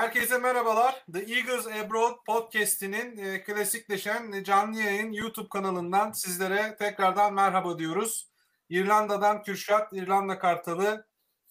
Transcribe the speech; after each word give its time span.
Herkese 0.00 0.38
merhabalar. 0.38 1.04
The 1.12 1.18
Eagles 1.18 1.66
Abroad 1.66 2.24
podcast'inin 2.26 3.16
e, 3.16 3.42
klasikleşen 3.42 4.42
canlı 4.42 4.80
yayın 4.80 5.12
YouTube 5.12 5.48
kanalından 5.48 6.12
sizlere 6.12 6.76
tekrardan 6.78 7.34
merhaba 7.34 7.78
diyoruz. 7.78 8.30
İrlanda'dan 8.68 9.42
Kürşat, 9.42 9.92
İrlanda 9.92 10.38
Kartalı, 10.38 11.06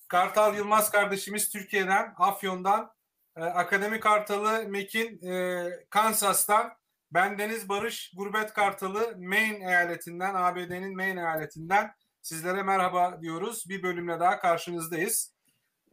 Kartal 0.07 0.55
Yılmaz 0.55 0.91
kardeşimiz 0.91 1.50
Türkiye'den, 1.50 2.14
Afyon'dan, 2.18 2.92
e, 3.36 3.43
Akademi 3.43 4.00
Kartalı 4.00 4.68
Mekin, 4.68 5.28
e, 5.28 5.65
Kansas'tan, 5.89 6.73
ben 7.11 7.37
Deniz 7.37 7.70
Barış, 7.70 8.14
Gurbet 8.18 8.54
Kartalı 8.54 9.18
Maine 9.18 9.65
eyaletinden, 9.65 10.36
ABD'nin 10.36 10.95
Maine 10.95 11.20
eyaletinden 11.20 11.92
sizlere 12.21 12.64
merhaba 12.64 13.21
diyoruz. 13.21 13.65
Bir 13.70 13.84
bölümle 13.84 14.20
daha 14.20 14.39
karşınızdayız. 14.39 15.39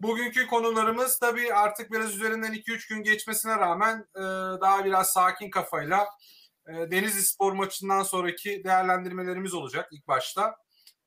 Bugünkü 0.00 0.46
konularımız 0.46 1.18
tabii 1.18 1.54
artık 1.54 1.92
biraz 1.92 2.14
üzerinden 2.14 2.52
2-3 2.52 2.88
gün 2.88 3.02
geçmesine 3.02 3.56
rağmen 3.56 4.06
e, 4.16 4.20
daha 4.60 4.84
biraz 4.84 5.10
sakin 5.10 5.50
kafayla 5.50 6.06
e, 6.68 6.72
Denizli 6.72 7.22
Spor 7.22 7.52
maçından 7.52 8.02
sonraki 8.02 8.64
değerlendirmelerimiz 8.64 9.54
olacak 9.54 9.88
ilk 9.92 10.08
başta. 10.08 10.56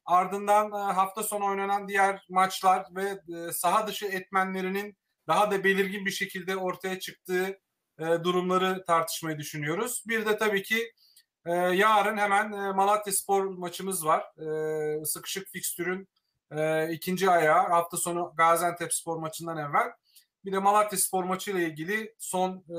Ardından 0.05 0.71
e, 0.71 0.93
hafta 0.93 1.23
sonu 1.23 1.45
oynanan 1.45 1.87
diğer 1.87 2.25
maçlar 2.29 2.85
ve 2.95 3.19
e, 3.37 3.51
saha 3.51 3.87
dışı 3.87 4.05
etmenlerinin 4.05 4.97
daha 5.27 5.51
da 5.51 5.63
belirgin 5.63 6.05
bir 6.05 6.11
şekilde 6.11 6.55
ortaya 6.55 6.99
çıktığı 6.99 7.59
durumları 8.23 8.83
tartışmayı 8.87 9.37
düşünüyoruz. 9.37 10.03
Bir 10.07 10.25
de 10.25 10.37
tabii 10.37 10.63
ki 10.63 10.91
yarın 11.73 12.17
hemen 12.17 12.75
Malatya 12.75 13.13
Spor 13.13 13.45
maçımız 13.45 14.05
var. 14.05 14.25
Sıkışık 15.05 15.47
fikstürün 15.47 16.09
e, 16.51 16.91
ikinci 16.93 17.29
ayağı 17.29 17.67
hafta 17.67 17.97
sonu 17.97 18.33
Gaziantep 18.37 18.93
Spor 18.93 19.17
maçından 19.17 19.57
evvel. 19.57 19.91
Bir 20.45 20.51
de 20.51 20.59
Malatya 20.59 20.99
Spor 20.99 21.23
maçı 21.23 21.51
ile 21.51 21.67
ilgili 21.67 22.15
son 22.19 22.51
e, 22.51 22.75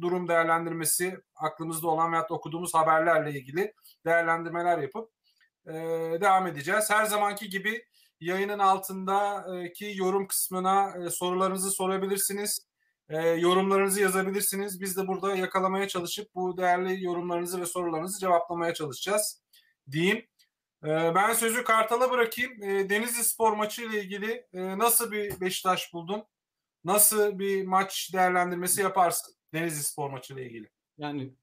durum 0.00 0.28
değerlendirmesi 0.28 1.18
aklımızda 1.36 1.88
olan 1.88 2.12
veyahut 2.12 2.30
okuduğumuz 2.30 2.74
haberlerle 2.74 3.30
ilgili 3.30 3.74
değerlendirmeler 4.06 4.78
yapıp 4.78 5.10
e, 5.66 5.72
devam 6.20 6.46
edeceğiz. 6.46 6.90
Her 6.90 7.04
zamanki 7.04 7.48
gibi 7.48 7.84
yayının 8.20 8.58
altındaki 8.58 9.92
yorum 9.94 10.26
kısmına 10.26 10.94
e, 11.06 11.10
sorularınızı 11.10 11.70
sorabilirsiniz. 11.70 12.66
E, 13.08 13.18
yorumlarınızı 13.28 14.00
yazabilirsiniz. 14.00 14.80
Biz 14.80 14.96
de 14.96 15.06
burada 15.06 15.36
yakalamaya 15.36 15.88
çalışıp 15.88 16.34
bu 16.34 16.58
değerli 16.58 17.04
yorumlarınızı 17.04 17.60
ve 17.60 17.66
sorularınızı 17.66 18.20
cevaplamaya 18.20 18.74
çalışacağız 18.74 19.42
diyeyim. 19.90 20.26
Ee, 20.84 21.14
ben 21.14 21.32
sözü 21.32 21.64
Kartal'a 21.64 22.10
bırakayım. 22.10 22.62
Ee, 22.62 22.88
Denizli 22.88 23.24
Spor 23.24 23.52
maçı 23.52 23.82
ile 23.82 24.02
ilgili 24.02 24.46
e, 24.52 24.78
nasıl 24.78 25.12
bir 25.12 25.40
Beşiktaş 25.40 25.92
buldun? 25.92 26.24
Nasıl 26.84 27.38
bir 27.38 27.66
maç 27.66 28.10
değerlendirmesi 28.14 28.82
yaparsın 28.82 29.34
Denizli 29.54 29.82
Spor 29.82 30.10
maçı 30.10 30.34
ile 30.34 30.46
ilgili? 30.46 30.70
Yani 30.98 31.34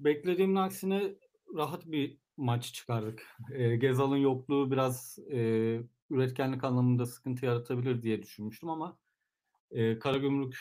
beklediğimin 0.00 0.56
aksine 0.56 1.14
rahat 1.56 1.86
bir 1.86 2.18
maç 2.36 2.72
çıkardık. 2.74 3.26
E, 3.52 3.76
Gezal'ın 3.76 4.16
yokluğu 4.16 4.70
biraz 4.70 5.18
e, 5.30 5.38
üretkenlik 6.10 6.64
anlamında 6.64 7.06
sıkıntı 7.06 7.46
yaratabilir 7.46 8.02
diye 8.02 8.22
düşünmüştüm 8.22 8.68
ama 8.68 8.98
e, 9.70 9.98
Karagümrük 9.98 10.58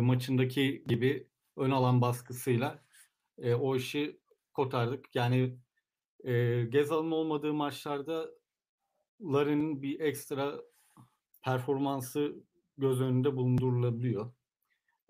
maçındaki 0.00 0.84
gibi 0.86 1.28
ön 1.56 1.70
alan 1.70 2.00
baskısıyla 2.00 2.84
o 3.60 3.76
işi 3.76 4.20
kotardık. 4.54 5.14
Yani 5.14 5.58
e, 6.24 6.64
Gezal'ın 6.64 7.10
olmadığı 7.10 7.54
maçlarda 7.54 8.30
Larin'in 9.22 9.82
bir 9.82 10.00
ekstra 10.00 10.60
performansı 11.44 12.44
göz 12.78 13.00
önünde 13.00 13.36
bulundurulabiliyor. 13.36 14.32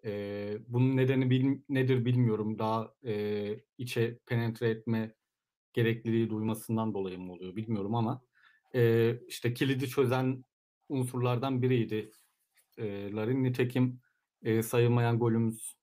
E, 0.05 0.59
bunun 0.69 0.97
nedeni 0.97 1.31
bil, 1.31 1.59
nedir 1.69 2.05
bilmiyorum. 2.05 2.59
Daha 2.59 2.95
e, 3.05 3.57
içe 3.79 4.19
penetre 4.27 4.69
etme 4.69 5.15
gerekliliği 5.73 6.31
duymasından 6.31 6.95
dolayı 6.95 7.19
mı 7.19 7.33
oluyor 7.33 7.57
bilmiyorum 7.57 7.95
ama 7.95 8.23
e, 8.75 9.15
işte 9.29 9.55
kilidi 9.55 9.89
çözen 9.89 10.45
unsurlardan 10.89 11.63
biriydi 11.63 12.11
e, 12.79 13.13
Larin. 13.13 13.45
Nitekim 13.45 14.01
e, 14.43 14.63
sayılmayan 14.63 15.19
golümüz 15.19 15.77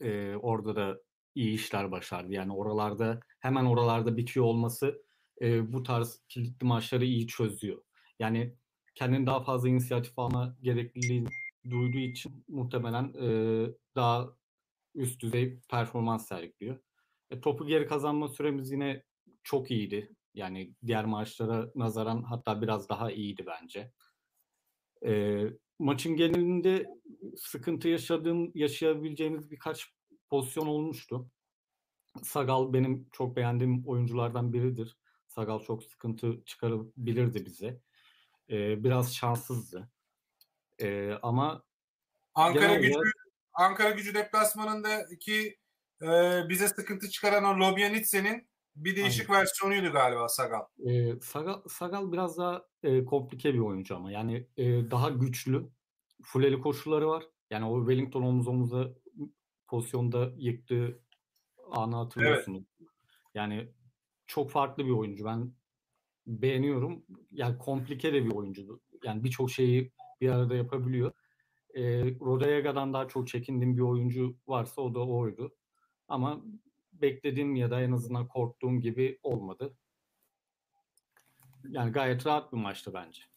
e, 0.00 0.34
orada 0.36 0.76
da 0.76 1.00
iyi 1.40 1.54
işler 1.54 1.90
başardı. 1.90 2.32
Yani 2.32 2.52
oralarda 2.52 3.20
hemen 3.40 3.64
oralarda 3.64 4.16
bitiyor 4.16 4.46
olması 4.46 5.02
e, 5.40 5.72
bu 5.72 5.82
tarz 5.82 6.22
kilitli 6.28 6.66
maçları 6.66 7.04
iyi 7.04 7.26
çözüyor. 7.26 7.82
Yani 8.18 8.56
kendini 8.94 9.26
daha 9.26 9.40
fazla 9.42 9.68
inisiyatif 9.68 10.18
alma 10.18 10.56
gerekliliği 10.62 11.24
duyduğu 11.70 11.98
için 11.98 12.44
muhtemelen 12.48 13.14
e, 13.22 13.28
daha 13.96 14.28
üst 14.94 15.22
düzey 15.22 15.60
performans 15.70 16.28
sergiliyor. 16.28 16.78
E, 17.30 17.40
topu 17.40 17.66
geri 17.66 17.86
kazanma 17.86 18.28
süremiz 18.28 18.70
yine 18.72 19.04
çok 19.42 19.70
iyiydi. 19.70 20.14
Yani 20.34 20.74
diğer 20.86 21.04
maçlara 21.04 21.70
nazaran 21.74 22.22
hatta 22.22 22.62
biraz 22.62 22.88
daha 22.88 23.10
iyiydi 23.12 23.44
bence. 23.46 23.92
E, 25.06 25.42
maçın 25.78 26.16
genelinde 26.16 26.86
sıkıntı 27.36 27.88
yaşadığım, 27.88 28.52
yaşayabileceğimiz 28.54 29.50
birkaç 29.50 29.99
pozisyon 30.30 30.66
olmuştu. 30.66 31.30
Sagal 32.22 32.72
benim 32.72 33.08
çok 33.12 33.36
beğendiğim 33.36 33.84
oyunculardan 33.86 34.52
biridir. 34.52 34.96
Sagal 35.28 35.60
çok 35.60 35.84
sıkıntı 35.84 36.44
çıkarabilirdi 36.44 37.46
bize. 37.46 37.80
Ee, 38.50 38.84
biraz 38.84 39.14
şanssızdı. 39.14 39.90
Ee, 40.78 41.12
ama 41.22 41.62
Ankara 42.34 42.74
gücü 42.74 42.98
Ankara 43.52 43.90
gücü 43.90 44.14
deplasmanındaki 44.14 45.58
e, 46.02 46.08
bize 46.48 46.68
sıkıntı 46.68 47.10
çıkaran 47.10 47.44
o 47.44 47.60
Lobyanitse'nin 47.60 48.48
bir 48.76 48.96
değişik 48.96 49.30
Aynen. 49.30 49.42
versiyonuydu 49.42 49.92
galiba 49.92 50.28
Sagal. 50.28 50.60
Ee, 50.88 51.20
Sagal. 51.20 51.60
Sagal 51.68 52.12
biraz 52.12 52.38
daha 52.38 52.64
e, 52.82 53.04
komplike 53.04 53.54
bir 53.54 53.58
oyuncu 53.58 53.96
ama 53.96 54.12
yani 54.12 54.46
e, 54.56 54.90
daha 54.90 55.08
güçlü. 55.08 55.68
Fuleli 56.22 56.60
koşulları 56.60 57.08
var. 57.08 57.24
Yani 57.50 57.64
o 57.64 57.80
Wellington 57.80 58.22
omuz 58.22 58.48
omuza 58.48 58.88
pozisyonda 59.70 60.32
yıktığı 60.36 61.00
anı 61.70 61.96
hatırlıyorsunuz. 61.96 62.64
Evet. 62.80 62.90
Yani 63.34 63.72
çok 64.26 64.50
farklı 64.50 64.86
bir 64.86 64.90
oyuncu. 64.90 65.24
Ben 65.24 65.52
beğeniyorum. 66.26 67.04
Yani 67.30 67.58
komplike 67.58 68.12
de 68.12 68.24
bir 68.24 68.30
oyuncu. 68.30 68.80
Yani 69.04 69.24
birçok 69.24 69.50
şeyi 69.50 69.92
bir 70.20 70.28
arada 70.28 70.54
yapabiliyor. 70.54 71.12
E, 71.74 72.04
Rodayega'dan 72.20 72.92
daha 72.92 73.08
çok 73.08 73.28
çekindiğim 73.28 73.76
bir 73.76 73.82
oyuncu 73.82 74.36
varsa 74.46 74.82
o 74.82 74.94
da 74.94 75.06
oydu. 75.06 75.56
Ama 76.08 76.44
beklediğim 76.92 77.56
ya 77.56 77.70
da 77.70 77.82
en 77.82 77.92
azından 77.92 78.28
korktuğum 78.28 78.80
gibi 78.80 79.18
olmadı. 79.22 79.76
Yani 81.68 81.92
gayet 81.92 82.26
rahat 82.26 82.52
bir 82.52 82.58
maçtı 82.58 82.94
bence. 82.94 83.29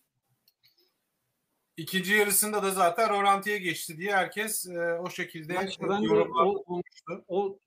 İkinci 1.77 2.13
yarısında 2.13 2.63
da 2.63 2.71
zaten 2.71 3.09
Rolanti'ye 3.09 3.57
geçti 3.57 3.97
diye 3.97 4.15
herkes 4.15 4.67
e, 4.67 4.99
o 4.99 5.09
şekilde 5.09 5.53
yorumlar 6.01 6.45
bulmuştu. 6.45 7.23
O, 7.27 7.59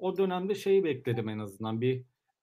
o 0.00 0.16
dönemde 0.16 0.54
şeyi 0.54 0.84
bekledim 0.84 1.28
en 1.28 1.38
azından 1.38 1.80
bir 1.80 2.02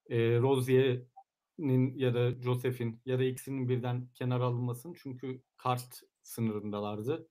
e, 0.09 0.17
Rozier'in 0.17 1.97
ya 1.97 2.13
da 2.13 2.41
Joseph'in 2.41 3.01
ya 3.05 3.19
da 3.19 3.23
ikisinin 3.23 3.69
birden 3.69 4.07
kenar 4.13 4.39
alınmasını 4.39 4.93
çünkü 5.03 5.41
kart 5.57 6.01
sınırındalardı. 6.23 7.27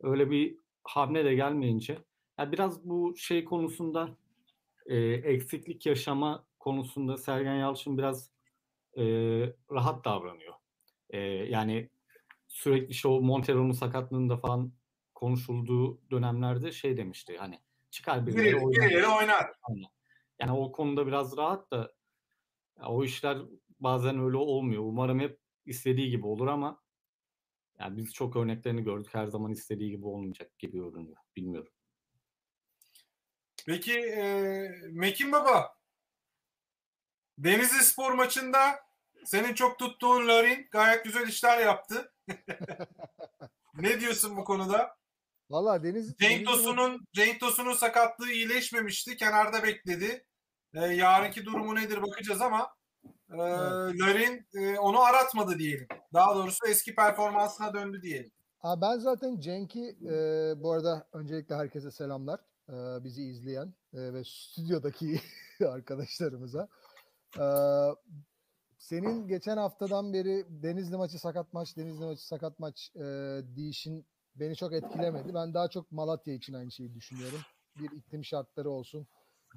Öyle 0.00 0.30
bir 0.30 0.56
hamle 0.82 1.24
de 1.24 1.34
gelmeyince 1.34 1.98
yani 2.38 2.52
biraz 2.52 2.84
bu 2.84 3.16
şey 3.16 3.44
konusunda 3.44 4.16
e, 4.86 4.96
eksiklik 4.98 5.86
yaşama 5.86 6.44
konusunda 6.58 7.16
Sergen 7.16 7.54
Yalçın 7.54 7.98
biraz 7.98 8.30
e, 8.96 9.04
rahat 9.70 10.04
davranıyor. 10.04 10.54
E, 11.10 11.18
yani 11.20 11.88
sürekli 12.52 12.90
işte 12.90 13.08
o 13.08 13.20
Montero'nun 13.20 13.72
sakatlığında 13.72 14.36
falan 14.36 14.72
konuşulduğu 15.14 16.10
dönemlerde 16.10 16.72
şey 16.72 16.96
demişti 16.96 17.36
hani 17.38 17.60
çıkar 17.90 18.26
birileri 18.26 18.56
oynar. 18.56 18.88
Birileri 18.88 19.06
oynar. 19.06 19.52
Yani 20.38 20.52
o 20.52 20.72
konuda 20.72 21.06
biraz 21.06 21.36
rahat 21.36 21.70
da 21.70 21.92
o 22.86 23.04
işler 23.04 23.38
bazen 23.80 24.20
öyle 24.20 24.36
olmuyor. 24.36 24.82
Umarım 24.82 25.20
hep 25.20 25.40
istediği 25.66 26.10
gibi 26.10 26.26
olur 26.26 26.46
ama 26.46 26.82
yani 27.78 27.96
biz 27.96 28.14
çok 28.14 28.36
örneklerini 28.36 28.84
gördük. 28.84 29.14
Her 29.14 29.26
zaman 29.26 29.52
istediği 29.52 29.90
gibi 29.90 30.06
olmayacak 30.06 30.58
gibi 30.58 30.78
görünüyor. 30.78 31.16
Bilmiyorum. 31.36 31.72
Peki 33.66 33.98
e, 33.98 34.22
Mekin 34.90 35.32
Baba 35.32 35.76
Denizli 37.38 37.84
Spor 37.84 38.12
maçında 38.12 38.80
senin 39.24 39.54
çok 39.54 39.78
tuttuğun 39.78 40.28
Larin 40.28 40.68
gayet 40.70 41.04
güzel 41.04 41.28
işler 41.28 41.58
yaptı. 41.58 42.11
Ne 43.74 44.00
diyorsun 44.00 44.36
bu 44.36 44.44
konuda? 44.44 44.96
Valla 45.50 45.82
Deniz... 45.82 46.16
Cenk 46.16 46.46
Tosun'un 46.46 47.06
Cenk 47.12 47.40
Tosun'un 47.40 47.72
sakatlığı 47.72 48.30
iyileşmemişti. 48.30 49.16
Kenarda 49.16 49.62
bekledi. 49.62 50.24
E, 50.74 50.80
yarınki 50.80 51.44
durumu 51.44 51.74
nedir 51.74 52.02
bakacağız 52.02 52.40
ama 52.40 52.74
e, 53.04 53.36
evet. 53.36 54.00
Larin 54.00 54.46
e, 54.54 54.78
onu 54.78 55.00
aratmadı 55.00 55.58
diyelim. 55.58 55.86
Daha 56.12 56.34
doğrusu 56.34 56.66
eski 56.66 56.94
performansına 56.94 57.74
döndü 57.74 58.02
diyelim. 58.02 58.32
Abi 58.60 58.80
ben 58.80 58.98
zaten 58.98 59.40
Cenk'i 59.40 59.96
e, 60.04 60.12
bu 60.62 60.72
arada 60.72 61.08
öncelikle 61.12 61.54
herkese 61.54 61.90
selamlar. 61.90 62.40
E, 62.68 63.04
bizi 63.04 63.22
izleyen 63.22 63.74
e, 63.94 64.12
ve 64.12 64.24
stüdyodaki 64.24 65.20
arkadaşlarımıza. 65.68 66.68
E, 67.38 67.46
senin 68.82 69.28
geçen 69.28 69.56
haftadan 69.56 70.12
beri 70.12 70.46
Denizli 70.48 70.96
maçı 70.96 71.18
sakat 71.18 71.52
maç, 71.52 71.76
Denizli 71.76 72.04
maçı 72.04 72.26
sakat 72.26 72.58
maç 72.58 72.90
e, 72.96 73.00
deyişin 73.56 74.06
beni 74.34 74.56
çok 74.56 74.72
etkilemedi. 74.72 75.34
Ben 75.34 75.54
daha 75.54 75.68
çok 75.68 75.92
Malatya 75.92 76.34
için 76.34 76.52
aynı 76.52 76.70
şeyi 76.70 76.94
düşünüyorum. 76.94 77.38
Bir 77.78 77.90
iklim 77.90 78.24
şartları 78.24 78.70
olsun. 78.70 79.06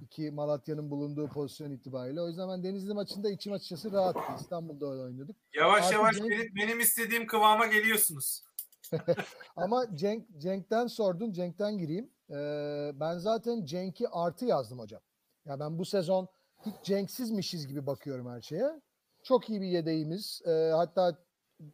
İki 0.01 0.31
Malatya'nın 0.31 0.91
bulunduğu 0.91 1.27
pozisyon 1.27 1.71
itibariyle. 1.71 2.21
O 2.21 2.27
yüzden 2.27 2.49
ben 2.49 2.63
Denizli 2.63 2.93
maçında 2.93 3.29
içim 3.29 3.53
açıkçası 3.53 3.91
rahattı. 3.91 4.41
İstanbul'da 4.41 4.87
oynadık. 4.87 5.35
Yavaş 5.55 5.83
Artı 5.83 5.93
yavaş 5.93 6.15
Cenk- 6.15 6.29
benim, 6.29 6.55
benim 6.55 6.79
istediğim 6.79 7.27
kıvama 7.27 7.65
geliyorsunuz. 7.65 8.43
Ama 9.55 9.95
Cenk 9.95 10.27
Cenk'ten 10.37 10.87
sordun. 10.87 11.31
Cenk'ten 11.31 11.77
gireyim. 11.77 12.09
Ee, 12.29 12.91
ben 12.99 13.17
zaten 13.17 13.65
Cenk'i 13.65 14.09
artı 14.09 14.45
yazdım 14.45 14.79
hocam. 14.79 15.01
Ya 15.45 15.59
ben 15.59 15.79
bu 15.79 15.85
sezon 15.85 16.27
hiç 16.65 16.73
Cenk'sizmişiz 16.83 17.67
gibi 17.67 17.87
bakıyorum 17.87 18.29
her 18.29 18.41
şeye. 18.41 18.81
Çok 19.25 19.49
iyi 19.49 19.61
bir 19.61 19.67
yedeğimiz. 19.67 20.41
Ee, 20.45 20.71
hatta 20.75 21.17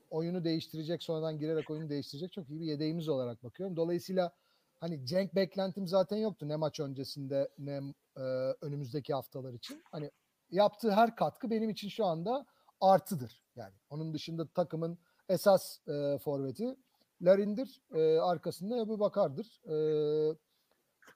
oyunu 0.09 0.43
değiştirecek, 0.43 1.03
sonradan 1.03 1.39
girerek 1.39 1.69
oyunu 1.69 1.89
değiştirecek 1.89 2.31
çok 2.31 2.49
iyi 2.49 2.59
bir 2.59 2.65
yedeğimiz 2.65 3.09
olarak 3.09 3.43
bakıyorum. 3.43 3.75
Dolayısıyla 3.75 4.31
hani 4.79 5.05
Cenk 5.05 5.35
beklentim 5.35 5.87
zaten 5.87 6.17
yoktu 6.17 6.47
ne 6.47 6.55
maç 6.55 6.79
öncesinde 6.79 7.49
ne 7.57 7.81
e, 8.17 8.21
önümüzdeki 8.61 9.13
haftalar 9.13 9.53
için. 9.53 9.83
Hani 9.91 10.11
yaptığı 10.51 10.91
her 10.91 11.15
katkı 11.15 11.49
benim 11.49 11.69
için 11.69 11.89
şu 11.89 12.05
anda 12.05 12.45
artıdır. 12.81 13.43
Yani 13.55 13.73
onun 13.89 14.13
dışında 14.13 14.47
takımın 14.47 14.97
esas 15.29 15.87
e, 15.87 16.17
forveti 16.17 16.75
Larin'dir. 17.21 17.81
E, 17.93 18.19
arkasında 18.19 18.77
Ebu 18.77 18.99
Bakar'dır. 18.99 19.61
E, 19.65 19.75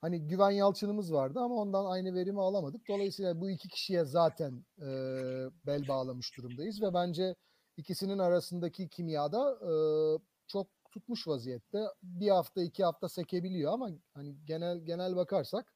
hani 0.05 0.27
Güven 0.27 0.51
Yalçın'ımız 0.51 1.13
vardı 1.13 1.39
ama 1.39 1.55
ondan 1.55 1.85
aynı 1.85 2.15
verimi 2.15 2.41
alamadık. 2.41 2.87
Dolayısıyla 2.87 3.41
bu 3.41 3.49
iki 3.49 3.67
kişiye 3.67 4.05
zaten 4.05 4.65
e, 4.79 4.87
bel 5.65 5.87
bağlamış 5.87 6.37
durumdayız 6.37 6.81
ve 6.81 6.93
bence 6.93 7.35
ikisinin 7.77 8.17
arasındaki 8.17 8.89
kimyada 8.89 9.51
e, 9.61 9.71
çok 10.47 10.67
tutmuş 10.91 11.27
vaziyette. 11.27 11.83
Bir 12.03 12.29
hafta 12.29 12.63
iki 12.63 12.83
hafta 12.83 13.09
sekebiliyor 13.09 13.73
ama 13.73 13.89
hani 14.13 14.35
genel 14.45 14.79
genel 14.79 15.15
bakarsak 15.15 15.73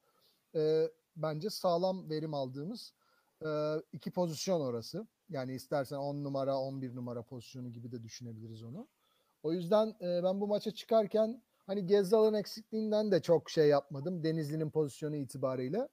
e, 0.55 0.89
bence 1.15 1.49
sağlam 1.49 2.09
verim 2.09 2.33
aldığımız 2.33 2.93
e, 3.45 3.49
iki 3.93 4.11
pozisyon 4.11 4.61
orası. 4.61 5.07
Yani 5.29 5.53
istersen 5.53 5.97
10 5.97 6.23
numara 6.23 6.57
11 6.57 6.95
numara 6.95 7.23
pozisyonu 7.23 7.69
gibi 7.69 7.91
de 7.91 8.03
düşünebiliriz 8.03 8.63
onu. 8.63 8.87
O 9.43 9.53
yüzden 9.53 9.95
e, 10.01 10.23
ben 10.23 10.41
bu 10.41 10.47
maça 10.47 10.71
çıkarken 10.71 11.41
hani 11.69 11.87
Gezzal'ın 11.87 12.33
eksikliğinden 12.33 13.11
de 13.11 13.21
çok 13.21 13.49
şey 13.49 13.67
yapmadım. 13.67 14.23
Denizli'nin 14.23 14.69
pozisyonu 14.69 15.15
itibariyle. 15.15 15.87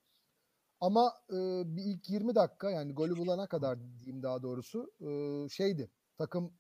Ama 0.81 1.15
e, 1.31 1.37
bir 1.77 1.83
ilk 1.85 2.11
20 2.11 2.35
dakika 2.35 2.71
yani 2.71 2.93
golü 2.93 3.17
bulana 3.17 3.47
kadar 3.47 3.79
diyeyim 3.99 4.23
daha 4.23 4.43
doğrusu 4.43 4.93
e, 5.01 5.09
şeydi. 5.49 5.91
Takım 6.19 6.53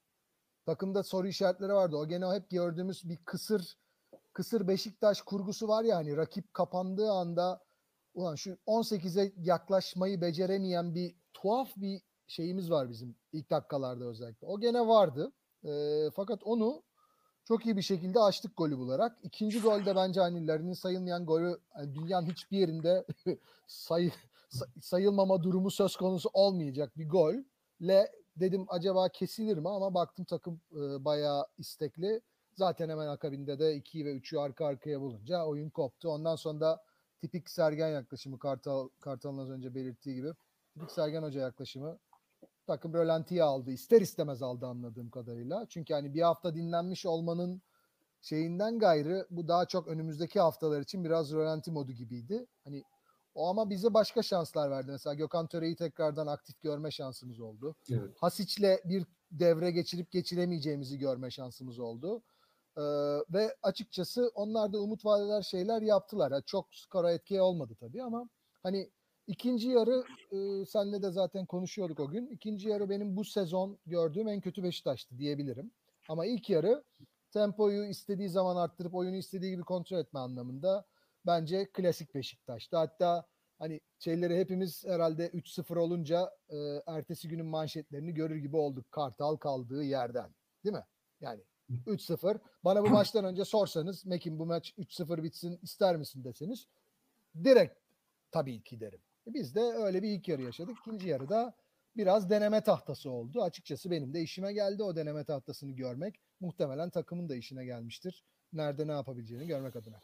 takımda 0.67 1.03
soru 1.03 1.29
işaretleri 1.29 1.73
vardı. 1.73 1.97
O 1.97 2.09
gene 2.09 2.27
hep 2.27 2.51
gördüğümüz 2.51 3.09
bir 3.09 3.17
kısır 3.17 3.77
kısır 4.33 4.69
Beşiktaş 4.69 5.23
kurgusu 5.23 5.69
var 5.69 5.85
ya 5.85 5.97
hani 5.97 6.17
rakip 6.17 6.55
kapandığı 6.55 7.11
anda 7.11 7.65
ulan 8.15 8.35
şu 8.35 8.59
18'e 8.67 9.33
yaklaşmayı 9.37 10.21
beceremeyen 10.21 10.95
bir 10.95 11.17
tuhaf 11.35 11.77
bir 11.77 12.03
şeyimiz 12.27 12.71
var 12.71 12.91
bizim 12.91 13.17
ilk 13.33 13.51
dakikalarda 13.51 14.05
özellikle. 14.05 14.47
O 14.47 14.61
gene 14.61 14.87
vardı. 14.87 15.33
E, 15.65 15.71
fakat 16.15 16.43
onu 16.43 16.83
çok 17.49 17.67
iyi 17.67 17.77
bir 17.77 17.83
şekilde 17.83 18.21
açtık 18.21 18.57
golü 18.57 18.79
bularak. 18.79 19.19
İkinci 19.23 19.61
golde 19.61 19.97
bence 19.97 20.21
hani 20.21 20.47
Larin'in 20.47 20.73
sayılmayan 20.73 21.27
golü 21.27 21.59
yani 21.79 21.95
dünyanın 21.95 22.27
hiçbir 22.27 22.59
yerinde 22.59 23.07
say- 23.67 24.11
sayılmama 24.81 25.43
durumu 25.43 25.71
söz 25.71 25.97
konusu 25.97 26.31
olmayacak 26.33 26.99
bir 26.99 27.09
golle 27.09 28.13
dedim 28.37 28.67
acaba 28.69 29.09
kesilir 29.09 29.59
mi 29.59 29.69
ama 29.69 29.95
baktım 29.95 30.25
takım 30.25 30.61
e, 30.73 31.05
bayağı 31.05 31.47
istekli. 31.59 32.21
Zaten 32.55 32.89
hemen 32.89 33.07
akabinde 33.09 33.59
de 33.59 33.77
2'yi 33.77 34.05
ve 34.05 34.13
3'ü 34.17 34.39
arka 34.39 34.67
arkaya 34.67 35.01
bulunca 35.01 35.45
oyun 35.45 35.71
koptu. 35.71 36.09
Ondan 36.09 36.37
sonra 36.37 36.61
da 36.61 36.83
tipik 37.21 37.51
Sergen 37.51 37.89
yaklaşımı 37.89 38.39
Kartal 38.39 38.89
Kartal'ın 39.01 39.39
az 39.39 39.51
önce 39.51 39.75
belirttiği 39.75 40.15
gibi 40.15 40.29
tipik 40.75 40.91
Sergen 40.91 41.23
Hoca 41.23 41.41
yaklaşımı 41.41 41.99
takım 42.67 42.95
rölantiye 42.95 43.43
aldı. 43.43 43.71
İster 43.71 44.01
istemez 44.01 44.43
aldı 44.43 44.67
anladığım 44.67 45.11
kadarıyla. 45.11 45.67
Çünkü 45.69 45.95
hani 45.95 46.15
bir 46.15 46.23
hafta 46.23 46.55
dinlenmiş 46.55 47.07
olmanın 47.07 47.63
şeyinden 48.21 48.79
gayrı 48.79 49.27
bu 49.31 49.49
daha 49.49 49.67
çok 49.67 49.89
önümüzdeki 49.89 50.41
haftalar 50.41 50.81
için 50.81 51.05
biraz 51.05 51.33
rölanti 51.33 51.71
modu 51.71 51.93
gibiydi. 51.93 52.47
Hani 52.65 52.85
o 53.35 53.49
ama 53.49 53.71
bize 53.71 53.95
başka 53.95 54.23
şanslar 54.23 54.71
verdi. 54.71 54.91
Mesela 54.91 55.15
Gökhan 55.15 55.47
Töre'yi 55.47 55.77
tekrardan 55.77 56.27
aktif 56.27 56.63
görme 56.63 56.91
şansımız 56.91 57.41
oldu. 57.41 57.77
Evet. 57.91 58.17
Hasic'le 58.21 58.79
bir 58.85 59.07
devre 59.31 59.71
geçirip 59.71 60.11
geçiremeyeceğimizi 60.13 60.99
görme 60.99 61.31
şansımız 61.31 61.79
oldu. 61.79 62.23
Ee, 62.77 62.83
ve 63.31 63.57
açıkçası 63.63 64.31
onlar 64.35 64.73
da 64.73 64.79
umut 64.79 65.05
vaat 65.05 65.27
eder 65.27 65.43
şeyler 65.43 65.83
yaptılar. 65.83 66.33
Ha, 66.33 66.43
çok 66.47 66.75
skora 66.75 67.13
etki 67.13 67.41
olmadı 67.41 67.77
tabii 67.81 68.03
ama 68.03 68.29
hani 68.63 68.91
ikinci 69.27 69.69
yarı 69.69 70.05
e, 70.33 70.65
senle 70.67 71.03
de 71.03 71.11
zaten 71.11 71.47
konuşuyorduk 71.47 72.01
o 72.01 72.09
gün. 72.09 72.27
İkinci 72.27 72.69
yarı 72.69 72.91
benim 72.91 73.17
bu 73.17 73.25
sezon 73.25 73.79
gördüğüm 73.87 74.29
en 74.29 74.41
kötü 74.41 74.63
Beşiktaş'tı 74.63 75.19
diyebilirim. 75.19 75.71
Ama 76.09 76.27
ilk 76.27 76.51
yarı 76.51 76.85
tempoyu 77.31 77.85
istediği 77.85 78.29
zaman 78.29 78.57
arttırıp 78.57 78.95
oyunu 78.95 79.17
istediği 79.17 79.51
gibi 79.51 79.63
kontrol 79.63 79.99
etme 79.99 80.21
anlamında 80.21 80.87
bence 81.27 81.67
klasik 81.73 82.15
Beşiktaş'tı. 82.15 82.77
Hatta 82.77 83.27
hani 83.59 83.81
şeyleri 83.99 84.39
hepimiz 84.39 84.85
herhalde 84.87 85.29
3-0 85.29 85.79
olunca 85.79 86.31
e, 86.49 86.57
ertesi 86.87 87.29
günün 87.29 87.47
manşetlerini 87.47 88.15
görür 88.15 88.37
gibi 88.37 88.57
olduk. 88.57 88.93
Kartal 88.93 89.37
kaldığı 89.37 89.83
yerden. 89.83 90.31
Değil 90.65 90.77
mi? 90.77 90.85
Yani 91.21 91.41
3-0. 91.87 92.39
Bana 92.65 92.83
bu 92.83 92.89
maçtan 92.89 93.25
önce 93.25 93.45
sorsanız 93.45 94.07
Mekin 94.07 94.39
bu 94.39 94.47
maç 94.47 94.75
3-0 94.79 95.23
bitsin 95.23 95.59
ister 95.63 95.97
misin 95.97 96.25
deseniz 96.25 96.67
direkt 97.45 97.79
tabii 98.31 98.63
ki 98.63 98.81
derim. 98.81 99.01
E 99.29 99.35
Biz 99.35 99.55
de 99.55 99.61
öyle 99.61 100.03
bir 100.03 100.09
ilk 100.09 100.29
yarı 100.29 100.43
yaşadık. 100.43 100.77
İkinci 100.81 101.09
yarıda 101.09 101.55
biraz 101.97 102.31
deneme 102.31 102.63
tahtası 102.63 103.11
oldu. 103.11 103.43
Açıkçası 103.43 103.91
benim 103.91 104.15
de 104.15 104.21
işime 104.21 104.53
geldi 104.53 104.83
o 104.83 104.97
deneme 104.97 105.25
tahtasını 105.25 105.73
görmek. 105.73 106.21
Muhtemelen 106.41 106.91
takımın 106.91 107.29
da 107.29 107.37
işine 107.37 107.65
gelmiştir. 107.65 108.25
Nerede 108.53 108.87
ne 108.87 108.93
yapabileceğini 108.93 109.47
görmek 109.47 109.77
adına. 109.77 110.01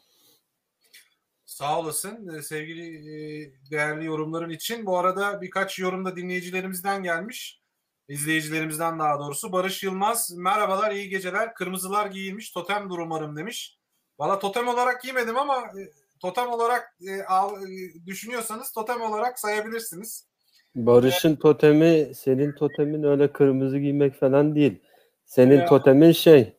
Sağ 1.45 1.79
olasın 1.79 2.27
e, 2.27 2.41
sevgili 2.41 2.97
e, 2.97 3.51
değerli 3.71 4.05
yorumların 4.05 4.49
için. 4.49 4.85
Bu 4.85 4.97
arada 4.97 5.41
birkaç 5.41 5.79
yorum 5.79 6.05
da 6.05 6.15
dinleyicilerimizden 6.15 7.03
gelmiş. 7.03 7.61
İzleyicilerimizden 8.07 8.99
daha 8.99 9.19
doğrusu. 9.19 9.51
Barış 9.51 9.83
Yılmaz, 9.83 10.31
merhabalar, 10.31 10.91
iyi 10.91 11.09
geceler. 11.09 11.53
Kırmızılar 11.53 12.05
giyilmiş, 12.05 12.51
totem 12.51 12.91
umarım 12.91 13.35
demiş. 13.35 13.79
Valla 14.19 14.39
totem 14.39 14.67
olarak 14.67 15.01
giymedim 15.01 15.37
ama 15.37 15.57
e, 15.57 16.02
totem 16.23 16.49
olarak 16.49 16.95
e, 17.07 17.23
al- 17.23 17.63
e, 17.63 18.05
düşünüyorsanız 18.05 18.71
totem 18.71 19.01
olarak 19.01 19.39
sayabilirsiniz. 19.39 20.27
Barış'ın 20.75 21.35
totemi 21.35 22.15
senin 22.15 22.51
totemin 22.51 23.03
öyle 23.03 23.33
kırmızı 23.33 23.77
giymek 23.79 24.19
falan 24.19 24.55
değil. 24.55 24.81
Senin 25.25 25.57
Ya. 25.59 25.65
totemin 25.65 26.11
şey 26.11 26.57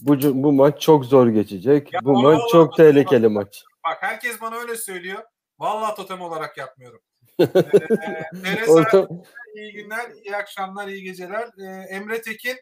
bu, 0.00 0.42
bu 0.42 0.52
maç 0.52 0.80
çok 0.80 1.04
zor 1.04 1.28
geçecek. 1.28 1.90
Bu 2.02 2.22
maç 2.22 2.40
çok 2.52 2.68
bak- 2.70 2.76
tehlikeli 2.76 3.28
maç. 3.28 3.64
Bak 3.84 3.98
herkes 4.00 4.40
bana 4.40 4.56
öyle 4.56 4.76
söylüyor. 4.76 5.22
Vallahi 5.58 5.96
totem 5.96 6.20
olarak 6.20 6.58
yapmıyorum. 6.58 7.00
ee, 7.38 8.66
Orta, 8.68 9.08
İyi 9.54 9.72
günler, 9.72 10.10
iyi 10.24 10.36
akşamlar, 10.36 10.88
iyi 10.88 11.02
geceler. 11.02 11.48
Ee, 11.58 11.64
Emre 11.94 12.22
Tekin, 12.22 12.56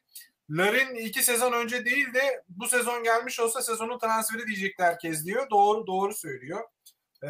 Larin 0.50 0.94
iki 0.94 1.22
sezon 1.22 1.52
önce 1.52 1.84
değil 1.84 2.14
de 2.14 2.42
bu 2.48 2.68
sezon 2.68 3.02
gelmiş 3.02 3.40
olsa 3.40 3.62
sezonun 3.62 3.98
transferi 3.98 4.46
diyecekti 4.46 4.82
herkes 4.82 5.24
diyor. 5.24 5.50
Doğru 5.50 5.86
doğru 5.86 6.14
söylüyor. 6.14 6.68
Ee, 7.22 7.28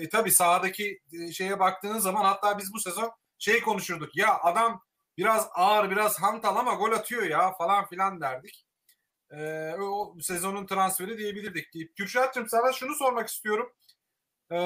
e, 0.00 0.08
tabii 0.08 0.30
sahadaki 0.30 1.00
e, 1.12 1.32
şeye 1.32 1.60
baktığınız 1.60 2.02
zaman 2.02 2.24
hatta 2.24 2.58
biz 2.58 2.72
bu 2.74 2.80
sezon 2.80 3.12
şey 3.38 3.60
konuşurduk. 3.60 4.16
Ya 4.16 4.38
adam 4.42 4.82
biraz 5.18 5.48
ağır, 5.54 5.90
biraz 5.90 6.22
hantal 6.22 6.56
ama 6.56 6.74
gol 6.74 6.92
atıyor 6.92 7.22
ya 7.22 7.52
falan 7.52 7.86
filan 7.86 8.20
derdik. 8.20 8.66
Ee, 9.30 9.72
o 9.80 10.16
sezonun 10.20 10.66
transferi 10.66 11.18
diyebilirdik 11.18 11.74
deyip. 11.74 11.96
Kürşat'cığım 11.96 12.48
sana 12.48 12.72
şunu 12.72 12.94
sormak 12.94 13.28
istiyorum. 13.28 13.72
Ee, 14.52 14.56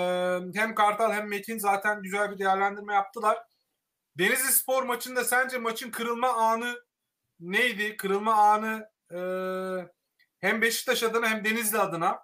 hem 0.55 0.75
Kartal 0.75 1.13
hem 1.13 1.29
Metin 1.29 1.59
zaten 1.59 2.03
güzel 2.03 2.31
bir 2.31 2.39
değerlendirme 2.39 2.95
yaptılar. 2.95 3.39
Denizli 4.19 4.53
Spor 4.53 4.83
maçında 4.83 5.25
sence 5.25 5.59
maçın 5.59 5.91
kırılma 5.91 6.29
anı 6.29 6.90
neydi? 7.41 7.97
Kırılma 7.97 8.35
anı 8.35 8.89
e, 9.13 9.21
hem 10.41 10.63
Beşiktaş 10.63 11.03
adına 11.03 11.29
hem 11.31 11.45
Denizli 11.45 11.79
adına 11.79 12.19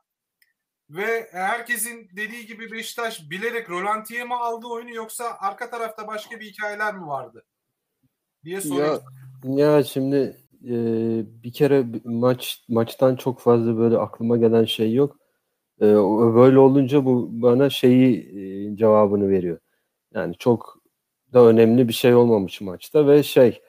ve 0.91 1.29
herkesin 1.33 2.09
dediği 2.17 2.47
gibi 2.47 2.73
Beşiktaş 2.73 3.31
bilerek 3.31 3.71
rolantiye 3.71 4.25
mi 4.25 4.35
aldı 4.35 4.67
oyunu 4.67 4.95
yoksa 4.95 5.37
arka 5.41 5.71
tarafta 5.71 6.07
başka 6.07 6.41
bir 6.41 6.47
hikayeler 6.47 6.95
mi 6.95 7.07
vardı? 7.07 7.45
diye 8.47 8.55
ya, 8.55 8.61
soruyorum. 8.61 9.03
ya 9.45 9.83
şimdi 9.85 10.37
e, 10.65 10.75
bir 11.43 11.53
kere 11.53 11.87
maç 12.05 12.65
maçtan 12.69 13.17
çok 13.17 13.41
fazla 13.41 13.79
böyle 13.79 13.99
aklıma 13.99 14.37
gelen 14.37 14.65
şey 14.65 14.95
yok. 14.95 15.17
E, 15.81 15.85
böyle 16.35 16.59
olunca 16.59 17.05
bu 17.05 17.29
bana 17.31 17.71
şeyi 17.71 18.19
e, 18.19 18.77
cevabını 18.77 19.29
veriyor. 19.29 19.59
Yani 20.15 20.35
çok 20.39 20.79
da 21.33 21.47
önemli 21.47 21.89
bir 21.89 21.93
şey 21.93 22.15
olmamış 22.15 22.61
maçta 22.61 23.07
ve 23.07 23.23
şey 23.23 23.63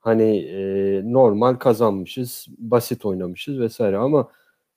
hani 0.00 0.36
e, 0.38 1.02
normal 1.12 1.54
kazanmışız, 1.54 2.46
basit 2.58 3.04
oynamışız 3.04 3.60
vesaire 3.60 3.96
ama 3.96 4.28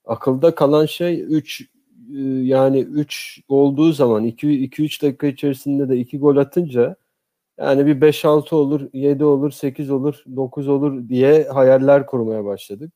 akılda 0.05 0.55
kalan 0.55 0.85
şey 0.85 1.21
3 1.21 1.69
yani 2.43 2.79
3 2.79 3.41
olduğu 3.47 3.91
zaman 3.93 4.23
2 4.23 4.63
2 4.63 4.83
3 4.83 5.01
dakika 5.03 5.27
içerisinde 5.27 5.89
de 5.89 5.97
2 5.97 6.19
gol 6.19 6.37
atınca 6.37 6.95
yani 7.59 7.85
bir 7.85 8.01
5-6 8.01 8.55
olur, 8.55 8.81
7 8.93 9.23
olur, 9.25 9.51
8 9.51 9.89
olur, 9.91 10.23
9 10.35 10.67
olur 10.67 11.09
diye 11.09 11.43
hayaller 11.43 12.05
kurmaya 12.05 12.45
başladık. 12.45 12.93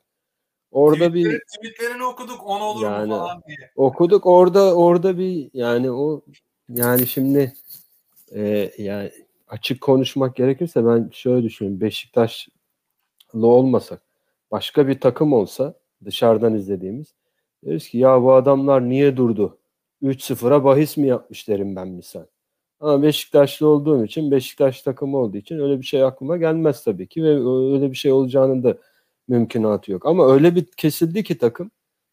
Orada 0.72 1.08
Tweetleri, 1.08 1.34
bir 1.34 1.42
tweetlerini 1.58 2.04
okuduk 2.06 2.42
10 2.46 2.62
olur 2.62 2.84
Yani- 2.84 3.08
mu 3.10 3.18
falan 3.18 3.42
diye. 3.48 3.58
okuduk 3.76 4.26
orada 4.26 4.76
orada 4.76 5.18
bir 5.18 5.50
yani 5.54 5.92
o 5.92 6.22
yani 6.70 7.08
şimdi 7.08 7.54
e, 8.32 8.72
yani 8.78 9.12
açık 9.48 9.82
konuşmak 9.82 10.36
gerekirse 10.36 10.86
ben 10.86 11.10
şöyle 11.14 11.44
düşünüyorum 11.44 11.82
Beşiktaşlı 11.82 12.52
olmasak 13.34 14.02
başka 14.52 14.88
bir 14.88 15.00
takım 15.00 15.34
olsa 15.34 15.74
dışarıdan 16.06 16.54
izlediğimiz 16.54 17.16
deriz 17.66 17.90
ki 17.90 17.98
ya 17.98 18.22
bu 18.22 18.34
adamlar 18.34 18.90
niye 18.90 19.18
durdu 19.18 19.58
3-0'a 20.04 20.64
bahis 20.64 20.98
mi 20.98 21.08
yapmış 21.08 21.48
derim 21.48 21.76
ben 21.76 21.88
misal. 21.88 22.26
Ama 22.80 23.04
Beşiktaşlı 23.04 23.68
olduğum 23.68 24.06
için 24.06 24.32
Beşiktaş 24.32 24.82
takımı 24.82 25.18
olduğu 25.18 25.38
için 25.38 25.60
öyle 25.60 25.80
bir 25.80 25.86
şey 25.86 26.04
aklıma 26.04 26.38
gelmez 26.38 26.84
tabii 26.84 27.08
ki 27.08 27.24
ve 27.24 27.30
öyle 27.74 27.92
bir 27.92 27.96
şey 27.98 28.12
olacağının 28.12 28.64
da 28.64 28.78
mümkünatı 29.28 29.92
yok. 29.92 30.06
Ama 30.06 30.34
öyle 30.34 30.56
bir 30.56 30.66
kesildi 30.66 31.24
ki 31.24 31.38
takım 31.38 31.72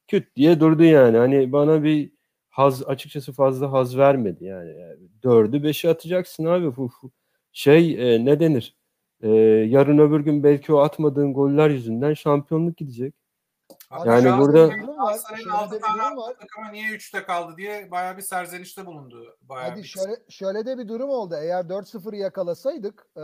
küt 0.08 0.36
diye 0.36 0.60
durdu 0.60 0.84
yani. 0.84 1.16
Hani 1.18 1.52
bana 1.52 1.82
bir 1.84 2.12
haz 2.48 2.82
açıkçası 2.84 3.32
fazla 3.32 3.72
haz 3.72 3.98
vermedi 3.98 4.44
yani. 4.44 4.70
yani 4.80 4.96
dördü 5.22 5.62
beşi 5.62 5.88
atacaksın 5.90 6.44
abi. 6.44 6.76
Bu, 6.76 6.90
bu 7.02 7.10
şey 7.54 8.14
e, 8.14 8.25
ne 8.25 8.40
denir? 8.40 8.76
E, 9.20 9.28
yarın 9.68 9.99
öbür 9.99 10.20
gün 10.20 10.42
belki 10.44 10.73
o 10.75 10.78
atmadığın 10.78 11.34
goller 11.34 11.70
yüzünden 11.70 12.14
şampiyonluk 12.14 12.76
gidecek. 12.76 13.14
Hatta 13.88 14.11
Yani 14.14 14.25
Galatasaray'ın- 14.25 14.40
burada- 14.40 14.66
Galatasaray'ın 14.96 15.42
şöyle 15.44 15.52
de 15.56 15.58
altı 15.58 15.76
bir 15.76 15.80
tane 15.80 16.34
takıma 16.40 16.70
niye 16.73 16.88
3'te 16.88 17.23
kaldı 17.23 17.56
diye 17.56 17.90
bayağı 17.90 18.16
bir 18.16 18.23
serzenişte 18.23 18.87
bulundu. 18.87 19.37
Bayağı 19.42 19.70
Hadi 19.70 19.82
bir- 19.82 19.87
şöyle 19.87 20.16
şöyle 20.28 20.66
de 20.66 20.78
bir 20.78 20.88
durum 20.88 21.11
oldu. 21.11 21.34
Eğer 21.42 21.64
4-0'ı 21.68 22.16
yakalasaydık 22.16 23.06
e, 23.16 23.23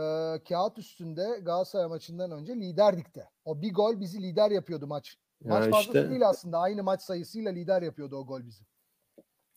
kağıt 0.49 0.77
üstünde 0.77 1.39
Galatasaray 1.41 1.87
maçından 1.87 2.31
önce 2.31 2.55
liderdik 2.55 3.15
de. 3.15 3.29
O 3.45 3.61
bir 3.61 3.73
gol 3.73 3.99
bizi 3.99 4.21
lider 4.23 4.51
yapıyordu 4.51 4.87
maç. 4.87 5.17
Maç 5.43 5.65
Ya 5.65 5.71
fazlası 5.71 5.87
işte 5.97 6.09
değil 6.09 6.27
aslında. 6.29 6.57
Aynı 6.59 6.83
maç 6.83 7.01
sayısıyla 7.01 7.51
lider 7.51 7.81
yapıyordu 7.81 8.15
o 8.17 8.25
gol 8.25 8.41
bizi. 8.45 8.63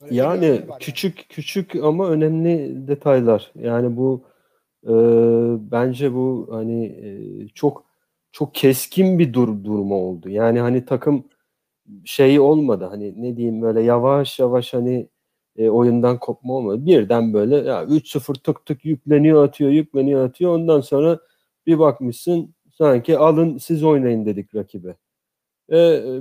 Böyle 0.00 0.10
bir 0.10 0.16
yani 0.16 0.64
küçük 0.80 1.26
küçük 1.28 1.76
ama 1.76 2.08
önemli 2.08 2.86
detaylar. 2.88 3.52
Yani 3.54 3.96
bu 3.96 4.24
e, 4.84 4.92
bence 5.72 6.14
bu 6.14 6.48
hani 6.50 6.84
e, 6.86 7.48
çok 7.48 7.84
çok 8.32 8.54
keskin 8.54 9.18
bir 9.18 9.32
dur 9.32 9.64
durumu 9.64 9.94
oldu. 9.94 10.28
Yani 10.28 10.60
hani 10.60 10.84
takım 10.84 11.24
şey 12.04 12.40
olmadı. 12.40 12.84
Hani 12.84 13.22
ne 13.22 13.36
diyeyim 13.36 13.62
böyle 13.62 13.82
yavaş 13.82 14.38
yavaş 14.38 14.74
hani 14.74 15.08
e, 15.56 15.68
oyundan 15.68 16.18
kopma 16.18 16.54
olmadı. 16.54 16.86
Birden 16.86 17.34
böyle 17.34 17.56
ya 17.56 17.84
3-0 17.84 18.34
tık 18.34 18.66
tık 18.66 18.84
yükleniyor 18.84 19.44
atıyor, 19.44 19.70
yükleniyor 19.70 20.28
atıyor. 20.28 20.54
Ondan 20.54 20.80
sonra 20.80 21.18
bir 21.66 21.78
bakmışsın 21.78 22.54
sanki 22.78 23.18
alın 23.18 23.58
siz 23.58 23.84
oynayın 23.84 24.26
dedik 24.26 24.54
rakibe. 24.54 24.96
E, 25.72 25.76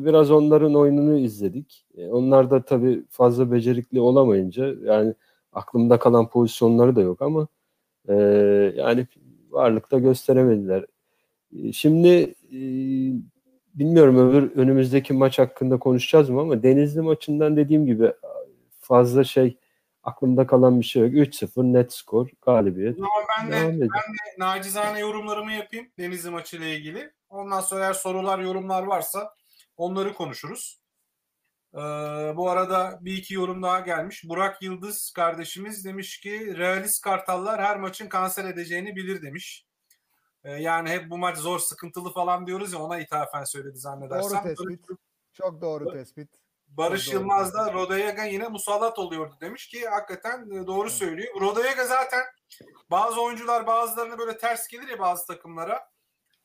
biraz 0.06 0.32
onların 0.32 0.76
oyununu 0.76 1.18
izledik. 1.20 1.86
E, 1.98 2.08
onlar 2.08 2.52
da 2.52 2.66
tabii 2.66 3.04
fazla 3.10 3.52
becerikli 3.52 4.02
olamayınca 4.02 4.76
yani 4.86 5.14
aklımda 5.54 6.00
kalan 6.00 6.30
pozisyonları 6.30 6.96
da 6.96 7.02
yok 7.02 7.22
ama 7.22 7.48
e, 8.10 8.14
yani 8.76 9.08
varlıkta 9.50 10.00
gösteremediler. 10.00 10.86
E, 11.64 11.74
Şimdi 11.74 12.08
e, 12.52 12.60
bilmiyorum 13.74 14.30
öbür 14.30 14.56
önümüzdeki 14.56 15.14
maç 15.14 15.40
hakkında 15.40 15.80
konuşacağız 15.80 16.30
mı 16.30 16.42
ama 16.42 16.64
Denizli 16.64 17.02
maçından 17.02 17.58
dediğim 17.58 17.86
gibi 17.86 18.14
fazla 18.80 19.24
şey 19.24 19.58
aklımda 20.04 20.48
kalan 20.48 20.80
bir 20.80 20.86
şey 20.86 21.02
yok. 21.02 21.14
3-0 21.14 21.74
net 21.74 21.94
skor 21.94 22.30
galibiyet. 22.42 22.98
Ama 22.98 23.08
ben 23.42 23.48
de 23.48 23.52
Devam 23.56 23.70
edelim. 23.72 23.90
nacizane 24.40 25.00
yorumlarımı 25.00 25.52
yapayım 25.52 25.88
Denizli 26.00 26.30
maçı 26.30 26.58
ile 26.58 26.76
ilgili. 26.76 27.12
Ondan 27.30 27.62
sonra 27.62 27.84
eğer 27.86 27.94
sorular, 27.94 28.40
yorumlar 28.40 28.84
varsa 28.84 29.34
onları 29.78 30.14
konuşuruz. 30.14 30.83
Ee, 31.74 31.78
bu 32.36 32.50
arada 32.50 33.00
bir 33.02 33.18
iki 33.18 33.34
yorum 33.34 33.64
daha 33.64 33.80
gelmiş. 33.80 34.24
Burak 34.30 34.62
Yıldız 34.62 35.12
kardeşimiz 35.12 35.86
demiş 35.86 36.20
ki 36.20 36.58
realist 36.58 37.02
kartallar 37.02 37.62
her 37.62 37.80
maçın 37.80 38.10
kanser 38.10 38.46
edeceğini 38.46 38.96
bilir 38.96 39.22
demiş. 39.22 39.66
Ee, 40.44 40.52
yani 40.52 40.90
hep 40.90 41.10
bu 41.10 41.18
maç 41.18 41.38
zor, 41.38 41.60
sıkıntılı 41.60 42.14
falan 42.14 42.48
diyoruz 42.48 42.74
ya 42.74 42.80
ona 42.80 43.00
ithafen 43.00 43.44
söyledi 43.44 43.78
zannedersem. 43.78 44.44
Doğru 44.44 44.44
tespit. 44.44 44.86
Çok 45.34 45.62
doğru 45.62 45.94
tespit. 45.94 46.30
Barış 46.68 47.06
Çok 47.06 47.14
doğru. 47.14 47.22
Yılmaz 47.22 47.54
da 47.54 47.74
Rodayega 47.74 48.24
yine 48.24 48.48
musallat 48.48 49.00
oluyordu 49.00 49.36
demiş 49.42 49.68
ki 49.68 49.88
hakikaten 49.88 50.50
e, 50.52 50.68
doğru 50.68 50.90
söylüyor. 50.90 51.42
Rodayega 51.42 51.86
zaten 51.86 52.24
bazı 52.92 53.22
oyuncular 53.22 53.68
bazılarına 53.68 54.18
böyle 54.18 54.38
ters 54.38 54.68
gelir 54.68 54.88
ya 54.88 55.00
bazı 55.00 55.28
takımlara. 55.28 55.93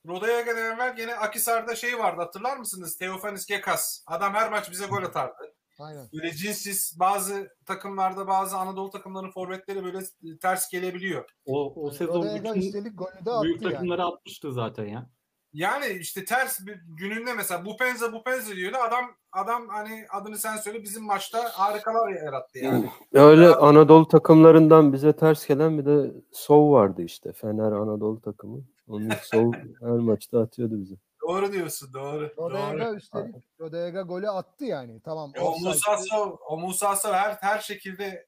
Rodayega'dan 0.07 0.75
evvel 0.75 0.97
gene 0.97 1.15
Akisar'da 1.15 1.75
şey 1.75 1.99
vardı 1.99 2.23
hatırlar 2.23 2.57
mısınız? 2.57 2.97
Teofanis 2.97 3.47
Gekas. 3.47 4.05
Adam 4.07 4.35
her 4.35 4.51
maç 4.51 4.71
bize 4.71 4.87
gol 4.87 5.03
atardı. 5.03 5.55
Aynen. 5.79 6.09
Böyle 6.13 6.33
cinsiz 6.33 6.97
bazı 7.01 7.57
takımlarda 7.67 8.27
bazı 8.27 8.57
Anadolu 8.57 8.91
takımlarının 8.91 9.31
forvetleri 9.31 9.85
böyle 9.85 9.99
ters 10.43 10.71
gelebiliyor. 10.71 11.25
O, 11.47 11.85
o 11.85 11.91
sezon 11.91 12.15
Rodayega 12.15 12.55
bütün 12.55 12.85
de 12.85 13.03
attı 13.31 13.43
büyük 13.43 13.63
yani. 13.63 13.73
takımları 13.73 14.05
atmıştı 14.05 14.53
zaten 14.53 14.85
ya. 14.85 15.07
Yani 15.53 15.87
işte 15.87 16.25
ters 16.25 16.67
bir 16.67 16.81
gününde 16.87 17.35
mesela 17.35 17.65
Bupenza 17.65 18.13
Bupenza 18.13 18.57
diyordu. 18.57 18.77
Adam 18.77 19.05
adam 19.33 19.69
hani 19.69 20.07
adını 20.11 20.39
sen 20.39 20.57
söyle 20.57 20.83
bizim 20.83 21.05
maçta 21.05 21.51
harikalar 21.53 22.09
yarattı 22.09 22.59
yani. 22.59 22.91
Öyle 23.13 23.49
Anadolu 23.49 24.09
takımlarından 24.09 24.93
bize 24.93 25.13
ters 25.13 25.47
gelen 25.47 25.79
bir 25.79 25.87
de 25.87 26.13
Sov 26.33 26.73
vardı 26.73 27.03
işte. 27.03 27.33
Fener 27.33 27.73
Anadolu 27.73 28.21
takımı. 28.21 28.65
Onun 28.89 29.11
Sov 29.23 29.53
her 29.81 29.89
maçta 29.89 30.41
atıyordu 30.41 30.81
bize. 30.81 30.95
Doğru 31.29 31.53
diyorsun 31.53 31.93
doğru. 31.93 32.37
doğru. 32.37 32.55
Rodayega 32.55 32.95
üstelik 32.95 33.35
Rodayega 33.61 34.03
golü 34.03 34.31
attı 34.31 34.65
yani. 34.65 35.01
Tamam. 35.03 35.33
Ya 35.37 35.43
O. 35.43 35.59
Musa 35.59 35.99
Sov, 35.99 36.37
o 36.49 36.59
Musa 36.59 36.97
Sov 36.97 37.13
her 37.13 37.33
her 37.41 37.59
şekilde 37.59 38.27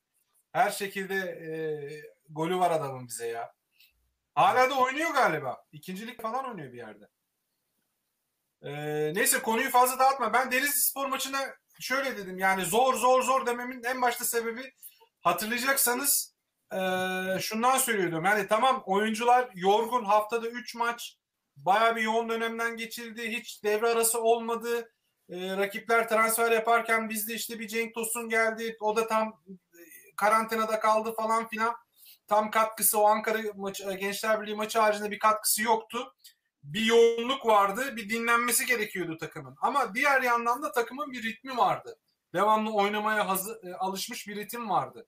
her 0.52 0.70
şekilde 0.70 1.14
e, 1.14 1.50
golü 2.28 2.58
var 2.58 2.70
adamın 2.70 3.06
bize 3.06 3.26
ya. 3.26 3.52
Hala 4.34 4.70
da 4.70 4.74
oynuyor 4.74 5.10
galiba. 5.10 5.64
İkincilik 5.72 6.22
falan 6.22 6.48
oynuyor 6.48 6.72
bir 6.72 6.78
yerde. 6.78 7.08
E, 8.62 8.72
neyse 9.14 9.42
konuyu 9.42 9.70
fazla 9.70 9.98
dağıtma. 9.98 10.32
Ben 10.32 10.52
Denizli 10.52 10.80
Spor 10.80 11.06
maçına 11.06 11.38
şöyle 11.80 12.16
dedim. 12.16 12.38
Yani 12.38 12.64
zor 12.64 12.94
zor 12.94 13.22
zor 13.22 13.46
dememin 13.46 13.82
en 13.84 14.02
başta 14.02 14.24
sebebi 14.24 14.72
hatırlayacaksanız 15.20 16.34
e, 16.72 17.40
şundan 17.40 17.78
söylüyordum. 17.78 18.24
Yani 18.24 18.46
tamam 18.48 18.82
oyuncular 18.86 19.50
yorgun 19.54 20.04
haftada 20.04 20.48
3 20.48 20.74
maç 20.74 21.16
baya 21.56 21.96
bir 21.96 22.02
yoğun 22.02 22.28
dönemden 22.28 22.76
geçildi. 22.76 23.28
Hiç 23.28 23.64
devre 23.64 23.88
arası 23.88 24.22
olmadı. 24.22 24.92
E, 25.28 25.56
rakipler 25.56 26.08
transfer 26.08 26.52
yaparken 26.52 27.08
bizde 27.08 27.34
işte 27.34 27.58
bir 27.58 27.68
Cenk 27.68 27.94
Tosun 27.94 28.28
geldi. 28.28 28.76
O 28.80 28.96
da 28.96 29.06
tam 29.06 29.42
karantinada 30.16 30.80
kaldı 30.80 31.14
falan 31.16 31.48
filan. 31.48 31.74
Tam 32.28 32.50
katkısı 32.50 33.00
o 33.00 33.04
Ankara 33.04 33.38
maçı, 33.54 33.92
Gençler 33.92 34.42
Birliği 34.42 34.54
maçı 34.54 34.78
haricinde 34.78 35.10
bir 35.10 35.18
katkısı 35.18 35.62
yoktu. 35.62 36.14
Bir 36.62 36.84
yoğunluk 36.84 37.46
vardı. 37.46 37.96
Bir 37.96 38.08
dinlenmesi 38.08 38.66
gerekiyordu 38.66 39.18
takımın. 39.18 39.56
Ama 39.60 39.94
diğer 39.94 40.22
yandan 40.22 40.62
da 40.62 40.72
takımın 40.72 41.12
bir 41.12 41.22
ritmi 41.22 41.56
vardı. 41.56 41.98
Devamlı 42.34 42.74
oynamaya 42.74 43.28
hazır, 43.28 43.58
alışmış 43.78 44.28
bir 44.28 44.36
ritim 44.36 44.70
vardı. 44.70 45.06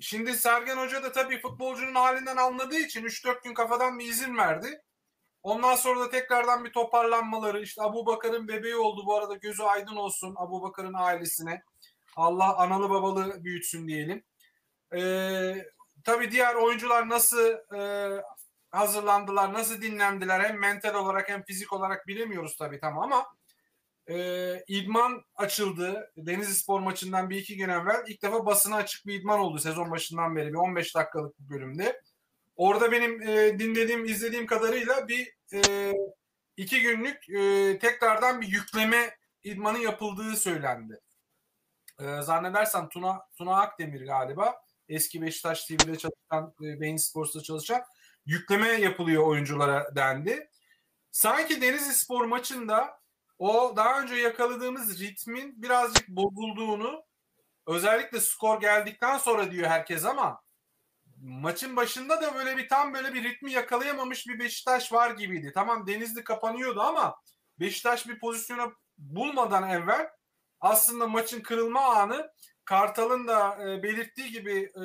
Şimdi 0.00 0.34
Sergen 0.34 0.76
Hoca 0.76 1.02
da 1.02 1.12
tabii 1.12 1.40
futbolcunun 1.40 1.94
halinden 1.94 2.36
anladığı 2.36 2.78
için 2.78 3.04
3-4 3.04 3.44
gün 3.44 3.54
kafadan 3.54 3.98
bir 3.98 4.04
izin 4.04 4.36
verdi. 4.36 4.82
Ondan 5.42 5.74
sonra 5.74 6.00
da 6.00 6.10
tekrardan 6.10 6.64
bir 6.64 6.72
toparlanmaları 6.72 7.62
işte 7.62 7.82
Abu 7.82 8.06
Bakar'ın 8.06 8.48
bebeği 8.48 8.76
oldu 8.76 9.02
bu 9.06 9.16
arada 9.16 9.34
gözü 9.34 9.62
aydın 9.62 9.96
olsun 9.96 10.34
Abu 10.38 10.62
Bakar'ın 10.62 10.94
ailesine. 10.94 11.62
Allah 12.16 12.56
analı 12.56 12.90
babalı 12.90 13.44
büyütsün 13.44 13.88
diyelim. 13.88 14.24
Ee, 14.96 15.54
tabii 16.04 16.30
diğer 16.30 16.54
oyuncular 16.54 17.08
nasıl 17.08 17.50
e, 17.76 18.10
hazırlandılar, 18.70 19.52
nasıl 19.52 19.82
dinlendiler 19.82 20.40
hem 20.40 20.58
mental 20.58 20.94
olarak 20.94 21.28
hem 21.28 21.44
fizik 21.44 21.72
olarak 21.72 22.06
bilemiyoruz 22.06 22.56
tabii 22.56 22.80
tamam 22.80 23.02
ama 23.02 23.26
e, 24.08 24.64
idman 24.68 25.24
açıldı. 25.36 26.12
Denizli 26.16 26.54
Spor 26.54 26.80
maçından 26.80 27.30
bir 27.30 27.36
iki 27.36 27.56
gün 27.56 27.68
evvel 27.68 28.04
ilk 28.06 28.22
defa 28.22 28.46
basına 28.46 28.76
açık 28.76 29.06
bir 29.06 29.14
idman 29.14 29.40
oldu 29.40 29.58
sezon 29.58 29.90
başından 29.90 30.36
beri 30.36 30.48
bir 30.48 30.54
15 30.54 30.94
dakikalık 30.94 31.40
bir 31.40 31.50
bölümde. 31.50 32.02
Orada 32.56 32.92
benim 32.92 33.22
e, 33.22 33.58
dinlediğim, 33.58 34.04
izlediğim 34.04 34.46
kadarıyla 34.46 35.08
bir 35.08 35.32
e, 35.54 35.92
iki 36.56 36.82
günlük 36.82 37.28
e, 37.28 37.78
tekrardan 37.78 38.40
bir 38.40 38.48
yükleme 38.48 39.16
idmanı 39.44 39.78
yapıldığı 39.78 40.36
söylendi. 40.36 41.00
E, 42.00 42.22
zannedersem 42.22 42.88
Tuna, 42.88 43.20
Tuna 43.36 43.60
Akdemir 43.60 44.06
galiba 44.06 44.64
eski 44.88 45.22
Beşiktaş 45.22 45.64
TV'de 45.64 45.98
çalışan, 45.98 46.54
e, 46.62 46.80
Beyin 46.80 46.96
Sports'ta 46.96 47.42
çalışan 47.42 47.82
yükleme 48.26 48.68
yapılıyor 48.68 49.26
oyunculara 49.26 49.96
dendi. 49.96 50.50
Sanki 51.10 51.62
Denizli 51.62 51.94
Spor 51.94 52.24
maçında 52.24 53.03
o 53.38 53.72
daha 53.76 54.00
önce 54.00 54.14
yakaladığımız 54.14 55.00
ritmin 55.00 55.62
birazcık 55.62 56.08
bozulduğunu 56.08 57.04
özellikle 57.66 58.20
skor 58.20 58.60
geldikten 58.60 59.18
sonra 59.18 59.50
diyor 59.50 59.66
herkes 59.66 60.04
ama 60.04 60.42
maçın 61.22 61.76
başında 61.76 62.22
da 62.22 62.34
böyle 62.34 62.56
bir 62.56 62.68
tam 62.68 62.94
böyle 62.94 63.14
bir 63.14 63.24
ritmi 63.24 63.52
yakalayamamış 63.52 64.26
bir 64.26 64.38
Beşiktaş 64.38 64.92
var 64.92 65.10
gibiydi. 65.10 65.52
Tamam 65.54 65.86
Denizli 65.86 66.24
kapanıyordu 66.24 66.80
ama 66.80 67.16
Beşiktaş 67.60 68.08
bir 68.08 68.18
pozisyonu 68.18 68.74
bulmadan 68.98 69.70
evvel 69.70 70.08
aslında 70.60 71.06
maçın 71.06 71.40
kırılma 71.40 71.80
anı 71.80 72.30
Kartal'ın 72.64 73.28
da 73.28 73.58
e, 73.62 73.82
belirttiği 73.82 74.30
gibi 74.30 74.72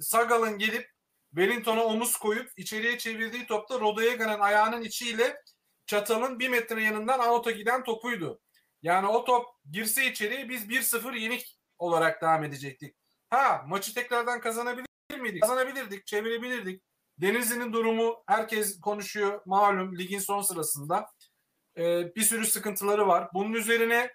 Sagal'ın 0.00 0.58
gelip 0.58 0.90
Wellington'a 1.30 1.84
omuz 1.84 2.16
koyup 2.16 2.52
içeriye 2.56 2.98
çevirdiği 2.98 3.46
topta 3.46 3.80
Rodayega'nın 3.80 4.40
ayağının 4.40 4.82
içiyle 4.82 5.42
Çatal'ın 5.86 6.38
bir 6.38 6.48
metre 6.48 6.82
yanından 6.82 7.20
out'a 7.20 7.50
giden 7.50 7.84
topuydu. 7.84 8.40
Yani 8.82 9.06
o 9.06 9.24
top 9.24 9.46
girse 9.70 10.06
içeriye 10.06 10.48
biz 10.48 10.68
1-0 10.68 11.18
yenik 11.18 11.58
olarak 11.78 12.22
devam 12.22 12.44
edecektik. 12.44 12.96
Ha 13.30 13.64
maçı 13.68 13.94
tekrardan 13.94 14.40
kazanabilir 14.40 14.86
miydik? 15.20 15.42
Kazanabilirdik, 15.42 16.06
çevirebilirdik. 16.06 16.82
Denizli'nin 17.18 17.72
durumu 17.72 18.24
herkes 18.26 18.80
konuşuyor 18.80 19.40
malum 19.46 19.98
ligin 19.98 20.18
son 20.18 20.42
sırasında. 20.42 21.10
Ee, 21.78 22.14
bir 22.16 22.22
sürü 22.22 22.46
sıkıntıları 22.46 23.06
var. 23.06 23.28
Bunun 23.34 23.52
üzerine 23.52 24.10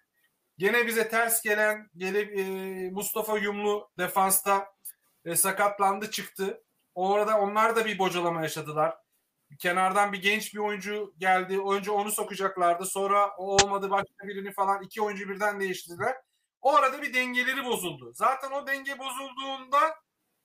gene 0.57 0.88
bize 0.88 1.09
ters 1.09 1.41
gelen 1.41 1.89
gele, 1.97 2.21
e, 2.21 2.89
Mustafa 2.89 3.38
Yumlu 3.38 3.89
defansta 3.97 4.67
e, 5.25 5.35
sakatlandı 5.35 6.11
çıktı. 6.11 6.63
Orada 6.95 7.39
onlar 7.39 7.75
da 7.75 7.85
bir 7.85 7.99
bocalama 7.99 8.41
yaşadılar. 8.41 8.97
Kenardan 9.57 10.13
bir 10.13 10.21
genç 10.21 10.53
bir 10.53 10.59
oyuncu 10.59 11.13
geldi. 11.17 11.61
Önce 11.69 11.91
onu 11.91 12.11
sokacaklardı. 12.11 12.85
Sonra 12.85 13.35
o 13.37 13.55
olmadı 13.55 13.89
başka 13.89 14.27
birini 14.27 14.53
falan 14.53 14.83
iki 14.83 15.01
oyuncu 15.01 15.29
birden 15.29 15.59
değiştirdiler. 15.59 16.15
O 16.61 16.75
arada 16.75 17.01
bir 17.01 17.13
dengeleri 17.13 17.65
bozuldu. 17.65 18.11
Zaten 18.13 18.51
o 18.51 18.67
denge 18.67 18.99
bozulduğunda 18.99 19.95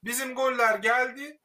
bizim 0.05 0.35
goller 0.35 0.79
geldi. 0.79 1.41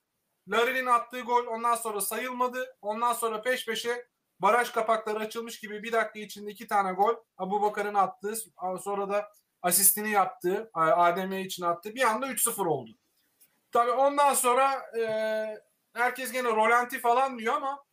Larin'in 0.47 0.85
attığı 0.85 1.21
gol 1.21 1.45
ondan 1.45 1.75
sonra 1.75 2.01
sayılmadı. 2.01 2.77
Ondan 2.81 3.13
sonra 3.13 3.41
peş 3.41 3.65
peşe 3.65 4.07
baraj 4.39 4.71
kapakları 4.71 5.19
açılmış 5.19 5.59
gibi 5.59 5.83
bir 5.83 5.91
dakika 5.91 6.19
içinde 6.19 6.51
iki 6.51 6.67
tane 6.67 6.91
gol. 6.91 7.15
Abu 7.37 7.61
Bakar'ın 7.61 7.93
attığı 7.93 8.35
sonra 8.83 9.09
da 9.09 9.31
asistini 9.61 10.11
yaptığı 10.11 10.69
ADM 10.73 11.33
için 11.33 11.63
attığı 11.63 11.95
bir 11.95 12.01
anda 12.01 12.27
3-0 12.27 12.67
oldu. 12.67 12.91
Tabii 13.71 13.91
ondan 13.91 14.33
sonra 14.33 14.81
e, 14.99 15.03
herkes 15.99 16.31
gene 16.31 16.47
rolanti 16.47 16.99
falan 16.99 17.39
diyor 17.39 17.53
ama 17.53 17.83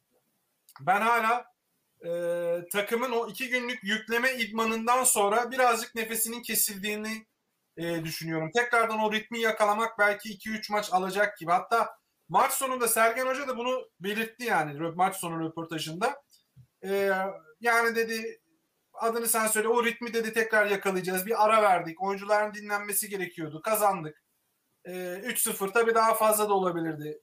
ben 0.80 1.00
hala 1.00 1.56
e, 2.04 2.10
takımın 2.72 3.10
o 3.10 3.28
iki 3.28 3.48
günlük 3.48 3.84
yükleme 3.84 4.34
idmanından 4.34 5.04
sonra 5.04 5.50
birazcık 5.50 5.94
nefesinin 5.94 6.42
kesildiğini 6.42 7.26
e, 7.76 8.04
düşünüyorum. 8.04 8.50
Tekrardan 8.54 8.98
o 9.00 9.12
ritmi 9.12 9.40
yakalamak 9.40 9.98
belki 9.98 10.38
2-3 10.38 10.72
maç 10.72 10.92
alacak 10.92 11.38
gibi. 11.38 11.50
Hatta 11.50 11.98
maç 12.28 12.52
sonunda 12.52 12.88
Sergen 12.88 13.26
Hoca 13.26 13.48
da 13.48 13.56
bunu 13.56 13.88
belirtti 14.00 14.44
yani 14.44 14.80
maç 14.94 15.16
sonu 15.16 15.44
röportajında. 15.48 16.22
E, 16.84 17.10
yani 17.60 17.96
dedi 17.96 18.40
adını 18.92 19.28
sen 19.28 19.46
söyle 19.46 19.68
o 19.68 19.84
ritmi 19.84 20.14
dedi 20.14 20.32
tekrar 20.32 20.66
yakalayacağız. 20.66 21.26
Bir 21.26 21.44
ara 21.44 21.62
verdik. 21.62 22.02
Oyuncuların 22.02 22.54
dinlenmesi 22.54 23.08
gerekiyordu. 23.08 23.62
Kazandık. 23.62 24.22
E, 24.84 24.92
3-0 24.92 25.72
tabii 25.72 25.94
daha 25.94 26.14
fazla 26.14 26.48
da 26.48 26.54
olabilirdi 26.54 27.20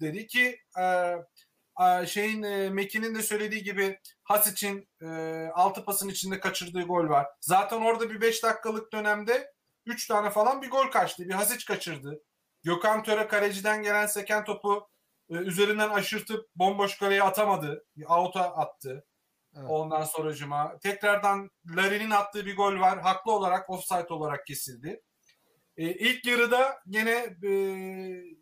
dedi 0.00 0.26
ki 0.26 0.58
e, 0.78 2.06
şeyin 2.06 2.42
e, 2.42 2.70
Mekin'in 2.70 3.14
de 3.14 3.22
söylediği 3.22 3.62
gibi 3.62 4.00
Hasic'in 4.22 4.88
e, 5.02 5.06
altı 5.54 5.84
pasın 5.84 6.08
içinde 6.08 6.40
kaçırdığı 6.40 6.82
gol 6.82 7.08
var. 7.08 7.26
Zaten 7.40 7.80
orada 7.80 8.10
bir 8.10 8.20
5 8.20 8.42
dakikalık 8.42 8.92
dönemde 8.92 9.52
3 9.86 10.08
tane 10.08 10.30
falan 10.30 10.62
bir 10.62 10.70
gol 10.70 10.86
kaçtı. 10.86 11.28
Bir 11.28 11.34
Hasic 11.34 11.64
kaçırdı. 11.64 12.22
Gökhan 12.62 13.02
Töre 13.02 13.28
kaleciden 13.28 13.82
gelen 13.82 14.06
seken 14.06 14.44
topu 14.44 14.88
e, 15.30 15.34
üzerinden 15.34 15.88
aşırtıp 15.88 16.48
bomboş 16.56 16.98
kaleye 16.98 17.22
atamadı. 17.22 17.84
Bir 17.96 18.04
out'a 18.04 18.42
attı. 18.42 19.06
Evet. 19.56 19.66
Ondan 19.68 20.02
sonracıma 20.02 20.78
tekrardan 20.78 21.50
Larin'in 21.66 22.10
attığı 22.10 22.46
bir 22.46 22.56
gol 22.56 22.80
var. 22.80 23.00
Haklı 23.00 23.32
olarak 23.32 23.70
offside 23.70 24.14
olarak 24.14 24.46
kesildi. 24.46 25.02
E, 25.76 25.84
ilk 25.84 26.26
yarıda 26.26 26.80
yine 26.86 27.36
e, 27.44 27.52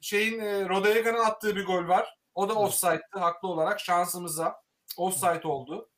şeyin 0.01 0.39
e, 0.39 0.69
Rodallega'nın 0.69 1.25
attığı 1.25 1.57
bir 1.57 1.67
gol 1.67 1.89
var. 1.89 2.17
O 2.35 2.49
da 2.49 2.55
offside'dı 2.55 3.19
haklı 3.19 3.49
olarak 3.49 3.81
şansımıza. 3.81 4.63
Offside 4.97 5.49
oldu. 5.49 5.91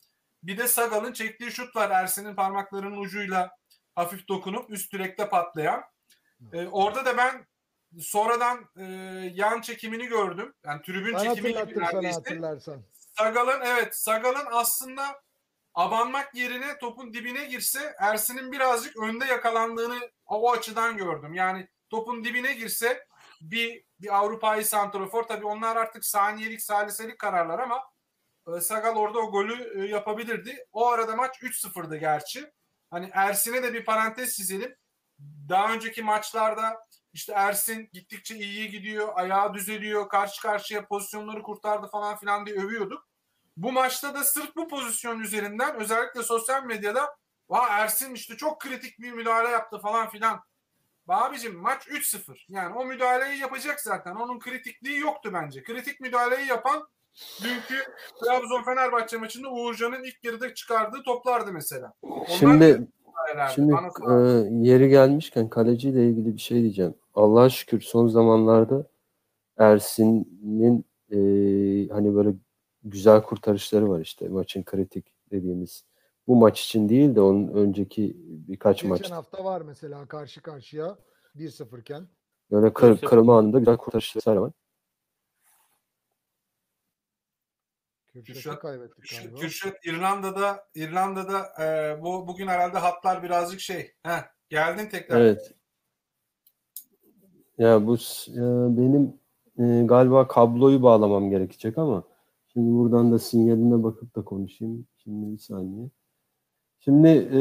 Bir 0.43 0.59
de 0.59 0.69
Sagal'ın 0.69 1.13
çektiği 1.13 1.51
şut 1.51 1.77
var 1.77 1.91
Ersin'in 1.91 2.35
parmaklarının 2.35 2.97
ucuyla 2.97 3.57
hafif 3.95 4.29
dokunup 4.29 4.71
üst 4.71 4.93
direkte 4.93 5.29
patlayan. 5.29 5.83
E, 6.53 6.67
orada 6.67 7.05
da 7.05 7.17
ben 7.17 7.47
sonradan 8.01 8.65
e, 8.77 8.85
yan 9.35 9.61
çekimini 9.61 10.07
gördüm. 10.07 10.55
Yani 10.65 10.83
tribün 10.83 11.15
ben 11.15 11.19
çekimi 11.19 11.49
gibi 11.49 11.81
neredeyse. 11.81 12.81
Sagal'ın 13.19 13.61
evet 13.61 13.97
Sagal'ın 13.97 14.47
aslında 14.51 15.23
abanmak 15.75 16.35
yerine 16.35 16.79
topun 16.79 17.13
dibine 17.13 17.45
girse 17.45 17.95
Ersin'in 17.99 18.53
birazcık 18.53 18.97
önde 18.97 19.25
yakalandığını 19.25 20.11
o 20.27 20.53
açıdan 20.53 20.97
gördüm. 20.97 21.35
Yani 21.35 21.69
topun 21.91 22.25
dibine 22.25 22.53
girse 22.53 23.07
bir 23.41 23.85
bir 24.01 24.17
Avrupa'yı 24.17 24.65
santrafor 24.65 25.23
tabii 25.23 25.47
onlar 25.47 25.77
artık 25.77 26.05
saniyelik 26.05 26.63
saliselik 26.63 27.19
kararlar 27.19 27.59
ama 27.59 27.83
e, 28.57 28.61
Sagal 28.61 28.97
orada 28.97 29.19
o 29.19 29.31
golü 29.31 29.83
e, 29.85 29.89
yapabilirdi. 29.89 30.67
O 30.73 30.87
arada 30.89 31.17
maç 31.17 31.37
3-0'dı 31.43 31.97
gerçi. 31.97 32.53
Hani 32.91 33.11
Ersin'e 33.13 33.63
de 33.63 33.75
bir 33.75 33.85
parantez 33.85 34.37
çizelim. 34.37 34.77
Daha 35.49 35.73
önceki 35.73 36.03
maçlarda 36.03 36.87
işte 37.13 37.33
Ersin 37.33 37.89
gittikçe 37.93 38.37
iyiye 38.37 38.67
gidiyor, 38.67 39.09
ayağı 39.15 39.55
düzeliyor, 39.55 40.09
karşı 40.09 40.43
karşıya 40.43 40.87
pozisyonları 40.87 41.43
kurtardı 41.43 41.89
falan 41.89 42.17
filan 42.17 42.47
diye 42.47 42.57
övüyorduk. 42.57 43.09
Bu 43.57 43.73
maçta 43.73 44.15
da 44.15 44.25
sırf 44.25 44.57
bu 44.57 44.69
pozisyon 44.69 45.21
üzerinden 45.21 45.77
özellikle 45.77 46.23
sosyal 46.23 46.65
medyada 46.65 47.17
Va 47.51 47.69
Ersin 47.69 48.15
işte 48.15 48.37
çok 48.37 48.61
kritik 48.61 48.99
bir 48.99 49.13
müdahale 49.13 49.49
yaptı 49.49 49.79
falan 49.79 50.09
filan. 50.09 50.41
Abicim 51.09 51.57
maç 51.57 51.87
3-0. 51.87 52.37
Yani 52.49 52.75
o 52.75 52.85
müdahaleyi 52.85 53.41
yapacak 53.41 53.81
zaten. 53.81 54.15
Onun 54.15 54.39
kritikliği 54.39 54.99
yoktu 54.99 55.31
bence. 55.35 55.63
Kritik 55.63 56.01
müdahaleyi 56.01 56.49
yapan 56.49 56.89
dünkü 57.43 57.83
Trabzon 58.21 58.63
Fenerbahçe 58.63 59.17
maçında 59.17 59.51
Uğurcan'ın 59.51 60.05
ilk 60.05 60.25
yarıda 60.25 60.55
çıkardığı 60.55 61.03
toplardı 61.03 61.53
mesela. 61.53 61.93
Onlar 62.03 62.27
şimdi 62.27 62.89
şimdi 63.55 63.75
e, 64.11 64.13
yeri 64.71 64.89
gelmişken 64.89 65.49
kaleciyle 65.49 66.09
ilgili 66.09 66.35
bir 66.35 66.41
şey 66.41 66.63
diyeceğim. 66.63 66.95
Allah'a 67.15 67.51
şükür 67.51 67.81
son 67.81 68.09
zamanlarda 68.09 68.87
Ersin'in 69.59 70.85
e, 71.11 71.17
hani 71.93 72.15
böyle 72.15 72.31
güzel 72.85 73.23
kurtarışları 73.23 73.91
var 73.91 74.01
işte 74.01 74.29
maçın 74.29 74.63
kritik 74.63 75.07
dediğimiz 75.31 75.85
bu 76.27 76.37
maç 76.37 76.65
için 76.65 76.89
değil 76.89 77.15
de 77.15 77.21
onun 77.21 77.49
önceki 77.49 78.17
birkaç 78.19 78.77
Geçen 78.77 78.91
maç. 78.91 79.03
Geçen 79.03 79.15
hafta 79.15 79.45
var 79.45 79.61
mesela 79.61 80.07
karşı 80.07 80.43
karşıya 80.43 80.99
1-0 81.37 81.81
iken. 81.81 82.09
Böyle 82.51 82.73
kır, 82.73 83.01
kırılma 83.01 83.39
anında 83.39 83.59
güzel 83.59 83.77
kurtarışlar 83.77 84.37
var. 84.37 84.53
Kürşat'ı 88.25 88.59
kaybettik 88.59 89.11
galiba. 89.11 89.37
Kürşat 89.37 89.75
İrlanda'da 89.85 90.69
İrlanda'da 90.75 91.65
e, 91.65 91.99
bu 92.03 92.29
bugün 92.29 92.47
herhalde 92.47 92.79
hatlar 92.79 93.23
birazcık 93.23 93.61
şey. 93.61 93.93
Heh, 94.03 94.23
geldin 94.49 94.89
tekrar. 94.89 95.21
Evet. 95.21 95.55
Ya 97.59 97.87
bu 97.87 97.97
ya 98.27 98.77
benim 98.77 99.21
e, 99.59 99.87
galiba 99.87 100.29
kabloyu 100.29 100.83
bağlamam 100.83 101.31
gerekecek 101.31 101.79
ama 101.79 102.05
şimdi 102.55 102.71
buradan 102.71 103.13
da 103.13 103.19
sinyaline 103.19 103.83
bakıp 103.83 104.17
da 104.17 104.23
konuşayım. 104.25 104.87
Şimdi 104.97 105.33
bir 105.33 105.39
saniye. 105.39 105.91
Şimdi 106.81 107.09
e, 107.09 107.41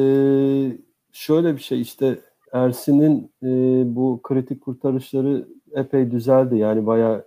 şöyle 1.12 1.56
bir 1.56 1.62
şey 1.62 1.82
işte 1.82 2.22
Ersin'in 2.54 3.32
e, 3.44 3.48
bu 3.96 4.20
kritik 4.24 4.62
kurtarışları 4.62 5.48
epey 5.72 6.12
düzeldi. 6.12 6.58
Yani 6.58 6.86
bayağı 6.86 7.26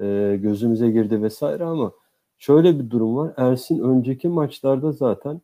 e, 0.00 0.38
gözümüze 0.42 0.90
girdi 0.90 1.22
vesaire 1.22 1.64
ama 1.64 1.92
şöyle 2.38 2.78
bir 2.78 2.90
durum 2.90 3.16
var. 3.16 3.34
Ersin 3.36 3.78
önceki 3.80 4.28
maçlarda 4.28 4.92
zaten 4.92 5.40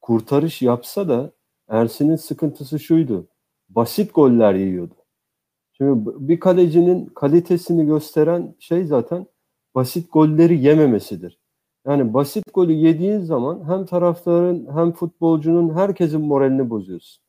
kurtarış 0.00 0.62
yapsa 0.62 1.08
da 1.08 1.32
Ersin'in 1.68 2.16
sıkıntısı 2.16 2.78
şuydu. 2.78 3.28
Basit 3.68 4.14
goller 4.14 4.54
yiyordu. 4.54 4.94
Şimdi 5.72 6.10
bir 6.28 6.40
kalecinin 6.40 7.06
kalitesini 7.06 7.86
gösteren 7.86 8.54
şey 8.58 8.84
zaten 8.84 9.26
basit 9.78 10.12
golleri 10.12 10.64
yememesidir. 10.64 11.38
Yani 11.86 12.14
basit 12.14 12.54
golü 12.54 12.72
yediğin 12.72 13.20
zaman 13.20 13.64
hem 13.68 13.86
taraftarın 13.86 14.68
hem 14.74 14.92
futbolcunun 14.92 15.74
herkesin 15.74 16.20
moralini 16.20 16.70
bozuyorsun. 16.70 17.22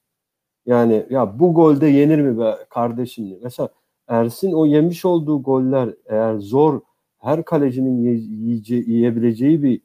Yani 0.65 1.05
ya 1.09 1.39
bu 1.39 1.53
golde 1.53 1.87
yenir 1.87 2.19
mi 2.19 2.39
be 2.39 2.55
kardeşim? 2.69 3.39
Mesela 3.43 3.69
Ersin 4.07 4.53
o 4.53 4.65
yemiş 4.65 5.05
olduğu 5.05 5.43
goller 5.43 5.89
eğer 6.05 6.37
zor 6.37 6.81
her 7.19 7.45
kalecinin 7.45 7.97
yiyece, 7.97 8.75
yiyebileceği 8.75 9.63
bir 9.63 9.81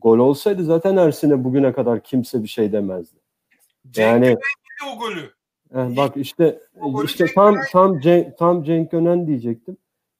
gol 0.00 0.18
olsaydı 0.18 0.64
zaten 0.64 0.96
Ersin'e 0.96 1.44
bugüne 1.44 1.72
kadar 1.72 2.02
kimse 2.02 2.42
bir 2.42 2.48
şey 2.48 2.72
demezdi. 2.72 3.16
Cenk 3.90 4.24
yani 4.24 4.36
o 4.94 4.98
golü. 4.98 5.30
Eh, 5.74 5.96
bak 5.96 6.16
işte 6.16 6.60
işte 7.04 7.26
tam 7.34 7.56
tam 7.72 8.00
Cenk, 8.00 8.38
tam 8.38 8.62
Cenk 8.62 8.90
Gönen 8.90 9.26
diyecektim. 9.26 9.76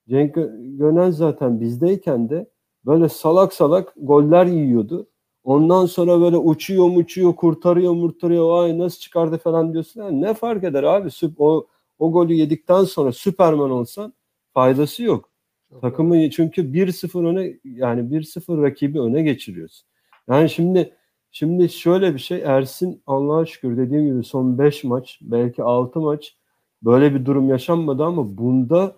Cenk 0.08 0.34
Gönen 0.60 1.10
zaten 1.10 1.60
bizdeyken 1.60 2.30
de 2.30 2.50
böyle 2.86 3.08
salak 3.08 3.52
salak 3.52 3.94
goller 3.96 4.46
yiyordu. 4.46 5.08
Ondan 5.44 5.86
sonra 5.86 6.20
böyle 6.20 6.36
uçuyor 6.36 6.96
uçuyor 6.96 7.36
kurtarıyor 7.36 7.92
murtarıyor 7.92 8.62
ay 8.62 8.78
nasıl 8.78 9.00
çıkardı 9.00 9.38
falan 9.38 9.72
diyorsun. 9.72 10.00
Yani 10.02 10.20
ne 10.20 10.34
fark 10.34 10.64
eder 10.64 10.82
abi 10.82 11.08
o 11.38 11.66
o 11.98 12.12
golü 12.12 12.32
yedikten 12.34 12.84
sonra 12.84 13.12
Süperman 13.12 13.70
olsan 13.70 14.14
faydası 14.54 15.02
yok. 15.02 15.30
Çok 15.70 15.82
Takımı 15.82 16.30
çünkü 16.30 16.62
1-0 16.72 17.26
öne 17.26 17.58
yani 17.64 18.00
1-0 18.00 18.62
rakibi 18.62 19.00
öne 19.00 19.22
geçiriyorsun. 19.22 19.88
Yani 20.28 20.50
şimdi 20.50 20.96
şimdi 21.30 21.68
şöyle 21.68 22.14
bir 22.14 22.18
şey 22.18 22.40
Ersin 22.44 23.02
Allah'a 23.06 23.46
şükür 23.46 23.76
dediğim 23.76 24.06
gibi 24.06 24.24
son 24.24 24.58
5 24.58 24.84
maç 24.84 25.18
belki 25.22 25.62
6 25.62 26.00
maç 26.00 26.36
böyle 26.82 27.14
bir 27.14 27.26
durum 27.26 27.48
yaşanmadı 27.48 28.04
ama 28.04 28.38
bunda 28.38 28.96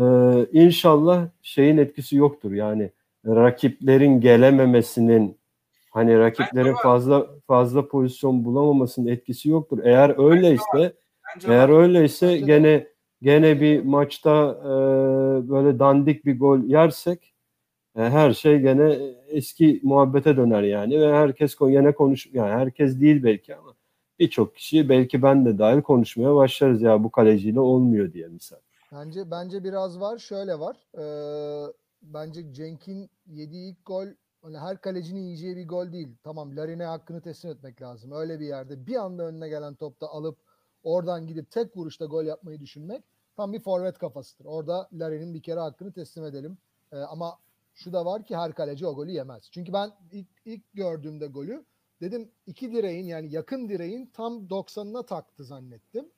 e, 0.00 0.04
inşallah 0.52 1.28
şeyin 1.42 1.78
etkisi 1.78 2.16
yoktur. 2.16 2.52
Yani 2.52 2.90
rakiplerin 3.26 4.20
gelememesinin 4.20 5.38
hani 5.90 6.18
rakiplerin 6.18 6.74
fazla 6.74 7.26
fazla 7.46 7.88
pozisyon 7.88 8.44
bulamamasının 8.44 9.06
etkisi 9.06 9.48
yoktur. 9.48 9.78
Eğer 9.84 10.30
öyleyse 10.30 10.92
eğer 11.46 11.68
öyleyse 11.68 12.38
gene 12.38 12.86
gene 13.22 13.60
bir 13.60 13.84
maçta 13.84 14.58
e, 14.64 14.70
böyle 15.50 15.78
dandik 15.78 16.24
bir 16.24 16.38
gol 16.38 16.58
yersek 16.58 17.34
e, 17.96 18.00
her 18.00 18.32
şey 18.32 18.58
gene 18.58 18.98
eski 19.28 19.80
muhabbete 19.82 20.36
döner 20.36 20.62
yani 20.62 21.00
ve 21.00 21.12
herkes 21.12 21.56
gene 21.58 21.92
konuş 21.92 22.26
yani 22.32 22.50
herkes 22.50 23.00
değil 23.00 23.22
belki 23.22 23.56
ama 23.56 23.74
birçok 24.18 24.56
kişi 24.56 24.88
belki 24.88 25.22
ben 25.22 25.46
de 25.46 25.58
dahil 25.58 25.82
konuşmaya 25.82 26.34
başlarız 26.34 26.82
ya 26.82 27.04
bu 27.04 27.10
kaleciyle 27.10 27.60
olmuyor 27.60 28.12
diye 28.12 28.28
misal. 28.28 28.58
Bence 28.92 29.30
bence 29.30 29.64
biraz 29.64 30.00
var. 30.00 30.18
Şöyle 30.18 30.58
var. 30.58 30.76
Ee, 30.98 31.72
bence 32.02 32.52
Cenk'in 32.54 33.10
yediği 33.26 33.72
ilk 33.72 33.86
gol 33.86 34.06
hani 34.42 34.58
her 34.58 34.80
kalecinin 34.80 35.20
yiyeceği 35.20 35.56
bir 35.56 35.68
gol 35.68 35.92
değil. 35.92 36.16
Tamam 36.22 36.56
Larin'e 36.56 36.84
hakkını 36.84 37.20
teslim 37.20 37.50
etmek 37.50 37.82
lazım. 37.82 38.12
Öyle 38.12 38.40
bir 38.40 38.46
yerde 38.46 38.86
bir 38.86 38.96
anda 38.96 39.22
önüne 39.22 39.48
gelen 39.48 39.74
topta 39.74 40.08
alıp 40.08 40.38
oradan 40.82 41.26
gidip 41.26 41.50
tek 41.50 41.76
vuruşta 41.76 42.04
gol 42.04 42.24
yapmayı 42.24 42.60
düşünmek 42.60 43.04
tam 43.36 43.52
bir 43.52 43.60
forvet 43.60 43.98
kafasıdır. 43.98 44.44
Orada 44.44 44.88
Larin'in 44.92 45.34
bir 45.34 45.42
kere 45.42 45.60
hakkını 45.60 45.92
teslim 45.92 46.24
edelim. 46.24 46.58
Ee, 46.92 46.96
ama 46.96 47.38
şu 47.74 47.92
da 47.92 48.04
var 48.04 48.26
ki 48.26 48.36
her 48.36 48.52
kaleci 48.54 48.86
o 48.86 48.94
golü 48.94 49.10
yemez. 49.10 49.50
Çünkü 49.50 49.72
ben 49.72 49.90
ilk, 50.12 50.28
ilk 50.44 50.72
gördüğümde 50.72 51.26
golü 51.26 51.64
dedim 52.00 52.30
iki 52.46 52.72
direğin 52.72 53.06
yani 53.06 53.32
yakın 53.32 53.68
direğin 53.68 54.06
tam 54.06 54.46
90'ına 54.46 55.06
taktı 55.06 55.44
zannettim. 55.44 56.10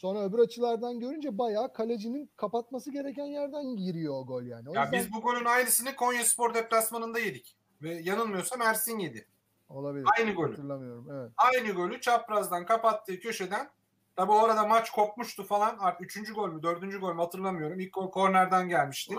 Sonra 0.00 0.24
öbür 0.24 0.38
açılardan 0.38 1.00
görünce 1.00 1.38
bayağı 1.38 1.72
kalecinin 1.72 2.30
kapatması 2.36 2.92
gereken 2.92 3.24
yerden 3.24 3.76
giriyor 3.76 4.14
o 4.14 4.26
gol 4.26 4.42
yani. 4.42 4.70
O 4.70 4.74
ya 4.74 4.82
yüzden... 4.82 5.00
biz 5.00 5.12
bu 5.12 5.20
golün 5.20 5.44
aynısını 5.44 5.96
Konya 5.96 6.24
Spor 6.24 6.54
deplasmanında 6.54 7.18
yedik. 7.18 7.56
Ve 7.82 7.94
yanılmıyorsam 7.94 8.62
Ersin 8.62 8.98
yedi. 8.98 9.26
Olabilir. 9.68 10.06
Aynı 10.18 10.34
golü. 10.34 10.50
Hatırlamıyorum. 10.50 11.08
Evet. 11.12 11.32
Aynı 11.36 11.72
golü 11.72 12.00
çaprazdan 12.00 12.66
kapattığı 12.66 13.20
köşeden 13.20 13.70
Tabi 14.16 14.32
o 14.32 14.38
arada 14.38 14.66
maç 14.66 14.90
kopmuştu 14.90 15.44
falan. 15.44 15.76
Artık 15.78 16.00
üçüncü 16.00 16.34
gol 16.34 16.48
mü 16.48 16.62
dördüncü 16.62 17.00
gol 17.00 17.14
mü 17.14 17.20
hatırlamıyorum. 17.20 17.80
İlk 17.80 17.94
gol 17.94 18.10
kornerden 18.10 18.68
gelmişti. 18.68 19.16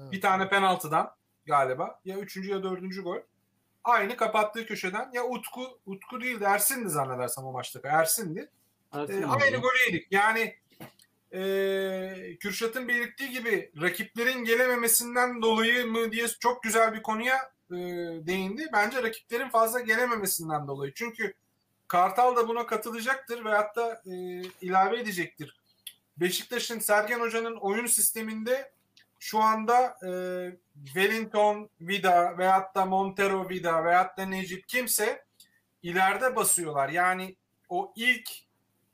Evet. 0.00 0.12
Bir 0.12 0.20
tane 0.20 0.48
penaltıdan 0.48 1.10
galiba. 1.46 2.00
Ya 2.04 2.18
üçüncü 2.18 2.50
ya 2.50 2.62
dördüncü 2.62 3.02
gol. 3.02 3.18
Aynı 3.84 4.16
kapattığı 4.16 4.66
köşeden 4.66 5.10
ya 5.12 5.24
Utku, 5.24 5.62
Utku 5.86 6.20
değildi 6.20 6.44
Ersin'di 6.44 6.88
zannedersem 6.88 7.44
o 7.44 7.52
maçtaki. 7.52 7.86
Ersin'di. 7.86 8.50
Ersin 8.92 9.22
ee, 9.22 9.26
aynı 9.26 9.56
golü 9.56 9.78
yedik. 9.86 10.12
Yani 10.12 10.56
e, 11.34 12.36
Kürşat'ın 12.40 12.88
belirttiği 12.88 13.30
gibi 13.30 13.72
rakiplerin 13.80 14.44
gelememesinden 14.44 15.42
dolayı 15.42 15.86
mı 15.86 16.12
diye 16.12 16.28
çok 16.28 16.62
güzel 16.62 16.94
bir 16.94 17.02
konuya 17.02 17.52
e, 17.70 17.76
değindi. 18.26 18.66
Bence 18.72 19.02
rakiplerin 19.02 19.48
fazla 19.48 19.80
gelememesinden 19.80 20.66
dolayı. 20.66 20.92
Çünkü 20.94 21.34
Kartal 21.88 22.36
da 22.36 22.48
buna 22.48 22.66
katılacaktır 22.66 23.44
ve 23.44 23.50
hatta 23.50 24.02
e, 24.06 24.12
ilave 24.60 25.00
edecektir. 25.00 25.56
Beşiktaş'ın 26.16 26.78
Sergen 26.78 27.20
Hoca'nın 27.20 27.56
oyun 27.56 27.86
sisteminde 27.86 28.72
şu 29.18 29.40
anda 29.40 29.98
e, 30.06 30.10
Wellington 30.84 31.70
Vida 31.80 32.38
veyahut 32.38 32.74
da 32.74 32.84
Montero 32.84 33.48
Vida 33.48 33.84
veyahut 33.84 34.16
da 34.16 34.26
Necip 34.26 34.68
kimse 34.68 35.24
ileride 35.82 36.36
basıyorlar. 36.36 36.88
Yani 36.88 37.36
o 37.68 37.92
ilk 37.96 38.30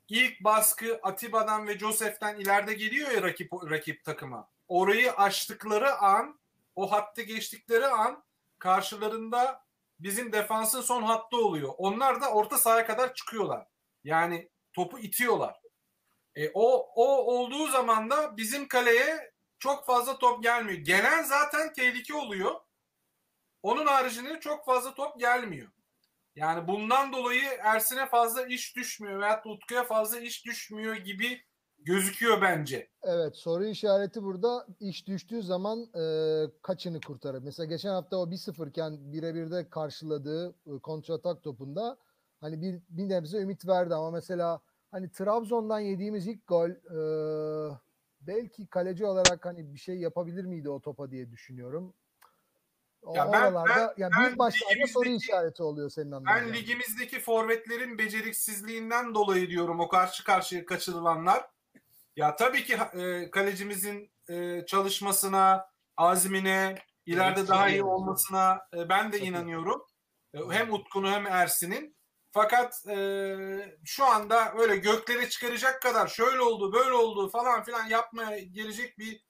ilk 0.09 0.43
baskı 0.43 0.99
Atiba'dan 1.03 1.67
ve 1.67 1.79
Josef'ten 1.79 2.35
ileride 2.35 2.73
geliyor 2.73 3.11
ya 3.11 3.21
rakip 3.21 3.53
rakip 3.53 4.03
takıma. 4.03 4.49
Orayı 4.67 5.11
açtıkları 5.11 5.97
an, 5.97 6.39
o 6.75 6.91
hattı 6.91 7.21
geçtikleri 7.21 7.87
an 7.87 8.23
karşılarında 8.59 9.63
bizim 9.99 10.31
defansın 10.31 10.81
son 10.81 11.03
hattı 11.03 11.37
oluyor. 11.37 11.73
Onlar 11.77 12.21
da 12.21 12.31
orta 12.31 12.57
sahaya 12.57 12.85
kadar 12.85 13.13
çıkıyorlar. 13.13 13.67
Yani 14.03 14.49
topu 14.73 14.99
itiyorlar. 14.99 15.61
E, 16.35 16.49
o 16.53 16.91
o 16.95 17.05
olduğu 17.33 17.67
zaman 17.67 18.09
da 18.09 18.37
bizim 18.37 18.67
kaleye 18.67 19.31
çok 19.59 19.85
fazla 19.85 20.17
top 20.17 20.43
gelmiyor. 20.43 20.79
Gelen 20.79 21.23
zaten 21.23 21.73
tehlike 21.73 22.13
oluyor. 22.13 22.55
Onun 23.63 23.85
haricinde 23.85 24.39
çok 24.39 24.65
fazla 24.65 24.93
top 24.93 25.19
gelmiyor. 25.19 25.71
Yani 26.35 26.67
bundan 26.67 27.13
dolayı 27.13 27.43
Ersin'e 27.63 28.05
fazla 28.05 28.45
iş 28.45 28.75
düşmüyor 28.75 29.19
veyahut 29.19 29.45
Utku'ya 29.45 29.83
fazla 29.83 30.19
iş 30.19 30.45
düşmüyor 30.45 30.95
gibi 30.95 31.41
gözüküyor 31.79 32.41
bence. 32.41 32.87
Evet 33.03 33.35
soru 33.37 33.65
işareti 33.65 34.23
burada 34.23 34.67
iş 34.79 35.07
düştüğü 35.07 35.43
zaman 35.43 35.79
e, 35.95 36.03
kaçını 36.61 37.01
kurtarır? 37.01 37.43
Mesela 37.43 37.65
geçen 37.65 37.89
hafta 37.89 38.17
o 38.17 38.31
1-0 38.31 38.69
iken 38.69 39.13
birebir 39.13 39.69
karşıladığı 39.69 40.49
e, 40.49 40.79
kontratak 40.83 41.43
topunda 41.43 41.97
hani 42.41 42.61
bir, 42.61 42.81
bir 42.89 43.09
nebze 43.09 43.37
ümit 43.37 43.67
verdi 43.67 43.95
ama 43.95 44.11
mesela 44.11 44.61
hani 44.91 45.11
Trabzon'dan 45.11 45.79
yediğimiz 45.79 46.27
ilk 46.27 46.47
gol 46.47 46.69
e, 46.69 47.79
belki 48.21 48.67
kaleci 48.67 49.05
olarak 49.05 49.45
hani 49.45 49.73
bir 49.73 49.79
şey 49.79 49.97
yapabilir 49.97 50.45
miydi 50.45 50.69
o 50.69 50.81
topa 50.81 51.11
diye 51.11 51.31
düşünüyorum. 51.31 51.93
O 53.01 53.15
ya 53.15 53.31
ben, 53.33 53.41
oralarda 53.41 53.75
ben, 53.97 54.03
yani 54.03 54.13
büyük 54.19 54.37
maçlarda 54.37 54.87
soru 54.87 55.09
işareti 55.09 55.63
oluyor 55.63 55.89
senin 55.89 56.11
anladığın. 56.11 56.35
Ben 56.35 56.53
ligimizdeki 56.53 57.19
forvetlerin 57.19 57.97
beceriksizliğinden 57.97 59.15
dolayı 59.15 59.49
diyorum 59.49 59.79
o 59.79 59.87
karşı 59.87 60.23
karşıya 60.23 60.65
kaçırılanlar. 60.65 61.45
Ya 62.15 62.35
tabii 62.35 62.63
ki 62.63 62.77
e, 62.93 63.31
kalecimizin 63.31 64.11
e, 64.29 64.65
çalışmasına, 64.65 65.69
azmine, 65.97 66.75
ileride 67.05 67.39
evet, 67.39 67.49
daha 67.49 67.69
iyi 67.69 67.83
olmasına 67.83 68.61
e, 68.77 68.89
ben 68.89 69.11
de 69.11 69.17
tabii. 69.17 69.27
inanıyorum. 69.27 69.83
E, 70.33 70.39
hem 70.49 70.73
Utku'nu 70.73 71.11
hem 71.11 71.27
Ersin'in. 71.27 71.95
Fakat 72.31 72.87
e, 72.87 73.77
şu 73.85 74.05
anda 74.05 74.53
öyle 74.57 74.77
göklere 74.77 75.29
çıkaracak 75.29 75.81
kadar 75.81 76.07
şöyle 76.07 76.41
oldu, 76.41 76.73
böyle 76.73 76.93
oldu 76.93 77.29
falan 77.29 77.63
filan 77.63 77.87
yapmaya 77.87 78.39
gelecek 78.39 78.99
bir 78.99 79.28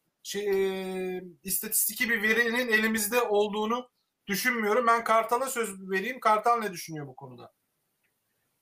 istatistiki 1.43 2.09
bir 2.09 2.21
verinin 2.21 2.67
elimizde 2.67 3.21
olduğunu 3.21 3.89
düşünmüyorum. 4.27 4.87
Ben 4.87 5.03
Kartal'a 5.03 5.45
söz 5.45 5.89
vereyim. 5.89 6.19
Kartal 6.19 6.59
ne 6.59 6.71
düşünüyor 6.71 7.07
bu 7.07 7.15
konuda? 7.15 7.53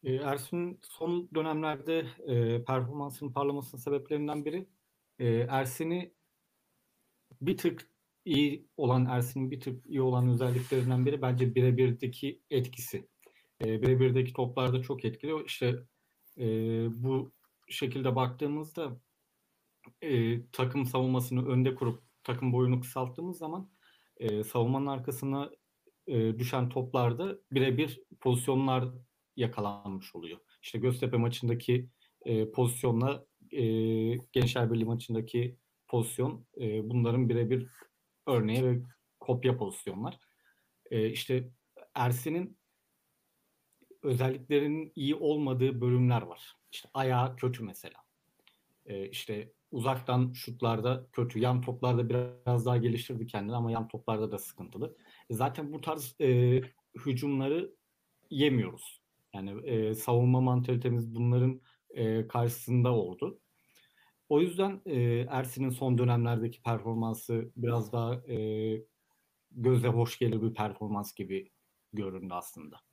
E, 0.03 0.13
Ersin 0.13 0.79
son 0.81 1.29
dönemlerde 1.35 1.99
e, 2.27 2.63
performansının 2.63 3.33
parlamasının 3.33 3.81
sebeplerinden 3.81 4.45
biri 4.45 4.67
e, 5.19 5.27
Ersin'i 5.27 6.13
bir 7.41 7.57
tık 7.57 7.89
iyi 8.25 8.67
olan 8.77 9.05
Ersin'in 9.05 9.51
bir 9.51 9.59
tık 9.59 9.85
iyi 9.85 10.01
olan 10.01 10.29
özelliklerinden 10.29 11.05
biri 11.05 11.21
bence 11.21 11.55
birebirdeki 11.55 12.41
etkisi. 12.49 13.07
E, 13.61 13.81
birebirdeki 13.81 14.33
toplarda 14.33 14.81
çok 14.81 15.05
etkili. 15.05 15.43
İşte 15.45 15.75
e, 16.37 16.45
bu 17.03 17.31
şekilde 17.69 18.15
baktığımızda 18.15 18.99
e, 20.01 20.41
takım 20.51 20.85
savunmasını 20.85 21.47
önde 21.47 21.75
kurup 21.75 22.03
takım 22.23 22.53
boyunu 22.53 22.81
kısalttığımız 22.81 23.37
zaman 23.37 23.69
e, 24.17 24.43
savunmanın 24.43 24.87
arkasına 24.87 25.51
e, 26.07 26.39
düşen 26.39 26.69
toplarda 26.69 27.37
birebir 27.51 28.01
pozisyonlar 28.19 28.85
yakalanmış 29.35 30.15
oluyor. 30.15 30.39
İşte 30.61 30.79
Göztepe 30.79 31.17
maçındaki 31.17 31.89
e, 32.25 32.51
pozisyonla 32.51 33.25
e, 33.51 33.63
Gençler 34.15 34.71
Birliği 34.71 34.85
maçındaki 34.85 35.57
pozisyon 35.87 36.45
e, 36.61 36.89
bunların 36.89 37.29
birebir 37.29 37.67
örneği 38.27 38.65
ve 38.65 38.81
kopya 39.19 39.57
pozisyonlar. 39.57 40.19
e, 40.91 41.09
işte 41.09 41.49
Ersin'in 41.95 42.57
özelliklerinin 44.03 44.91
iyi 44.95 45.15
olmadığı 45.15 45.81
bölümler 45.81 46.21
var. 46.21 46.55
İşte 46.71 46.89
ayağı 46.93 47.35
kötü 47.35 47.63
mesela. 47.63 47.95
E, 48.85 49.09
işte 49.09 49.53
uzaktan 49.71 50.31
şutlarda 50.33 51.07
kötü. 51.11 51.39
Yan 51.39 51.61
toplarda 51.61 52.09
biraz 52.09 52.65
daha 52.65 52.77
geliştirdi 52.77 53.27
kendini 53.27 53.55
ama 53.55 53.71
yan 53.71 53.87
toplarda 53.87 54.31
da 54.31 54.37
sıkıntılı. 54.37 54.97
E, 55.29 55.33
zaten 55.33 55.73
bu 55.73 55.81
tarz 55.81 56.15
e, 56.21 56.61
hücumları 57.05 57.75
yemiyoruz. 58.29 59.01
Yani 59.33 59.69
e, 59.69 59.93
savunma 59.93 60.41
mantalitemiz 60.41 61.15
bunların 61.15 61.61
e, 61.89 62.27
karşısında 62.27 62.93
oldu. 62.93 63.39
O 64.29 64.41
yüzden 64.41 64.81
e, 64.85 65.25
Ersin'in 65.29 65.69
son 65.69 65.97
dönemlerdeki 65.97 66.61
performansı 66.61 67.51
biraz 67.55 67.93
daha 67.93 68.15
e, 68.15 68.37
göze 69.51 69.87
hoş 69.87 70.19
gelir 70.19 70.41
bir 70.41 70.53
performans 70.53 71.13
gibi 71.13 71.51
göründü 71.93 72.33
aslında. 72.33 72.86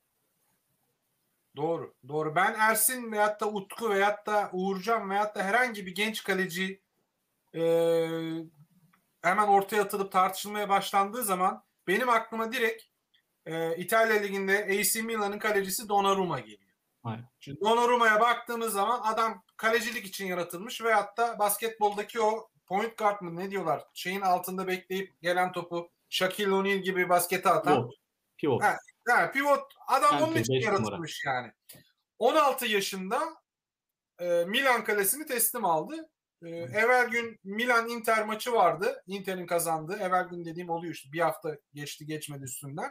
Doğru. 1.57 1.95
Doğru. 2.09 2.35
Ben 2.35 2.55
Ersin 2.59 3.13
veyahut 3.13 3.41
da 3.41 3.49
Utku 3.49 3.91
veyahut 3.91 4.27
da 4.27 4.51
Uğurcan 4.53 5.11
veyahut 5.11 5.35
da 5.35 5.43
herhangi 5.43 5.87
bir 5.87 5.95
genç 5.95 6.25
kaleci 6.25 6.81
e, 7.55 7.63
hemen 9.23 9.49
ortaya 9.49 9.83
atılıp 9.83 10.13
tartışılmaya 10.13 10.69
başlandığı 10.69 11.25
zaman 11.25 11.65
benim 11.87 12.09
aklıma 12.09 12.53
direkt 12.53 12.83
e, 13.47 13.77
İtalya 13.77 14.17
Ligi'nde 14.17 14.65
AC 14.65 15.03
Milan'ın 15.03 15.39
kalecisi 15.39 15.89
Donnarumma 15.89 16.41
geliyor. 16.41 16.75
Aynen. 17.05 17.29
Şimdi 17.41 17.61
Donnarumma'ya 17.61 18.21
baktığımız 18.21 18.73
zaman 18.73 19.01
adam 19.05 19.45
kalecilik 19.57 20.07
için 20.07 20.27
yaratılmış 20.27 20.83
veyahut 20.83 21.17
da 21.17 21.39
basketboldaki 21.39 22.21
o 22.21 22.49
point 22.67 22.99
guard 22.99 23.21
mı 23.21 23.37
ne 23.37 23.51
diyorlar 23.51 23.85
şeyin 23.95 24.21
altında 24.21 24.67
bekleyip 24.67 25.23
gelen 25.23 25.53
topu 25.53 25.91
Shaquille 26.09 26.53
O'Neal 26.53 26.79
gibi 26.79 27.09
baskete 27.09 27.51
atan 27.51 27.75
Pivot. 27.75 27.95
Pivot. 28.37 28.63
Ha, 29.09 29.31
pivot 29.31 29.73
adam 29.89 30.11
Bence 30.13 30.25
onun 30.25 30.37
için 30.37 30.55
beş 30.55 30.65
numara. 30.65 30.81
yaratılmış 30.81 31.23
yani. 31.27 31.53
16 32.19 32.67
yaşında 32.67 33.21
e, 34.21 34.45
Milan 34.45 34.85
kalesini 34.85 35.27
teslim 35.27 35.65
aldı. 35.65 36.11
E, 36.43 36.49
evvel 36.49 37.09
gün 37.09 37.41
Milan 37.45 37.89
Inter 37.89 38.27
maçı 38.27 38.53
vardı. 38.53 39.03
Inter'in 39.07 39.47
kazandığı. 39.47 39.97
Evvel 39.97 40.25
gün 40.25 40.45
dediğim 40.45 40.71
oluyor 40.71 40.95
işte. 40.95 41.13
Bir 41.13 41.21
hafta 41.21 41.57
geçti 41.75 42.07
geçmedi 42.07 42.45
üstünden. 42.45 42.91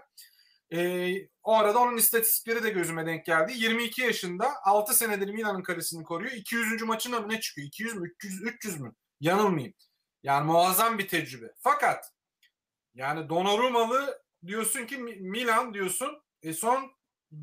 E, 0.74 1.12
o 1.44 1.54
arada 1.54 1.80
onun 1.80 1.98
istatistikleri 1.98 2.64
de 2.64 2.70
gözüme 2.70 3.06
denk 3.06 3.26
geldi. 3.26 3.54
22 3.56 4.02
yaşında 4.02 4.52
6 4.64 4.94
senedir 4.94 5.30
Milan'ın 5.30 5.64
kalesini 5.64 6.04
koruyor. 6.04 6.32
200. 6.32 6.82
maçına 6.82 7.20
mı 7.20 7.30
ne 7.30 7.40
çıkıyor? 7.40 7.68
200 7.68 7.96
mü? 7.96 8.08
300, 8.08 8.42
300 8.42 8.80
mü? 8.82 8.94
Yanılmayayım. 9.20 9.74
Yani 10.24 10.46
muazzam 10.46 10.98
bir 10.98 11.08
tecrübe. 11.08 11.48
Fakat 11.60 12.12
yani 12.94 13.30
Donnarumma'lı 13.30 14.23
diyorsun 14.48 14.86
ki 14.86 14.98
Mi- 14.98 15.16
Milan 15.16 15.74
diyorsun. 15.74 16.24
E 16.42 16.54
son 16.54 16.92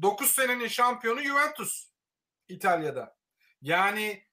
9 0.02 0.30
senenin 0.30 0.68
şampiyonu 0.68 1.20
Juventus 1.22 1.90
İtalya'da. 2.48 3.16
Yani 3.62 4.24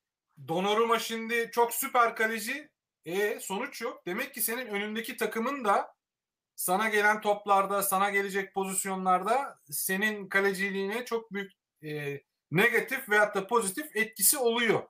Donnarumma 0.48 1.00
şimdi 1.00 1.50
çok 1.54 1.74
süper 1.74 2.16
kaleci. 2.16 2.70
E 3.06 3.40
sonuç 3.40 3.82
yok. 3.82 4.06
Demek 4.06 4.34
ki 4.34 4.42
senin 4.42 4.68
önündeki 4.68 5.18
takımın 5.18 5.66
da 5.66 5.96
sana 6.56 6.90
gelen 6.90 7.22
toplarda, 7.22 7.84
sana 7.84 8.10
gelecek 8.10 8.54
pozisyonlarda 8.54 9.60
senin 9.72 10.30
kaleciliğine 10.30 11.06
çok 11.06 11.34
büyük 11.34 11.52
e, 11.84 12.22
negatif 12.52 13.10
veyahut 13.10 13.36
da 13.36 13.48
pozitif 13.48 13.96
etkisi 13.96 14.38
oluyor. 14.38 14.84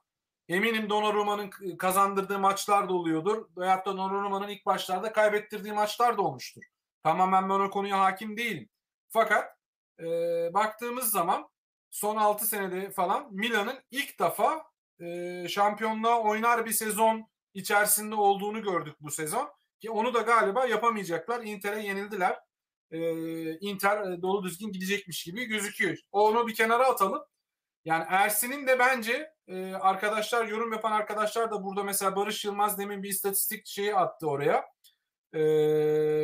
Eminim 0.49 0.89
Donnarumma'nın 0.89 1.49
kazandırdığı 1.77 2.39
maçlar 2.39 2.89
da 2.89 2.93
oluyordur. 2.93 3.45
Veyahut 3.57 3.85
da 3.85 3.97
Donnarumma'nın 3.97 4.47
ilk 4.47 4.65
başlarda 4.65 5.11
kaybettirdiği 5.13 5.73
maçlar 5.73 6.17
da 6.17 6.21
olmuştur. 6.21 6.63
Tamamen 7.07 7.49
ben 7.49 7.59
o 7.59 7.69
konuya 7.69 7.99
hakim 7.99 8.37
değilim. 8.37 8.69
Fakat 9.09 9.57
e, 9.99 10.05
baktığımız 10.53 11.11
zaman 11.11 11.49
son 11.89 12.15
6 12.15 12.45
senede 12.45 12.91
falan 12.91 13.27
Milan'ın 13.31 13.79
ilk 13.91 14.19
defa 14.19 14.63
e, 14.99 15.47
şampiyonluğa 15.47 16.21
oynar 16.21 16.65
bir 16.65 16.71
sezon 16.71 17.27
içerisinde 17.53 18.15
olduğunu 18.15 18.63
gördük 18.63 18.95
bu 18.99 19.11
sezon. 19.11 19.49
Ki 19.79 19.91
onu 19.91 20.13
da 20.13 20.21
galiba 20.21 20.65
yapamayacaklar. 20.65 21.43
Inter'e 21.43 21.83
yenildiler. 21.83 22.39
E, 22.91 22.99
Inter 23.59 24.21
dolu 24.21 24.43
düzgün 24.43 24.71
gidecekmiş 24.71 25.23
gibi 25.23 25.45
gözüküyor. 25.45 25.97
Onu 26.11 26.47
bir 26.47 26.55
kenara 26.55 26.87
atalım. 26.87 27.23
Yani 27.85 28.05
Ersin'in 28.09 28.67
de 28.67 28.79
bence 28.79 29.33
e, 29.47 29.73
arkadaşlar 29.73 30.45
yorum 30.45 30.73
yapan 30.73 30.91
arkadaşlar 30.91 31.51
da 31.51 31.63
burada 31.63 31.83
mesela 31.83 32.15
Barış 32.15 32.45
Yılmaz 32.45 32.77
demin 32.77 33.03
bir 33.03 33.09
istatistik 33.09 33.67
şeyi 33.67 33.95
attı 33.95 34.29
oraya. 34.29 34.76
E, 35.37 35.41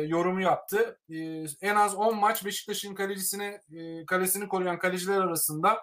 yorumu 0.08 0.40
yaptı. 0.40 1.00
E, 1.08 1.44
en 1.62 1.74
az 1.76 1.94
10 1.94 2.16
maç 2.16 2.44
Beşiktaş'ın 2.44 2.94
kalecisine 2.94 3.60
e, 3.72 4.06
kalesini 4.06 4.48
koruyan 4.48 4.78
kaleciler 4.78 5.20
arasında 5.20 5.82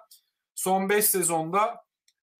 son 0.56 0.90
5 0.90 1.06
sezonda 1.06 1.84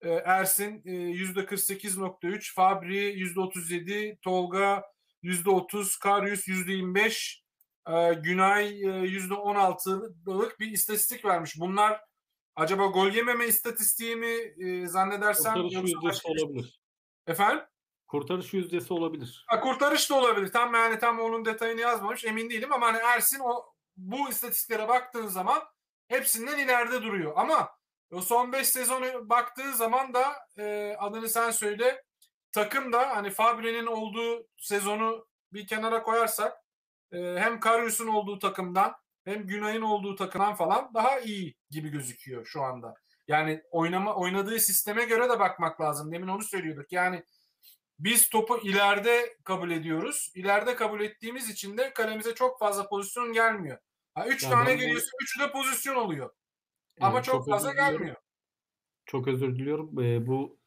e, 0.00 0.10
Ersin 0.10 0.82
e, 0.84 0.90
%48.3, 0.90 2.54
Fabri 2.54 3.24
%37, 3.34 4.18
Tolga 4.22 4.84
%30, 5.22 5.98
Karyus 6.00 6.48
%25, 6.48 7.42
e, 7.88 8.14
Günay 8.14 8.68
e, 8.82 8.86
%16'lık 8.86 10.60
bir 10.60 10.70
istatistik 10.70 11.24
vermiş. 11.24 11.54
Bunlar 11.60 12.00
acaba 12.56 12.86
gol 12.86 13.10
yememe 13.10 13.46
istatistiği 13.46 14.16
mi 14.16 14.36
e, 14.66 14.86
zannedersem 14.86 15.54
Kurtarış 15.54 15.92
yoksa 15.92 16.28
bir- 16.34 16.42
olabilir. 16.42 16.80
Efendim? 17.26 17.64
Kurtarış 18.12 18.52
yüzdesi 18.52 18.94
olabilir. 18.94 19.44
Ha, 19.46 19.60
kurtarış 19.60 20.10
da 20.10 20.14
olabilir. 20.14 20.52
Tam 20.52 20.74
yani 20.74 20.98
tam 20.98 21.20
onun 21.20 21.44
detayını 21.44 21.80
yazmamış 21.80 22.24
emin 22.24 22.50
değilim 22.50 22.72
ama 22.72 22.86
hani 22.86 22.98
Ersin 22.98 23.40
o 23.40 23.64
bu 23.96 24.28
istatistiklere 24.28 24.88
baktığın 24.88 25.26
zaman 25.26 25.62
hepsinden 26.08 26.58
ileride 26.58 27.02
duruyor. 27.02 27.32
Ama 27.36 27.70
o 28.12 28.20
son 28.20 28.52
5 28.52 28.68
sezonu 28.68 29.28
baktığın 29.30 29.72
zaman 29.72 30.14
da 30.14 30.32
e, 30.58 30.96
adını 30.98 31.28
sen 31.28 31.50
söyle 31.50 32.02
takım 32.52 32.92
da 32.92 33.16
hani 33.16 33.30
Fabri'nin 33.30 33.86
olduğu 33.86 34.46
sezonu 34.56 35.26
bir 35.52 35.66
kenara 35.66 36.02
koyarsak 36.02 36.58
e, 37.12 37.18
hem 37.18 37.60
Karius'un 37.60 38.08
olduğu 38.08 38.38
takımdan 38.38 38.94
hem 39.24 39.46
Günay'ın 39.46 39.82
olduğu 39.82 40.16
takımdan 40.16 40.54
falan 40.54 40.94
daha 40.94 41.20
iyi 41.20 41.54
gibi 41.70 41.88
gözüküyor 41.88 42.46
şu 42.46 42.62
anda. 42.62 42.94
Yani 43.28 43.62
oynama 43.70 44.14
oynadığı 44.14 44.58
sisteme 44.58 45.04
göre 45.04 45.28
de 45.28 45.40
bakmak 45.40 45.80
lazım. 45.80 46.12
Demin 46.12 46.28
onu 46.28 46.42
söylüyorduk. 46.42 46.92
Yani 46.92 47.24
biz 48.04 48.28
topu 48.28 48.58
ileride 48.62 49.36
kabul 49.44 49.70
ediyoruz. 49.70 50.32
İleride 50.34 50.76
kabul 50.76 51.00
ettiğimiz 51.00 51.50
için 51.50 51.78
de 51.78 51.92
kalemize 51.92 52.34
çok 52.34 52.58
fazla 52.58 52.88
pozisyon 52.88 53.32
gelmiyor. 53.32 53.78
Ha, 54.14 54.26
üç 54.26 54.42
Ya 54.42 54.50
tane 54.50 54.66
ben 54.68 54.76
bu- 54.76 54.80
geliyorsa 54.80 55.10
üçü 55.22 55.40
de 55.40 55.52
pozisyon 55.52 55.94
oluyor. 55.96 56.30
Ama 57.00 57.20
Ee, 57.20 57.22
çok, 57.22 57.48
fazla 57.48 57.72
gelmiyor. 57.74 58.16
Çok 59.06 59.28
özür 59.28 59.56
diliyorum. 59.56 60.00
Ee, 60.00 60.26
bu 60.26 60.58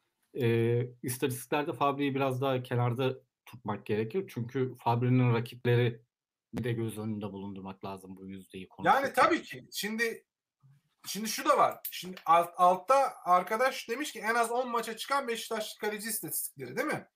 e, 0.42 0.80
istatistiklerde 1.04 1.74
Fabri'yi 1.74 2.16
biraz 2.16 2.42
daha 2.42 2.64
kenarda 2.64 3.14
tutmak 3.46 3.86
gerekir. 3.86 4.32
Çünkü 4.34 4.76
Fabri'nin 4.76 5.34
rakipleri 5.34 6.02
bir 6.54 6.64
de 6.64 6.74
göz 6.74 6.98
önünde 6.98 7.26
bulundurmak 7.26 7.86
lazım 7.86 8.18
bu 8.18 8.28
yüzdeyi 8.28 8.68
konuşurken. 8.68 9.02
Yani 9.02 9.14
tabii 9.14 9.42
ki. 9.42 9.68
Şimdi 9.72 10.26
şimdi 11.08 11.28
şu 11.30 11.46
da 11.50 11.58
var. 11.58 11.80
Şimdi 11.92 12.18
alt, 12.26 12.50
altta 12.58 13.14
arkadaş 13.26 13.90
demiş 13.90 14.12
ki 14.12 14.20
en 14.20 14.36
az 14.36 14.52
10 14.52 14.70
maça 14.72 14.98
çıkan 14.98 15.28
Beşiktaşlı 15.28 15.80
kaleci 15.80 16.10
istatistikleri 16.10 16.78
değil 16.78 16.88
mi? 16.88 17.08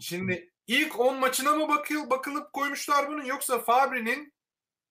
Şimdi 0.00 0.52
ilk 0.66 1.00
10 1.00 1.18
maçına 1.20 1.50
mı 1.52 1.68
bakıl, 1.68 2.10
bakılıp 2.10 2.52
koymuşlar 2.52 3.08
bunu 3.08 3.26
yoksa 3.28 3.58
Fabri'nin 3.58 4.32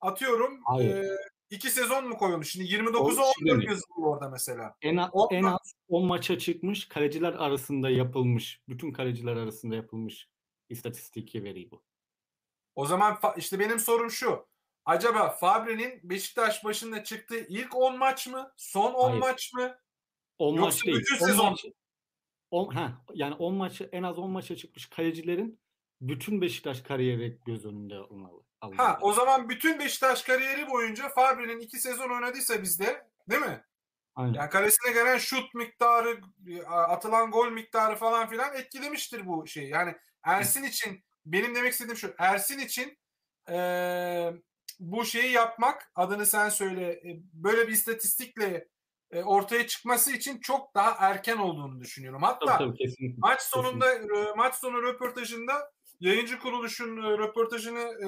atıyorum 0.02 0.62
Hayır. 0.66 0.96
e, 1.04 1.18
iki 1.50 1.70
sezon 1.70 2.08
mu 2.08 2.18
koyulmuş? 2.18 2.52
Şimdi 2.52 2.66
29'a 2.74 3.22
O 3.24 3.26
14 3.26 3.34
şimdi- 3.40 3.66
yazılı 3.66 4.06
orada 4.06 4.30
mesela. 4.30 4.76
En, 4.82 4.98
a- 4.98 5.10
O- 5.14 5.30
en 5.32 5.44
az 5.44 5.74
10 5.88 6.06
maça 6.06 6.40
çıkmış 6.40 6.88
kaleciler 6.88 7.34
arasında 7.34 7.90
yapılmış, 7.90 8.62
bütün 8.70 8.92
kaleciler 8.92 9.36
arasında 9.36 9.76
yapılmış 9.76 10.28
istatistiki 10.70 11.44
veri 11.44 11.72
bu. 11.72 11.84
O 12.76 12.86
zaman 12.86 13.18
işte 13.38 13.60
benim 13.60 13.80
sorum 13.80 14.12
şu. 14.12 14.48
Acaba 14.86 15.30
Fabri'nin 15.30 16.00
Beşiktaş 16.04 16.64
başında 16.64 17.04
çıktığı 17.04 17.40
ilk 17.48 17.76
10 17.76 17.98
maç 17.98 18.28
mı? 18.28 18.52
Son 18.58 18.94
10 18.94 19.10
Hayır. 19.10 19.20
maç 19.22 19.54
mı? 19.54 19.78
10 20.38 20.54
Yoksa 20.56 20.66
maç 20.66 20.86
değil. 20.86 20.98
bütün 20.98 21.16
10 21.26 21.28
sezon- 21.28 21.50
maç, 21.50 21.66
10, 22.52 22.74
ha, 22.74 23.06
yani 23.14 23.36
10 23.36 23.56
maçı 23.56 23.90
en 23.92 24.04
az 24.04 24.20
10 24.20 24.32
maça 24.32 24.56
çıkmış 24.56 24.86
kalecilerin 24.90 25.60
bütün 26.02 26.42
Beşiktaş 26.42 26.82
kariyeri 26.82 27.40
göz 27.46 27.66
önünde 27.66 27.96
alınmalı. 27.96 28.44
Ha 28.78 28.98
o 29.02 29.14
zaman 29.14 29.50
bütün 29.50 29.80
Beşiktaş 29.80 30.24
kariyeri 30.24 30.70
boyunca 30.70 31.10
Fabri'nin 31.10 31.60
2 31.60 31.80
sezon 31.80 32.10
oynadıysa 32.10 32.62
bizde 32.64 33.08
değil 33.30 33.42
mi? 33.42 33.66
Aynen. 34.16 34.34
Yani 34.34 34.50
kalesine 34.50 34.94
gelen 34.94 35.18
şut 35.18 35.54
miktarı, 35.54 36.22
atılan 36.68 37.32
gol 37.32 37.50
miktarı 37.52 37.96
falan 37.96 38.30
filan 38.30 38.56
etkilemiştir 38.56 39.28
bu 39.28 39.48
şeyi. 39.48 39.70
Yani 39.70 39.96
Ersin 40.24 40.64
için 40.64 41.04
benim 41.26 41.56
demek 41.56 41.72
istediğim 41.72 41.98
şu. 41.98 42.16
Ersin 42.18 42.60
için 42.60 42.98
eee, 43.50 44.34
bu 44.80 45.06
şeyi 45.06 45.32
yapmak 45.32 45.92
adını 45.96 46.26
sen 46.26 46.50
söyle 46.50 46.92
e, 46.92 47.20
böyle 47.34 47.68
bir 47.68 47.74
istatistikle 47.74 48.68
e, 49.12 49.24
ortaya 49.24 49.68
çıkması 49.68 50.12
için 50.12 50.40
çok 50.40 50.76
daha 50.76 50.96
erken 51.10 51.38
olduğunu 51.38 51.80
düşünüyorum. 51.82 52.24
Hatta 52.24 52.46
Tabii 52.46 52.58
tabii 52.68 52.78
kesinlikle. 52.78 53.16
maç 53.18 53.42
sonunda 53.42 53.94
e, 53.94 54.34
maç 54.38 54.56
sonu 54.56 54.84
röportajında 54.84 55.72
yayıncı 56.00 56.40
kuruluşun 56.40 56.98
e, 57.04 57.18
röportajını 57.18 57.80
e, 58.06 58.08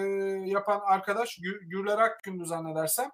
yapan 0.49 0.81
arkadaş 0.85 1.37
Gü- 1.37 1.63
Gürler 1.69 1.97
Akgün'dü 1.97 2.45
zannedersem. 2.45 3.09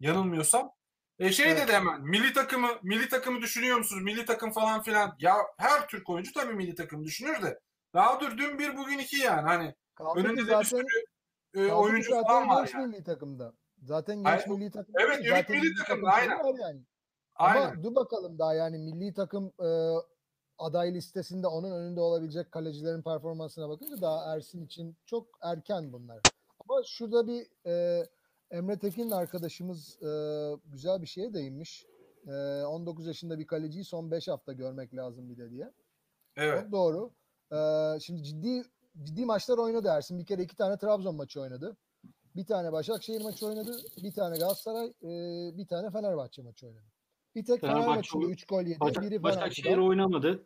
Yanılmıyorsam. 0.00 0.70
E 1.18 1.32
şey 1.32 1.46
Evet. 1.52 1.62
dedi 1.62 1.72
hemen 1.72 2.00
milli 2.02 2.32
takımı 2.32 2.68
milli 2.82 3.08
takımı 3.08 3.40
düşünüyor 3.40 3.78
musunuz? 3.78 4.02
Milli 4.02 4.24
takım 4.24 4.52
falan 4.52 4.82
filan. 4.82 5.16
Ya 5.18 5.36
her 5.58 5.88
Türk 5.88 6.10
oyuncu 6.10 6.32
tabii 6.32 6.54
milli 6.54 6.74
takım 6.74 7.04
düşünür 7.04 7.42
de. 7.42 7.58
Daha 7.94 8.20
dur 8.20 8.38
dün 8.38 8.58
bir 8.58 8.76
bugün 8.76 8.98
iki 8.98 9.16
yani. 9.16 9.42
Hani 9.42 9.74
Kaldı 9.94 10.20
önünde 10.20 10.46
de 10.46 10.58
bir 10.58 10.64
sürü 10.64 10.84
e, 11.54 11.66
oyuncu 11.72 12.10
zaten 12.10 12.26
falan 12.26 12.48
var 12.48 12.64
genç 12.64 12.74
yani. 12.74 12.86
milli 12.86 13.04
takımda. 13.04 13.52
Zaten 13.82 14.16
genç 14.16 14.26
Hayır, 14.26 14.46
milli 14.48 14.70
takımda. 14.70 15.02
evet, 15.02 15.18
Ümit 15.18 15.28
zaten 15.30 15.56
milli 15.56 15.74
takımda, 15.74 16.10
takım 16.10 16.30
aynen. 16.30 16.56
yani. 16.60 16.80
Aynen. 17.38 17.66
Ama 17.66 17.82
dur 17.82 17.94
bakalım 17.94 18.38
daha 18.38 18.54
yani 18.54 18.78
milli 18.78 19.14
takım 19.14 19.52
e, 19.64 19.94
aday 20.58 20.94
listesinde 20.94 21.46
onun 21.46 21.70
önünde 21.70 22.00
olabilecek 22.00 22.52
kalecilerin 22.52 23.02
performansına 23.02 23.68
bakınca 23.68 24.00
daha 24.02 24.34
Ersin 24.34 24.64
için 24.66 24.96
çok 25.06 25.26
erken 25.42 25.92
bunlar. 25.92 26.20
Ama 26.68 26.82
şurada 26.84 27.26
bir 27.26 27.46
e, 27.66 28.04
Emre 28.50 28.78
Tekin 28.78 29.10
arkadaşımız 29.10 30.02
e, 30.02 30.08
güzel 30.66 31.02
bir 31.02 31.06
şeye 31.06 31.34
değinmiş. 31.34 31.86
E, 32.26 32.62
19 32.64 33.06
yaşında 33.06 33.38
bir 33.38 33.46
kaleciyi 33.46 33.84
son 33.84 34.10
5 34.10 34.28
hafta 34.28 34.52
görmek 34.52 34.94
lazım 34.94 35.30
bir 35.30 35.36
de 35.36 35.50
diye. 35.50 35.72
Evet. 36.36 36.62
Çok 36.62 36.72
doğru. 36.72 37.10
E, 37.52 38.00
şimdi 38.00 38.22
ciddi 38.22 38.62
ciddi 39.02 39.24
maçlar 39.24 39.58
oynadı 39.58 39.88
Ersin. 39.88 40.18
Bir 40.18 40.26
kere 40.26 40.42
iki 40.42 40.56
tane 40.56 40.78
Trabzon 40.78 41.14
maçı 41.14 41.40
oynadı. 41.40 41.76
Bir 42.36 42.46
tane 42.46 42.72
Başakşehir 42.72 43.20
maçı 43.20 43.46
oynadı. 43.46 43.78
Bir 44.02 44.12
tane 44.12 44.38
Galatasaray, 44.38 44.86
e, 44.86 45.08
bir 45.58 45.66
tane 45.66 45.90
Fenerbahçe 45.90 46.42
maçı 46.42 46.66
oynadı. 46.66 46.95
Bir 47.36 47.44
tek 47.44 47.60
Fener 47.60 47.72
Fenerbahçe 47.74 47.96
maçında 47.96 48.26
oy- 48.26 48.32
3 48.32 48.46
gol 48.46 48.62
yedi. 48.62 48.80
Başak, 48.80 49.02
biri 49.02 49.22
Başakşehir 49.22 49.78
oynamadı. 49.78 50.44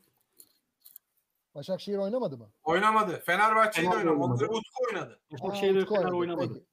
Başakşehir 1.54 1.96
oynamadı 1.98 2.36
mı? 2.38 2.48
Oynamadı. 2.64 3.20
Fenerbahçe'yi 3.26 3.86
de 3.86 3.90
Fener 3.90 4.04
oynamadı. 4.04 4.32
oynamadı. 4.32 4.44
Utku 4.58 4.84
oynadı. 4.90 5.18
Başakşehir 5.32 5.72
Aa, 5.74 5.78
ve 5.78 5.82
Utku 5.82 5.94
Fener 5.94 6.04
oynadı. 6.12 6.16
oynamadı. 6.16 6.54
Peki. 6.54 6.66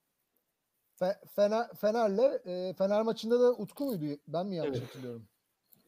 Fe- 1.01 1.27
Fener, 1.36 1.67
Fener'le 1.75 2.39
e, 2.45 2.73
Fener 2.73 3.01
maçında 3.01 3.39
da 3.39 3.51
Utku 3.53 3.86
muydu? 3.86 4.19
Ben 4.27 4.45
mi 4.47 4.56
yanlış 4.56 4.77
Evet. 4.77 4.88
hatırlıyorum? 4.89 5.27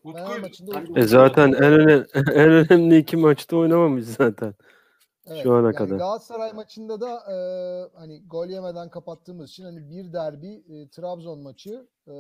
Fener 0.04 0.22
Utku'ydu. 0.24 0.42
maçında 0.42 0.72
Utku. 0.80 1.00
E 1.00 1.02
zaten 1.04 1.48
en 1.54 1.64
önemli, 1.74 2.06
en 2.16 2.50
önemli 2.52 2.98
iki 2.98 3.18
maçta 3.18 3.58
oynamamış 3.58 4.06
zaten. 4.06 4.54
Evet, 5.28 5.44
Şu 5.44 5.54
ana 5.54 5.66
yani 5.68 5.76
kadar. 5.76 5.98
Galatasaray 5.98 6.54
maçında 6.54 7.02
da 7.02 7.12
e, 7.34 7.36
hani 8.00 8.28
gol 8.28 8.48
yemeden 8.48 8.90
kapattığımız 8.90 9.50
için 9.50 9.64
hani 9.64 9.90
bir 9.90 10.14
derbi 10.14 10.64
e, 10.70 10.90
Trabzon 10.90 11.40
maçı, 11.40 11.88
e, 12.08 12.14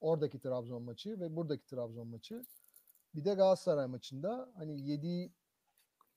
oradaki 0.00 0.38
Trabzon 0.40 0.82
maçı 0.82 1.20
ve 1.20 1.36
buradaki 1.36 1.66
Trabzon 1.66 2.08
maçı. 2.08 2.42
Bir 3.14 3.24
de 3.24 3.34
Galatasaray 3.34 3.86
maçında 3.86 4.52
hani 4.56 4.80
yediği 4.90 5.32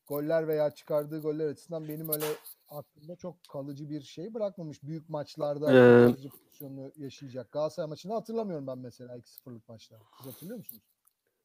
goller 0.08 0.48
veya 0.48 0.72
çıkardığı 0.72 1.22
goller 1.22 1.48
açısından 1.48 1.88
benim 1.88 2.14
öyle 2.14 2.26
aklımda 2.70 3.16
çok 3.16 3.50
kalıcı 3.50 3.90
bir 3.90 4.02
şey 4.02 4.34
bırakmamış. 4.34 4.84
Büyük 4.84 5.10
maçlarda 5.10 5.74
Ee, 5.74 6.12
pozisyonunu 6.12 6.92
yaşayacak. 6.96 7.52
Galatasaray 7.52 7.90
maçını 7.90 8.14
hatırlamıyorum 8.14 8.68
ben 8.68 8.78
mesela 8.78 9.18
2-0'lık 9.18 9.70
maçta. 9.70 10.00
Siz 10.18 10.34
hatırlıyor 10.34 10.58
musunuz? 10.58 10.84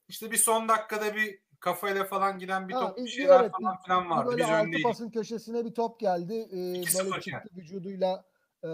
İşte 0.08 0.30
bir 0.30 0.36
son 0.36 0.68
dakikada 0.68 1.14
bir 1.14 1.38
kafayla 1.60 2.04
falan 2.04 2.38
giden 2.38 2.68
bir 2.68 2.74
Ha, 2.74 2.80
top 2.80 2.98
bir 2.98 3.06
şeyler 3.08 3.40
evet, 3.40 3.52
falan 3.62 3.76
filan 3.82 4.04
Bir 4.04 4.10
vardı. 4.10 4.30
böyle 4.30 4.42
Biz 4.42 4.50
altı 4.50 4.82
pasın 4.82 5.10
köşesine 5.10 5.64
bir 5.64 5.74
top 5.74 6.00
geldi. 6.00 6.34
Ee, 6.50 6.56
2-0 6.56 7.10
böyle 7.10 7.20
çıktı 7.20 7.48
vücuduyla 7.56 8.24
e, 8.64 8.68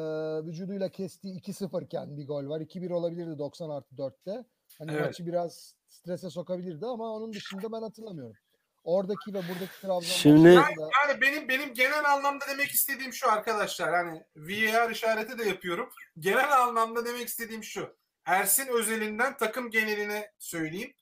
vücuduyla 0.46 0.88
kestiği 0.88 1.40
2-0 1.40 1.84
iken 1.84 2.16
bir 2.16 2.26
gol 2.26 2.48
var. 2.48 2.60
2-1 2.60 2.92
olabilirdi 2.92 3.38
90 3.38 3.70
artı 3.70 3.94
4'te. 3.96 4.44
Hani 4.78 4.92
Evet. 4.92 5.06
maçı 5.06 5.26
biraz 5.26 5.74
strese 5.88 6.30
sokabilirdi 6.30 6.86
ama 6.86 7.10
onun 7.14 7.32
dışında 7.32 7.72
ben 7.72 7.82
hatırlamıyorum. 7.82 8.36
Oradaki 8.84 9.34
ve 9.34 9.38
buradaki 9.48 9.80
Trabzon 9.80 10.00
Şimdi- 10.00 10.56
da- 10.56 10.90
Yani 11.08 11.20
benim 11.20 11.48
benim 11.48 11.74
genel 11.74 12.12
anlamda 12.12 12.44
demek 12.48 12.70
istediğim 12.70 13.12
şu 13.12 13.32
arkadaşlar. 13.32 13.94
Hani 13.94 14.24
VAR 14.36 14.90
işareti 14.90 15.38
de 15.38 15.44
yapıyorum. 15.44 15.90
Genel 16.18 16.62
anlamda 16.62 17.06
demek 17.06 17.28
istediğim 17.28 17.64
şu. 17.64 17.96
Ersin 18.24 18.66
özelinden 18.66 19.36
takım 19.36 19.70
geneline 19.70 20.32
söyleyeyim. 20.38 20.92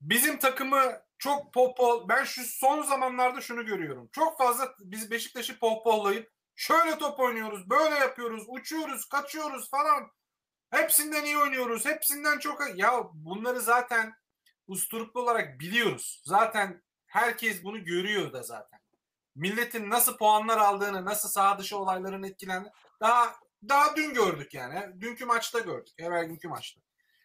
Bizim 0.00 0.38
takımı 0.38 0.82
çok 1.18 1.54
popol 1.54 2.08
ben 2.08 2.24
şu 2.24 2.44
son 2.44 2.82
zamanlarda 2.82 3.40
şunu 3.40 3.66
görüyorum. 3.66 4.08
Çok 4.12 4.38
fazla 4.38 4.74
biz 4.80 5.10
Beşiktaş'ı 5.10 5.58
pohpollayıp 5.58 6.35
şöyle 6.56 6.98
top 6.98 7.20
oynuyoruz, 7.20 7.70
böyle 7.70 7.94
yapıyoruz, 7.94 8.44
uçuyoruz, 8.48 9.08
kaçıyoruz 9.08 9.70
falan. 9.70 10.10
Hepsinden 10.70 11.24
iyi 11.24 11.38
oynuyoruz. 11.38 11.86
Hepsinden 11.86 12.38
çok 12.38 12.78
ya 12.78 13.02
bunları 13.14 13.60
zaten 13.60 14.14
usturuplu 14.66 15.20
olarak 15.20 15.60
biliyoruz. 15.60 16.22
Zaten 16.24 16.82
herkes 17.06 17.64
bunu 17.64 17.84
görüyor 17.84 18.32
da 18.32 18.42
zaten. 18.42 18.80
Milletin 19.34 19.90
nasıl 19.90 20.16
puanlar 20.16 20.58
aldığını, 20.58 21.04
nasıl 21.04 21.28
sağ 21.28 21.58
dışı 21.58 21.78
olayların 21.78 22.22
etkilendiğini 22.22 22.72
daha 23.00 23.36
daha 23.68 23.96
dün 23.96 24.14
gördük 24.14 24.54
yani. 24.54 25.00
Dünkü 25.00 25.24
maçta 25.24 25.58
gördük. 25.58 25.94
Evvel 25.98 26.24
günkü 26.24 26.48
maçta. 26.48 26.80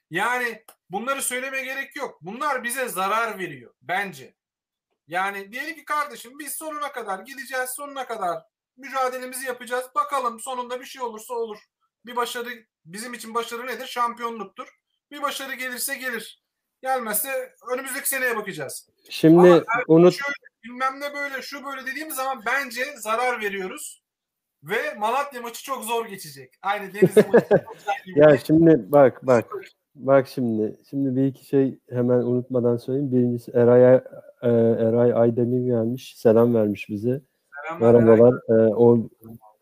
Yani 0.09 0.65
bunları 0.89 1.21
söyleme 1.21 1.63
gerek 1.63 1.95
yok. 1.95 2.17
Bunlar 2.21 2.63
bize 2.63 2.89
zarar 2.89 3.39
veriyor 3.39 3.73
bence. 3.81 4.35
Yani 5.07 5.51
diyelim 5.51 5.75
ki 5.75 5.85
kardeşim 5.85 6.39
biz 6.39 6.53
sonuna 6.53 6.91
kadar 6.91 7.19
gideceğiz. 7.19 7.69
Sonuna 7.69 8.07
kadar 8.07 8.43
mücadelemizi 8.77 9.45
yapacağız. 9.45 9.85
Bakalım 9.95 10.39
sonunda 10.39 10.79
bir 10.79 10.85
şey 10.85 11.01
olursa 11.01 11.33
olur. 11.33 11.57
Bir 12.05 12.15
başarı 12.15 12.49
bizim 12.85 13.13
için 13.13 13.33
başarı 13.33 13.67
nedir? 13.67 13.85
Şampiyonluktur. 13.85 14.67
Bir 15.11 15.21
başarı 15.21 15.53
gelirse 15.53 15.95
gelir. 15.95 16.43
Gelmezse 16.81 17.55
önümüzdeki 17.73 18.09
seneye 18.09 18.37
bakacağız. 18.37 18.89
Şimdi 19.09 19.39
Ama 19.39 19.63
unut 19.87 20.13
şöyle, 20.13 20.33
bilmem 20.63 20.99
ne 20.99 21.13
böyle 21.13 21.41
şu 21.41 21.65
böyle 21.65 21.85
dediğimiz 21.85 22.15
zaman 22.15 22.41
bence 22.45 22.85
zarar 22.97 23.41
veriyoruz. 23.41 24.03
Ve 24.63 24.93
Malatya 24.93 25.41
maçı 25.41 25.63
çok 25.63 25.83
zor 25.83 26.05
geçecek. 26.05 26.53
Aynı 26.61 26.93
Denizli 26.93 27.25
maçı. 27.33 27.65
ya 28.15 28.37
şimdi 28.37 28.91
bak 28.91 29.19
bak 29.27 29.45
bak 29.95 30.27
şimdi 30.27 30.79
şimdi 30.89 31.15
bir 31.15 31.25
iki 31.25 31.45
şey 31.45 31.79
hemen 31.89 32.17
unutmadan 32.17 32.77
söyleyeyim. 32.77 33.11
Birincisi 33.11 33.51
Eray 33.51 33.95
e, 34.41 34.49
Eray 34.87 35.13
Aydemir 35.13 35.65
gelmiş. 35.65 36.13
Selam 36.17 36.55
vermiş 36.55 36.89
bize. 36.89 37.21
Merhabalar. 37.79 38.33
Ee, 38.49 38.53
o 38.53 38.99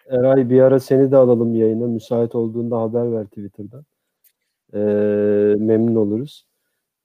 Eray 0.10 0.50
bir 0.50 0.62
ara 0.62 0.80
seni 0.80 1.12
de 1.12 1.18
alalım 1.18 1.56
yayına. 1.56 1.88
Müsait 1.88 2.36
olduğunda 2.36 2.82
haber 2.82 3.12
ver 3.12 3.26
Twitter'dan. 3.26 3.86
Ee, 4.74 4.80
memnun 5.60 5.96
oluruz. 5.96 6.46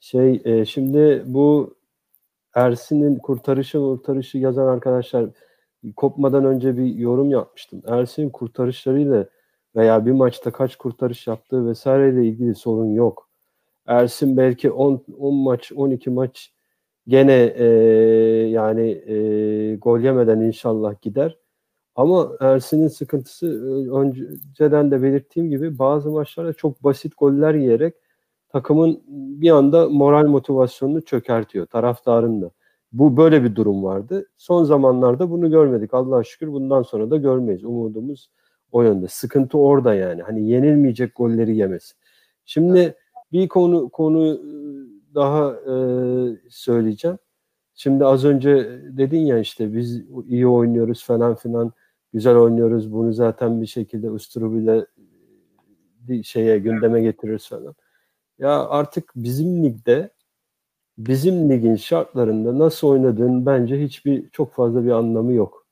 Şey 0.00 0.42
e, 0.44 0.64
şimdi 0.64 1.22
bu 1.26 1.74
Ersin'in 2.54 3.16
kurtarışı 3.18 3.78
kurtarışı 3.78 4.38
yazan 4.38 4.66
arkadaşlar 4.66 5.30
kopmadan 5.96 6.44
önce 6.44 6.76
bir 6.76 6.94
yorum 6.94 7.30
yapmıştım. 7.30 7.82
Ersin'in 7.86 8.30
kurtarışlarıyla 8.30 9.26
veya 9.76 10.06
bir 10.06 10.12
maçta 10.12 10.50
kaç 10.50 10.76
kurtarış 10.76 11.26
yaptığı 11.26 11.66
vesaireyle 11.66 12.26
ilgili 12.26 12.54
sorun 12.54 12.92
yok. 12.92 13.28
Ersin 13.86 14.36
belki 14.36 14.70
10 14.70 15.04
10 15.18 15.34
maç 15.34 15.72
12 15.72 16.10
maç 16.10 16.53
gene 17.08 17.54
e, 17.56 17.64
yani 18.48 18.90
e, 18.90 19.76
gol 19.76 20.00
yemeden 20.00 20.40
inşallah 20.40 21.02
gider. 21.02 21.38
Ama 21.96 22.30
Ersin'in 22.40 22.88
sıkıntısı 22.88 23.46
e, 23.46 23.90
önceden 23.90 24.90
de 24.90 25.02
belirttiğim 25.02 25.50
gibi 25.50 25.78
bazı 25.78 26.10
maçlarda 26.10 26.52
çok 26.52 26.84
basit 26.84 27.12
goller 27.18 27.54
yiyerek 27.54 27.94
takımın 28.48 29.02
bir 29.08 29.50
anda 29.50 29.88
moral 29.88 30.26
motivasyonunu 30.26 31.04
çökertiyor 31.04 31.66
taraftarın 31.66 32.42
da. 32.42 32.50
Bu 32.92 33.16
böyle 33.16 33.44
bir 33.44 33.56
durum 33.56 33.84
vardı. 33.84 34.26
Son 34.36 34.64
zamanlarda 34.64 35.30
bunu 35.30 35.50
görmedik. 35.50 35.94
Allah'a 35.94 36.24
şükür 36.24 36.52
bundan 36.52 36.82
sonra 36.82 37.10
da 37.10 37.16
görmeyiz. 37.16 37.64
Umudumuz 37.64 38.30
o 38.72 38.82
yönde. 38.82 39.08
Sıkıntı 39.08 39.58
orada 39.58 39.94
yani. 39.94 40.22
Hani 40.22 40.48
yenilmeyecek 40.48 41.16
golleri 41.16 41.56
yemesi. 41.56 41.94
Şimdi 42.44 42.94
bir 43.32 43.48
konu 43.48 43.88
konu 43.88 44.40
daha 45.14 45.50
e, 45.52 45.74
söyleyeceğim. 46.50 47.18
Şimdi 47.74 48.04
az 48.04 48.24
önce 48.24 48.80
dedin 48.96 49.20
ya 49.20 49.38
işte 49.38 49.74
biz 49.74 50.02
iyi 50.28 50.46
oynuyoruz 50.46 51.04
falan 51.04 51.34
filan 51.34 51.72
güzel 52.12 52.36
oynuyoruz. 52.36 52.92
Bunu 52.92 53.12
zaten 53.12 53.62
bir 53.62 53.66
şekilde 53.66 54.10
usturubuyla 54.10 54.86
bir 56.08 56.22
şeye 56.22 56.58
gündeme 56.58 57.02
getiririz 57.02 57.48
falan. 57.48 57.74
Ya 58.38 58.68
artık 58.68 59.12
bizim 59.16 59.64
ligde 59.64 60.10
bizim 60.98 61.50
ligin 61.50 61.76
şartlarında 61.76 62.58
nasıl 62.58 62.88
oynadığın 62.88 63.46
bence 63.46 63.82
hiçbir 63.82 64.30
çok 64.30 64.52
fazla 64.52 64.84
bir 64.84 64.90
anlamı 64.90 65.32
yok. 65.32 65.66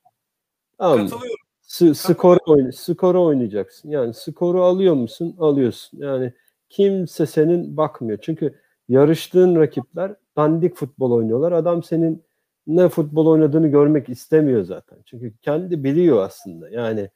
Tamam 0.79 0.99
mı? 0.99 1.05
Katılıyorum. 1.05 1.37
S- 1.63 1.95
skor 1.95 2.37
oyn 2.47 2.71
skoru 2.71 3.25
oynayacaksın. 3.25 3.91
Yani 3.91 4.15
skoru 4.15 4.63
alıyor 4.63 4.95
musun? 4.95 5.37
Alıyorsun. 5.39 5.99
Yani 5.99 6.33
kimse 6.69 7.27
senin 7.27 7.77
bakmıyor. 7.77 8.19
Çünkü 8.23 8.55
yarıştığın 8.93 9.57
rakipler 9.57 10.15
dandik 10.37 10.77
futbol 10.77 11.13
oynuyorlar. 11.13 11.53
Adam 11.53 11.83
senin 11.83 12.25
ne 12.67 12.89
futbol 12.89 13.27
oynadığını 13.27 13.69
görmek 13.69 14.09
istemiyor 14.09 14.63
zaten. 14.63 14.99
Çünkü 15.07 15.39
kendi 15.39 15.85
biliyor 15.85 16.23
aslında. 16.23 16.71
Yani 16.71 17.11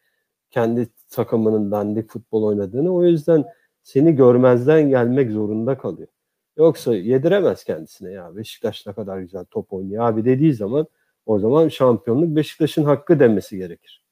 kendi 0.50 0.88
takımının 1.10 1.70
dandik 1.70 2.10
futbol 2.10 2.42
oynadığını. 2.42 2.94
O 2.94 3.04
yüzden 3.04 3.44
seni 3.82 4.16
görmezden 4.16 4.88
gelmek 4.88 5.30
zorunda 5.30 5.78
kalıyor. 5.78 6.08
Yoksa 6.56 6.94
yediremez 6.96 7.64
kendisine 7.64 8.12
ya 8.12 8.36
Beşiktaş 8.36 8.86
ne 8.86 8.92
kadar 8.92 9.18
güzel 9.20 9.44
top 9.44 9.72
oynuyor 9.72 10.04
abi 10.04 10.24
dediği 10.24 10.54
zaman 10.54 10.86
O 11.26 11.38
zaman 11.38 11.68
şampiyonluk 11.68 12.36
Beşiktaş'ın 12.36 12.84
hakkı 12.84 13.20
demesi 13.20 13.56
gerekir. 13.56 14.04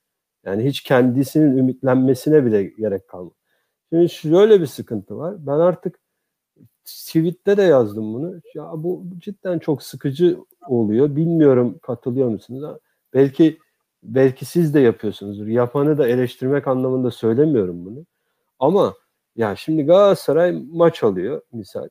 Yani 0.44 0.64
hiç 0.64 0.82
kendisinin 0.82 1.56
ümitlenmesine 1.58 2.44
bile 2.46 2.64
gerek 2.64 3.08
kalmıyor. 3.08 3.36
Şimdi 3.90 4.08
şöyle 4.08 4.60
bir 4.60 4.66
sıkıntı 4.66 5.16
var. 5.18 5.46
Ben 5.46 5.52
artık 5.52 6.00
tweette 6.84 7.56
de 7.56 7.62
yazdım 7.62 8.14
bunu. 8.14 8.40
Ya 8.54 8.70
bu 8.76 9.04
cidden 9.18 9.58
çok 9.58 9.82
sıkıcı 9.82 10.38
oluyor. 10.68 11.16
Bilmiyorum 11.16 11.78
katılıyor 11.82 12.28
musunuz? 12.28 12.78
Belki 13.14 13.58
belki 14.02 14.44
siz 14.44 14.74
de 14.74 14.80
yapıyorsunuzdur. 14.80 15.46
Yapanı 15.46 15.98
da 15.98 16.08
eleştirmek 16.08 16.68
anlamında 16.68 17.10
söylemiyorum 17.10 17.84
bunu. 17.86 18.06
Ama 18.58 18.94
ya 19.36 19.56
şimdi 19.56 19.82
Galatasaray 19.84 20.52
maç 20.72 21.02
alıyor 21.04 21.42
misal. 21.52 21.88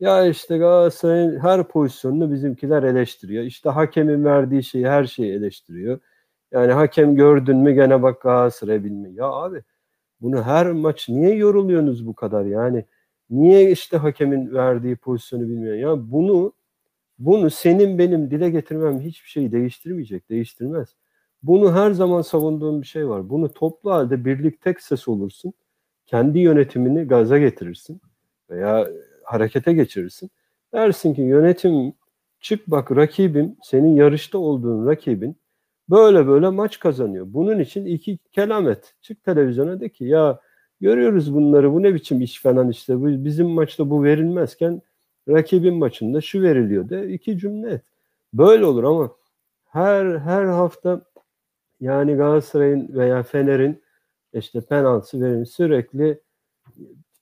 Ya 0.00 0.26
işte 0.26 0.58
Galatasaray'ın 0.58 1.38
her 1.40 1.68
pozisyonunu 1.68 2.32
bizimkiler 2.32 2.82
eleştiriyor. 2.82 3.44
İşte 3.44 3.70
hakemin 3.70 4.24
verdiği 4.24 4.62
şeyi 4.64 4.88
her 4.88 5.04
şeyi 5.04 5.32
eleştiriyor. 5.34 6.00
Yani 6.52 6.72
hakem 6.72 7.16
gördün 7.16 7.56
mü 7.56 7.72
gene 7.72 8.02
bak 8.02 8.22
Galatasaray 8.22 8.84
bilmiyor. 8.84 9.14
Ya 9.14 9.26
abi 9.26 9.62
bunu 10.20 10.42
her 10.42 10.72
maç 10.72 11.08
niye 11.08 11.34
yoruluyorsunuz 11.36 12.06
bu 12.06 12.14
kadar 12.14 12.44
yani? 12.44 12.84
Niye 13.30 13.70
işte 13.70 13.96
hakemin 13.96 14.54
verdiği 14.54 14.96
pozisyonu 14.96 15.42
bilmiyor? 15.42 15.74
Ya 15.76 16.12
bunu 16.12 16.52
bunu 17.18 17.50
senin 17.50 17.98
benim 17.98 18.30
dile 18.30 18.50
getirmem 18.50 19.00
hiçbir 19.00 19.28
şeyi 19.28 19.52
değiştirmeyecek, 19.52 20.30
değiştirmez. 20.30 20.96
Bunu 21.42 21.74
her 21.74 21.90
zaman 21.90 22.22
savunduğum 22.22 22.82
bir 22.82 22.86
şey 22.86 23.08
var. 23.08 23.30
Bunu 23.30 23.52
toplu 23.52 23.92
halde 23.92 24.24
birlik 24.24 24.60
tek 24.60 24.80
ses 24.82 25.08
olursun. 25.08 25.52
Kendi 26.06 26.38
yönetimini 26.38 27.04
gaza 27.04 27.38
getirirsin 27.38 28.00
veya 28.50 28.88
harekete 29.24 29.72
geçirirsin. 29.72 30.30
Dersin 30.74 31.14
ki 31.14 31.22
yönetim 31.22 31.92
çık 32.40 32.66
bak 32.68 32.92
rakibim, 32.96 33.56
senin 33.62 33.96
yarışta 33.96 34.38
olduğun 34.38 34.86
rakibin 34.86 35.36
böyle 35.90 36.26
böyle 36.26 36.48
maç 36.48 36.78
kazanıyor. 36.80 37.26
Bunun 37.28 37.58
için 37.58 37.86
iki 37.86 38.18
kelam 38.32 38.68
et. 38.68 38.94
Çık 39.02 39.24
televizyona 39.24 39.80
de 39.80 39.88
ki 39.88 40.04
ya 40.04 40.40
görüyoruz 40.80 41.34
bunları 41.34 41.72
bu 41.72 41.82
ne 41.82 41.94
biçim 41.94 42.20
iş 42.20 42.42
falan 42.42 42.70
işte 42.70 43.00
bu, 43.00 43.24
bizim 43.24 43.48
maçta 43.48 43.90
bu 43.90 44.04
verilmezken 44.04 44.82
rakibin 45.28 45.74
maçında 45.74 46.20
şu 46.20 46.42
veriliyor 46.42 46.88
de 46.88 47.12
iki 47.12 47.38
cümle. 47.38 47.80
Böyle 48.34 48.64
olur 48.64 48.84
ama 48.84 49.10
her 49.64 50.16
her 50.18 50.44
hafta 50.44 51.02
yani 51.80 52.14
Galatasaray'ın 52.14 52.88
veya 52.94 53.22
Fener'in 53.22 53.82
işte 54.32 54.60
penaltısı 54.60 55.20
verilmiş 55.22 55.50
sürekli 55.50 56.20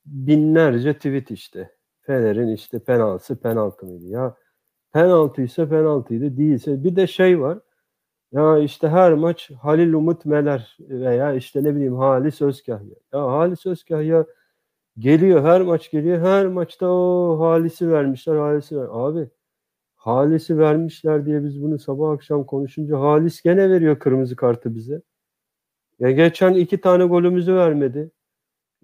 binlerce 0.06 0.94
tweet 0.94 1.30
işte. 1.30 1.70
Fener'in 2.00 2.48
işte 2.48 2.78
penaltısı 2.78 3.36
penaltı 3.36 3.86
mıydı? 3.86 4.06
Ya 4.06 4.36
penaltıysa 4.92 5.68
penaltıydı 5.68 6.36
değilse 6.36 6.84
bir 6.84 6.96
de 6.96 7.06
şey 7.06 7.40
var. 7.40 7.59
Ya 8.33 8.59
işte 8.59 8.89
her 8.89 9.12
maç 9.12 9.51
Halil 9.51 9.93
Umut 9.93 10.24
Meler 10.24 10.76
veya 10.81 11.33
işte 11.35 11.64
ne 11.64 11.74
bileyim 11.74 11.97
Halis 11.97 12.43
Özkahya. 12.43 12.95
Ya 13.12 13.22
Halis 13.26 13.66
Özkahya 13.66 14.26
geliyor 14.99 15.45
her 15.45 15.61
maç 15.61 15.91
geliyor. 15.91 16.20
Her 16.20 16.47
maçta 16.47 16.87
o 16.89 17.41
Halis'i 17.41 17.91
vermişler 17.93 18.37
Halis'i 18.37 18.76
ver. 18.81 18.87
Abi 18.91 19.31
Halis'i 19.97 20.59
vermişler 20.59 21.26
diye 21.26 21.45
biz 21.45 21.62
bunu 21.62 21.79
sabah 21.79 22.11
akşam 22.11 22.45
konuşunca 22.45 23.01
Halis 23.01 23.43
gene 23.43 23.70
veriyor 23.70 23.99
kırmızı 23.99 24.37
kartı 24.37 24.74
bize. 24.74 25.03
Ya 25.99 26.11
geçen 26.11 26.55
iki 26.55 26.81
tane 26.81 27.05
golümüzü 27.05 27.55
vermedi. 27.55 28.11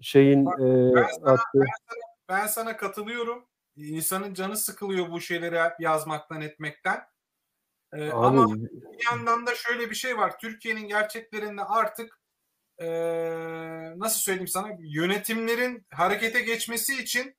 Şeyin 0.01 0.45
Bak, 0.45 0.59
e, 0.59 0.63
ben 0.95 1.05
sana- 1.19 1.31
attığı. 1.31 1.63
Ben 2.29 2.47
sana 2.47 2.77
katılıyorum. 2.77 3.45
İnsanın 3.75 4.33
canı 4.33 4.57
sıkılıyor 4.57 5.11
bu 5.11 5.21
şeyleri 5.21 5.57
yazmaktan 5.79 6.41
etmekten. 6.41 6.97
Ee, 7.93 8.11
ama 8.11 8.55
bir 8.55 9.05
yandan 9.11 9.47
da 9.47 9.55
şöyle 9.55 9.89
bir 9.89 9.95
şey 9.95 10.17
var. 10.17 10.39
Türkiye'nin 10.39 10.87
gerçeklerinde 10.87 11.63
artık 11.63 12.19
ee, 12.81 12.87
nasıl 13.97 14.19
söyleyeyim 14.19 14.47
sana 14.47 14.67
yönetimlerin 14.79 15.85
harekete 15.91 16.41
geçmesi 16.41 17.01
için 17.01 17.35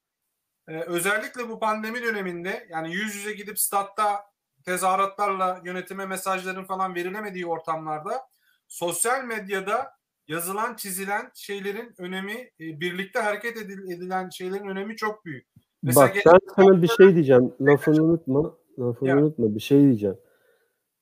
ee, 0.68 0.80
özellikle 0.80 1.48
bu 1.48 1.58
pandemi 1.60 2.02
döneminde 2.02 2.66
yani 2.70 2.94
yüz 2.94 3.14
yüze 3.14 3.32
gidip 3.32 3.58
statta 3.58 4.24
tezahüratlarla 4.64 5.60
yönetime 5.64 6.06
mesajların 6.06 6.64
falan 6.64 6.94
verilemediği 6.94 7.46
ortamlarda 7.46 8.22
sosyal 8.68 9.24
medyada 9.24 9.92
yazılan 10.28 10.76
çizilen 10.76 11.30
şeylerin 11.34 11.94
önemi 11.98 12.32
e, 12.32 12.50
birlikte 12.80 13.18
hareket 13.18 13.56
edil- 13.56 13.92
edilen 13.96 14.28
şeylerin 14.28 14.68
önemi 14.68 14.96
çok 14.96 15.24
büyük. 15.24 15.46
Mesela 15.82 16.06
Bak 16.06 16.16
ben 16.26 16.38
sana 16.56 16.82
bir 16.82 16.88
şey 16.88 17.14
diyeceğim. 17.14 17.54
Lafını 17.60 18.04
unutma. 18.04 18.54
Lafını 18.78 19.08
Ya. 19.08 19.16
unutma. 19.16 19.54
Bir 19.54 19.60
şey 19.60 19.80
diyeceğim. 19.80 20.16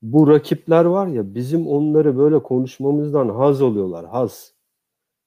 Bu 0.05 0.29
rakipler 0.29 0.85
var 0.85 1.07
ya 1.07 1.35
bizim 1.35 1.67
onları 1.69 2.19
böyle 2.19 2.43
konuşmamızdan 2.43 3.29
haz 3.29 3.63
oluyorlar. 3.63 4.07
Haz. 4.07 4.55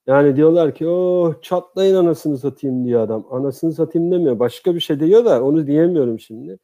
Yani 0.08 0.36
diyorlar 0.36 0.76
ki 0.76 0.88
oh 0.88 1.42
çatlayın 1.42 1.96
anasını 1.96 2.38
satayım 2.38 2.86
diyor 2.86 3.02
adam. 3.02 3.26
Anasını 3.32 3.74
satayım 3.74 4.12
demiyor. 4.12 4.40
Başka 4.40 4.76
bir 4.76 4.80
şey 4.80 5.00
diyor 5.00 5.26
da 5.26 5.44
onu 5.44 5.68
diyemiyorum 5.68 6.20
şimdi. 6.20 6.60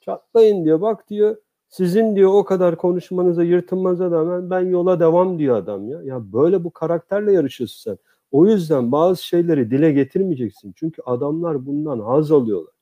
Çatlayın 0.00 0.64
diyor. 0.64 0.80
Bak 0.80 1.08
diyor 1.08 1.36
sizin 1.68 2.16
diyor 2.16 2.34
o 2.34 2.44
kadar 2.44 2.76
konuşmanıza 2.76 3.42
yırtınmanıza 3.44 4.10
rağmen 4.10 4.50
ben 4.50 4.60
yola 4.60 5.00
devam 5.00 5.38
diyor 5.38 5.56
adam 5.56 5.88
ya. 5.88 6.02
Ya 6.02 6.32
böyle 6.32 6.64
bu 6.64 6.70
karakterle 6.70 7.32
yarışıyorsun 7.32 7.90
sen. 7.90 7.98
O 8.30 8.46
yüzden 8.46 8.92
bazı 8.92 9.24
şeyleri 9.24 9.70
dile 9.70 9.92
getirmeyeceksin. 9.92 10.72
Çünkü 10.76 11.02
adamlar 11.02 11.66
bundan 11.66 12.00
haz 12.00 12.32
alıyorlar. 12.32 12.74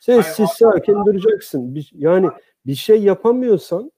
Sessiz 0.00 0.50
sakin 0.50 1.04
duracaksın. 1.04 1.78
Yani 1.92 2.28
bir 2.66 2.74
şey 2.74 3.02
yapamıyorsan 3.02 3.92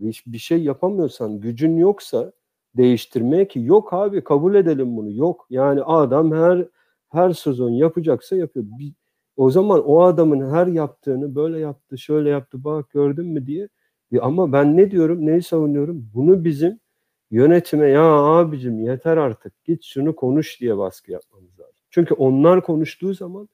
bir, 0.00 0.22
bir 0.26 0.38
şey 0.38 0.62
yapamıyorsan 0.62 1.40
gücün 1.40 1.76
yoksa 1.76 2.32
değiştirmeye 2.76 3.48
ki 3.48 3.60
yok 3.60 3.92
abi 3.92 4.24
kabul 4.24 4.54
edelim 4.54 4.96
bunu 4.96 5.10
yok. 5.12 5.46
Yani 5.50 5.82
adam 5.82 6.32
her 6.32 6.66
her 7.08 7.32
sezon 7.32 7.70
yapacaksa 7.70 8.36
yapıyor. 8.36 8.64
Bir- 8.68 8.94
o 9.36 9.50
zaman 9.50 9.84
o 9.84 10.02
adamın 10.02 10.54
her 10.54 10.66
yaptığını 10.66 11.34
böyle 11.34 11.58
yaptı 11.58 11.98
şöyle 11.98 12.28
yaptı 12.30 12.64
bak 12.64 12.90
gördün 12.90 13.26
mü 13.26 13.46
diye. 13.46 13.68
Ya 14.10 14.22
ama 14.22 14.52
ben 14.52 14.76
ne 14.76 14.90
diyorum 14.90 15.26
neyi 15.26 15.42
savunuyorum? 15.42 16.10
Bunu 16.14 16.44
bizim 16.44 16.80
yönetime 17.30 17.88
ya 17.88 18.04
abicim 18.12 18.80
yeter 18.80 19.16
artık 19.16 19.64
git 19.64 19.84
şunu 19.84 20.16
konuş 20.16 20.60
diye 20.60 20.78
baskı 20.78 21.12
yapmamız 21.12 21.60
lazım. 21.60 21.74
Çünkü 21.90 22.14
onlar 22.14 22.62
konuştuğu 22.62 23.14
zaman 23.14 23.48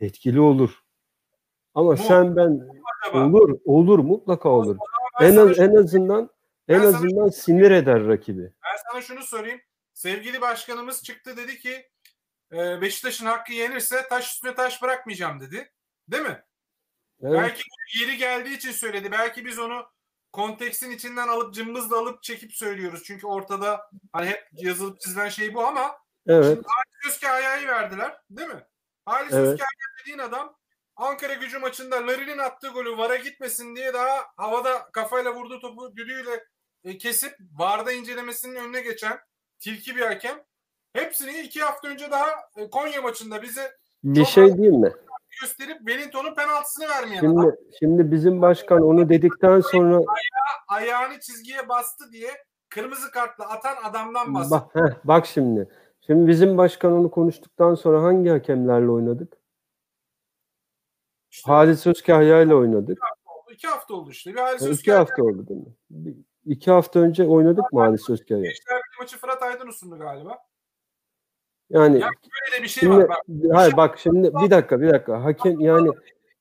etkili 0.00 0.40
olur. 0.40 0.82
Ama 1.74 1.92
Bu- 1.92 1.96
sen 1.96 2.36
ben 2.36 2.60
acaba 3.06 3.26
olur 3.26 3.58
olur 3.64 3.98
mutlaka 3.98 4.48
olur. 4.48 4.76
En 5.20 5.36
az 5.36 5.58
en 5.58 5.76
azından 5.76 6.30
en 6.68 6.80
Ben 6.82 6.84
sana- 6.84 6.96
azından 6.96 7.28
sinir 7.28 7.70
eder 7.70 8.06
rakibi. 8.06 8.42
ben 8.42 8.76
sana 8.92 9.02
şunu 9.02 9.22
sorayım. 9.22 9.60
Sevgili 9.94 10.40
başkanımız 10.40 11.02
çıktı 11.02 11.36
dedi 11.36 11.58
ki 11.58 11.88
e, 12.52 12.80
Beşiktaş'ın 12.80 13.26
hakkı 13.26 13.52
yenirse 13.52 14.08
taş 14.08 14.32
üstüne 14.32 14.54
taş 14.54 14.82
bırakmayacağım 14.82 15.40
dedi. 15.40 15.72
Değil 16.08 16.22
mi? 16.22 16.44
Evet. 17.22 17.40
Belki 17.40 17.62
yeri 18.00 18.16
geldiği 18.16 18.56
için 18.56 18.72
söyledi. 18.72 19.12
Belki 19.12 19.44
biz 19.44 19.58
onu 19.58 19.86
kontekstin 20.32 20.90
içinden 20.90 21.28
alıp 21.28 21.54
cımbızla 21.54 21.98
alıp 21.98 22.22
çekip 22.22 22.52
söylüyoruz. 22.54 23.02
Çünkü 23.04 23.26
ortada 23.26 23.90
hani 24.12 24.26
hep 24.26 24.48
yazılıp 24.52 25.00
çizilen 25.00 25.28
şey 25.28 25.54
bu 25.54 25.66
ama 25.66 25.98
Evet. 26.26 26.44
Şimdi 26.46 26.66
Halis 26.66 27.14
Özkahya'yı 27.14 27.66
verdiler 27.68 28.16
değil 28.30 28.48
mi? 28.48 28.66
Halis 29.06 29.32
Evet. 29.32 29.48
Özkahya 29.48 29.68
dediğin 30.00 30.18
adam 30.18 30.57
Ankara 30.98 31.34
gücü 31.34 31.58
maçında 31.58 31.96
Larin'in 32.06 32.38
attığı 32.38 32.68
golü 32.68 32.98
VAR'a 32.98 33.16
gitmesin 33.16 33.76
diye 33.76 33.94
daha 33.94 34.16
havada 34.36 34.90
kafayla 34.92 35.34
vurduğu 35.34 35.60
topu 35.60 35.96
düdüğüyle 35.96 36.44
e, 36.84 36.98
kesip 36.98 37.36
VAR'da 37.58 37.92
incelemesinin 37.92 38.54
önüne 38.54 38.80
geçen 38.80 39.18
tilki 39.58 39.96
bir 39.96 40.00
hakem. 40.02 40.42
Hepsini 40.92 41.40
iki 41.40 41.60
hafta 41.60 41.88
önce 41.88 42.10
daha 42.10 42.28
e, 42.56 42.70
Konya 42.70 43.02
maçında 43.02 43.42
bize 43.42 43.72
Bir 44.04 44.24
şey 44.24 44.56
diyeyim 44.56 44.80
mi? 44.80 44.92
gösterip 45.40 45.78
Wellington'un 45.78 46.34
penaltısını 46.34 46.88
vermeyen 46.88 47.24
adam. 47.24 47.42
Şimdi 47.42 47.56
şimdi 47.78 48.12
bizim 48.12 48.42
başkan 48.42 48.82
onu 48.82 49.08
dedikten 49.08 49.60
sonra 49.60 50.00
Ayağını 50.68 51.20
çizgiye 51.20 51.68
bastı 51.68 52.12
diye 52.12 52.30
kırmızı 52.68 53.10
kartla 53.10 53.48
atan 53.48 53.76
adamdan 53.84 54.34
bahsediyor. 54.34 54.60
bak 54.60 54.74
heh, 54.74 54.96
bak 55.04 55.26
şimdi. 55.26 55.68
Şimdi 56.06 56.28
bizim 56.28 56.58
başkan 56.58 56.92
onu 56.92 57.10
konuştuktan 57.10 57.74
sonra 57.74 58.02
hangi 58.02 58.30
hakemlerle 58.30 58.90
oynadık? 58.90 59.37
İşte 61.38 61.52
Halis 61.52 61.86
Özkahya 61.86 62.42
ile 62.42 62.54
oynadık. 62.54 62.98
iki 63.52 63.66
hafta 63.68 63.94
oldu 63.94 64.10
işte. 64.10 64.30
Bir 64.30 64.38
Halis 64.38 64.62
İki 64.62 64.70
Özkahya 64.70 64.98
hafta 65.00 65.22
oldu 65.22 65.48
değil 65.48 65.60
mi? 65.60 65.72
Bir- 65.90 66.16
İki 66.44 66.70
hafta 66.70 67.00
önce 67.00 67.24
oynadık 67.26 67.72
mı 67.72 67.80
Halis 67.80 68.10
Özkahya? 68.10 68.42
Gençler 68.42 68.80
maçı 69.00 69.18
Fırat 69.18 69.42
Aydın 69.42 69.66
usundu 69.66 69.98
galiba. 69.98 70.38
Yani 71.70 72.00
Ya 72.00 72.08
böyle 72.08 72.58
de 72.58 72.62
bir 72.62 72.68
şey 72.68 72.80
Şimdi, 72.80 72.96
var. 72.98 73.08
Bak, 73.08 73.22
hayır 73.52 73.76
bak 73.76 73.98
şimdi 73.98 74.32
bir 74.34 74.50
dakika 74.50 74.80
bir 74.80 74.88
dakika. 74.90 75.24
Hakem 75.24 75.60
yani 75.60 75.90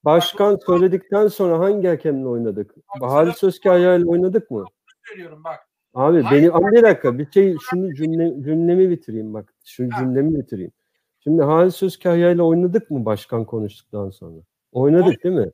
başkan 0.06 0.60
söyledikten 0.66 1.28
sonra 1.28 1.60
hangi 1.60 1.88
hakemle 1.88 2.28
oynadık? 2.28 2.76
Halis 3.02 3.44
Özkaya 3.44 3.96
ile 3.96 4.06
oynadık 4.06 4.52
mı? 4.52 4.66
söylüyorum 5.08 5.44
bak. 5.44 5.60
Abi 5.94 6.22
Hayır. 6.24 6.42
benim 6.42 6.56
ama 6.56 6.72
bir 6.72 6.84
dakika 6.84 7.18
bir 7.18 7.32
şey 7.32 7.56
şunu 7.70 7.94
cümle, 7.96 8.44
cümlemi 8.44 8.90
bitireyim 8.90 9.34
bak. 9.34 9.54
Şu 9.66 9.84
Ha. 9.92 10.00
cümlemi 10.00 10.40
bitireyim. 10.40 10.72
Şimdi 11.20 11.44
Halis 11.44 11.84
Özkaya 11.84 12.32
ile 12.32 12.42
oynadık 12.42 12.92
mı 12.92 13.06
başkan 13.06 13.46
konuştuktan 13.46 14.10
sonra? 14.10 14.42
Oynadık 14.72 15.24
değil 15.24 15.36
mi? 15.36 15.52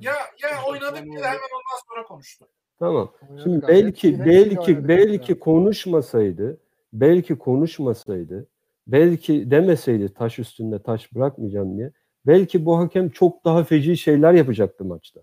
Ya 0.00 0.12
ya 0.42 0.48
oynadık 0.68 0.96
ya 0.96 1.20
hemen 1.20 1.50
ondan 1.56 1.80
sonra 1.88 2.02
konuştu. 2.06 2.46
Tamam. 2.78 3.12
Şimdi 3.42 3.68
belki 3.68 4.24
belki 4.24 4.88
belki 4.88 5.38
konuşmasaydı, 5.38 6.60
belki 6.92 7.38
konuşmasaydı, 7.38 8.46
belki 8.86 9.50
demeseydi 9.50 10.14
taş 10.14 10.38
üstünde 10.38 10.82
taş 10.82 11.14
bırakmayacağım 11.14 11.76
diye, 11.76 11.92
belki 12.26 12.64
bu 12.64 12.78
hakem 12.78 13.08
çok 13.08 13.44
daha 13.44 13.64
feci 13.64 13.96
şeyler 13.96 14.32
yapacaktı 14.32 14.84
maçta. 14.84 15.20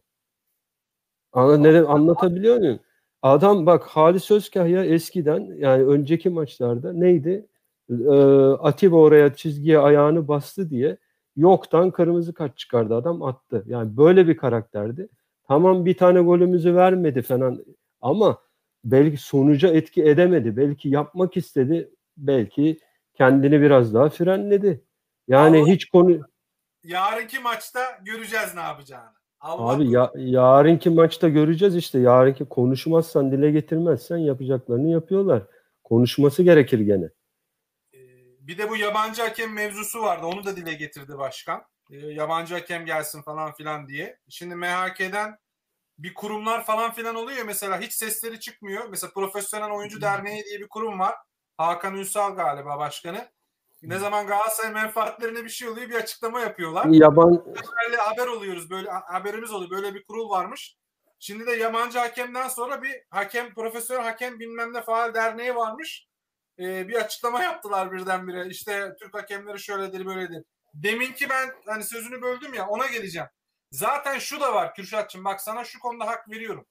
Ana, 1.34 1.58
nere, 1.58 1.82
anlatabiliyor 1.82 2.58
muyum? 2.58 2.80
Adam 3.22 3.66
bak 3.66 3.84
Halis 3.84 4.32
Özkahya 4.32 4.86
eskiden 4.86 5.40
yani 5.58 5.84
önceki 5.84 6.30
maçlarda 6.30 6.94
neydi? 6.94 7.46
Ee, 7.90 8.14
Atiba 8.60 8.96
oraya 8.96 9.34
çizgiye 9.34 9.80
ayağını 9.80 10.28
bastı 10.28 10.70
diye 10.70 10.98
yoktan 11.38 11.92
kırmızı 11.92 12.34
kart 12.34 12.58
çıkardı 12.58 12.96
adam 12.96 13.24
attı. 13.24 13.64
Yani 13.68 13.98
böyle 13.98 14.28
bir 14.28 14.38
karakterdi. 14.38 15.10
Tamam 15.48 15.86
bir 15.86 15.98
tane 15.98 16.22
golümüzü 16.22 16.76
vermedi 16.76 17.22
falan 17.22 17.66
ama 18.02 18.38
belki 18.84 19.18
sonuca 19.18 19.70
etki 19.70 20.04
edemedi. 20.04 20.58
Belki 20.58 20.90
yapmak 20.90 21.38
istedi. 21.38 21.90
Belki 22.18 22.80
kendini 23.14 23.62
biraz 23.62 23.94
daha 23.94 24.10
frenledi. 24.10 24.84
Yani 25.28 25.60
Allah- 25.60 25.68
hiç 25.68 25.90
konu 25.90 26.20
Yarınki 26.84 27.40
maçta 27.40 27.80
göreceğiz 28.06 28.56
ne 28.56 28.62
yapacağını. 28.62 29.18
Allah 29.40 29.70
Abi 29.70 29.92
ya, 29.92 30.12
yarınki 30.16 30.90
maçta 30.90 31.30
göreceğiz 31.30 31.76
işte. 31.76 32.00
Yarınki 32.00 32.46
konuşmazsan, 32.46 33.32
dile 33.32 33.52
getirmezsen 33.52 34.18
yapacaklarını 34.18 34.90
yapıyorlar. 34.90 35.44
Konuşması 35.84 36.44
gerekir 36.44 36.80
gene. 36.80 37.10
Bir 38.48 38.58
de 38.58 38.70
bu 38.70 38.78
yabancı 38.78 39.22
hakem 39.22 39.54
mevzusu 39.54 40.02
vardı. 40.02 40.26
Onu 40.26 40.46
da 40.46 40.56
dile 40.56 40.74
getirdi 40.74 41.18
başkan. 41.18 41.64
Ee, 41.92 41.96
Yabancı 41.96 42.54
hakem 42.54 42.86
gelsin 42.86 43.22
falan 43.22 43.54
filan 43.54 43.88
diye. 43.88 44.20
Şimdi 44.30 44.56
MHK'den 44.56 45.38
bir 45.98 46.14
kurumlar 46.14 46.66
falan 46.66 46.94
filan 46.94 47.16
oluyor 47.16 47.46
mesela 47.46 47.80
hiç 47.80 47.94
sesleri 47.94 48.40
çıkmıyor. 48.40 48.90
Mesela 48.90 49.12
Profesyonel 49.14 49.72
Oyuncu 49.72 50.02
Derneği 50.02 50.44
diye 50.46 50.60
bir 50.60 50.68
kurum 50.68 51.00
var. 51.00 51.16
Hakan 51.58 51.96
Ünsal 51.96 52.36
galiba 52.36 52.80
başkanı. 52.80 53.32
Ne 53.82 54.00
zaman 54.00 54.28
Galatasaray 54.28 54.72
menfaatlerine 54.72 55.44
bir 55.44 55.50
şey 55.50 55.70
oluyor 55.70 55.90
bir 55.90 55.96
açıklama 55.96 56.40
yapıyorlar. 56.40 56.86
Yaban 56.86 57.44
Haberle 57.66 57.98
haber 57.98 58.28
oluyoruz 58.28 58.70
böyle 58.70 58.90
haberimiz 58.90 59.52
oluyor. 59.52 59.72
Böyle 59.72 59.96
bir 59.96 60.04
kurul 60.04 60.30
varmış. 60.30 60.78
Şimdi 61.20 61.48
de 61.48 61.52
yabancı 61.52 62.00
hakemden 62.00 62.48
sonra 62.48 62.82
bir 62.82 62.96
hakem 63.10 63.54
profesyonel 63.54 64.04
hakem 64.04 64.40
bilmem 64.40 64.74
ne 64.74 64.82
faal 64.82 65.14
derneği 65.14 65.56
varmış. 65.56 66.07
Ee, 66.60 66.88
bir 66.88 66.96
açıklama 66.96 67.44
yaptılar 67.44 67.92
birdenbire. 67.92 68.48
İşte 68.48 68.96
Türk 69.00 69.14
hakemleri 69.14 69.60
şöyledir 69.60 70.06
böyledir. 70.06 70.44
Deminki 70.74 71.30
ben 71.30 71.54
hani 71.66 71.84
sözünü 71.84 72.22
böldüm 72.22 72.54
ya 72.54 72.68
ona 72.68 72.88
geleceğim. 72.88 73.28
Zaten 73.72 74.20
şu 74.20 74.42
da 74.42 74.54
var 74.54 74.74
Kürşatçım 74.74 75.26
bak 75.26 75.42
sana 75.42 75.64
şu 75.64 75.80
konuda 75.80 76.08
hak 76.08 76.30
veriyorum. 76.30 76.66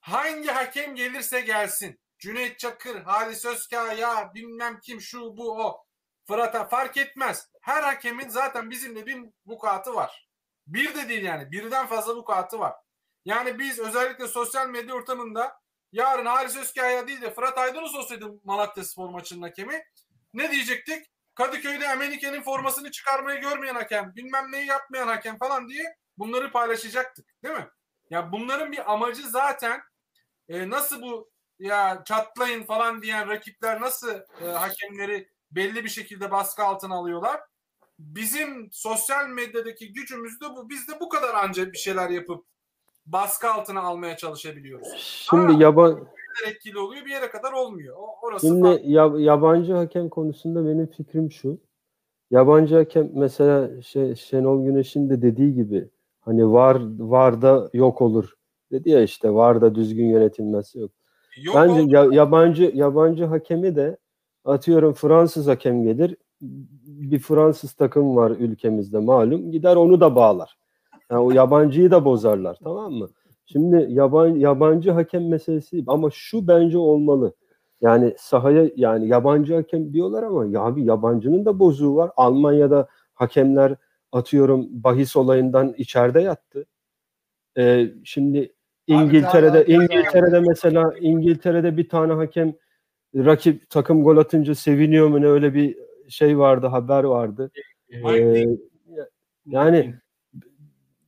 Hangi 0.00 0.48
hakem 0.48 0.94
gelirse 0.94 1.40
gelsin. 1.40 2.00
Cüneyt 2.18 2.58
Çakır, 2.58 3.02
Halis 3.02 3.44
Özkaya, 3.44 4.34
bilmem 4.34 4.80
kim 4.80 5.00
şu 5.00 5.20
bu 5.20 5.62
o. 5.66 5.84
Fırat'a 6.26 6.68
fark 6.68 6.96
etmez. 6.96 7.48
Her 7.62 7.82
hakemin 7.82 8.28
zaten 8.28 8.70
bizimle 8.70 9.06
bir 9.06 9.18
vukuatı 9.46 9.94
var. 9.94 10.28
Bir 10.66 10.94
de 10.94 11.08
değil 11.08 11.22
yani. 11.22 11.50
Birden 11.50 11.86
fazla 11.86 12.16
vukuatı 12.16 12.58
var. 12.58 12.74
Yani 13.24 13.58
biz 13.58 13.78
özellikle 13.78 14.28
sosyal 14.28 14.68
medya 14.68 14.94
ortamında 14.94 15.61
yarın 15.92 16.26
Halis 16.26 16.56
Özkaya 16.56 17.06
değil 17.06 17.20
de 17.20 17.34
Fırat 17.34 17.58
Aydınus 17.58 17.94
olsaydı 17.94 18.26
Malatya 18.44 18.84
Spor 18.84 19.08
maçının 19.08 19.42
hakemi 19.42 19.84
ne 20.34 20.50
diyecektik? 20.50 21.06
Kadıköy'de 21.34 21.84
Emenike'nin 21.84 22.42
formasını 22.42 22.90
çıkarmayı 22.90 23.40
görmeyen 23.40 23.74
hakem, 23.74 24.12
bilmem 24.16 24.52
neyi 24.52 24.66
yapmayan 24.66 25.08
hakem 25.08 25.38
falan 25.38 25.68
diye 25.68 25.96
bunları 26.18 26.52
paylaşacaktık. 26.52 27.26
Değil 27.44 27.54
mi? 27.54 27.68
Ya 28.10 28.32
bunların 28.32 28.72
bir 28.72 28.92
amacı 28.92 29.28
zaten 29.28 29.82
e, 30.48 30.70
nasıl 30.70 31.02
bu 31.02 31.32
ya 31.58 32.02
çatlayın 32.04 32.64
falan 32.64 33.02
diyen 33.02 33.28
rakipler 33.28 33.80
nasıl 33.80 34.20
e, 34.40 34.46
hakemleri 34.46 35.28
belli 35.50 35.84
bir 35.84 35.88
şekilde 35.88 36.30
baskı 36.30 36.62
altına 36.62 36.94
alıyorlar. 36.94 37.40
Bizim 37.98 38.68
sosyal 38.72 39.28
medyadaki 39.28 39.92
gücümüz 39.92 40.40
de 40.40 40.44
bu. 40.44 40.68
Biz 40.68 40.88
de 40.88 41.00
bu 41.00 41.08
kadar 41.08 41.34
ancak 41.34 41.72
bir 41.72 41.78
şeyler 41.78 42.10
yapıp 42.10 42.46
baskı 43.06 43.48
altına 43.52 43.80
almaya 43.80 44.16
çalışabiliyoruz. 44.16 44.88
şimdi 45.30 45.62
yaban 45.62 45.96
Bir 45.96 46.46
yere 46.46 46.54
etkili 46.54 46.78
oluyor 46.78 47.04
bir 47.04 47.10
yere 47.10 47.30
kadar 47.30 47.52
olmuyor. 47.52 47.96
O, 47.98 48.26
orası 48.26 48.46
Şimdi 48.46 48.62
farklı. 48.62 48.90
ya- 48.90 49.12
yabancı 49.18 49.72
hakem 49.72 50.08
konusunda 50.08 50.66
benim 50.66 50.86
fikrim 50.86 51.30
şu. 51.32 51.58
Yabancı 52.30 52.74
hakem 52.76 53.10
mesela 53.14 53.82
şey, 53.82 54.14
Şenol 54.14 54.64
Güneş'in 54.64 55.10
de 55.10 55.22
dediği 55.22 55.54
gibi 55.54 55.88
hani 56.20 56.52
var 56.52 56.82
var 56.98 57.42
da 57.42 57.70
yok 57.72 58.02
olur. 58.02 58.32
Dedi 58.70 58.90
ya 58.90 59.02
işte 59.02 59.30
var 59.34 59.60
da 59.60 59.74
düzgün 59.74 60.06
yönetilmezse 60.06 60.80
yok. 60.80 60.90
Yok 61.42 61.56
Bence 61.56 61.80
oldu. 61.82 61.90
ya- 61.94 62.08
yabancı 62.12 62.72
yabancı 62.74 63.24
hakemi 63.24 63.76
de 63.76 63.96
atıyorum 64.44 64.92
Fransız 64.92 65.46
hakem 65.46 65.82
gelir. 65.84 66.16
Bir 66.86 67.18
Fransız 67.18 67.72
takım 67.72 68.16
var 68.16 68.30
ülkemizde 68.30 68.98
malum. 68.98 69.50
Gider 69.50 69.76
onu 69.76 70.00
da 70.00 70.16
bağlar. 70.16 70.58
Yani 71.12 71.22
o 71.22 71.30
yabancıyı 71.30 71.90
da 71.90 72.04
bozarlar 72.04 72.58
tamam 72.64 72.92
mı? 72.92 73.08
Şimdi 73.46 73.86
yaban, 73.88 74.28
yabancı 74.28 74.90
hakem 74.90 75.28
meselesi 75.28 75.84
ama 75.86 76.10
şu 76.12 76.48
bence 76.48 76.78
olmalı. 76.78 77.34
Yani 77.80 78.14
sahaya 78.18 78.70
yani 78.76 79.08
yabancı 79.08 79.54
hakem 79.54 79.92
diyorlar 79.92 80.22
ama 80.22 80.46
ya 80.46 80.60
abi 80.60 80.84
yabancının 80.84 81.44
da 81.44 81.58
bozuğu 81.58 81.96
var. 81.96 82.10
Almanya'da 82.16 82.88
hakemler 83.14 83.74
atıyorum 84.12 84.66
bahis 84.70 85.16
olayından 85.16 85.74
içeride 85.78 86.20
yattı. 86.20 86.66
Ee, 87.58 87.86
şimdi 88.04 88.52
İngiltere'de 88.86 89.58
Abi, 89.58 89.72
İngiltere'de 89.72 90.40
mesela 90.40 90.94
İngiltere'de 91.00 91.76
bir 91.76 91.88
tane 91.88 92.12
hakem 92.12 92.54
rakip 93.14 93.70
takım 93.70 94.04
gol 94.04 94.16
atınca 94.16 94.54
seviniyor 94.54 95.08
mu 95.08 95.20
ne 95.20 95.26
öyle 95.26 95.54
bir 95.54 95.76
şey 96.08 96.38
vardı 96.38 96.66
haber 96.66 97.04
vardı. 97.04 97.50
Ee, 97.90 98.46
yani 99.46 99.94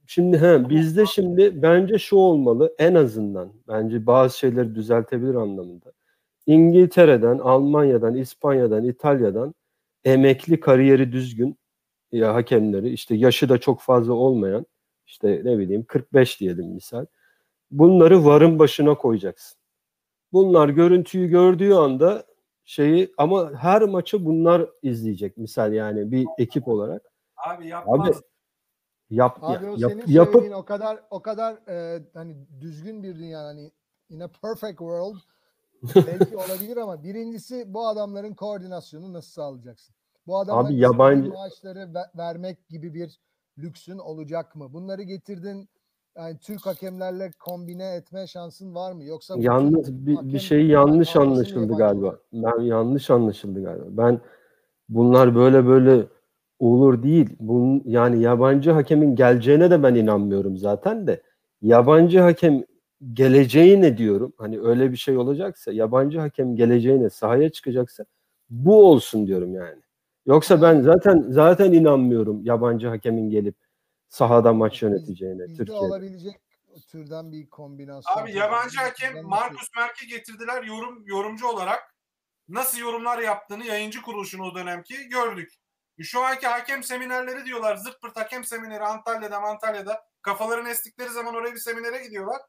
şimdi 0.07 0.39
he, 0.39 0.69
bizde 0.69 1.07
şimdi 1.07 1.63
bence 1.63 1.99
şu 1.99 2.17
olmalı 2.17 2.75
en 2.79 2.95
azından 2.95 3.53
bence 3.69 4.07
bazı 4.07 4.39
şeyleri 4.39 4.75
düzeltebilir 4.75 5.35
anlamında. 5.35 5.93
İngiltere'den, 6.47 7.39
Almanya'dan, 7.39 8.15
İspanya'dan, 8.15 8.85
İtalya'dan 8.85 9.55
emekli 10.05 10.61
kariyeri 10.61 11.13
düzgün 11.13 11.59
ya 12.13 12.35
hakemleri 12.35 12.91
işte 12.91 13.15
yaşı 13.15 13.49
da 13.49 13.59
çok 13.59 13.81
fazla 13.81 14.13
olmayan 14.13 14.67
işte 15.07 15.41
ne 15.45 15.59
bileyim 15.59 15.85
45 15.85 16.41
diyelim 16.41 16.67
misal. 16.67 17.07
Bunları 17.71 18.25
varın 18.25 18.59
başına 18.59 18.95
koyacaksın. 18.95 19.59
Bunlar 20.33 20.69
görüntüyü 20.69 21.29
gördüğü 21.29 21.73
anda 21.73 22.25
şeyi 22.65 23.13
ama 23.19 23.53
her 23.55 23.83
maçı 23.83 24.25
bunlar 24.25 24.67
izleyecek 24.83 25.37
misal 25.37 25.73
yani 25.73 26.13
bir 26.13 26.27
ekip 26.39 26.69
olarak. 26.69 27.03
Abi 27.37 27.67
yapmaz. 27.69 28.09
Abi 28.09 28.17
yap, 29.11 29.39
Abi 29.43 29.67
o 29.67 29.77
yap- 29.79 29.91
senin 29.93 30.05
yapıp 30.07 30.55
o 30.57 30.65
kadar 30.65 31.01
o 31.11 31.23
kadar 31.23 31.55
e, 31.69 32.03
hani 32.15 32.37
düzgün 32.61 33.03
bir 33.03 33.17
dünya 33.19 33.45
hani 33.45 33.73
in 34.09 34.21
a 34.21 34.29
perfect 34.29 34.79
world 34.79 35.17
belki 36.07 36.37
olabilir 36.37 36.77
ama 36.77 37.03
birincisi 37.03 37.75
bu 37.75 37.89
adamların 37.89 38.35
koordinasyonu 38.35 39.13
nasıl 39.13 39.31
sağlayacaksın? 39.31 39.95
Bu 40.27 40.39
adamların 40.39 40.67
Abi 40.67 40.75
yabancı- 40.81 41.33
maaşları 41.33 41.95
ve- 41.95 42.19
vermek 42.19 42.69
gibi 42.69 42.95
bir 42.95 43.21
lüksün 43.59 43.99
olacak 43.99 44.57
mı? 44.57 44.73
Bunları 44.73 45.03
getirdin 45.03 45.69
yani 46.17 46.39
Türk 46.39 46.67
hakemlerle 46.67 47.31
kombine 47.39 47.95
etme 47.95 48.27
şansın 48.27 48.75
var 48.75 48.93
mı? 48.93 49.05
Yoksa 49.05 49.35
Yalnız 49.39 50.07
bir, 50.07 50.33
bir 50.33 50.39
şey 50.39 50.67
yanlış 50.67 51.17
anlaşıldı 51.17 51.77
galiba. 51.77 52.19
Ben 52.33 52.61
yanlış 52.61 53.11
anlaşıldı 53.11 53.65
galiba. 53.65 53.85
Ben 53.89 54.21
bunlar 54.89 55.35
böyle 55.35 55.67
böyle 55.67 56.07
olur 56.67 57.03
değil. 57.03 57.37
Bunun 57.41 57.83
yani 57.85 58.23
yabancı 58.23 58.71
hakemin 58.71 59.17
geleceğine 59.17 59.71
de 59.71 59.83
ben 59.83 59.95
inanmıyorum 59.95 60.57
zaten 60.57 61.07
de. 61.07 61.23
Yabancı 61.62 62.21
hakem 62.21 62.62
geleceğine 63.12 63.97
diyorum. 63.99 64.33
Hani 64.39 64.61
öyle 64.61 64.93
bir 64.93 64.97
şey 64.97 65.17
olacaksa 65.17 65.73
yabancı 65.73 66.19
hakem 66.21 66.57
geleceğine 66.57 67.11
sahaya 67.11 67.51
çıkacaksa 67.51 68.05
bu 68.51 68.87
olsun 68.87 69.27
diyorum 69.27 69.55
yani. 69.55 69.81
Yoksa 70.27 70.62
ben 70.62 70.81
zaten 70.81 71.25
zaten 71.29 71.73
inanmıyorum 71.73 72.45
yabancı 72.45 72.89
hakemin 72.89 73.31
gelip 73.31 73.55
sahada 74.09 74.53
maç 74.53 74.73
Biz- 74.73 74.83
yöneteceğine 74.83 75.49
Bizde 75.49 75.57
Türkiye'de. 75.57 75.85
olabilecek 75.85 76.41
türden 76.89 77.33
bir 77.33 77.47
kombinasyon. 77.47 78.23
Abi 78.23 78.33
yabancı 78.37 78.79
hakem 78.79 79.25
Markus 79.25 79.69
Merk'i 79.77 80.07
getirdiler 80.07 80.62
yorum 80.62 81.03
yorumcu 81.07 81.47
olarak. 81.47 81.95
Nasıl 82.49 82.79
yorumlar 82.79 83.19
yaptığını 83.19 83.65
yayıncı 83.65 84.03
kuruluşun 84.03 84.39
o 84.39 84.55
dönemki 84.55 84.95
gördük. 85.09 85.53
Şu 86.03 86.21
anki 86.21 86.47
hakem 86.47 86.83
seminerleri 86.83 87.45
diyorlar. 87.45 87.77
Zırt 87.77 88.01
pırt 88.03 88.17
hakem 88.17 88.45
semineri 88.45 88.85
Antalya'da 88.85 89.39
Antalya'da. 89.39 90.05
Kafalarını 90.23 90.69
estikleri 90.69 91.09
zaman 91.09 91.35
oraya 91.35 91.53
bir 91.53 91.59
seminere 91.59 92.03
gidiyorlar. 92.03 92.41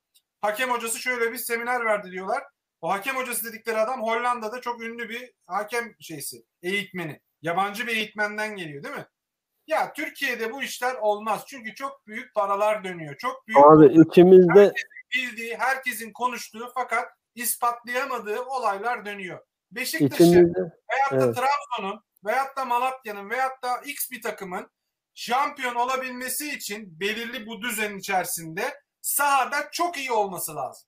Hakem 0.42 0.70
hocası 0.70 1.00
şöyle 1.00 1.32
bir 1.32 1.38
seminer 1.38 1.86
verdi 1.86 2.12
diyorlar. 2.12 2.44
O 2.82 2.90
hakem 2.90 3.16
hocası 3.16 3.46
dedikleri 3.46 3.78
adam 3.78 4.04
Hollanda'da 4.04 4.62
çok 4.62 4.84
ünlü 4.84 5.10
bir 5.10 5.34
hakem 5.48 5.96
şeysi, 6.00 6.46
eğitmeni. 6.62 7.22
Yabancı 7.42 7.88
bir 7.88 7.96
eğitmenden 7.96 8.56
geliyor 8.56 8.84
değil 8.84 8.96
mi? 8.96 9.06
Ya 9.68 9.94
Türkiye'de 9.94 10.54
bu 10.54 10.64
işler 10.64 10.96
olmaz. 10.96 11.44
Çünkü 11.48 11.76
çok 11.76 12.08
büyük 12.08 12.34
paralar 12.34 12.84
dönüyor. 12.84 13.16
Çok 13.18 13.48
büyük 13.48 13.66
Abi 13.66 14.02
ikimiz 14.02 14.48
de 14.56 14.74
bildiği, 15.16 15.58
herkesin 15.58 16.14
konuştuğu 16.14 16.72
fakat 16.76 17.10
ispatlayamadığı 17.36 18.42
olaylar 18.42 19.06
dönüyor. 19.06 19.40
Beşiktaş'ın 19.72 20.26
İçimizde 20.26 20.60
veyahut 20.60 21.12
da 21.12 21.26
evet. 21.26 21.36
Trabzon'un 21.36 22.04
veyahut 22.26 22.58
da 22.58 22.66
Malatya'nın 22.66 23.30
veyahut 23.30 23.64
da 23.64 23.78
X 23.86 24.12
bir 24.12 24.22
takımın 24.22 24.68
şampiyon 25.14 25.76
olabilmesi 25.76 26.50
için 26.56 27.00
belirli 27.00 27.48
bu 27.48 27.62
düzenin 27.62 27.98
içerisinde 27.98 28.62
sahada 29.02 29.56
çok 29.72 29.98
iyi 29.98 30.12
olması 30.12 30.56
lazım. 30.56 30.88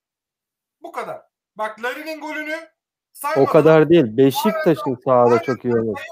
Bu 0.82 0.92
kadar. 0.92 1.22
Bak 1.56 1.84
Larin'in 1.84 2.22
golünü 2.22 2.56
o 2.56 2.68
saymadılar. 3.14 3.52
kadar 3.52 3.90
değil. 3.90 4.18
Beşiktaş'ın 4.18 4.98
sahada 5.06 5.42
çok 5.42 5.66
iyi 5.66 5.74
olması. 5.76 6.04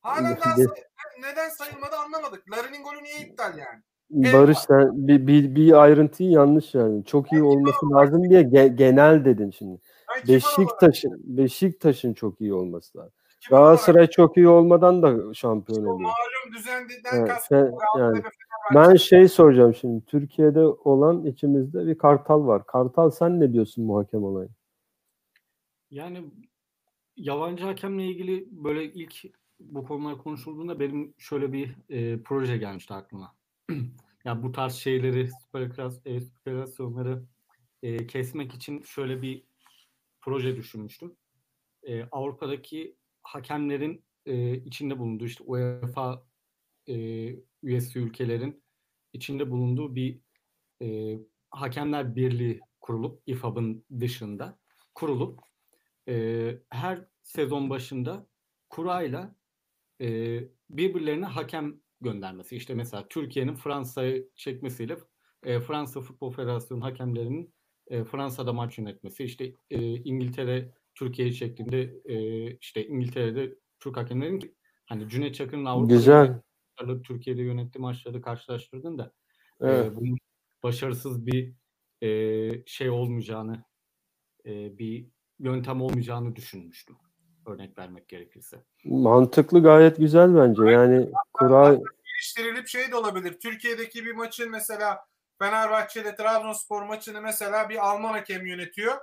Halen 0.00 0.36
daha 0.40 0.56
say- 0.56 0.66
neden 1.20 1.48
sayılmadı 1.48 1.96
anlamadık. 1.96 2.50
Larin'in 2.50 2.82
golü 2.82 3.02
niye 3.02 3.20
iptal 3.20 3.58
yani? 3.58 3.82
Barış 4.10 4.58
sen 4.58 5.08
bir, 5.08 5.26
bir, 5.26 5.54
bir 5.54 5.72
ayrıntıyı 5.72 6.30
yanlış 6.30 6.74
verdin. 6.74 7.02
Çok 7.02 7.32
iyi 7.32 7.42
olması 7.42 7.90
lazım 7.90 8.30
diye 8.30 8.42
ge- 8.42 8.76
genel 8.76 9.24
dedin 9.24 9.50
şimdi. 9.50 9.80
Beşiktaş'ın 10.28 11.20
Beşiktaş'ın 11.24 12.14
çok 12.14 12.40
iyi 12.40 12.54
olması 12.54 12.98
lazım. 12.98 13.12
Galatasaray 13.50 14.06
çok 14.06 14.36
iyi 14.36 14.48
olmadan 14.48 15.02
da 15.02 15.34
şampiyon 15.34 15.84
oluyor. 15.84 16.00
malum 16.00 16.54
düzenden 16.56 17.18
Evet, 17.18 17.28
kastım. 17.28 17.74
yani. 17.98 18.22
Ben 18.74 18.94
şey 18.94 19.28
soracağım 19.28 19.74
şimdi. 19.74 20.04
Türkiye'de 20.04 20.60
olan 20.60 21.24
içimizde 21.24 21.86
bir 21.86 21.98
Kartal 21.98 22.46
var. 22.46 22.66
Kartal 22.66 23.10
sen 23.10 23.40
ne 23.40 23.52
diyorsun 23.52 23.88
bu 23.88 23.98
hakem 23.98 24.24
olayı? 24.24 24.48
Yani 25.90 26.24
yabancı 27.16 27.64
hakemle 27.64 28.04
ilgili 28.06 28.48
böyle 28.50 28.84
ilk 28.84 29.14
bu 29.60 29.84
konular 29.84 30.18
konuşulduğunda 30.18 30.80
benim 30.80 31.14
şöyle 31.18 31.52
bir 31.52 31.76
e, 31.88 32.22
proje 32.22 32.56
gelmişti 32.56 32.94
aklıma. 32.94 33.34
ya 34.24 34.42
bu 34.42 34.52
tarz 34.52 34.74
şeyleri, 34.74 35.28
spekülas- 35.28 36.08
e, 36.08 36.20
spekülasyonları 36.20 37.22
e, 37.82 38.06
kesmek 38.06 38.54
için 38.54 38.82
şöyle 38.82 39.22
bir 39.22 39.44
proje 40.20 40.56
düşünmüştüm. 40.56 41.16
E, 41.82 42.04
Avrupa'daki 42.04 42.96
hakemlerin 43.22 44.04
e, 44.26 44.56
içinde 44.56 44.98
bulunduğu 44.98 45.24
işte 45.24 45.44
UEFA 45.44 46.26
e, 46.88 46.94
üyesi 47.62 47.98
ülkelerin 47.98 48.62
içinde 49.12 49.50
bulunduğu 49.50 49.94
bir 49.94 50.20
e, 50.82 51.18
hakemler 51.50 52.16
birliği 52.16 52.60
kurulup 52.80 53.22
İFAB'ın 53.26 53.84
dışında 54.00 54.58
kurulup 54.94 55.40
e, 56.08 56.58
her 56.70 57.04
sezon 57.22 57.70
başında 57.70 58.26
kurayla 58.68 59.36
e, 60.00 60.38
birbirlerine 60.70 61.26
hakem 61.26 61.80
göndermesi. 62.00 62.56
İşte 62.56 62.74
mesela 62.74 63.08
Türkiye'nin 63.08 63.54
Fransa'yı 63.54 64.30
çekmesiyle 64.36 64.96
e, 65.42 65.60
Fransa 65.60 66.00
Futbol 66.00 66.30
Federasyonu 66.30 66.84
hakemlerinin 66.84 67.54
e, 67.86 68.04
Fransa'da 68.04 68.52
maç 68.52 68.78
yönetmesi. 68.78 69.24
İşte 69.24 69.52
e, 69.70 69.94
İngiltere 69.94 70.74
Türkiye'yi 70.94 71.34
çektiğinde 71.34 72.00
e, 72.04 72.46
işte 72.56 72.86
İngiltere'de 72.86 73.54
Türk 73.80 73.96
hakemlerin 73.96 74.56
hani 74.86 75.08
Cüneyt 75.08 75.34
Çakır'ın 75.34 75.64
Avrupa'da 75.64 75.94
Güzel. 75.94 76.40
Türkiye'de 77.04 77.42
yönettiği 77.42 77.82
maçları 77.82 78.22
karşılaştırdın 78.22 78.98
da 78.98 79.12
Evet. 79.60 79.92
e, 79.92 79.96
bunun 79.96 80.18
başarısız 80.62 81.26
bir 81.26 81.54
e, 82.02 82.08
şey 82.66 82.90
olmayacağını 82.90 83.64
e, 84.46 84.78
bir 84.78 85.06
yöntem 85.38 85.82
olmayacağını 85.82 86.36
düşünmüştüm. 86.36 86.96
Örnek 87.46 87.78
vermek 87.78 88.08
gerekirse. 88.08 88.64
Mantıklı 88.84 89.62
gayet 89.62 89.96
güzel 89.96 90.34
bence. 90.34 90.62
Yani 90.62 91.08
kura 91.32 91.80
geliştirilip 92.04 92.68
şey 92.68 92.90
de 92.90 92.96
olabilir. 92.96 93.40
Türkiye'deki 93.40 94.04
bir 94.04 94.12
maçın 94.12 94.50
mesela 94.50 95.06
Fenerbahçe 95.38 96.02
ile 96.02 96.16
Trabzonspor 96.16 96.82
maçını 96.82 97.22
mesela 97.22 97.68
bir 97.68 97.88
Alman 97.90 98.12
hakem 98.12 98.46
yönetiyor. 98.46 98.94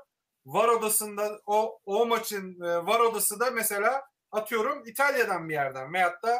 Var 0.53 0.67
odasında 0.67 1.39
o 1.45 1.79
o 1.85 2.05
maçın 2.05 2.61
e, 2.61 2.85
var 2.85 2.99
odası 2.99 3.39
da 3.39 3.51
mesela 3.51 4.01
atıyorum 4.31 4.83
İtalya'dan 4.85 5.49
bir 5.49 5.53
yerden 5.53 5.93
veyahut 5.93 6.23
da 6.23 6.35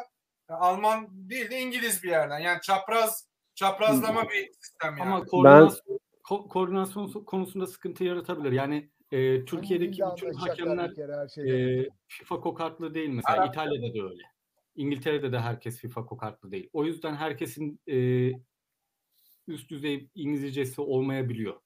e, 0.50 0.52
Alman 0.52 1.08
değil 1.10 1.50
de 1.50 1.58
İngiliz 1.60 2.02
bir 2.02 2.08
yerden. 2.08 2.38
Yani 2.38 2.60
çapraz 2.62 3.28
çaprazlama 3.54 4.22
bir 4.30 4.52
sistem 4.60 4.96
yani. 4.96 5.02
Ama 5.10 5.24
koordinasyon, 5.24 6.00
ko- 6.24 6.48
koordinasyon 6.48 7.08
konusunda 7.24 7.66
sıkıntı 7.66 8.04
yaratabilir. 8.04 8.52
Yani 8.52 8.90
e, 9.12 9.44
Türkiye'deki 9.44 10.02
bütün 10.16 10.32
hakemler 10.34 10.90
e, 11.50 11.88
FIFA 12.08 12.40
kokartlı 12.40 12.94
değil 12.94 13.08
mesela. 13.08 13.36
Arap- 13.36 13.48
İtalya'da 13.48 13.94
da 13.94 14.08
öyle. 14.08 14.22
İngiltere'de 14.76 15.32
de 15.32 15.38
herkes 15.40 15.78
FIFA 15.78 16.06
kokartlı 16.06 16.50
değil. 16.50 16.70
O 16.72 16.84
yüzden 16.84 17.14
herkesin 17.14 17.80
e, 17.88 18.30
üst 19.48 19.70
düzey 19.70 20.08
İngilizcesi 20.14 20.80
olmayabiliyor. 20.80 21.60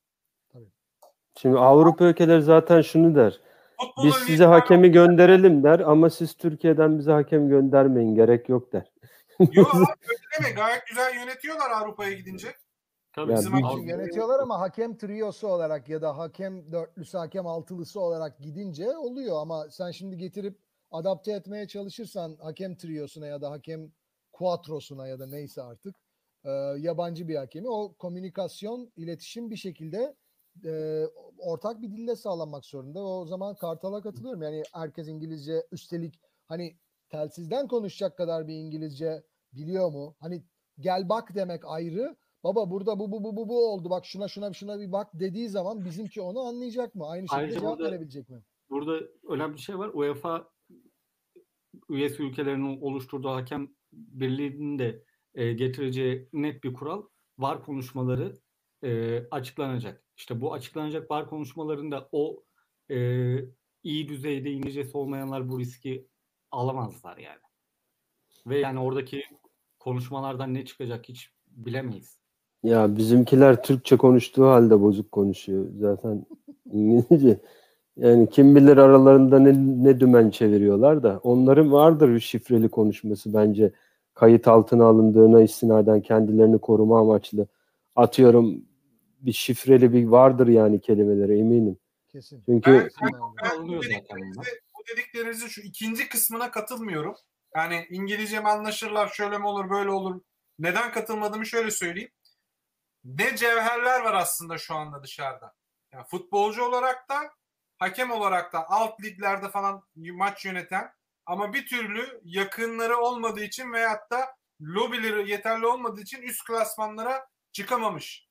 Şimdi 1.39 1.59
Avrupa 1.59 2.05
ülkeleri 2.05 2.43
zaten 2.43 2.81
şunu 2.83 3.15
der. 3.15 3.41
Futbolun 3.81 4.09
Biz 4.09 4.15
size 4.15 4.45
hakemi 4.45 4.91
gönderelim 4.91 5.63
der 5.63 5.81
ama 5.81 6.11
siz 6.11 6.35
Türkiye'den 6.35 6.99
bize 6.99 7.13
hakem 7.13 7.49
göndermeyin 7.49 8.15
gerek 8.15 8.49
yok 8.49 8.73
der. 8.73 8.93
Yok 9.53 9.75
öyle 9.75 9.85
deme. 10.41 10.55
Gayet 10.57 10.87
güzel 10.87 11.15
yönetiyorlar 11.15 11.71
Avrupa'ya 11.71 12.13
gidince. 12.13 12.49
Tabii 13.13 13.33
Ya 13.33 13.37
bizim 13.39 13.53
bir- 13.53 13.63
Avrupa- 13.63 13.89
Yönetiyorlar 13.91 14.41
ama 14.41 14.61
hakem 14.61 14.97
triyosu 14.97 15.49
olarak 15.49 15.89
ya 15.89 16.03
da 16.03 16.19
hakem 16.19 16.73
dörtlüsü, 16.73 17.19
hakem 17.19 17.47
altılısı 17.47 18.01
olarak 18.01 18.39
gidince 18.39 18.97
oluyor 18.97 19.37
ama 19.43 19.71
sen 19.71 19.91
şimdi 19.91 20.17
getirip 20.17 20.59
adapte 20.91 21.33
etmeye 21.33 21.67
çalışırsan 21.69 22.37
hakem 22.43 22.77
triyosuna 22.77 23.27
ya 23.27 23.41
da 23.43 23.51
hakem 23.51 23.91
quattrosuna 24.33 25.07
ya 25.07 25.19
da 25.19 25.27
neyse 25.27 25.63
artık 25.63 25.97
e, 26.45 26.51
yabancı 26.79 27.29
bir 27.29 27.37
hakemi 27.37 27.69
o 27.69 27.95
komünikasyon, 27.95 28.93
iletişim 28.97 29.51
bir 29.51 29.57
şekilde 29.57 30.15
e, 30.65 31.05
ortak 31.39 31.83
bir 31.83 31.91
dille 31.91 32.17
sağlanmak 32.17 32.65
zorunda. 32.65 33.03
O 33.05 33.27
zaman 33.27 33.55
Kartal'a 33.55 34.01
katılıyorum. 34.03 34.43
Yani 34.43 34.63
herkes 34.73 35.09
İngilizce 35.09 35.67
üstelik 35.73 36.21
hani 36.47 36.77
telsizden 37.09 37.69
konuşacak 37.69 38.17
kadar 38.17 38.47
bir 38.49 38.55
İngilizce 38.55 39.23
biliyor 39.53 39.91
mu? 39.93 40.17
Hani 40.21 40.43
gel 40.81 41.09
bak 41.09 41.35
demek 41.35 41.63
ayrı. 41.65 42.17
Baba 42.45 42.71
burada 42.71 42.99
bu 42.99 43.13
bu 43.13 43.25
bu 43.25 43.37
bu 43.37 43.49
bu 43.49 43.73
oldu. 43.73 43.91
Bak 43.91 44.05
şuna 44.07 44.29
şuna 44.29 44.53
şuna 44.53 44.81
bir 44.81 44.93
bak 44.93 45.11
dediği 45.15 45.49
zaman 45.49 45.85
bizimki 45.85 46.21
onu 46.23 46.41
anlayacak 46.41 46.95
mı? 46.95 47.07
Aynı 47.07 47.23
şekilde 47.23 47.37
Ayrıca 47.41 47.61
cevap 47.61 47.79
burada- 47.79 47.91
verebilecek 47.91 48.29
mi? 48.31 48.43
burada 48.71 49.07
önemli 49.29 49.55
bir 49.55 49.61
şey 49.61 49.79
var. 49.79 49.91
UEFA 49.95 50.49
üyesi 51.89 52.23
ülkelerinin 52.23 52.81
oluşturduğu 52.81 53.29
hakem 53.29 53.69
birliğinin 53.93 54.79
de 54.79 55.05
e, 55.35 55.53
getireceği 55.53 56.29
net 56.33 56.65
bir 56.65 56.75
kural 56.75 57.03
var 57.39 57.65
konuşmaları 57.65 58.39
e, 58.85 59.21
açıklanacak. 59.31 60.04
İşte 60.17 60.41
bu 60.41 60.53
açıklanacak 60.53 61.11
var 61.11 61.29
konuşmalarında 61.29 62.09
o 62.13 62.43
e, 62.91 62.97
iyi 63.83 64.09
düzeyde 64.09 64.51
İngilizcesi 64.51 64.97
olmayanlar 64.97 65.49
bu 65.49 65.61
riski 65.61 66.07
alamazlar 66.51 67.17
yani. 67.17 67.41
Ve 68.47 68.59
yani 68.59 68.79
oradaki 68.79 69.23
konuşmalardan 69.79 70.55
ne 70.55 70.65
çıkacak 70.65 71.09
hiç 71.09 71.31
bilemeyiz. 71.47 72.19
Ya 72.63 72.97
bizimkiler 72.97 73.63
Türkçe 73.63 73.97
konuştuğu 73.97 74.47
halde 74.47 74.81
bozuk 74.81 75.13
konuşuyor. 75.13 75.67
Zaten 75.79 76.27
İngilizce. 76.73 77.41
Yani 77.97 78.31
kim 78.31 78.57
bilir 78.57 78.77
aralarında 78.77 79.39
ne, 79.39 79.53
ne 79.85 80.01
dümen 80.01 80.31
çeviriyorlar 80.31 81.03
da. 81.03 81.21
Onların 81.23 81.73
vardır 81.73 82.15
bir 82.15 82.21
şifreli 82.21 82.69
konuşması 82.69 83.35
bence. 83.35 83.73
Kayıt 84.15 84.49
altına 84.49 84.85
alındığına 84.85 85.43
istinaden 85.43 86.01
kendilerini 86.01 86.59
koruma 86.59 87.01
amaçlı. 87.01 87.47
Atıyorum 87.97 88.63
bir 89.27 89.33
şifreli 89.33 89.93
bir 89.93 90.07
vardır 90.07 90.49
yani 90.49 90.81
kelimeleri 90.81 91.39
eminim. 91.39 91.79
Kesin. 92.09 92.43
Çünkü 92.47 92.73
Ben-. 92.73 92.91
Ben 93.03 93.21
bu 93.21 93.47
Alınıyor 93.47 93.83
zaten 93.83 93.99
dediklerinize, 93.99 94.41
bunlar. 94.41 94.49
bu 94.79 94.83
dediklerinizin 94.93 95.49
şu 95.49 95.61
ikinci 95.61 96.09
kısmına 96.09 96.51
katılmıyorum. 96.51 97.17
Yani 97.57 97.87
İngilizce 97.91 98.41
mi 98.41 98.49
anlaşırlar, 98.49 99.09
şöyle 99.09 99.39
mi 99.39 99.47
olur, 99.47 99.71
böyle 99.71 99.91
olur. 99.91 100.21
Neden 100.59 100.93
katılmadığımı 100.93 101.47
şöyle 101.47 101.71
söyleyeyim. 101.71 102.11
Ne 103.05 103.37
cevherler 103.37 104.01
var 104.01 104.15
aslında 104.15 104.59
şu 104.59 104.75
anda 104.75 105.03
dışarıda. 105.03 105.55
Yani 105.93 106.05
futbolcu 106.05 106.65
olarak 106.65 107.09
da, 107.09 107.17
hakem 107.79 108.11
olarak 108.11 108.53
da 108.53 108.71
alt 108.71 109.05
liglerde 109.05 109.49
falan 109.49 109.83
maç 109.97 110.45
yöneten 110.45 110.91
ama 111.27 111.53
bir 111.53 111.67
türlü 111.67 112.21
yakınları 112.25 112.97
olmadığı 112.97 113.45
için 113.45 113.73
veyahut 113.73 114.11
da 114.11 114.37
lobileri 114.61 115.31
yeterli 115.31 115.67
olmadığı 115.67 116.01
için 116.01 116.23
üst 116.23 116.45
klasmanlara 116.45 117.29
çıkamamış. 117.53 118.24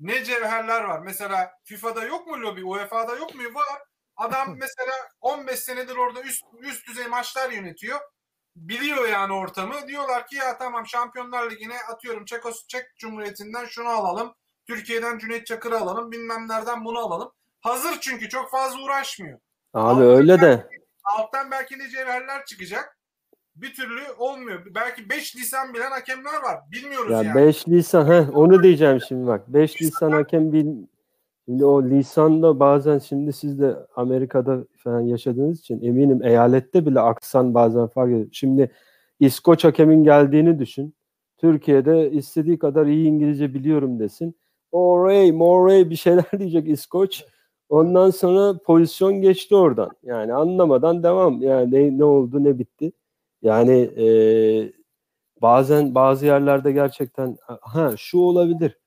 Ne 0.00 0.24
cevherler 0.24 0.84
var. 0.84 0.98
Mesela 0.98 1.52
FIFA'da 1.64 2.04
yok 2.04 2.26
mu 2.26 2.40
lobi, 2.40 2.64
UEFA'da 2.64 3.16
yok 3.16 3.34
mu? 3.34 3.42
Var. 3.54 3.82
Adam 4.16 4.48
mesela 4.58 4.92
15 5.20 5.60
senedir 5.60 5.96
orada 5.96 6.22
üst, 6.22 6.42
üst 6.60 6.88
düzey 6.88 7.06
maçlar 7.06 7.50
yönetiyor. 7.50 8.00
Biliyor 8.56 9.08
yani 9.08 9.32
ortamı. 9.32 9.88
Diyorlar 9.88 10.26
ki 10.26 10.36
ya 10.36 10.58
tamam 10.58 10.86
Şampiyonlar 10.86 11.50
Ligi'ne 11.50 11.78
atıyorum 11.92 12.24
Çekos 12.24 12.66
Çek 12.66 12.86
Cumhuriyeti'nden 12.98 13.64
şunu 13.66 13.88
alalım. 13.88 14.34
Türkiye'den 14.66 15.18
Cüneyt 15.18 15.46
Çakır'ı 15.46 15.78
alalım. 15.78 16.12
Bilmem 16.12 16.48
nereden 16.48 16.84
bunu 16.84 16.98
alalım. 16.98 17.32
Hazır 17.60 18.00
çünkü 18.00 18.28
çok 18.28 18.50
fazla 18.50 18.82
uğraşmıyor. 18.82 19.38
abi 19.74 20.04
öyle 20.04 20.40
de 20.40 20.68
Alttan 21.04 21.50
belki 21.50 21.78
de 21.78 21.88
cevherler 21.88 22.44
çıkacak. 22.44 22.98
Bir 23.56 23.74
türlü 23.74 24.00
olmuyor. 24.18 24.62
Belki 24.74 25.10
5 25.10 25.36
lisan 25.36 25.74
bilen 25.74 25.90
hakemler 25.90 26.42
var. 26.42 26.60
Bilmiyoruz 26.72 27.10
ya 27.10 27.22
yani. 27.22 27.34
5 27.34 27.68
lisan 27.68 28.06
heh, 28.06 28.36
onu 28.36 28.62
diyeceğim 28.62 29.00
şimdi 29.08 29.26
bak. 29.26 29.48
5 29.48 29.82
lisan 29.82 30.10
hakem 30.10 30.52
bil, 30.52 30.66
Şimdi 31.44 31.64
o 31.64 31.82
lisanda 31.82 32.60
bazen 32.60 32.98
şimdi 32.98 33.32
siz 33.32 33.60
de 33.60 33.76
Amerika'da 33.96 34.64
falan 34.76 35.00
yaşadığınız 35.00 35.60
için 35.60 35.82
eminim 35.82 36.22
eyalette 36.22 36.86
bile 36.86 37.00
aksan 37.00 37.54
bazen 37.54 37.86
fark 37.86 38.10
ediyor. 38.10 38.26
Şimdi 38.32 38.70
İskoç 39.20 39.64
hakemin 39.64 40.04
geldiğini 40.04 40.58
düşün. 40.58 40.94
Türkiye'de 41.38 42.10
istediği 42.10 42.58
kadar 42.58 42.86
iyi 42.86 43.06
İngilizce 43.06 43.54
biliyorum 43.54 43.98
desin. 43.98 44.34
Moray, 44.72 45.32
Moray 45.32 45.90
bir 45.90 45.96
şeyler 45.96 46.24
diyecek 46.38 46.68
İskoç. 46.68 47.24
Ondan 47.68 48.10
sonra 48.10 48.58
pozisyon 48.58 49.20
geçti 49.20 49.56
oradan. 49.56 49.90
Yani 50.02 50.34
anlamadan 50.34 51.02
devam. 51.02 51.42
Yani 51.42 51.74
ne, 51.74 51.98
ne 51.98 52.04
oldu 52.04 52.44
ne 52.44 52.58
bitti. 52.58 52.92
Yani 53.44 53.72
e, 53.72 54.06
bazen 55.42 55.94
bazı 55.94 56.26
yerlerde 56.26 56.72
gerçekten 56.72 57.36
ha 57.60 57.94
şu 57.96 58.18
olabilir. 58.18 58.78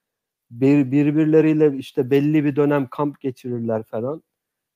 Bir, 0.51 0.91
birbirleriyle 0.91 1.77
işte 1.77 2.11
belli 2.11 2.45
bir 2.45 2.55
dönem 2.55 2.87
kamp 2.91 3.21
geçirirler 3.21 3.83
falan. 3.83 4.23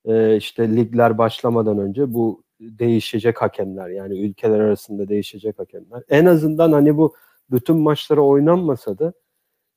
E, 0.04 0.36
işte 0.36 0.76
ligler 0.76 1.18
başlamadan 1.18 1.78
önce 1.78 2.14
bu 2.14 2.44
değişecek 2.60 3.42
hakemler 3.42 3.88
yani 3.88 4.20
ülkeler 4.20 4.60
arasında 4.60 5.08
değişecek 5.08 5.58
hakemler. 5.58 6.02
En 6.08 6.26
azından 6.26 6.72
hani 6.72 6.96
bu 6.96 7.14
bütün 7.50 7.76
maçlara 7.76 8.20
oynanmasa 8.20 8.98
da 8.98 9.12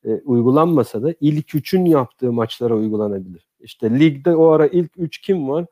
e, 0.05 0.13
uygulanmasa 0.15 1.03
da 1.03 1.13
ilk 1.21 1.55
üçün 1.55 1.85
yaptığı 1.85 2.33
maçlara 2.33 2.75
uygulanabilir. 2.75 3.47
İşte 3.59 3.99
ligde 3.99 4.35
o 4.35 4.47
ara 4.47 4.67
ilk 4.67 4.91
üç 4.97 5.17
kim 5.21 5.49
var? 5.49 5.65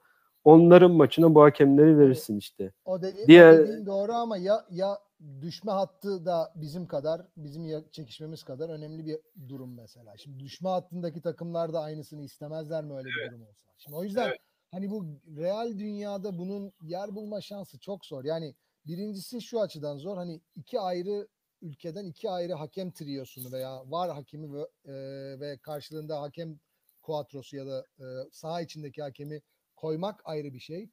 Onların 0.43 0.91
maçına 0.91 1.35
bu 1.35 1.41
hakemleri 1.43 1.99
verirsin 1.99 2.37
işte. 2.37 2.71
O, 2.85 3.01
dedi, 3.01 3.27
Diğer- 3.27 3.53
o 3.53 3.57
dediğin 3.67 3.85
doğru 3.85 4.13
ama 4.13 4.37
ya 4.37 4.65
ya 4.71 4.99
düşme 5.41 5.71
hattı 5.71 6.25
da 6.25 6.51
bizim 6.55 6.87
kadar, 6.87 7.21
bizim 7.37 7.89
çekişmemiz 7.91 8.43
kadar 8.43 8.69
önemli 8.69 9.05
bir 9.05 9.19
durum 9.49 9.73
mesela. 9.75 10.17
Şimdi 10.17 10.39
düşme 10.39 10.69
hattındaki 10.69 11.21
takımlar 11.21 11.73
da 11.73 11.79
aynısını 11.81 12.23
istemezler 12.23 12.83
mi 12.83 12.93
öyle 12.93 13.07
bir 13.09 13.31
durum 13.31 13.41
olsa? 13.41 13.53
Şimdi 13.77 13.97
o 13.97 14.03
yüzden 14.03 14.27
Evet. 14.27 14.39
hani 14.71 14.89
bu 14.91 15.05
real 15.37 15.79
dünyada 15.79 16.37
bunun 16.37 16.73
yer 16.81 17.15
bulma 17.15 17.41
şansı 17.41 17.79
çok 17.79 18.05
zor. 18.05 18.23
Yani 18.23 18.55
birincisi 18.87 19.41
şu 19.41 19.61
açıdan 19.61 19.97
zor. 19.97 20.17
Hani 20.17 20.41
iki 20.55 20.79
ayrı 20.79 21.27
ülkeden 21.61 22.05
iki 22.05 22.29
ayrı 22.29 22.53
hakem 22.53 22.91
triyosunu 22.91 23.51
veya 23.51 23.91
var 23.91 24.11
hakemi 24.11 24.53
ve, 24.53 24.61
e, 24.85 24.93
ve 25.39 25.57
karşılığında 25.57 26.21
hakem 26.21 26.59
kuatrosu 27.01 27.55
ya 27.55 27.65
da 27.67 27.85
e, 27.99 28.03
saha 28.31 28.61
içindeki 28.61 29.01
hakemi 29.01 29.41
koymak 29.83 30.21
ayrı 30.25 30.53
bir 30.53 30.59
şey. 30.59 30.89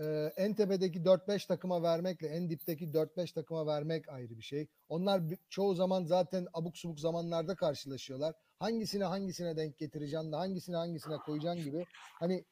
Ee, 0.00 0.32
en 0.36 0.54
tepedeki 0.54 0.98
4-5 1.00 1.46
takıma 1.46 1.82
vermekle 1.82 2.28
en 2.28 2.50
dipteki 2.50 2.84
4-5 2.86 3.34
takıma 3.34 3.66
vermek 3.66 4.08
ayrı 4.08 4.36
bir 4.36 4.42
şey. 4.42 4.66
Onlar 4.88 5.22
çoğu 5.48 5.74
zaman 5.74 6.04
zaten 6.04 6.46
abuk 6.54 6.76
subuk 6.76 7.00
zamanlarda 7.00 7.54
karşılaşıyorlar. 7.54 8.34
Hangisine 8.58 9.04
hangisine 9.04 9.56
denk 9.56 9.78
getireceksin 9.78 10.32
de 10.32 10.36
hangisine 10.36 10.76
hangisine 10.76 11.16
koyacaksın 11.16 11.64
gibi. 11.64 11.84
Hani 12.20 12.44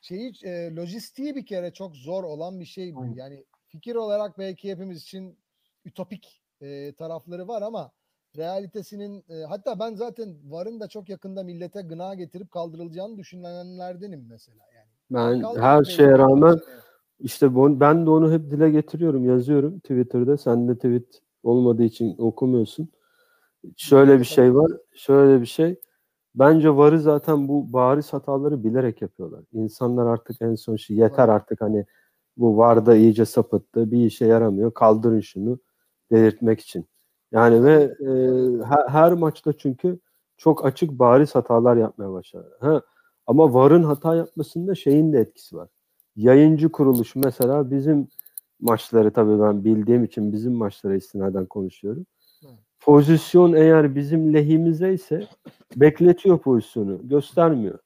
şeyi 0.00 0.32
e, 0.44 0.74
lojistiği 0.76 1.36
bir 1.36 1.46
kere 1.46 1.72
çok 1.72 1.96
zor 1.96 2.24
olan 2.24 2.60
bir 2.60 2.64
şey 2.64 2.94
bu. 2.94 3.04
Yani 3.16 3.44
fikir 3.68 3.94
olarak 3.94 4.38
belki 4.38 4.70
hepimiz 4.70 5.02
için 5.02 5.38
ütopik 5.84 6.42
e, 6.60 6.94
tarafları 6.94 7.48
var 7.48 7.62
ama 7.62 7.92
realitesinin 8.36 9.24
e, 9.28 9.44
hatta 9.44 9.78
ben 9.78 9.94
zaten 9.94 10.50
varın 10.50 10.80
da 10.80 10.88
çok 10.88 11.08
yakında 11.08 11.42
millete 11.42 11.82
gına 11.82 12.14
getirip 12.14 12.50
kaldırılacağını 12.50 13.16
düşünenlerdenim 13.16 14.26
mesela. 14.28 14.71
Ben 15.12 15.40
Kaldı 15.40 15.60
her 15.60 15.84
şeye 15.84 16.18
rağmen 16.18 16.52
sene. 16.52 16.62
işte 17.20 17.80
ben 17.80 18.06
de 18.06 18.10
onu 18.10 18.32
hep 18.32 18.50
dile 18.50 18.70
getiriyorum, 18.70 19.24
yazıyorum 19.24 19.78
Twitter'da. 19.78 20.36
Sen 20.36 20.68
de 20.68 20.74
tweet 20.74 21.20
olmadığı 21.42 21.82
için 21.82 22.14
okumuyorsun. 22.18 22.88
Şöyle 23.76 24.18
bir 24.18 24.24
şey 24.24 24.54
var, 24.54 24.72
şöyle 24.94 25.40
bir 25.40 25.46
şey. 25.46 25.80
Bence 26.34 26.76
varı 26.76 27.00
zaten 27.00 27.48
bu 27.48 27.72
bariz 27.72 28.12
hataları 28.12 28.64
bilerek 28.64 29.02
yapıyorlar. 29.02 29.44
İnsanlar 29.52 30.06
artık 30.06 30.42
en 30.42 30.54
son 30.54 30.76
şey 30.76 30.96
yeter 30.96 31.28
artık 31.28 31.60
hani 31.60 31.86
bu 32.36 32.56
var 32.56 32.86
da 32.86 32.96
iyice 32.96 33.24
sapıttı, 33.24 33.90
bir 33.90 34.06
işe 34.06 34.26
yaramıyor. 34.26 34.74
Kaldırın 34.74 35.20
şunu 35.20 35.58
delirtmek 36.12 36.60
için. 36.60 36.86
Yani 37.32 37.64
ve 37.64 37.72
e, 38.00 38.08
her, 38.64 38.88
her 38.88 39.12
maçta 39.12 39.52
çünkü 39.52 39.98
çok 40.36 40.64
açık 40.64 40.90
bariz 40.90 41.34
hatalar 41.34 41.76
yapmaya 41.76 42.12
başladı. 42.12 42.56
Ha, 42.60 42.82
ama 43.26 43.54
VAR'ın 43.54 43.82
hata 43.82 44.16
yapmasında 44.16 44.74
şeyin 44.74 45.12
de 45.12 45.18
etkisi 45.18 45.56
var. 45.56 45.68
Yayıncı 46.16 46.68
kuruluş 46.72 47.16
mesela 47.16 47.70
bizim 47.70 48.08
maçları 48.60 49.10
tabii 49.10 49.40
ben 49.40 49.64
bildiğim 49.64 50.04
için 50.04 50.32
bizim 50.32 50.52
maçlara 50.52 50.94
istinaden 50.94 51.46
konuşuyorum. 51.46 52.06
Evet. 52.44 52.54
Pozisyon 52.80 53.52
eğer 53.52 53.94
bizim 53.94 54.34
lehimize 54.34 54.92
ise 54.94 55.26
bekletiyor 55.76 56.38
pozisyonu, 56.38 57.08
göstermiyor. 57.08 57.78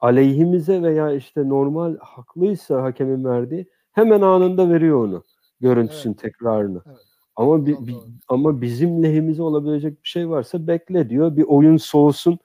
Aleyhimize 0.00 0.82
veya 0.82 1.12
işte 1.12 1.48
normal 1.48 1.96
haklıysa 2.00 2.82
hakemin 2.82 3.24
verdiği 3.24 3.66
hemen 3.92 4.20
anında 4.20 4.70
veriyor 4.70 5.04
onu. 5.04 5.22
Görüntüsün 5.60 6.12
tekrarını. 6.12 6.82
Evet. 6.86 6.98
Ama 7.36 7.66
bi- 7.66 7.86
bi- 7.86 7.96
ama 8.28 8.60
bizim 8.60 9.02
lehimize 9.02 9.42
olabilecek 9.42 10.02
bir 10.04 10.08
şey 10.08 10.28
varsa 10.30 10.66
bekle 10.66 11.10
diyor. 11.10 11.36
Bir 11.36 11.42
oyun 11.42 11.76
soğusun. 11.76 12.38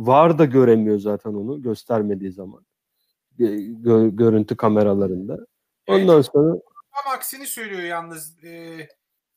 Var 0.00 0.38
da 0.38 0.44
göremiyor 0.44 0.98
zaten 0.98 1.30
onu 1.30 1.62
göstermediği 1.62 2.32
zaman. 2.32 2.66
Gö- 3.38 3.82
gö- 3.82 4.16
görüntü 4.16 4.56
kameralarında. 4.56 5.38
Ondan 5.86 6.22
sonra 6.22 6.60
Tam 6.94 7.12
aksini 7.12 7.46
söylüyor 7.46 7.82
yalnız. 7.82 8.44
Ee, 8.44 8.88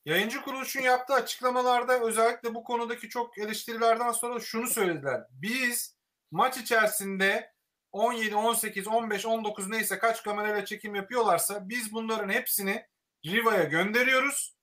yayıncı 0.05 0.41
kuruluşun 0.41 0.82
yaptığı 0.82 1.14
açıklamalarda 1.14 1.99
özellikle 1.99 2.55
bu 2.55 2.64
konudaki 2.64 3.09
çok 3.09 3.38
eleştirilerden 3.38 4.11
sonra 4.11 4.39
şunu 4.39 4.68
söylediler. 4.68 5.22
Biz 5.32 5.97
maç 6.32 6.57
içerisinde 6.57 7.53
17, 7.91 8.36
18, 8.36 8.88
15, 8.88 9.26
19 9.26 9.70
neyse 9.70 9.99
kaç 9.99 10.24
kamerayla 10.24 10.66
çekim 10.66 10.95
yapıyorlarsa 10.95 11.70
biz 11.70 11.93
bunların 11.93 12.30
hepsini 12.30 12.86
Riva'ya 13.26 13.64
gönderiyoruz. 13.64 14.55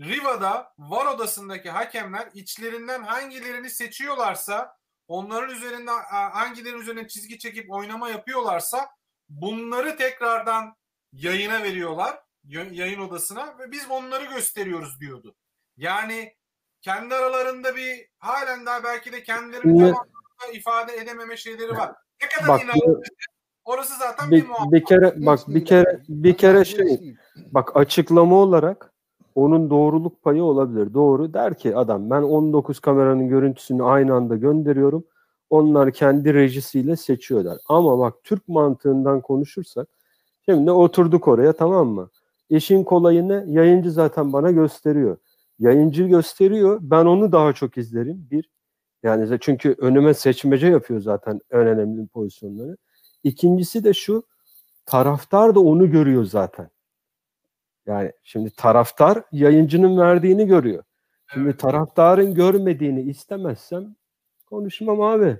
Riva'da 0.00 0.72
var 0.78 1.06
odasındaki 1.06 1.70
hakemler 1.70 2.28
içlerinden 2.34 3.02
hangilerini 3.02 3.70
seçiyorlarsa 3.70 4.76
onların 5.08 5.54
üzerinde 5.54 5.90
hangilerinin 6.10 6.80
üzerine 6.80 7.08
çizgi 7.08 7.38
çekip 7.38 7.72
oynama 7.72 8.10
yapıyorlarsa 8.10 8.88
bunları 9.28 9.96
tekrardan 9.96 10.76
yayına 11.12 11.62
veriyorlar 11.62 12.18
yayın 12.48 13.00
odasına 13.00 13.58
ve 13.58 13.72
biz 13.72 13.90
onları 13.90 14.24
gösteriyoruz 14.24 15.00
diyordu. 15.00 15.34
Yani 15.76 16.36
kendi 16.80 17.14
aralarında 17.14 17.76
bir 17.76 18.08
halen 18.18 18.66
daha 18.66 18.84
belki 18.84 19.12
de 19.12 19.22
kendilerini 19.22 19.82
Ne- 19.82 19.92
tam 19.92 20.52
ifade 20.52 20.96
edememe 20.96 21.36
şeyleri 21.36 21.70
var. 21.70 21.94
Ne 22.22 22.28
kadar 22.28 22.48
bak 22.48 22.64
inanılır 22.64 23.08
orası 23.64 23.98
zaten 23.98 24.30
bir, 24.30 24.42
bir, 24.42 24.48
muhabbet. 24.48 24.72
bir 24.72 24.84
kere 24.84 25.26
bak 25.26 25.40
bir 25.48 25.64
kere 25.64 26.02
bir 26.08 26.36
kere 26.36 26.64
şey 26.64 26.86
değil. 26.86 27.16
Bak 27.36 27.76
açıklama 27.76 28.36
olarak 28.36 28.92
onun 29.36 29.70
doğruluk 29.70 30.22
payı 30.22 30.44
olabilir. 30.44 30.94
Doğru 30.94 31.34
der 31.34 31.58
ki 31.58 31.76
adam 31.76 32.10
ben 32.10 32.22
19 32.22 32.80
kameranın 32.80 33.28
görüntüsünü 33.28 33.82
aynı 33.82 34.14
anda 34.14 34.36
gönderiyorum. 34.36 35.04
Onlar 35.50 35.92
kendi 35.92 36.34
rejisiyle 36.34 36.96
seçiyorlar. 36.96 37.58
Ama 37.68 37.98
bak 37.98 38.14
Türk 38.24 38.48
mantığından 38.48 39.20
konuşursak 39.20 39.88
şimdi 40.44 40.70
oturduk 40.70 41.28
oraya 41.28 41.52
tamam 41.52 41.88
mı? 41.88 42.10
İşin 42.50 42.84
kolayını 42.84 43.44
yayıncı 43.48 43.90
zaten 43.92 44.32
bana 44.32 44.50
gösteriyor. 44.50 45.16
Yayıncı 45.58 46.04
gösteriyor. 46.04 46.78
Ben 46.82 47.06
onu 47.06 47.32
daha 47.32 47.52
çok 47.52 47.78
izlerim. 47.78 48.28
Bir. 48.30 48.50
Yani 49.02 49.38
çünkü 49.40 49.74
önüme 49.78 50.14
seçmece 50.14 50.66
yapıyor 50.66 51.00
zaten 51.00 51.40
en 51.50 51.60
önemli 51.60 52.06
pozisyonları. 52.06 52.76
İkincisi 53.24 53.84
de 53.84 53.94
şu 53.94 54.22
taraftar 54.86 55.54
da 55.54 55.60
onu 55.60 55.90
görüyor 55.90 56.24
zaten. 56.24 56.70
Yani 57.86 58.12
şimdi 58.22 58.50
taraftar 58.50 59.22
yayıncının 59.32 59.98
verdiğini 59.98 60.46
görüyor. 60.46 60.82
Şimdi 61.32 61.46
Evet. 61.48 61.58
taraftarın 61.58 62.34
görmediğini 62.34 63.02
istemezsem 63.02 63.96
konuşmam 64.46 65.00
abi. 65.00 65.36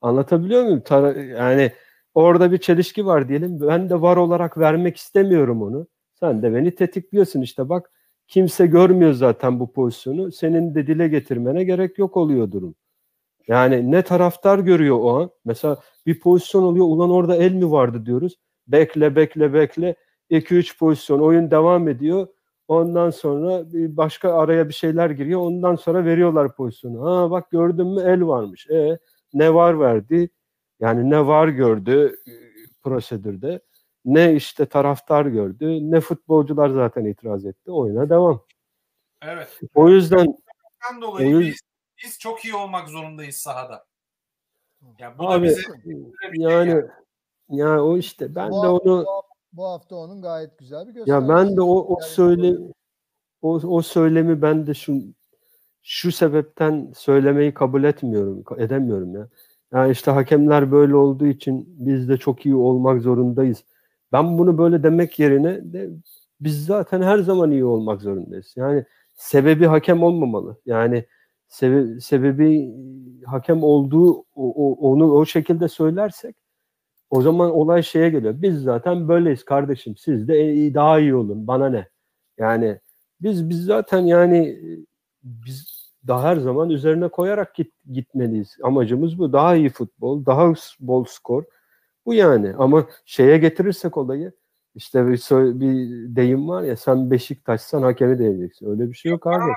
Anlatabiliyor 0.00 0.62
muyum? 0.64 0.80
Tara- 0.80 1.18
yani 1.20 1.72
orada 2.14 2.52
bir 2.52 2.58
çelişki 2.58 3.06
var 3.06 3.28
diyelim. 3.28 3.60
Ben 3.60 3.90
de 3.90 4.00
var 4.00 4.16
olarak 4.16 4.58
vermek 4.58 4.96
istemiyorum 4.96 5.62
onu. 5.62 5.86
Sen 6.20 6.42
de 6.42 6.54
beni 6.54 6.74
tetikliyorsun 6.74 7.40
işte 7.40 7.68
bak 7.68 7.90
kimse 8.28 8.66
görmüyor 8.66 9.12
zaten 9.12 9.60
bu 9.60 9.72
pozisyonu. 9.72 10.32
Senin 10.32 10.74
de 10.74 10.86
dile 10.86 11.08
getirmene 11.08 11.64
gerek 11.64 11.98
yok 11.98 12.16
oluyor 12.16 12.52
durum. 12.52 12.74
Yani 13.48 13.90
ne 13.90 14.02
taraftar 14.02 14.58
görüyor 14.58 14.98
o 15.00 15.20
an. 15.20 15.30
Mesela 15.44 15.76
bir 16.06 16.20
pozisyon 16.20 16.62
oluyor. 16.62 16.86
Ulan 16.86 17.10
orada 17.10 17.36
el 17.36 17.52
mi 17.52 17.70
vardı 17.70 18.06
diyoruz. 18.06 18.36
Bekle 18.66 19.16
bekle 19.16 19.52
bekle. 19.52 19.94
2-3 20.30 20.78
pozisyon 20.78 21.20
oyun 21.20 21.50
devam 21.50 21.88
ediyor. 21.88 22.26
Ondan 22.68 23.10
sonra 23.10 23.72
bir 23.72 23.96
başka 23.96 24.32
araya 24.32 24.68
bir 24.68 24.74
şeyler 24.74 25.10
giriyor. 25.10 25.40
Ondan 25.40 25.76
sonra 25.76 26.04
veriyorlar 26.04 26.56
pozisyonu. 26.56 27.04
Ha 27.04 27.30
bak 27.30 27.50
gördün 27.50 27.86
mü 27.86 28.00
el 28.00 28.26
varmış. 28.26 28.70
E 28.70 28.98
ne 29.34 29.54
var 29.54 29.80
verdi? 29.80 30.30
Yani 30.80 31.10
ne 31.10 31.26
var 31.26 31.48
gördü 31.48 32.18
e, 32.26 32.32
prosedürde. 32.82 33.60
Ne 34.04 34.34
işte 34.34 34.66
taraftar 34.66 35.26
gördü. 35.26 35.90
Ne 35.90 36.00
futbolcular 36.00 36.68
zaten 36.68 37.04
itiraz 37.04 37.46
etti. 37.46 37.70
Oyuna 37.70 38.10
devam. 38.10 38.44
Evet. 39.22 39.60
O 39.74 39.88
yüzden 39.88 40.26
dolayı 41.00 41.28
Oyun- 41.28 41.40
biz, 41.40 41.60
biz 42.04 42.18
çok 42.18 42.44
iyi 42.44 42.54
olmak 42.54 42.88
zorundayız 42.88 43.36
sahada. 43.36 43.86
Ya 44.98 45.18
bu 45.18 45.22
da 45.22 45.28
Abi 45.28 45.46
bize 45.46 45.62
yani 46.34 46.84
ya 47.48 47.84
o 47.84 47.96
işte 47.96 48.34
ben 48.34 48.50
bu, 48.50 48.62
de 48.62 48.66
onu 48.66 49.06
bu, 49.52 49.64
hafta, 49.64 49.96
onun 49.96 50.22
gayet 50.22 50.58
güzel 50.58 50.88
bir 50.88 50.94
göstergesi. 50.94 51.10
ya 51.10 51.28
ben 51.28 51.56
de 51.56 51.60
o 51.60 51.94
o 51.96 52.00
söyle 52.00 52.56
o 53.42 53.52
o 53.54 53.82
söylemi 53.82 54.42
ben 54.42 54.66
de 54.66 54.74
şu 54.74 54.94
şu 55.82 56.12
sebepten 56.12 56.92
söylemeyi 56.96 57.54
kabul 57.54 57.84
etmiyorum, 57.84 58.44
edemiyorum 58.58 59.14
ya. 59.14 59.28
Yani 59.72 59.92
işte 59.92 60.10
hakemler 60.10 60.72
böyle 60.72 60.96
olduğu 60.96 61.26
için 61.26 61.66
biz 61.78 62.08
de 62.08 62.16
çok 62.16 62.46
iyi 62.46 62.54
olmak 62.54 63.02
zorundayız. 63.02 63.64
Ben 64.12 64.38
bunu 64.38 64.58
böyle 64.58 64.82
demek 64.82 65.18
yerine 65.18 65.72
de 65.72 65.90
biz 66.40 66.66
zaten 66.66 67.02
her 67.02 67.18
zaman 67.18 67.50
iyi 67.50 67.64
olmak 67.64 68.02
zorundayız. 68.02 68.52
Yani 68.56 68.84
sebebi 69.14 69.66
hakem 69.66 70.02
olmamalı. 70.02 70.56
Yani 70.66 71.04
sebe- 71.48 72.00
sebebi 72.00 72.74
hakem 73.26 73.62
olduğu 73.62 74.18
o- 74.18 74.24
o- 74.34 74.90
onu 74.90 75.12
o 75.12 75.26
şekilde 75.26 75.68
söylersek 75.68 76.36
o 77.10 77.22
zaman 77.22 77.50
olay 77.50 77.82
şeye 77.82 78.08
geliyor. 78.10 78.34
Biz 78.36 78.62
zaten 78.62 79.08
böyleyiz 79.08 79.44
kardeşim. 79.44 79.96
Siz 79.96 80.28
de 80.28 80.52
iyi- 80.52 80.74
daha 80.74 80.98
iyi 81.00 81.14
olun. 81.14 81.46
Bana 81.46 81.68
ne? 81.68 81.88
Yani 82.38 82.80
biz 83.20 83.48
biz 83.50 83.64
zaten 83.64 84.00
yani 84.00 84.60
biz 85.22 85.78
daha 86.06 86.22
her 86.22 86.36
zaman 86.36 86.70
üzerine 86.70 87.08
koyarak 87.08 87.54
git, 87.54 87.72
gitmeliyiz. 87.92 88.56
Amacımız 88.62 89.18
bu. 89.18 89.32
Daha 89.32 89.54
iyi 89.56 89.70
futbol, 89.70 90.26
daha 90.26 90.52
bol 90.80 91.04
skor. 91.04 91.44
Bu 92.06 92.14
yani. 92.14 92.54
Ama 92.58 92.86
şeye 93.04 93.38
getirirsek 93.38 93.96
olayı 93.96 94.32
işte 94.74 95.06
bir, 95.08 95.20
bir 95.60 96.16
deyim 96.16 96.48
var 96.48 96.62
ya 96.62 96.76
sen 96.76 97.10
Beşiktaşsan 97.10 97.82
hakemi 97.82 98.18
de 98.18 98.24
yeneceksin. 98.24 98.70
Öyle 98.70 98.88
bir 98.90 98.94
şey 98.94 99.10
yok 99.12 99.26
abi. 99.26 99.52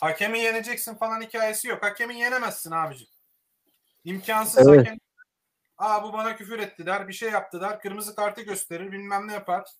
hakemi 0.00 0.38
yeneceksin 0.38 0.94
falan 0.94 1.20
hikayesi 1.20 1.68
yok. 1.68 1.82
Hakemi 1.82 2.18
yenemezsin 2.18 2.70
abicim. 2.70 3.08
İmkansız 4.04 4.68
Evet. 4.68 4.78
hakem. 4.80 4.98
Aa 5.82 6.02
bu 6.04 6.12
bana 6.12 6.36
küfür 6.36 6.58
etti 6.58 6.86
der, 6.86 7.08
bir 7.08 7.12
şey 7.12 7.30
yaptı 7.30 7.60
der, 7.60 7.80
kırmızı 7.80 8.14
kartı 8.14 8.42
gösterir, 8.42 8.92
bilmem 8.92 9.28
ne 9.28 9.32
yapar. 9.32 9.70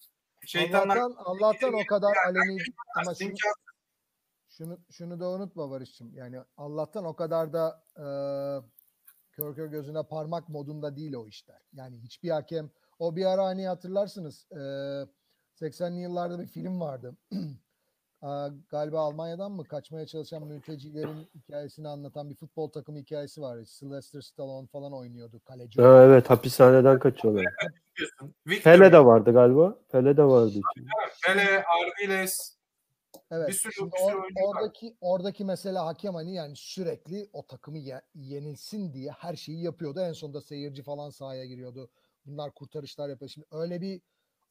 Şeytanlar 0.47 0.97
Allah'tan, 0.97 1.25
Allah'tan 1.25 1.75
o 1.75 1.87
kadar 1.87 2.13
aleni 2.27 2.63
ama 2.97 3.15
şunu, 3.15 3.33
şunu, 4.49 4.79
şunu 4.91 5.21
da 5.21 5.31
unutma 5.31 5.71
Barış'cığım. 5.71 6.15
Yani 6.15 6.39
Allah'tan 6.57 7.05
o 7.05 7.17
kadar 7.17 7.53
da 7.53 7.85
e, 7.97 8.05
kör 9.33 9.55
kör 9.55 9.67
gözüne 9.67 10.03
parmak 10.03 10.49
modunda 10.49 10.97
değil 10.97 11.15
o 11.15 11.27
işler. 11.27 11.61
Yani 11.73 11.99
hiçbir 11.99 12.31
hakem 12.31 12.71
o 12.99 13.17
bir 13.17 13.25
ara 13.25 13.45
hani 13.45 13.67
hatırlarsınız 13.69 14.47
e, 14.51 14.57
80'li 15.61 16.01
yıllarda 16.01 16.41
bir 16.41 16.47
film 16.47 16.81
vardı. 16.81 17.17
Galiba 18.71 19.01
Almanya'dan 19.01 19.53
mı 19.53 19.65
kaçmaya 19.65 20.07
çalışan 20.07 20.47
mültecilerin 20.47 21.29
hikayesini 21.35 21.89
anlatan 21.89 22.31
bir 22.31 22.35
futbol 22.35 22.69
takımı 22.69 22.99
hikayesi 22.99 23.41
var. 23.41 23.65
Sylvester 23.65 24.21
Stallone 24.21 24.67
falan 24.67 24.93
oynuyordu 24.93 25.41
kaleci. 25.45 25.83
Ha, 25.83 26.03
evet 26.05 26.31
hapishaneden 26.31 26.99
kaçıyorlar. 26.99 27.45
Pele 28.65 28.93
de 28.93 29.05
vardı 29.05 29.33
galiba. 29.33 29.79
Pele 29.93 30.17
de 30.17 30.25
vardı. 30.25 30.61
Pele, 31.27 31.65
Ardiles. 31.65 32.57
Evet. 33.31 33.49
Bir 33.49 33.53
sürü- 33.53 33.93
bir 33.93 33.99
sürü 33.99 34.15
or- 34.15 34.23
oyuncu 34.23 34.41
var. 34.41 34.47
oradaki 34.57 34.97
oradaki 35.01 35.45
mesela 35.45 35.87
hakem 35.87 36.15
hani 36.15 36.35
yani 36.35 36.57
sürekli 36.57 37.29
o 37.33 37.47
takımı 37.47 37.79
ye- 37.79 38.03
yenilsin 38.15 38.93
diye 38.93 39.11
her 39.11 39.37
şeyi 39.37 39.63
yapıyordu. 39.63 40.01
En 40.01 40.13
sonunda 40.13 40.41
seyirci 40.41 40.83
falan 40.83 41.11
sahaya 41.11 41.45
giriyordu. 41.47 41.91
Bunlar 42.27 42.51
kurtarışlar 42.55 43.09
yapıyor. 43.09 43.29
Şimdi 43.29 43.47
öyle 43.53 43.81
bir 43.81 44.01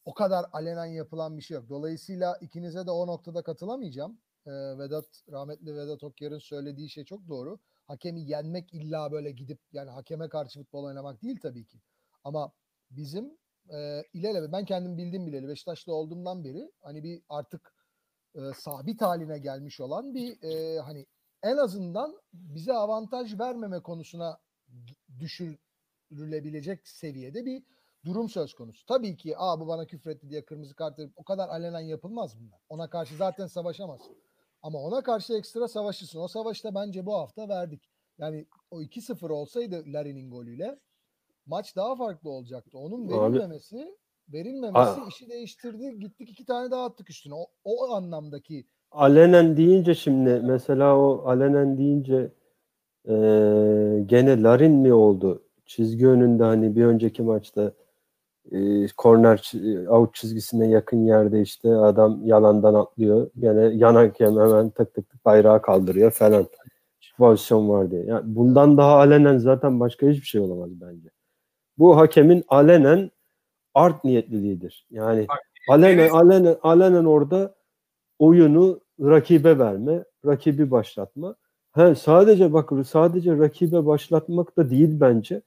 o 0.06 0.14
kadar 0.14 0.45
alenen 0.54 0.86
yapılan 0.86 1.38
bir 1.38 1.41
şey 1.41 1.56
yok. 1.56 1.70
Dolayısıyla 1.70 2.38
ikinize 2.41 2.86
de 2.86 2.91
o 2.91 3.08
noktada 3.08 3.43
katılamayacağım. 3.43 4.20
Ee, 4.45 4.52
Vedat 4.52 5.06
rahmetli 5.32 5.76
Vedat 5.76 6.04
Okyar'ın 6.04 6.39
söylediği 6.39 6.89
şey 6.89 7.06
çok 7.06 7.28
doğru. 7.28 7.60
Hakemi 7.88 8.22
yenmek 8.22 8.74
illa 8.74 9.12
böyle 9.12 9.32
gidip 9.32 9.60
yani 9.72 9.89
hakeme 9.89 10.30
karşı 10.30 10.60
futbol 10.60 10.84
oynamak 10.84 11.22
değil 11.22 11.39
tabii 11.41 11.66
ki. 11.66 11.82
Ama 12.24 12.52
bizim 12.91 13.38
e, 13.70 14.04
ilelebet 14.14 14.52
ben 14.52 14.66
kendim 14.66 14.97
bildim 14.97 15.28
bileli 15.28 15.47
Beşiktaşlı 15.47 15.93
olduğumdan 15.93 16.43
beri 16.43 16.72
hani 16.82 17.04
bir 17.04 17.22
artık 17.30 17.74
e, 18.36 18.39
sabit 18.56 19.02
haline 19.02 19.39
gelmiş 19.39 19.80
olan 19.80 20.14
bir 20.14 20.43
e, 20.43 20.80
hani 20.80 21.06
en 21.43 21.58
azından 21.58 22.22
bize 22.34 22.74
avantaj 22.74 23.39
vermeme 23.39 23.80
konusuna 23.80 24.39
düşürülebilecek 25.20 26.88
seviyede 26.88 27.45
bir 27.45 27.64
durum 28.06 28.30
söz 28.30 28.54
konusu. 28.54 28.86
Tabii 28.86 29.18
ki 29.18 29.34
Aa, 29.38 29.60
bu 29.60 29.68
bana 29.68 29.86
küfretti 29.86 30.30
diye 30.30 30.45
kırmızı 30.45 30.76
kart 30.76 30.99
verip 30.99 31.12
o 31.16 31.24
kadar 31.24 31.49
alenen 31.49 31.80
yapılmaz 31.80 32.39
bunlar. 32.39 32.60
Ona 32.70 32.89
karşı 32.89 33.16
zaten 33.16 33.47
savaşamazsın. 33.47 34.16
Ama 34.62 34.80
ona 34.80 35.04
karşı 35.04 35.34
ekstra 35.34 35.68
savaşırsın. 35.68 36.20
O 36.20 36.28
savaşta 36.28 36.76
bence 36.76 37.06
bu 37.06 37.14
hafta 37.14 37.49
verdik. 37.49 37.89
Yani 38.18 38.45
o 38.72 38.82
2-0 38.82 39.30
olsaydı 39.30 39.84
Larry'nin 39.88 40.32
golüyle 40.32 40.80
maç 41.45 41.76
daha 41.76 41.95
farklı 41.95 42.30
olacaktı. 42.30 42.78
Onun 42.78 43.08
Abi- 43.08 43.14
verilmemesi 43.14 43.97
verilmemesi 44.34 44.99
işi 45.10 45.30
değiştirdi. 45.30 45.99
Gittik 45.99 46.30
iki 46.30 46.45
tane 46.45 46.72
daha 46.72 46.86
attık 46.86 47.10
üstüne. 47.10 47.34
O, 47.34 47.47
o 47.64 47.91
anlamdaki 47.93 48.68
Alenen 48.91 49.58
deyince 49.58 49.95
şimdi 49.95 50.41
mesela 50.45 50.97
o 50.97 51.24
alenen 51.28 51.78
deyince 51.78 52.32
eee, 53.08 54.02
gene 54.06 54.41
Larin 54.43 54.72
mi 54.72 54.93
oldu? 54.93 55.43
Çizgi 55.66 56.08
önünde 56.08 56.43
hani 56.43 56.76
bir 56.76 56.86
önceki 56.86 57.22
maçta 57.24 57.74
eee 58.52 58.88
korner 58.98 59.38
çi- 59.38 59.88
out 59.89 60.14
çizgisine 60.16 60.68
yakın 60.68 61.06
yerde 61.06 61.42
işte 61.42 61.76
adam 61.76 62.20
yalandan 62.26 62.74
atlıyor. 62.74 63.30
Gene 63.39 63.62
yan 63.62 63.96
hakem 63.96 64.32
hemen 64.39 64.70
tık 64.70 64.94
tık 64.94 65.10
tık 65.10 65.26
bayrağı 65.26 65.62
kaldırıyor 65.62 66.12
falan. 66.12 66.46
Pozisyon 67.18 67.70
var 67.70 67.92
diye. 67.92 68.06
Yani 68.06 68.22
bundan 68.26 68.78
daha 68.78 68.96
alenen 68.96 69.38
zaten 69.38 69.80
başka 69.80 70.08
hiçbir 70.08 70.26
şey 70.26 70.42
olamaz 70.42 70.70
bence. 70.82 71.10
Bu 71.78 71.98
hakemin 71.98 72.44
alenen 72.48 73.12
art 73.74 74.04
niyetliliğidir. 74.04 74.86
Yani 74.92 75.28
alenen 75.70 75.98
Deniz- 75.98 76.12
alenen 76.12 76.56
alenen 76.64 77.06
orada 77.06 77.56
oyunu 78.20 78.80
rakibe 79.00 79.60
verme, 79.60 80.04
rakibi 80.26 80.72
başlatma. 80.72 81.36
He, 81.72 81.96
sadece 81.96 82.54
bak 82.54 82.70
sadece 82.88 83.38
rakibe 83.38 83.86
başlatmak 83.86 84.58
da 84.58 84.70
değil 84.70 84.98
bence. 85.00 85.42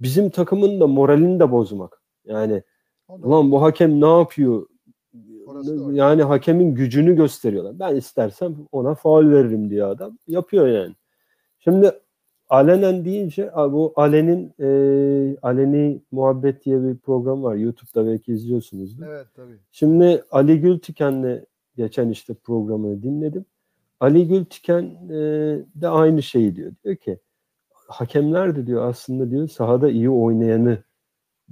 Bizim 0.00 0.30
takımın 0.30 0.80
da 0.80 0.86
moralini 0.86 1.40
de 1.40 1.50
bozmak. 1.52 1.97
Yani 2.28 2.62
ulan 3.08 3.50
bu 3.52 3.62
hakem 3.62 4.00
ne 4.00 4.18
yapıyor? 4.18 4.66
Orası 5.46 5.78
doğru. 5.78 5.94
Yani 5.94 6.22
hakemin 6.22 6.74
gücünü 6.74 7.16
gösteriyorlar. 7.16 7.78
Ben 7.78 7.96
istersem 7.96 8.56
ona 8.72 8.94
faul 8.94 9.30
veririm 9.30 9.70
diye 9.70 9.84
adam. 9.84 10.18
Yapıyor 10.26 10.66
yani. 10.68 10.94
Şimdi 11.58 11.92
alenen 12.48 13.04
deyince 13.04 13.50
bu 13.56 13.92
Alen'in 13.96 14.54
e, 14.60 15.36
Aleni 15.42 16.02
Muhabbet 16.10 16.64
diye 16.64 16.82
bir 16.82 16.96
program 16.96 17.42
var. 17.42 17.54
YouTube'da 17.54 18.06
belki 18.06 18.32
izliyorsunuzdur. 18.32 19.06
Evet 19.06 19.26
tabii. 19.36 19.58
Şimdi 19.72 20.24
Ali 20.30 20.60
Gültiken'le 20.60 21.44
geçen 21.76 22.08
işte 22.08 22.34
programını 22.34 23.02
dinledim. 23.02 23.44
Ali 24.00 24.28
Gültiken 24.28 24.84
e, 25.10 25.16
de 25.74 25.88
aynı 25.88 26.22
şeyi 26.22 26.56
diyor. 26.56 26.72
Diyor 26.84 26.96
ki 26.96 27.18
hakemler 27.88 28.56
de 28.56 28.66
diyor 28.66 28.88
aslında 28.88 29.30
diyor 29.30 29.48
sahada 29.48 29.90
iyi 29.90 30.10
oynayanı 30.10 30.78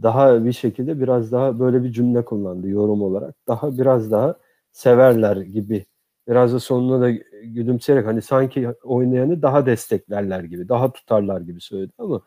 daha 0.03 0.45
bir 0.45 0.53
şekilde 0.53 1.01
biraz 1.01 1.33
daha 1.33 1.59
böyle 1.59 1.83
bir 1.83 1.93
cümle 1.93 2.25
kullandı 2.25 2.69
yorum 2.69 3.03
olarak. 3.03 3.35
Daha 3.49 3.79
biraz 3.79 4.11
daha 4.11 4.37
severler 4.73 5.37
gibi. 5.37 5.87
Biraz 6.29 6.53
da 6.53 6.61
sonuna 6.61 7.01
da 7.01 7.11
gülümseyerek 7.43 8.07
hani 8.07 8.23
sanki 8.23 8.69
oynayanı 8.85 9.43
daha 9.43 9.67
desteklerler 9.67 10.45
gibi, 10.45 10.69
daha 10.69 10.93
tutarlar 10.93 11.41
gibi 11.41 11.61
söyledi 11.61 11.93
ama 11.99 12.23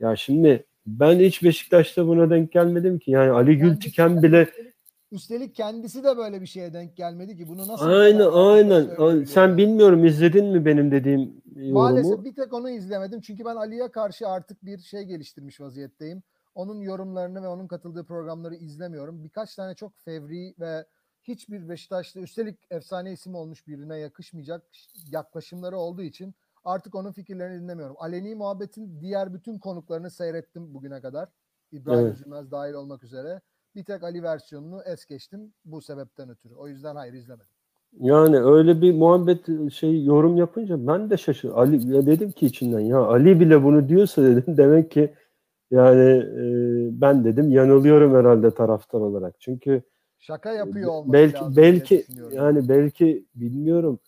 ya 0.00 0.16
şimdi 0.16 0.66
ben 0.86 1.18
hiç 1.18 1.42
Beşiktaş'ta 1.42 2.06
buna 2.06 2.30
denk 2.30 2.52
gelmedim 2.52 2.98
ki. 2.98 3.10
Yani 3.10 3.30
Ali 3.30 3.58
Gültiken 3.58 4.22
bile 4.22 4.48
Üstelik, 5.14 5.54
kendisi 5.54 6.04
de 6.04 6.16
böyle 6.16 6.40
bir 6.40 6.46
şeye 6.46 6.72
denk 6.72 6.96
gelmedi 6.96 7.36
ki. 7.36 7.48
Bunu 7.48 7.68
nasıl 7.68 7.86
Aynen 7.86 8.30
aynen. 8.32 8.84
Söylüyor 8.84 9.26
Sen 9.26 9.56
bilmiyorum 9.56 10.04
izledin 10.04 10.46
mi 10.46 10.64
benim 10.64 10.90
dediğim 10.90 11.42
yorumu? 11.56 11.72
Maalesef 11.72 12.24
bir 12.24 12.34
tek 12.34 12.52
onu 12.52 12.70
izlemedim. 12.70 13.20
Çünkü 13.20 13.44
ben 13.44 13.56
Ali'ye 13.56 13.90
karşı 13.90 14.28
artık 14.28 14.64
bir 14.64 14.78
şey 14.78 15.02
geliştirmiş 15.02 15.60
vaziyetteyim. 15.60 16.22
Onun 16.54 16.80
yorumlarını 16.80 17.42
ve 17.42 17.48
onun 17.48 17.66
katıldığı 17.66 18.04
programları 18.04 18.54
izlemiyorum. 18.54 19.24
Birkaç 19.24 19.54
tane 19.54 19.74
çok 19.74 19.98
fevri 19.98 20.54
ve 20.60 20.86
hiçbir 21.22 21.68
Beşiktaşlı 21.68 22.20
üstelik 22.20 22.58
efsane 22.70 23.12
isim 23.12 23.34
olmuş 23.34 23.66
birine 23.66 23.98
yakışmayacak 23.98 24.62
yaklaşımları 25.10 25.76
olduğu 25.76 26.02
için 26.02 26.34
artık 26.64 26.94
onun 26.94 27.12
fikirlerini 27.12 27.62
dinlemiyorum. 27.62 27.96
Aleni 27.98 28.34
Muhabbet'in 28.34 29.00
diğer 29.00 29.34
bütün 29.34 29.58
konuklarını 29.58 30.10
seyrettim 30.10 30.74
bugüne 30.74 31.00
kadar. 31.00 31.28
İbrahim 31.72 32.06
Evet. 32.06 32.14
Üzülmez 32.14 32.50
dahil 32.50 32.72
olmak 32.72 33.04
üzere. 33.04 33.40
Bir 33.74 33.84
tek 33.84 34.02
Ali 34.02 34.22
versiyonunu 34.22 34.82
es 34.82 35.06
geçtim 35.06 35.52
bu 35.64 35.82
sebepten 35.82 36.28
ötürü. 36.28 36.54
O 36.54 36.68
yüzden 36.68 36.96
hayır 36.96 37.12
izlemedim. 37.12 37.54
Yani 38.00 38.38
öyle 38.38 38.82
bir 38.82 38.94
muhabbet 38.94 39.72
şey 39.72 40.04
yorum 40.04 40.36
yapınca 40.36 40.86
ben 40.86 41.10
de 41.10 41.16
şaşırdım. 41.16 41.58
Ali 41.58 41.94
ya 41.96 42.06
dedim 42.06 42.32
ki 42.32 42.46
içinden 42.46 42.80
ya 42.80 42.98
Ali 42.98 43.40
bile 43.40 43.64
bunu 43.64 43.88
diyorsa 43.88 44.22
dedim 44.24 44.56
demek 44.56 44.90
ki 44.90 45.14
yani 45.74 46.10
e, 46.10 46.44
ben 47.00 47.24
dedim 47.24 47.50
yanılıyorum 47.50 48.14
herhalde 48.14 48.50
taraftar 48.50 49.00
olarak. 49.00 49.34
Çünkü 49.40 49.82
Şaka 50.18 50.52
yapıyor 50.52 50.90
olması 50.90 51.12
belki 51.12 51.34
lazım 51.34 51.56
belki 51.56 52.04
yani 52.32 52.68
belki 52.68 53.26
bilmiyorum 53.34 54.00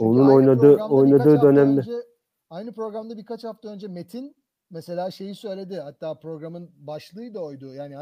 Çünkü 0.00 0.10
onun 0.10 0.30
oynadığı 0.30 0.76
oynadığı 0.76 1.42
dönemde 1.42 1.80
önce- 1.80 2.06
aynı 2.50 2.72
programda 2.72 3.16
birkaç 3.16 3.44
hafta 3.44 3.68
önce 3.68 3.88
Metin 3.88 4.36
mesela 4.70 5.10
şeyi 5.10 5.34
söyledi. 5.34 5.76
Hatta 5.76 6.14
programın 6.14 6.70
başlığı 6.76 7.34
da 7.34 7.40
oydu. 7.44 7.74
Yani 7.74 7.96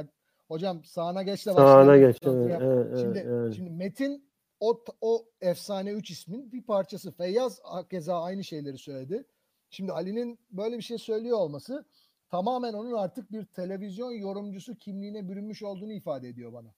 hocam 0.49 0.85
sağına 0.85 1.23
geç 1.23 1.47
de 1.47 1.53
Sağına 1.53 1.97
geç. 1.97 2.19
Evet, 2.25 2.99
Şimdi, 3.01 3.19
evet. 3.19 3.55
şimdi 3.55 3.71
Metin 3.71 4.25
o, 4.61 4.85
o 5.01 5.25
efsane 5.41 5.93
3 5.93 6.11
ismin 6.11 6.53
bir 6.53 6.63
parçası. 6.63 7.13
Feyyaz 7.13 7.63
keza 7.91 8.23
aynı 8.23 8.45
şeyleri 8.45 8.79
söyledi. 8.79 9.25
Şimdi 9.71 9.93
Ali'nin 9.93 10.39
böyle 10.51 10.77
bir 10.77 10.83
şey 10.83 10.99
söylüyor 10.99 11.39
olması 11.39 11.85
tamamen 12.31 12.73
onun 12.73 12.93
artık 12.93 13.33
bir 13.33 13.45
televizyon 13.45 14.13
yorumcusu 14.13 14.75
kimliğine 14.75 15.29
bürünmüş 15.29 15.63
olduğunu 15.63 15.93
ifade 15.93 16.29
ediyor 16.29 16.53
bana. 16.53 16.75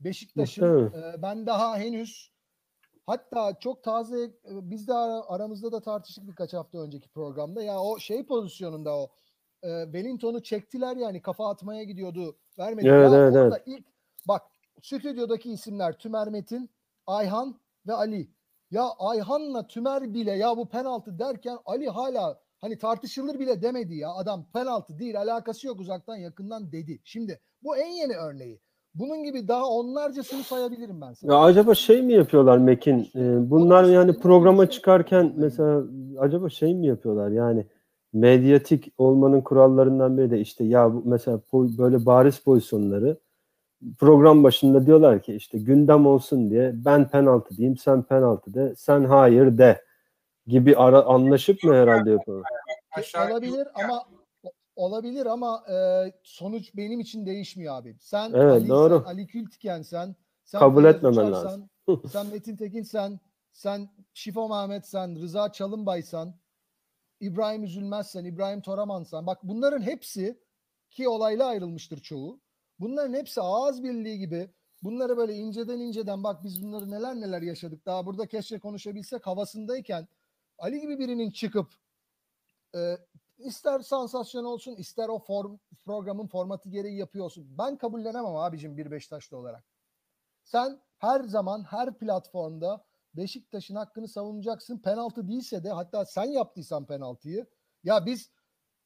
Beşiktaş'ın 0.00 0.92
e, 0.92 1.22
ben 1.22 1.46
daha 1.46 1.78
henüz 1.78 2.32
hatta 3.06 3.58
çok 3.58 3.84
taze 3.84 4.24
e, 4.24 4.30
biz 4.70 4.88
de 4.88 4.94
ara- 4.94 5.28
aramızda 5.28 5.72
da 5.72 5.80
tartıştık 5.80 6.28
birkaç 6.28 6.52
hafta 6.52 6.78
önceki 6.78 7.08
programda 7.08 7.62
ya 7.62 7.80
o 7.80 7.98
şey 7.98 8.26
pozisyonunda 8.26 8.96
o 8.96 9.10
e, 9.62 9.84
Wellington'u 9.84 10.42
çektiler 10.42 10.96
yani 10.96 11.22
kafa 11.22 11.50
atmaya 11.50 11.84
gidiyordu 11.84 12.38
vermedi. 12.58 12.88
Evet, 12.88 13.12
ya 13.12 13.18
evet, 13.18 13.36
orada 13.36 13.62
ilk 13.66 13.86
bak 14.28 14.42
stüdyodaki 14.82 15.52
isimler 15.52 15.98
Tümer 15.98 16.28
Metin, 16.28 16.70
Ayhan 17.06 17.60
ve 17.86 17.92
Ali. 17.92 18.30
Ya 18.70 18.88
Ayhan'la 18.98 19.66
Tümer 19.66 20.14
bile 20.14 20.32
ya 20.32 20.56
bu 20.56 20.68
penaltı 20.68 21.18
derken 21.18 21.58
Ali 21.66 21.88
hala 21.88 22.43
hani 22.64 22.78
tartışılır 22.78 23.38
bile 23.38 23.62
demedi 23.62 23.94
ya. 23.94 24.10
Adam 24.14 24.44
penaltı 24.52 24.98
değil 24.98 25.20
alakası 25.20 25.66
yok 25.66 25.80
uzaktan 25.80 26.16
yakından 26.16 26.72
dedi. 26.72 26.98
Şimdi 27.04 27.40
bu 27.62 27.76
en 27.76 27.90
yeni 27.90 28.16
örneği. 28.16 28.60
Bunun 28.94 29.24
gibi 29.24 29.48
daha 29.48 29.66
onlarcasını 29.66 30.42
sayabilirim 30.42 31.00
ben 31.00 31.12
sana. 31.12 31.32
Ya 31.32 31.40
acaba 31.40 31.74
şey 31.74 32.02
mi 32.02 32.12
yapıyorlar 32.12 32.58
Mekin? 32.58 33.08
Ee, 33.16 33.50
bunlar 33.50 33.84
yani 33.84 34.18
programa 34.18 34.70
çıkarken 34.70 35.32
mesela 35.36 35.82
acaba 36.18 36.48
şey 36.48 36.74
mi 36.74 36.86
yapıyorlar? 36.86 37.30
Yani 37.30 37.66
medyatik 38.12 38.92
olmanın 38.98 39.40
kurallarından 39.40 40.18
biri 40.18 40.30
de 40.30 40.40
işte 40.40 40.64
ya 40.64 40.94
bu 40.94 41.02
mesela 41.04 41.40
böyle 41.52 42.06
bariz 42.06 42.38
pozisyonları 42.38 43.18
program 43.98 44.44
başında 44.44 44.86
diyorlar 44.86 45.22
ki 45.22 45.34
işte 45.34 45.58
gündem 45.58 46.06
olsun 46.06 46.50
diye 46.50 46.72
ben 46.74 47.08
penaltı 47.08 47.56
diyeyim 47.56 47.76
sen 47.76 48.02
penaltı 48.02 48.54
de 48.54 48.74
sen 48.76 49.04
hayır 49.04 49.58
de 49.58 49.80
gibi 50.46 50.76
ara 50.76 51.02
anlaşıp 51.02 51.64
mı 51.64 51.74
herhalde? 51.74 52.18
Aşağı 52.92 53.30
olabilir 53.30 53.68
ama 53.74 54.04
olabilir 54.76 55.26
ama 55.26 55.64
e, 55.70 55.76
sonuç 56.22 56.76
benim 56.76 57.00
için 57.00 57.26
değişmiyor 57.26 57.74
abi. 57.74 57.96
Sen 58.00 58.32
Evet, 58.34 58.52
Ali, 58.52 58.68
doğru. 58.68 58.98
sen 58.98 59.10
Ali 59.10 59.26
Kültiken 59.26 59.82
sen, 59.82 60.16
sen 60.44 60.58
Kabul 60.58 60.84
etmemen 60.84 61.26
Uçarsan, 61.26 61.70
sen 62.08 62.26
Metin 62.26 62.56
Tekin 62.56 62.82
sen, 62.82 63.20
sen 63.52 63.88
Şifo 64.14 64.48
Mehmet 64.48 64.86
sen, 64.86 65.20
Rıza 65.20 65.52
Çalınbay 65.52 66.02
sen, 66.02 66.34
İbrahim 67.20 67.64
Üzülmez 67.64 68.10
sen, 68.10 68.24
İbrahim 68.24 68.60
Toraman 68.60 69.02
sen. 69.02 69.26
Bak 69.26 69.38
bunların 69.42 69.82
hepsi 69.82 70.38
ki 70.90 71.08
olayla 71.08 71.46
ayrılmıştır 71.46 71.98
çoğu. 71.98 72.40
Bunların 72.80 73.14
hepsi 73.14 73.40
ağız 73.40 73.82
birliği 73.82 74.18
gibi 74.18 74.50
bunları 74.82 75.16
böyle 75.16 75.34
inceden 75.34 75.80
inceden 75.80 76.24
bak 76.24 76.44
biz 76.44 76.62
bunları 76.62 76.90
neler 76.90 77.14
neler 77.14 77.42
yaşadık. 77.42 77.86
Daha 77.86 78.06
burada 78.06 78.26
keşke 78.26 78.58
konuşabilsek 78.58 79.26
havasındayken 79.26 80.08
Ali 80.58 80.80
gibi 80.80 80.98
birinin 80.98 81.30
çıkıp 81.30 81.74
e, 82.74 82.98
ister 83.38 83.80
sansasyon 83.80 84.44
olsun 84.44 84.76
ister 84.76 85.08
o 85.08 85.18
form, 85.18 85.58
programın 85.84 86.26
formatı 86.26 86.68
gereği 86.68 86.96
yapıyorsun. 86.96 87.58
Ben 87.58 87.76
kabullenemem 87.76 88.36
abicim 88.36 88.76
bir 88.76 88.90
Beşiktaşlı 88.90 89.36
olarak. 89.36 89.64
Sen 90.44 90.80
her 90.98 91.24
zaman 91.24 91.62
her 91.62 91.98
platformda 91.98 92.84
Beşiktaş'ın 93.14 93.74
hakkını 93.74 94.08
savunacaksın. 94.08 94.78
Penaltı 94.78 95.28
değilse 95.28 95.64
de 95.64 95.70
hatta 95.70 96.04
sen 96.04 96.24
yaptıysan 96.24 96.86
penaltıyı 96.86 97.46
ya 97.84 98.06
biz 98.06 98.30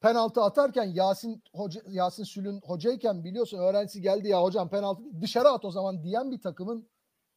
penaltı 0.00 0.42
atarken 0.42 0.84
Yasin 0.84 1.42
hoca, 1.54 1.82
Yasin 1.88 2.24
Sülün 2.24 2.60
hocayken 2.60 3.24
biliyorsun 3.24 3.58
öğrencisi 3.58 4.02
geldi 4.02 4.28
ya 4.28 4.42
hocam 4.42 4.70
penaltı 4.70 5.02
dışarı 5.20 5.48
at 5.48 5.64
o 5.64 5.70
zaman 5.70 6.02
diyen 6.02 6.30
bir 6.30 6.40
takımın 6.40 6.88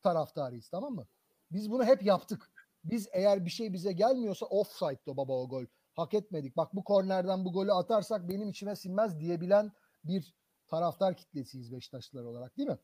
taraftarıyız 0.01 0.69
tamam 0.69 0.93
mı? 0.93 1.07
Biz 1.51 1.71
bunu 1.71 1.85
hep 1.85 2.03
yaptık. 2.03 2.50
Biz 2.83 3.07
eğer 3.11 3.45
bir 3.45 3.49
şey 3.49 3.73
bize 3.73 3.91
gelmiyorsa 3.91 4.45
offside'dı 4.45 5.17
baba 5.17 5.33
o 5.33 5.49
gol. 5.49 5.65
Hak 5.93 6.13
etmedik. 6.13 6.57
Bak 6.57 6.75
bu 6.75 6.83
kornerden 6.83 7.45
bu 7.45 7.53
golü 7.53 7.73
atarsak 7.73 8.29
benim 8.29 8.49
içime 8.49 8.75
sinmez 8.75 9.19
diyebilen 9.19 9.71
bir 10.03 10.35
taraftar 10.67 11.17
kitlesiyiz 11.17 11.71
Beşiktaşlılar 11.71 12.23
olarak 12.23 12.57
değil 12.57 12.69
mi? 12.69 12.77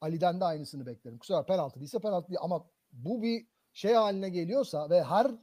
Ali'den 0.00 0.40
de 0.40 0.44
aynısını 0.44 0.86
beklerim. 0.86 1.18
Kusura 1.18 1.46
penaltı 1.46 1.80
değilse 1.80 1.98
penaltı 1.98 2.28
değil. 2.28 2.38
Ama 2.42 2.66
bu 2.92 3.22
bir 3.22 3.46
şey 3.72 3.94
haline 3.94 4.28
geliyorsa 4.28 4.90
ve 4.90 5.02
her 5.02 5.34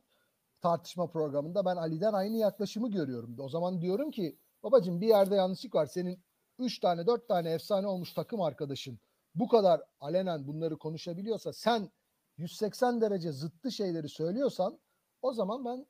tartışma 0.62 1.08
programında 1.08 1.66
ben 1.66 1.76
Ali'den 1.76 2.14
aynı 2.14 2.38
yaklaşımı 2.38 2.92
görüyorum. 2.92 3.36
O 3.40 3.50
zaman 3.50 3.82
diyorum 3.82 4.12
ki 4.12 4.40
babacığım 4.64 5.02
bir 5.02 5.08
yerde 5.08 5.36
yanlışlık 5.36 5.76
var. 5.76 5.86
Senin 5.86 6.24
3 6.60 6.80
tane 6.80 7.08
4 7.08 7.28
tane 7.28 7.50
efsane 7.52 7.88
olmuş 7.88 8.14
takım 8.14 8.42
arkadaşın 8.42 9.00
bu 9.36 9.48
kadar 9.48 9.82
alenen 10.00 10.48
bunları 10.48 10.78
konuşabiliyorsa 10.78 11.54
sen 11.54 11.92
180 12.38 13.02
derece 13.02 13.32
zıttı 13.32 13.72
şeyleri 13.72 14.10
söylüyorsan 14.10 14.80
o 15.22 15.34
zaman 15.34 15.66
ben 15.66 15.86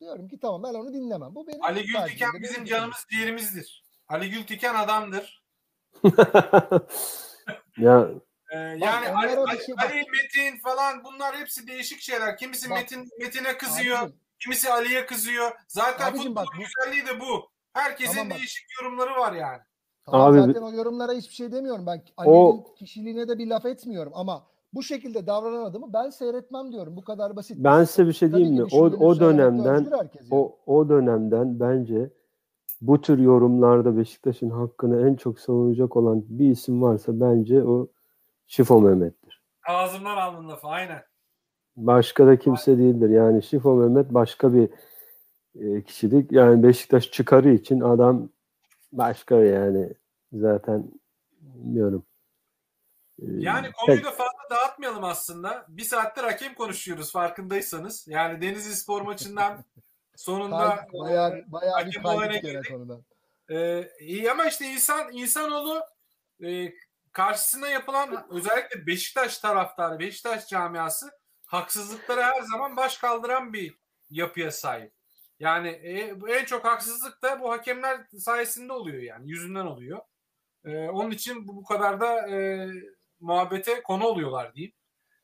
diyorum 0.00 0.28
ki 0.28 0.38
tamam 0.40 0.62
ben 0.62 0.74
onu 0.78 0.92
dinlemem. 0.94 1.34
Bu 1.34 1.46
benim 1.46 1.64
Ali 1.64 1.86
Gültiken 1.86 2.30
bizim 2.42 2.64
canımız 2.64 3.06
ciğerimizdir. 3.10 3.84
Ali 4.08 4.30
Gültiken 4.30 4.74
adamdır. 4.74 5.44
ya 7.78 8.08
Ee, 8.52 8.56
yani 8.58 9.08
onlara 9.08 9.16
Ali, 9.30 9.36
Ali, 9.38 9.64
şey- 9.66 9.76
bak. 9.76 9.84
Ali, 9.90 9.94
Metin 10.12 10.58
falan 10.58 11.04
bunlar 11.04 11.36
hepsi 11.36 11.66
değişik 11.66 12.00
şeyler. 12.00 12.36
Kimisi 12.36 12.70
Bak. 12.70 12.78
Metin 12.78 13.08
Metin'e 13.20 13.58
kızıyor, 13.58 13.98
Abicim, 13.98 14.20
kimisi 14.38 14.72
Ali'ye 14.72 15.06
kızıyor. 15.06 15.50
Zaten 15.68 16.04
Abicim 16.04 16.16
futbolun 16.26 16.36
bak 16.36 16.46
bu- 16.56 16.62
güzelliği 16.62 17.06
de 17.06 17.20
bu. 17.20 17.50
Herkesin 17.72 18.12
Tamam 18.14 18.30
bak. 18.30 18.38
değişik 18.38 18.66
yorumları 18.82 19.10
var 19.10 19.32
yani. 19.32 19.58
Tamam 20.06 20.32
Abi- 20.32 20.40
zaten 20.40 20.62
o 20.62 20.72
yorumlara 20.72 21.12
hiçbir 21.12 21.34
şey 21.34 21.52
demiyorum. 21.52 21.86
Ben 21.86 22.04
Ali'nin 22.16 22.34
O- 22.34 22.74
kişiliğine 22.74 23.28
de 23.28 23.38
bir 23.38 23.46
laf 23.46 23.66
etmiyorum 23.66 24.12
ama 24.14 24.49
bu 24.74 24.82
şekilde 24.82 25.26
davranan 25.26 25.64
adamı 25.64 25.92
ben 25.92 26.10
seyretmem 26.10 26.72
diyorum. 26.72 26.96
Bu 26.96 27.04
kadar 27.04 27.36
basit. 27.36 27.56
ben 27.58 27.84
size 27.84 28.08
bir 28.08 28.12
şey 28.12 28.32
diyeyim 28.32 28.54
mi? 28.54 28.62
O, 28.62 28.66
düşündüğünü 28.66 29.04
o 29.04 29.14
söylemekte 29.14 29.64
dönemden 29.64 29.90
yani. 29.90 30.10
o, 30.30 30.56
o 30.66 30.88
dönemden 30.88 31.60
bence 31.60 32.10
bu 32.80 33.00
tür 33.00 33.18
yorumlarda 33.18 33.96
Beşiktaş'ın 33.96 34.50
hakkını 34.50 35.08
en 35.08 35.14
çok 35.14 35.40
savunacak 35.40 35.96
olan 35.96 36.24
bir 36.28 36.50
isim 36.50 36.82
varsa 36.82 37.20
bence 37.20 37.64
o 37.64 37.88
Şifo 38.46 38.80
Mehmet'tir. 38.80 39.42
Ağzımdan 39.68 40.16
aldın 40.16 40.48
lafı 40.48 40.68
aynen. 40.68 41.02
Başka 41.76 42.26
da 42.26 42.38
kimse 42.38 42.78
değildir. 42.78 43.10
Yani 43.10 43.42
Şifo 43.42 43.74
Mehmet 43.76 44.14
başka 44.14 44.54
bir 44.54 44.68
e, 45.54 45.82
kişilik. 45.82 46.32
Yani 46.32 46.62
Beşiktaş 46.62 47.10
çıkarı 47.10 47.50
için 47.50 47.80
adam 47.80 48.28
başka 48.92 49.36
yani 49.36 49.92
zaten 50.32 50.84
bilmiyorum. 51.40 52.04
E, 53.22 53.24
Yani 53.26 53.66
konuyu 53.72 54.04
da 54.04 54.10
fazla 54.10 54.39
dağıtmayalım 54.50 55.04
aslında. 55.04 55.66
Bir 55.68 55.84
saattir 55.84 56.22
hakem 56.22 56.54
konuşuyoruz 56.54 57.12
farkındaysanız. 57.12 58.04
Yani 58.08 58.42
Denizli 58.42 58.76
Spor 58.76 59.02
maçından 59.02 59.64
sonunda 60.16 60.86
bayağı, 60.92 61.44
bayağı 61.46 61.86
bir 61.86 61.96
hakem 61.96 62.04
olayına 62.04 62.36
girdik. 62.36 62.72
Ee, 63.50 63.90
iyi 64.00 64.30
ama 64.30 64.44
işte 64.44 64.66
insan 64.66 65.12
insanoğlu 65.12 65.80
e, 66.44 66.72
karşısına 67.12 67.68
yapılan 67.68 68.26
özellikle 68.30 68.86
Beşiktaş 68.86 69.38
taraftarı, 69.38 69.98
Beşiktaş 69.98 70.48
camiası 70.48 71.10
haksızlıklara 71.46 72.26
her 72.26 72.42
zaman 72.42 72.76
baş 72.76 72.98
kaldıran 72.98 73.52
bir 73.52 73.74
yapıya 74.10 74.50
sahip. 74.50 74.92
Yani 75.40 75.68
e, 75.68 76.14
en 76.28 76.44
çok 76.44 76.64
haksızlık 76.64 77.22
da 77.22 77.40
bu 77.40 77.50
hakemler 77.50 78.00
sayesinde 78.18 78.72
oluyor 78.72 79.02
yani 79.02 79.30
yüzünden 79.30 79.66
oluyor. 79.66 80.00
E, 80.64 80.88
onun 80.88 81.10
için 81.10 81.48
bu, 81.48 81.56
bu 81.56 81.64
kadar 81.64 82.00
da 82.00 82.28
e, 82.28 82.68
muhabbete 83.20 83.82
konu 83.82 84.06
oluyorlar 84.06 84.54
diyeyim. 84.54 84.74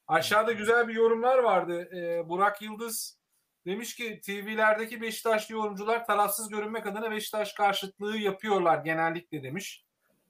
Aşağıda 0.09 0.53
güzel 0.53 0.89
bir 0.89 0.95
yorumlar 0.95 1.39
vardı. 1.39 1.89
E, 1.97 2.29
Burak 2.29 2.63
Yıldız 2.63 3.19
Demiş 3.67 3.95
ki 3.95 4.21
TV'lerdeki 4.21 5.01
Beşiktaşlı 5.01 5.55
yorumcular 5.55 6.07
tarafsız 6.07 6.49
görünmek 6.49 6.87
adına 6.87 7.11
Beşiktaş 7.11 7.53
karşıtlığı 7.53 8.17
yapıyorlar 8.17 8.79
genellikle 8.79 9.43
demiş. 9.43 9.85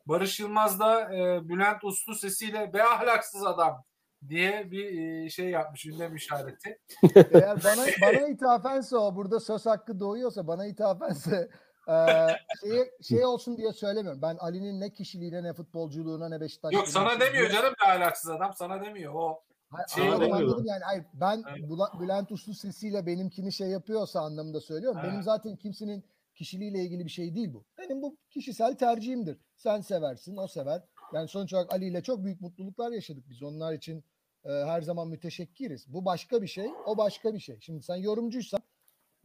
Barış 0.06 0.40
Yılmaz 0.40 0.80
da 0.80 1.14
e, 1.14 1.48
Bülent 1.48 1.84
Uslu 1.84 2.14
sesiyle 2.14 2.72
be 2.72 2.84
ahlaksız 2.84 3.46
adam 3.46 3.84
diye 4.28 4.70
bir 4.70 4.98
e, 5.24 5.30
şey 5.30 5.50
yapmış 5.50 5.86
ünlem 5.86 6.16
işareti. 6.16 6.78
Eğer 7.14 7.64
bana 7.64 7.86
bana 8.02 8.28
ithafense 8.28 8.96
o 8.96 9.16
burada 9.16 9.40
söz 9.40 9.66
hakkı 9.66 10.00
doğuyorsa 10.00 10.46
bana 10.46 10.66
ithafense 10.66 11.48
eee 11.88 12.36
şey, 12.60 12.90
şey 13.02 13.24
olsun 13.24 13.56
diye 13.56 13.72
söylemiyorum. 13.72 14.22
Ben 14.22 14.36
Ali'nin 14.36 14.80
ne 14.80 14.92
kişiliğine 14.92 15.42
ne 15.42 15.52
futbolculuğuna 15.52 16.28
ne 16.28 16.40
Beşiktaş 16.40 16.74
Yok 16.74 16.88
sana 16.88 17.20
demiyor 17.20 17.50
canım 17.50 17.72
be 17.82 17.86
ahlaksız 17.92 18.30
adam 18.30 18.52
sana 18.54 18.84
demiyor 18.84 19.14
o. 19.14 19.40
Hayır, 19.70 19.88
Şey 19.88 20.04
demiyor. 20.12 20.36
anladım 20.40 20.64
yani. 20.66 20.82
Hayır, 20.84 21.04
ben 21.14 21.42
Evet. 21.50 21.70
Bula- 21.70 22.00
Bülent 22.00 22.32
Uslu 22.32 22.54
sesiyle 22.54 23.06
benimkini 23.06 23.52
şey 23.52 23.68
yapıyorsa 23.68 24.20
anlamında 24.20 24.60
söylüyorum. 24.60 25.00
Benim 25.02 25.14
Evet. 25.14 25.24
zaten 25.24 25.56
kimsenin 25.56 26.04
kişiliğiyle 26.34 26.82
ilgili 26.82 27.04
bir 27.04 27.10
şey 27.10 27.34
değil 27.34 27.54
bu. 27.54 27.64
Benim 27.78 28.02
bu 28.02 28.16
kişisel 28.30 28.76
tercihimdir. 28.76 29.38
Sen 29.56 29.80
seversin, 29.80 30.36
o 30.36 30.46
sever. 30.48 30.82
Yani 31.14 31.28
sonuç 31.28 31.54
olarak 31.54 31.72
Ali 31.72 31.84
ile 31.84 32.02
çok 32.02 32.24
büyük 32.24 32.40
mutluluklar 32.40 32.92
yaşadık 32.92 33.24
biz. 33.28 33.42
Onlar 33.42 33.72
için 33.72 34.04
e, 34.44 34.50
her 34.50 34.82
zaman 34.82 35.08
müteşekkiriz. 35.08 35.92
Bu 35.92 36.04
başka 36.04 36.42
bir 36.42 36.46
şey, 36.46 36.70
o 36.86 36.96
başka 36.96 37.34
bir 37.34 37.38
şey. 37.40 37.58
Şimdi 37.60 37.82
sen 37.82 37.96
yorumcuysan 37.96 38.60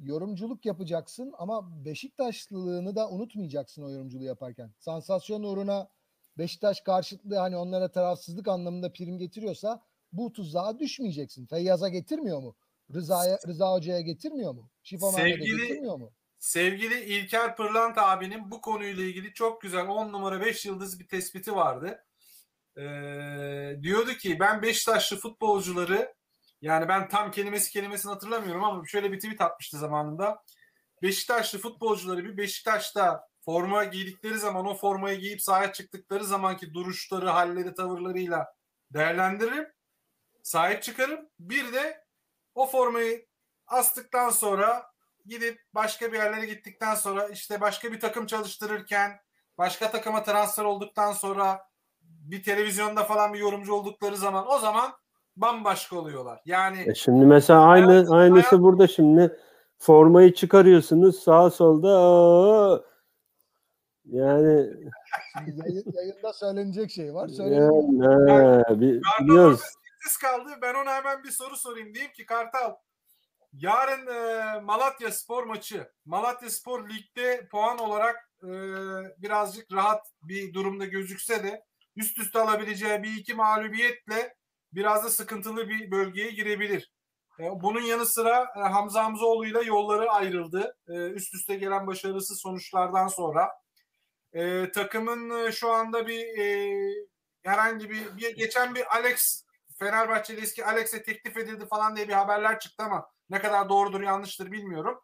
yorumculuk 0.02 0.66
yapacaksın 0.66 1.34
ama 1.38 1.86
Beşiktaşlılığını 1.86 2.96
da 2.96 3.10
unutmayacaksın 3.10 3.84
o 3.84 3.90
yorumculuğu 3.92 4.24
yaparken. 4.24 4.72
Sansasyon 4.80 5.44
uğruna 5.44 5.90
Beşiktaş 6.38 6.82
karşıtlığı 6.82 7.36
hani 7.38 7.58
onlara 7.58 7.92
tarafsızlık 7.92 8.48
anlamında 8.48 8.94
prim 8.94 9.18
getiriyorsa 9.18 9.84
bu 10.12 10.34
tuzağa 10.34 10.80
düşmeyeceksin. 10.80 11.46
Feyyaz'a 11.46 11.90
getirmiyor 11.90 12.40
mu? 12.42 12.56
Rıza'ya, 12.94 13.38
Rıza 13.48 13.72
Hoca'ya 13.74 14.02
getirmiyor 14.02 14.54
mu? 14.54 14.70
Mehmet'e 14.92 15.22
Sevgili- 15.22 15.58
getirmiyor 15.68 15.98
mu? 16.00 16.12
Sevgili 16.40 17.04
İlker 17.04 17.56
Pırlant 17.56 17.98
abinin 17.98 18.52
bu 18.52 18.62
konuyla 18.62 19.04
ilgili 19.04 19.34
çok 19.34 19.62
güzel 19.62 19.88
10 19.88 20.12
numara 20.14 20.42
5 20.42 20.66
yıldız 20.66 21.00
bir 21.00 21.08
tespiti 21.08 21.56
vardı. 21.56 22.04
Ee, 22.78 22.82
diyordu 23.82 24.12
ki 24.14 24.40
ben 24.40 24.62
Beşiktaşlı 24.62 25.18
futbolcuları 25.18 26.14
yani 26.62 26.88
ben 26.88 27.10
tam 27.10 27.32
kelimesi 27.32 27.72
kelimesini 27.72 28.12
hatırlamıyorum 28.12 28.64
ama 28.64 28.86
şöyle 28.86 29.12
bir 29.12 29.20
tweet 29.20 29.42
atmıştı 29.42 29.78
zamanında. 29.78 30.44
Beşiktaşlı 31.02 31.60
futbolcuları 31.60 32.24
bir 32.26 32.38
Beşiktaş'ta 32.38 33.28
forma 33.46 33.84
giydikleri 33.84 34.38
zaman 34.38 34.66
o 34.66 34.76
formayı 34.76 35.20
giyip 35.20 35.42
sahaya 35.42 35.74
çıktıkları 35.74 36.24
zamanki 36.24 36.74
duruşları, 36.74 37.30
halleri, 37.30 37.74
tavırlarıyla 37.74 38.54
değerlendiririm. 38.94 39.68
Sahip 40.44 40.84
çıkarım. 40.84 41.30
Bir 41.40 41.74
de 41.74 42.04
o 42.56 42.68
formayı 42.68 43.28
astıktan 43.68 44.30
sonra 44.30 44.92
gidip 45.26 45.62
başka 45.74 46.12
bir 46.12 46.18
yerlere 46.18 46.46
gittikten 46.46 46.96
sonra 46.96 47.28
işte 47.28 47.62
başka 47.62 47.92
bir 47.92 48.00
takım 48.00 48.26
çalıştırırken 48.26 49.20
başka 49.58 49.92
takıma 49.92 50.24
transfer 50.24 50.64
olduktan 50.64 51.14
sonra 51.14 51.68
bir 52.02 52.44
televizyonda 52.44 53.04
falan 53.04 53.34
bir 53.34 53.40
yorumcu 53.40 53.74
oldukları 53.74 54.18
zaman 54.18 54.52
o 54.52 54.60
zaman 54.60 55.01
bambaşka 55.42 55.96
oluyorlar. 56.00 56.42
Yani 56.46 56.84
E 56.88 56.96
şimdi 56.96 57.26
mesela 57.26 57.62
aynı 57.62 57.86
Hayat- 57.86 58.12
aynısı 58.12 58.50
hayat- 58.50 58.64
burada 58.64 58.88
şimdi 58.88 59.38
formayı 59.78 60.34
çıkarıyorsunuz 60.34 61.20
sağ 61.24 61.50
solda 61.50 61.90
aa, 62.00 62.82
yani 64.06 64.70
Şimdi 65.38 65.60
yayın- 65.68 65.92
yayında 65.94 66.34
söylenecek 66.34 66.92
şey 66.92 67.14
var. 67.14 67.28
Söyleyelim. 67.28 68.02
yani, 68.04 68.64
he, 68.68 68.82
bi- 68.82 69.02
Kartal 69.02 69.26
biliyoruz. 69.28 69.60
orada 69.60 69.66
sessiz 70.04 70.18
kaldı. 70.18 70.50
Ben 70.62 70.74
ona 70.74 70.96
hemen 70.96 71.24
bir 71.24 71.32
soru 71.32 71.58
sorayım. 71.58 71.94
Diyeyim 71.94 72.14
ki 72.14 72.26
Kartal 72.26 72.76
yarın 73.54 74.08
e, 74.08 74.60
Malatya 74.62 75.12
Spor 75.12 75.44
maçı. 75.44 75.88
Malatya 76.06 76.50
Spor 76.50 76.90
ligde 76.90 77.48
puan 77.52 77.78
olarak 77.78 78.16
e, 78.44 78.50
birazcık 79.18 79.74
rahat 79.74 80.02
bir 80.24 80.54
durumda 80.54 80.86
gözükse 80.86 81.44
de 81.44 81.64
üst 81.96 82.20
üste 82.20 82.40
alabileceği 82.40 83.04
bir 83.04 83.18
iki 83.18 83.34
mağlubiyetle 83.34 84.36
biraz 84.74 85.04
da 85.04 85.10
sıkıntılı 85.10 85.70
bir 85.70 85.92
bölgeye 85.92 86.32
girebilir. 86.32 86.92
E, 87.40 87.44
bunun 87.62 87.82
yanı 87.82 88.06
sıra 88.06 88.54
e, 88.56 88.60
Hamza 88.60 89.04
Hamzoğlu 89.04 89.46
ile 89.46 89.62
yolları 89.62 90.12
ayrıldı. 90.12 90.78
E, 90.88 90.94
üst 90.94 91.34
üste 91.34 91.56
gelen 91.56 91.88
başarısız 91.88 92.42
sonuçlardan 92.42 93.08
sonra. 93.08 93.50
Takımın 94.74 95.52
şu 95.52 95.72
anda 95.72 96.08
bir 96.08 96.26
herhangi 97.44 97.90
bir, 97.90 98.18
bir 98.18 98.36
geçen 98.36 98.76
bir 98.76 98.96
Alex 98.96 99.46
Fenerbahçeli 99.80 100.42
eski 100.42 100.66
Alex'e 100.66 101.04
teklif 101.04 101.38
edildi 101.38 101.66
falan 101.70 101.96
diye 101.96 102.08
bir 102.08 102.14
haberler 102.14 102.60
çıktı 102.60 102.84
ama 102.84 103.06
ne 103.30 103.42
kadar 103.42 103.70
doğrudur 103.70 104.02
yanlıştır 104.02 104.52
bilmiyorum. 104.52 105.02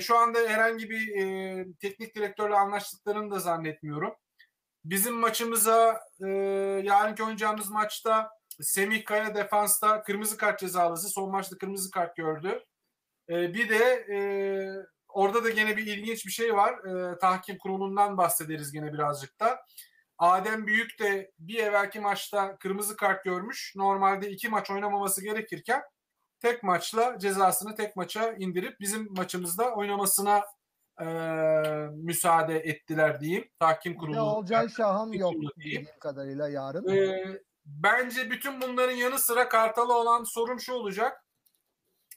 Şu 0.00 0.16
anda 0.16 0.38
herhangi 0.38 0.90
bir 0.90 1.08
teknik 1.80 2.14
direktörle 2.14 2.54
anlaştıklarını 2.54 3.30
da 3.30 3.38
zannetmiyorum. 3.38 4.14
Bizim 4.84 5.14
maçımıza 5.14 6.00
yarınki 6.82 7.22
oynayacağımız 7.22 7.70
maçta 7.70 8.30
Semih 8.60 9.04
Kaya 9.04 9.34
defansta 9.34 10.02
kırmızı 10.02 10.36
kart 10.36 10.60
cezalısı. 10.60 11.08
Son 11.08 11.30
maçta 11.30 11.58
kırmızı 11.58 11.90
kart 11.90 12.16
gördü. 12.16 12.64
E, 13.28 13.54
bir 13.54 13.68
de 13.68 13.84
e, 14.14 14.18
orada 15.08 15.44
da 15.44 15.50
gene 15.50 15.76
bir 15.76 15.86
ilginç 15.86 16.26
bir 16.26 16.30
şey 16.30 16.54
var. 16.54 16.72
E, 16.84 17.18
tahkim 17.18 17.58
kurulundan 17.58 18.16
bahsederiz 18.16 18.72
gene 18.72 18.92
birazcık 18.92 19.40
da. 19.40 19.60
Adem 20.18 20.66
Büyük 20.66 21.00
de 21.00 21.32
bir 21.38 21.58
evvelki 21.58 22.00
maçta 22.00 22.56
kırmızı 22.56 22.96
kart 22.96 23.24
görmüş. 23.24 23.72
Normalde 23.76 24.30
iki 24.30 24.48
maç 24.48 24.70
oynamaması 24.70 25.22
gerekirken 25.22 25.82
tek 26.40 26.62
maçla 26.62 27.18
cezasını 27.18 27.74
tek 27.74 27.96
maça 27.96 28.32
indirip 28.32 28.80
bizim 28.80 29.14
maçımızda 29.14 29.74
oynamasına 29.74 30.44
e, 31.00 31.06
müsaade 31.92 32.58
ettiler 32.58 33.20
diyeyim. 33.20 33.48
Tahkim 33.58 33.96
kurulu. 33.96 34.20
Olcay 34.20 34.68
Şahan 34.68 35.12
yok 35.12 35.32
diyeyim. 35.32 35.50
bildiğim 35.56 35.98
kadarıyla 36.00 36.48
yarın. 36.48 36.88
E, 36.88 37.24
bence 37.66 38.30
bütün 38.30 38.60
bunların 38.60 38.96
yanı 38.96 39.18
sıra 39.18 39.48
Kartal'a 39.48 39.92
olan 39.92 40.24
sorum 40.24 40.60
şu 40.60 40.72
olacak. 40.72 41.24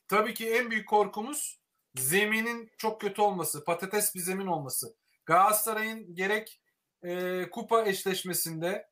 Tabii 0.08 0.34
ki 0.34 0.50
en 0.50 0.72
büyük 0.72 0.90
korkumuz 0.90 1.60
zeminin 1.96 2.72
çok 2.78 3.02
kötü 3.02 3.22
olması, 3.22 3.64
patates 3.64 4.16
bir 4.16 4.20
zemin 4.20 4.48
olması. 4.48 4.96
Galatasaray'ın 5.26 6.16
gerek 6.16 6.62
e, 7.04 7.44
kupa 7.50 7.86
eşleşmesinde 7.86 8.90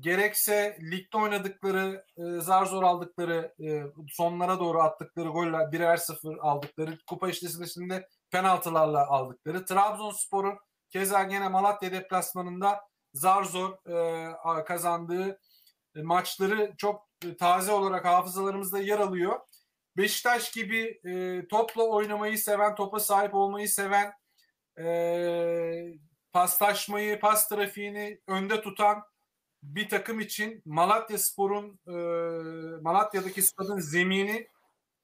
gerekse 0.00 0.78
ligde 0.90 1.16
oynadıkları 1.16 2.04
e, 2.16 2.40
zar 2.40 2.66
zor 2.66 2.82
aldıkları 2.82 3.54
e, 3.60 3.82
sonlara 4.08 4.58
doğru 4.58 4.80
attıkları 4.82 5.28
goller 5.28 5.72
birer 5.72 5.96
sıfır 5.96 6.38
aldıkları 6.38 6.98
kupa 7.06 7.28
eşleşmesinde 7.28 8.08
penaltılarla 8.30 9.06
aldıkları 9.06 9.64
Trabzonspor'un 9.64 10.58
keza 10.90 11.22
gene 11.22 11.48
Malatya 11.48 11.92
deplasmanında 11.92 12.80
zar 13.14 13.44
zor 13.44 13.72
e, 14.60 14.64
kazandığı 14.64 15.40
maçları 16.02 16.74
çok 16.76 17.08
e, 17.24 17.36
taze 17.36 17.72
olarak 17.72 18.04
hafızalarımızda 18.04 18.78
yer 18.78 18.98
alıyor. 18.98 19.40
Beşiktaş 19.96 20.52
gibi 20.52 21.00
e, 21.04 21.48
topla 21.48 21.82
oynamayı 21.82 22.38
seven, 22.38 22.74
topa 22.74 23.00
sahip 23.00 23.34
olmayı 23.34 23.68
seven, 23.68 24.12
e, 24.78 25.94
paslaşmayı, 26.32 27.20
pas 27.20 27.48
trafiğini 27.48 28.20
önde 28.26 28.60
tutan 28.62 29.02
bir 29.62 29.88
takım 29.88 30.20
için 30.20 30.62
Malatya 30.64 31.18
Spor'un 31.18 31.80
e, 31.86 31.92
Malatya'daki 32.82 33.42
stadın 33.42 33.78
zemini 33.78 34.48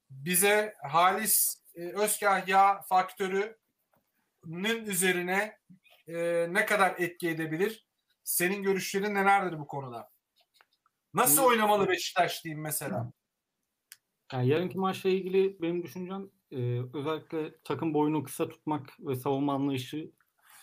bize 0.09 0.73
Halis 0.91 1.61
e, 1.75 1.81
Özkahya 1.81 2.81
faktörünün 2.81 3.55
üzerine 4.85 5.59
e, 6.07 6.47
ne 6.49 6.65
kadar 6.65 6.95
etki 6.97 7.29
edebilir? 7.29 7.85
Senin 8.23 8.63
görüşlerin 8.63 9.15
nelerdir 9.15 9.59
bu 9.59 9.67
konuda? 9.67 10.14
Nasıl 11.15 11.41
Hı. 11.41 11.47
oynamalı 11.47 11.87
Beşiktaş 11.87 12.43
diyeyim 12.43 12.61
mesela? 12.63 13.11
Yani 14.33 14.47
yarınki 14.47 14.77
maçla 14.77 15.09
ilgili 15.09 15.61
benim 15.61 15.83
düşüncem 15.83 16.29
e, 16.51 16.81
özellikle 16.93 17.55
takım 17.63 17.93
boyunu 17.93 18.23
kısa 18.23 18.49
tutmak 18.49 18.99
ve 18.99 19.15
savunma 19.15 19.53
anlayışı 19.53 20.11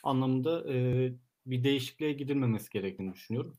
anlamında 0.04 0.72
e, 0.72 1.12
bir 1.46 1.64
değişikliğe 1.64 2.12
gidilmemesi 2.12 2.70
gerektiğini 2.70 3.12
düşünüyorum. 3.14 3.58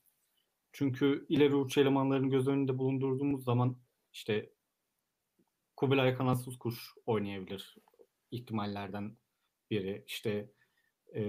Çünkü 0.71 1.25
ileri 1.29 1.55
uç 1.55 1.77
elemanların 1.77 2.29
göz 2.29 2.47
önünde 2.47 2.77
bulundurduğumuz 2.77 3.43
zaman 3.43 3.77
işte 4.13 4.53
Kubilay 5.75 6.13
kanatsız 6.13 6.57
kuş 6.57 6.93
oynayabilir 7.05 7.75
ihtimallerden 8.31 9.17
biri. 9.71 10.03
İşte 10.07 10.51
e, 11.15 11.23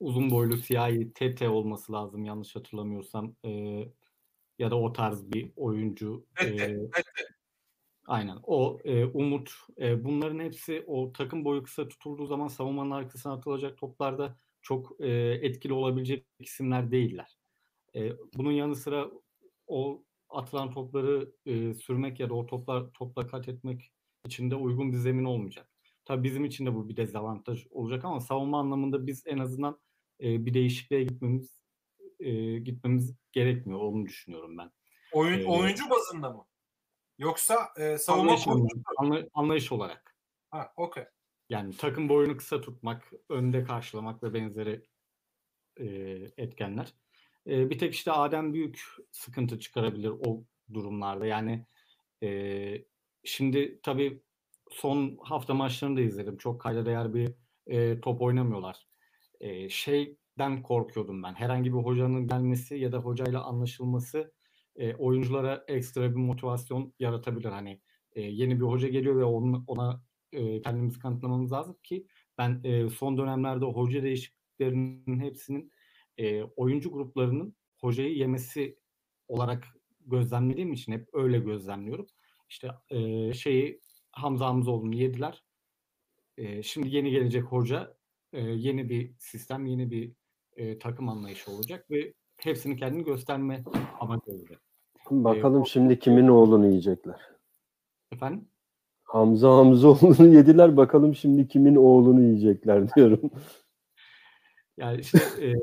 uzun 0.00 0.30
boylu 0.30 0.56
siyahi 0.56 1.12
TT 1.12 1.42
olması 1.42 1.92
lazım 1.92 2.24
yanlış 2.24 2.56
hatırlamıyorsam. 2.56 3.36
E, 3.44 3.50
ya 4.58 4.70
da 4.70 4.80
o 4.80 4.92
tarz 4.92 5.32
bir 5.32 5.52
oyuncu. 5.56 6.26
Tete, 6.36 6.64
e, 6.64 6.76
Aynen. 8.06 8.38
O 8.42 8.78
e, 8.84 9.04
Umut 9.04 9.50
e, 9.78 10.04
bunların 10.04 10.38
hepsi 10.38 10.84
o 10.86 11.12
takım 11.12 11.44
boyu 11.44 11.62
kısa 11.62 11.88
tutulduğu 11.88 12.26
zaman 12.26 12.48
savunmanın 12.48 12.90
arkasına 12.90 13.32
atılacak 13.32 13.78
toplarda 13.78 14.36
çok 14.62 15.00
e, 15.00 15.08
etkili 15.42 15.72
olabilecek 15.72 16.26
isimler 16.38 16.90
değiller. 16.90 17.38
E, 17.94 18.12
bunun 18.34 18.52
yanı 18.52 18.76
sıra 18.76 19.10
o 19.66 20.04
atılan 20.28 20.70
topları 20.70 21.32
e, 21.46 21.74
sürmek 21.74 22.20
ya 22.20 22.30
da 22.30 22.34
o 22.34 22.46
toplar 22.46 22.92
topla 22.92 23.26
kat 23.26 23.48
etmek 23.48 23.92
için 24.26 24.50
de 24.50 24.54
uygun 24.54 24.92
bir 24.92 24.96
zemin 24.96 25.24
olmayacak. 25.24 25.70
Tabii 26.04 26.24
bizim 26.24 26.44
için 26.44 26.66
de 26.66 26.74
bu 26.74 26.88
bir 26.88 26.96
dezavantaj 26.96 27.66
olacak 27.70 28.04
ama 28.04 28.20
savunma 28.20 28.60
anlamında 28.60 29.06
biz 29.06 29.22
en 29.26 29.38
azından 29.38 29.78
e, 30.20 30.46
bir 30.46 30.54
değişikliğe 30.54 31.04
gitmemiz 31.04 31.60
e, 32.20 32.58
gitmemiz 32.58 33.14
gerekmiyor. 33.32 33.80
Onu 33.80 34.06
düşünüyorum 34.06 34.58
ben. 34.58 34.70
Oyun, 35.12 35.40
Ee, 35.40 35.44
oyuncu 35.44 35.90
bazında 35.90 36.30
mı? 36.30 36.46
Yoksa 37.18 37.68
e, 37.76 37.98
savunma 37.98 38.36
Anlayış, 38.96 39.26
anlayış 39.34 39.72
olarak. 39.72 40.16
Ha, 40.50 40.72
okey. 40.76 41.04
Yani 41.48 41.76
takım 41.76 42.08
boyunu 42.08 42.36
kısa 42.36 42.60
tutmak, 42.60 43.12
önde 43.28 43.64
karşılamak 43.64 44.22
ve 44.22 44.34
benzeri 44.34 44.82
e, 45.76 45.86
etkenler. 46.36 46.94
E, 47.46 47.70
bir 47.70 47.78
tek 47.78 47.94
işte 47.94 48.12
Adem 48.12 48.54
Büyük 48.54 48.82
sıkıntı 49.12 49.58
çıkarabilir 49.58 50.12
o 50.26 50.44
durumlarda. 50.74 51.26
Yani 51.26 51.66
e, 52.22 52.84
şimdi 53.24 53.80
tabii 53.82 54.22
son 54.70 55.18
hafta 55.22 55.54
maçlarını 55.54 55.96
da 55.96 56.00
izledim. 56.00 56.36
Çok 56.36 56.60
kayda 56.60 56.86
değer 56.86 57.14
bir 57.14 57.34
e, 57.66 58.00
top 58.00 58.22
oynamıyorlar. 58.22 58.86
E, 59.40 59.68
şeyden 59.68 60.62
korkuyordum 60.62 61.22
ben. 61.22 61.34
Herhangi 61.34 61.72
bir 61.72 61.78
hocanın 61.78 62.28
gelmesi 62.28 62.76
ya 62.76 62.92
da 62.92 62.98
hocayla 62.98 63.44
anlaşılması 63.44 64.32
e, 64.76 64.94
oyunculara 64.94 65.64
ekstra 65.68 66.10
bir 66.10 66.16
motivasyon 66.16 66.94
yaratabilir. 66.98 67.48
Hani 67.48 67.80
e, 68.12 68.22
yeni 68.22 68.60
bir 68.60 68.64
hoca 68.66 68.88
geliyor 68.88 69.16
ve 69.16 69.24
onun, 69.24 69.64
ona 69.66 70.02
e, 70.32 70.62
kendimizi 70.62 70.98
kanıtlamamız 70.98 71.52
lazım 71.52 71.76
ki 71.82 72.06
ben 72.38 72.60
e, 72.64 72.88
son 72.88 73.18
dönemlerde 73.18 73.64
hoca 73.64 74.02
değişikliklerinin 74.02 75.20
hepsinin 75.20 75.72
e, 76.18 76.42
oyuncu 76.42 76.92
gruplarının 76.92 77.56
hocayı 77.80 78.16
yemesi 78.16 78.78
olarak 79.28 79.66
gözlemlediğim 80.00 80.72
için 80.72 80.92
hep 80.92 81.08
öyle 81.12 81.38
gözlemliyorum. 81.38 82.06
İşte 82.48 82.70
e, 82.90 83.32
şeyi 83.32 83.80
Hamza 84.12 84.46
Hamzoğlu'nu 84.46 84.94
yediler. 84.94 85.44
E, 86.36 86.62
şimdi 86.62 86.96
yeni 86.96 87.10
gelecek 87.10 87.44
hoca 87.44 87.95
e, 88.32 88.40
yeni 88.40 88.88
bir 88.88 89.12
sistem, 89.18 89.66
yeni 89.66 89.90
bir 89.90 90.12
e, 90.56 90.78
takım 90.78 91.08
anlayışı 91.08 91.50
olacak 91.50 91.90
ve 91.90 92.14
hepsini 92.36 92.76
kendini 92.76 93.04
gösterme 93.04 93.64
amacı 94.00 94.32
olacak. 94.32 94.62
Bakalım 95.10 95.62
o- 95.62 95.66
şimdi 95.66 95.98
kimin 95.98 96.28
oğlunu 96.28 96.66
yiyecekler. 96.66 97.20
Efendim? 98.12 98.48
Hamza 99.04 99.50
Hamzoğlu'nu 99.56 100.34
yediler. 100.34 100.76
Bakalım 100.76 101.14
şimdi 101.14 101.48
kimin 101.48 101.76
oğlunu 101.76 102.22
yiyecekler 102.22 102.88
diyorum. 102.96 103.30
Yani 104.76 105.00
işte 105.00 105.18
e, 105.42 105.54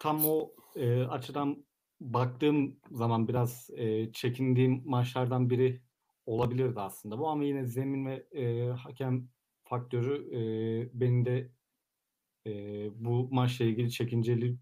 tam 0.00 0.24
o 0.26 0.50
e, 0.76 1.02
açıdan 1.02 1.64
baktığım 2.00 2.76
zaman 2.90 3.28
biraz 3.28 3.70
e, 3.76 4.12
çekindiğim 4.12 4.82
maçlardan 4.84 5.50
biri 5.50 5.80
olabilirdi 6.26 6.80
aslında 6.80 7.18
bu 7.18 7.28
ama 7.28 7.44
yine 7.44 7.64
zemin 7.66 8.06
ve 8.06 8.26
e, 8.32 8.68
hakem 8.68 9.28
faktörü 9.74 10.14
e, 10.36 10.40
beni 11.00 11.24
de 11.24 11.50
e, 12.46 12.52
bu 13.04 13.28
maçla 13.30 13.64
ilgili 13.64 13.90
çekinceli 13.90 14.56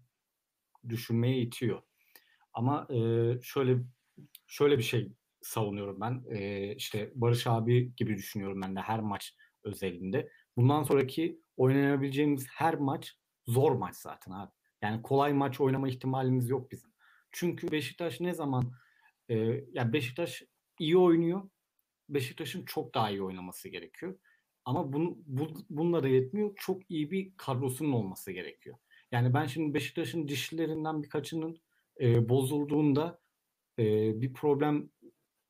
düşünmeye 0.89 1.37
itiyor. 1.41 1.81
Ama 2.53 2.87
e, 2.89 2.97
şöyle 3.41 3.77
şöyle 4.47 4.77
bir 4.77 4.83
şey 4.83 5.11
savunuyorum 5.41 6.01
ben. 6.01 6.23
E, 6.29 6.75
işte 6.75 7.11
Barış 7.15 7.47
abi 7.47 7.95
gibi 7.95 8.17
düşünüyorum 8.17 8.61
ben 8.61 8.75
de 8.75 8.79
her 8.79 8.99
maç 8.99 9.35
özelinde. 9.63 10.29
Bundan 10.57 10.83
sonraki 10.83 11.41
oynayabileceğimiz 11.57 12.47
her 12.49 12.75
maç 12.75 13.13
zor 13.47 13.71
maç 13.71 13.95
zaten 13.95 14.31
abi. 14.31 14.51
Yani 14.81 15.01
kolay 15.01 15.33
maç 15.33 15.61
oynama 15.61 15.89
ihtimalimiz 15.89 16.49
yok 16.49 16.71
bizim. 16.71 16.93
Çünkü 17.31 17.71
Beşiktaş 17.71 18.19
ne 18.19 18.33
zaman 18.33 18.71
e, 19.29 19.35
ya 19.73 19.93
Beşiktaş 19.93 20.43
iyi 20.79 20.97
oynuyor. 20.97 21.49
Beşiktaş'ın 22.09 22.65
çok 22.65 22.93
daha 22.93 23.09
iyi 23.09 23.23
oynaması 23.23 23.69
gerekiyor. 23.69 24.19
Ama 24.65 24.93
bunu, 24.93 25.17
bu, 25.25 25.47
bunlara 25.69 26.07
yetmiyor. 26.07 26.53
Çok 26.55 26.91
iyi 26.91 27.11
bir 27.11 27.37
kadrosunun 27.37 27.91
olması 27.91 28.31
gerekiyor. 28.31 28.77
Yani 29.11 29.33
ben 29.33 29.45
şimdi 29.45 29.73
Beşiktaş'ın 29.73 30.27
dişlilerinden 30.27 31.03
birkaçının 31.03 31.57
e, 32.01 32.29
bozulduğunda 32.29 33.21
e, 33.79 33.85
bir 34.21 34.33
problem 34.33 34.89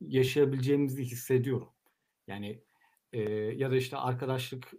yaşayabileceğimizi 0.02 1.04
hissediyorum. 1.04 1.70
Yani 2.28 2.64
e, 3.14 3.22
ya 3.32 3.72
da 3.72 3.76
işte 3.76 3.98
arkadaşlık, 3.98 4.74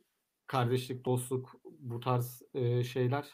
kardeşlik, 0.46 1.04
dostluk 1.04 1.60
bu 1.64 2.00
tarz 2.00 2.42
e, 2.54 2.84
şeyler 2.84 3.28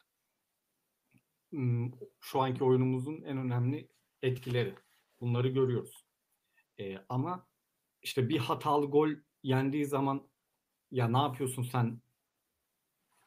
şu 2.21 2.41
anki 2.41 2.65
oyunumuzun 2.65 3.23
en 3.23 3.39
önemli 3.39 3.89
etkileri. 4.23 4.75
Bunları 5.21 5.49
görüyoruz. 5.49 6.07
E, 6.79 6.99
ama 7.09 7.49
işte 8.03 8.29
bir 8.29 8.39
hatalı 8.39 8.87
gol 8.87 9.11
yendiği 9.43 9.85
zaman 9.85 10.30
ya 10.91 11.09
ne 11.09 11.19
yapıyorsun 11.19 11.63
sen 11.63 12.01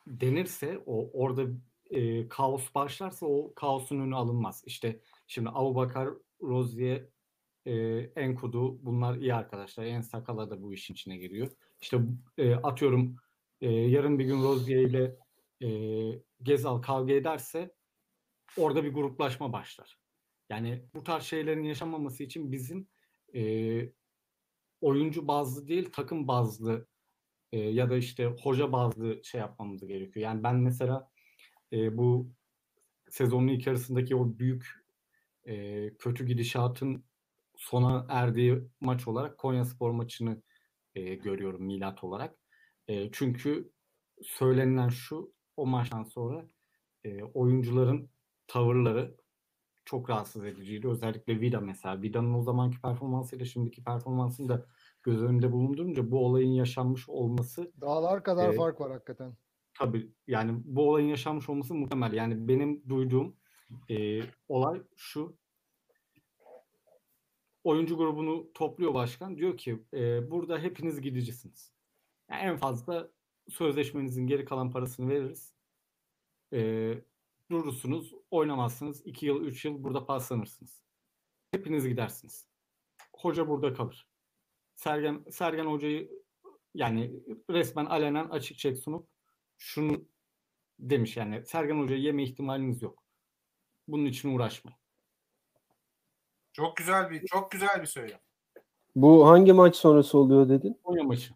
denirse 0.07 0.83
o 0.85 1.09
orada 1.13 1.43
e, 1.89 2.27
kaos 2.27 2.73
başlarsa 2.75 3.25
o 3.25 3.53
kaosun 3.53 3.99
önü 3.99 4.15
alınmaz. 4.15 4.63
İşte 4.65 4.99
şimdi 5.27 5.49
Abubakar, 5.53 6.09
Rozier, 6.41 7.05
e, 7.65 7.73
Enkudu 8.15 8.85
bunlar 8.85 9.15
iyi 9.15 9.33
arkadaşlar. 9.33 9.85
En 9.85 10.01
Sakala 10.01 10.49
da 10.49 10.61
bu 10.61 10.73
işin 10.73 10.93
içine 10.93 11.17
giriyor. 11.17 11.51
İşte 11.81 11.99
e, 12.37 12.55
atıyorum 12.55 13.15
e, 13.61 13.71
yarın 13.71 14.19
bir 14.19 14.25
gün 14.25 14.43
Rozier 14.43 14.81
ile 14.81 15.17
e, 15.61 15.69
Gezal 16.43 16.81
kavga 16.81 17.13
ederse 17.13 17.75
orada 18.57 18.83
bir 18.83 18.93
gruplaşma 18.93 19.53
başlar. 19.53 19.99
Yani 20.49 20.85
bu 20.95 21.03
tarz 21.03 21.23
şeylerin 21.23 21.63
yaşanmaması 21.63 22.23
için 22.23 22.51
bizim 22.51 22.87
e, 23.35 23.41
oyuncu 24.81 25.27
bazlı 25.27 25.67
değil 25.67 25.91
takım 25.91 26.27
bazlı 26.27 26.87
e, 27.53 27.59
ya 27.59 27.89
da 27.89 27.97
işte 27.97 28.25
hoca 28.25 28.71
bazlı 28.71 29.23
şey 29.23 29.41
yapmamız 29.41 29.87
gerekiyor. 29.87 30.23
Yani 30.23 30.43
ben 30.43 30.55
mesela 30.55 31.11
e, 31.73 31.97
bu 31.97 32.31
sezonun 33.09 33.47
ilk 33.47 33.67
yarısındaki 33.67 34.15
o 34.15 34.39
büyük 34.39 34.67
e, 35.45 35.89
kötü 35.97 36.25
gidişatın 36.25 37.05
sona 37.55 38.05
erdiği 38.09 38.61
maç 38.81 39.07
olarak 39.07 39.37
Konya 39.37 39.65
Spor 39.65 39.91
maçını 39.91 40.41
e, 40.95 41.15
görüyorum 41.15 41.63
milat 41.65 42.03
olarak. 42.03 42.37
E, 42.87 43.11
çünkü 43.11 43.71
söylenilen 44.23 44.89
şu 44.89 45.33
o 45.57 45.65
maçtan 45.65 46.03
sonra 46.03 46.47
e, 47.03 47.23
oyuncuların 47.23 48.09
tavırları 48.47 49.17
çok 49.85 50.09
rahatsız 50.09 50.45
ediciydi. 50.45 50.87
Özellikle 50.87 51.41
Vida 51.41 51.59
mesela. 51.59 52.01
Vida'nın 52.01 52.33
o 52.33 52.43
zamanki 52.43 52.81
performansıyla 52.81 53.45
şimdiki 53.45 53.83
performansını 53.83 54.49
da 54.49 54.65
göz 55.03 55.23
önünde 55.23 55.51
bulundurunca 55.51 56.11
bu 56.11 56.25
olayın 56.25 56.51
yaşanmış 56.51 57.09
olması 57.09 57.71
Dağlar 57.81 58.23
kadar 58.23 58.45
Evet. 58.47 58.57
fark 58.57 58.81
var 58.81 58.91
hakikaten. 58.91 59.37
tabii 59.79 60.11
yani 60.27 60.61
bu 60.65 60.89
olayın 60.89 61.07
yaşanmış 61.07 61.49
olması 61.49 61.75
muhtemel. 61.75 62.13
Yani 62.13 62.47
benim 62.47 62.89
duyduğum 62.89 63.35
e, 63.89 64.21
olay 64.49 64.81
şu. 64.95 65.37
Oyuncu 67.63 67.97
grubunu 67.97 68.53
topluyor 68.53 68.93
başkan. 68.93 69.37
Diyor 69.37 69.57
ki 69.57 69.83
e, 69.93 70.31
burada 70.31 70.59
hepiniz 70.59 71.01
gidicisiniz. 71.01 71.73
Yani 72.31 72.41
en 72.41 72.57
fazla 72.57 73.09
sözleşmenizin 73.49 74.27
geri 74.27 74.45
kalan 74.45 74.71
parasını 74.71 75.09
veririz. 75.09 75.53
E, 76.53 76.93
durursunuz, 77.51 78.13
oynamazsınız. 78.31 79.05
2 79.05 79.25
yıl, 79.25 79.41
3 79.41 79.65
yıl 79.65 79.83
burada 79.83 80.05
paslanırsınız. 80.05 80.83
Hepiniz 81.51 81.87
gidersiniz. 81.87 82.47
Hoca 83.15 83.47
burada 83.47 83.73
kalır. 83.73 84.07
Sergen, 84.75 85.23
Sergen 85.31 85.65
hocayı 85.65 86.11
yani 86.75 87.11
resmen 87.49 87.85
alenen 87.85 88.29
açık 88.29 88.57
çek 88.57 88.77
sunup 88.77 89.07
şunu 89.57 90.01
demiş 90.79 91.17
yani 91.17 91.45
Sergen 91.45 91.79
Hoca'yı 91.79 92.01
yeme 92.01 92.23
ihtimaliniz 92.23 92.81
yok. 92.81 93.03
Bunun 93.87 94.05
için 94.05 94.35
uğraşmayın. 94.35 94.77
Çok 96.53 96.77
güzel 96.77 97.09
bir 97.09 97.25
çok 97.27 97.51
güzel 97.51 97.81
bir 97.81 97.85
söylem. 97.87 98.19
Bu 98.95 99.27
hangi 99.27 99.53
maç 99.53 99.75
sonrası 99.75 100.17
oluyor 100.17 100.49
dedin? 100.49 100.79
Konya 100.83 101.03
maçı. 101.03 101.33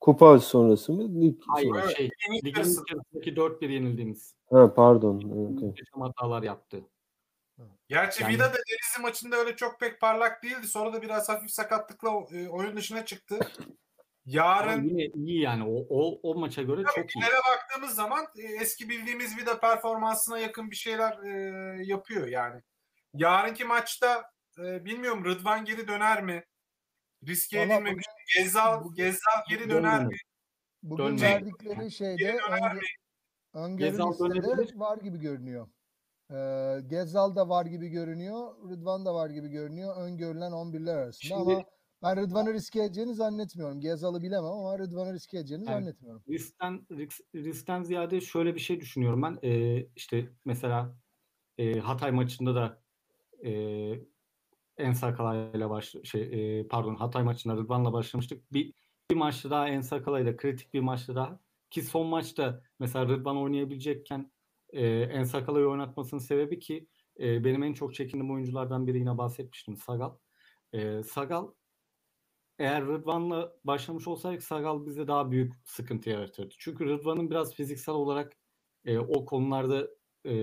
Kupa 0.00 0.38
sonrası 0.38 0.92
mı? 0.92 1.20
Lig 1.20 1.40
Hayır 1.48 1.68
sonrası. 1.68 1.96
şey 1.96 2.10
ligin 2.34 2.48
içerisindeki 2.50 3.34
4-1 3.36 3.68
yenildiğimiz. 3.72 4.34
Ha 4.50 4.74
pardon. 4.74 5.26
Muhteşem 5.26 6.00
hatalar 6.00 6.42
yaptı. 6.42 6.84
Gerçi 7.88 8.22
Yani- 8.22 8.34
Vida 8.34 8.44
da 8.44 8.56
Denizli 8.96 9.02
maçında 9.02 9.36
öyle 9.36 9.56
çok 9.56 9.80
pek 9.80 10.00
parlak 10.00 10.42
değildi. 10.42 10.68
Sonra 10.68 10.92
da 10.92 11.02
biraz 11.02 11.28
hafif 11.28 11.50
sakatlıkla 11.50 12.10
e, 12.10 12.48
oyun 12.48 12.76
dışına 12.76 13.04
çıktı. 13.04 13.38
Yarın 14.24 14.84
yine 14.84 15.04
iyi 15.04 15.40
yani 15.42 15.64
o, 15.64 15.86
o, 15.88 16.20
o 16.22 16.38
maça 16.40 16.62
göre 16.62 16.82
Tabii 16.82 16.94
çok 16.94 17.16
iyi. 17.16 17.22
baktığımız 17.50 17.94
zaman 17.94 18.26
e, 18.38 18.42
eski 18.42 18.88
bildiğimiz 18.88 19.36
Vida 19.38 19.60
performansına 19.60 20.38
yakın 20.38 20.70
bir 20.70 20.76
şeyler 20.76 21.18
e, 21.22 21.84
yapıyor 21.84 22.26
yani. 22.26 22.62
Yarınki 23.14 23.64
maçta 23.64 24.30
e, 24.58 24.84
bilmiyorum 24.84 25.24
Rıdvan 25.24 25.64
geri 25.64 25.88
döner 25.88 26.22
mi? 26.22 26.44
Riske 27.26 27.60
edilmemiş. 27.62 28.06
Gezal, 28.36 28.84
bugün- 28.84 29.04
Gezal 29.04 29.40
geri 29.48 29.70
döner 29.70 30.04
mi? 30.04 30.16
Bugün 30.82 31.20
verdikleri 31.20 31.90
şeyde 31.90 32.38
öngörü 33.54 33.90
Gezal 33.90 34.10
listede 34.10 34.28
dönebilir. 34.28 34.76
var 34.76 34.98
gibi 34.98 35.20
görünüyor. 35.20 35.68
Ee, 36.30 36.80
Gezal 36.86 37.36
da 37.36 37.48
var 37.48 37.66
gibi 37.66 37.88
görünüyor. 37.88 38.54
Rıdvan 38.70 39.06
da 39.06 39.14
var 39.14 39.30
gibi 39.30 39.48
görünüyor. 39.48 39.96
Öngörülen 39.96 40.52
11'ler 40.52 40.96
arasında 40.96 41.36
Şimdi- 41.38 41.52
ama 41.52 41.64
ben 42.02 42.16
Rıdvan'ı 42.16 42.52
riske 42.54 42.82
edeceğini 42.84 43.14
zannetmiyorum. 43.14 43.80
Gezal'ı 43.80 44.22
bilemem 44.22 44.44
ama 44.52 44.78
Rıdvan'ı 44.78 45.12
riske 45.12 45.38
edeceğini 45.38 45.64
Evet. 45.68 45.78
zannetmiyorum. 45.80 46.22
Riskten, 46.28 46.86
risk, 46.90 47.20
riskten 47.34 47.82
ziyade 47.82 48.20
şöyle 48.20 48.54
bir 48.54 48.60
şey 48.60 48.80
düşünüyorum 48.80 49.22
ben. 49.22 49.38
Ee, 49.42 49.86
işte 49.96 50.28
mesela 50.44 50.96
e, 51.58 51.78
Hatay 51.78 52.10
maçında 52.10 52.54
da 52.54 52.82
e, 53.44 53.50
Ensakalay'la 54.78 55.70
baş 55.70 55.94
şey 56.04 56.58
e, 56.60 56.66
pardon 56.68 56.94
Hatay 56.94 57.22
maçında 57.22 57.56
Rıdvan'la 57.56 57.92
başlamıştık. 57.92 58.52
Bir 58.52 58.72
bir 59.10 59.16
maçta 59.16 59.50
daha 59.50 59.68
Ensakalay'la 59.68 60.36
kritik 60.36 60.74
bir 60.74 60.80
maçta 60.80 61.14
daha 61.14 61.40
ki 61.70 61.82
son 61.82 62.06
maçta 62.06 62.62
mesela 62.78 63.08
Rıdvan 63.08 63.36
oynayabilecekken 63.36 64.30
e, 64.72 64.86
Ensakalay'ı 64.86 65.68
oynatmasının 65.68 66.20
sebebi 66.20 66.58
ki 66.58 66.88
e, 67.20 67.44
benim 67.44 67.62
en 67.62 67.72
çok 67.72 67.94
çekindiğim 67.94 68.34
oyunculardan 68.34 68.86
biri 68.86 68.98
yine 68.98 69.18
bahsetmiştim 69.18 69.76
Sagal. 69.76 70.14
E, 70.72 71.02
Sagal 71.02 71.48
eğer 72.58 72.86
Rıdvan'la 72.86 73.52
başlamış 73.64 74.08
olsaydık 74.08 74.42
Sagal 74.42 74.86
bize 74.86 75.08
daha 75.08 75.30
büyük 75.30 75.52
sıkıntı 75.64 76.10
yaratırdı. 76.10 76.54
Çünkü 76.58 76.86
Rıdvan'ın 76.86 77.30
biraz 77.30 77.54
fiziksel 77.54 77.94
olarak 77.94 78.32
e, 78.84 78.98
o 78.98 79.24
konularda 79.24 79.88
e, 80.26 80.34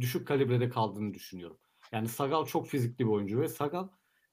düşük 0.00 0.28
kalibrede 0.28 0.68
kaldığını 0.68 1.14
düşünüyorum. 1.14 1.58
Yani 1.92 2.08
Sagal 2.08 2.44
çok 2.44 2.66
fizikli 2.66 3.04
bir 3.04 3.10
oyuncu 3.10 3.40
ve 3.40 3.48
Sagal 3.48 3.88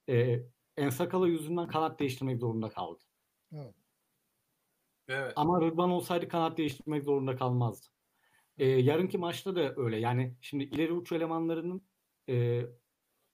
e, 0.09 0.39
Ensakala 0.77 1.27
yüzünden 1.27 1.67
kanat 1.67 1.99
değiştirmek 1.99 2.39
zorunda 2.39 2.69
kaldı. 2.69 3.03
Evet. 5.07 5.33
Ama 5.35 5.61
Rıdvan 5.61 5.89
olsaydı 5.89 6.27
kanat 6.27 6.57
değiştirmek 6.57 7.03
zorunda 7.03 7.35
kalmazdı. 7.35 7.87
Ee, 8.57 8.67
yarınki 8.67 9.17
maçta 9.17 9.55
da 9.55 9.73
öyle. 9.77 9.97
Yani 9.97 10.35
şimdi 10.41 10.63
ileri 10.63 10.93
uç 10.93 11.11
elemanlarının 11.11 11.81
e, 12.29 12.65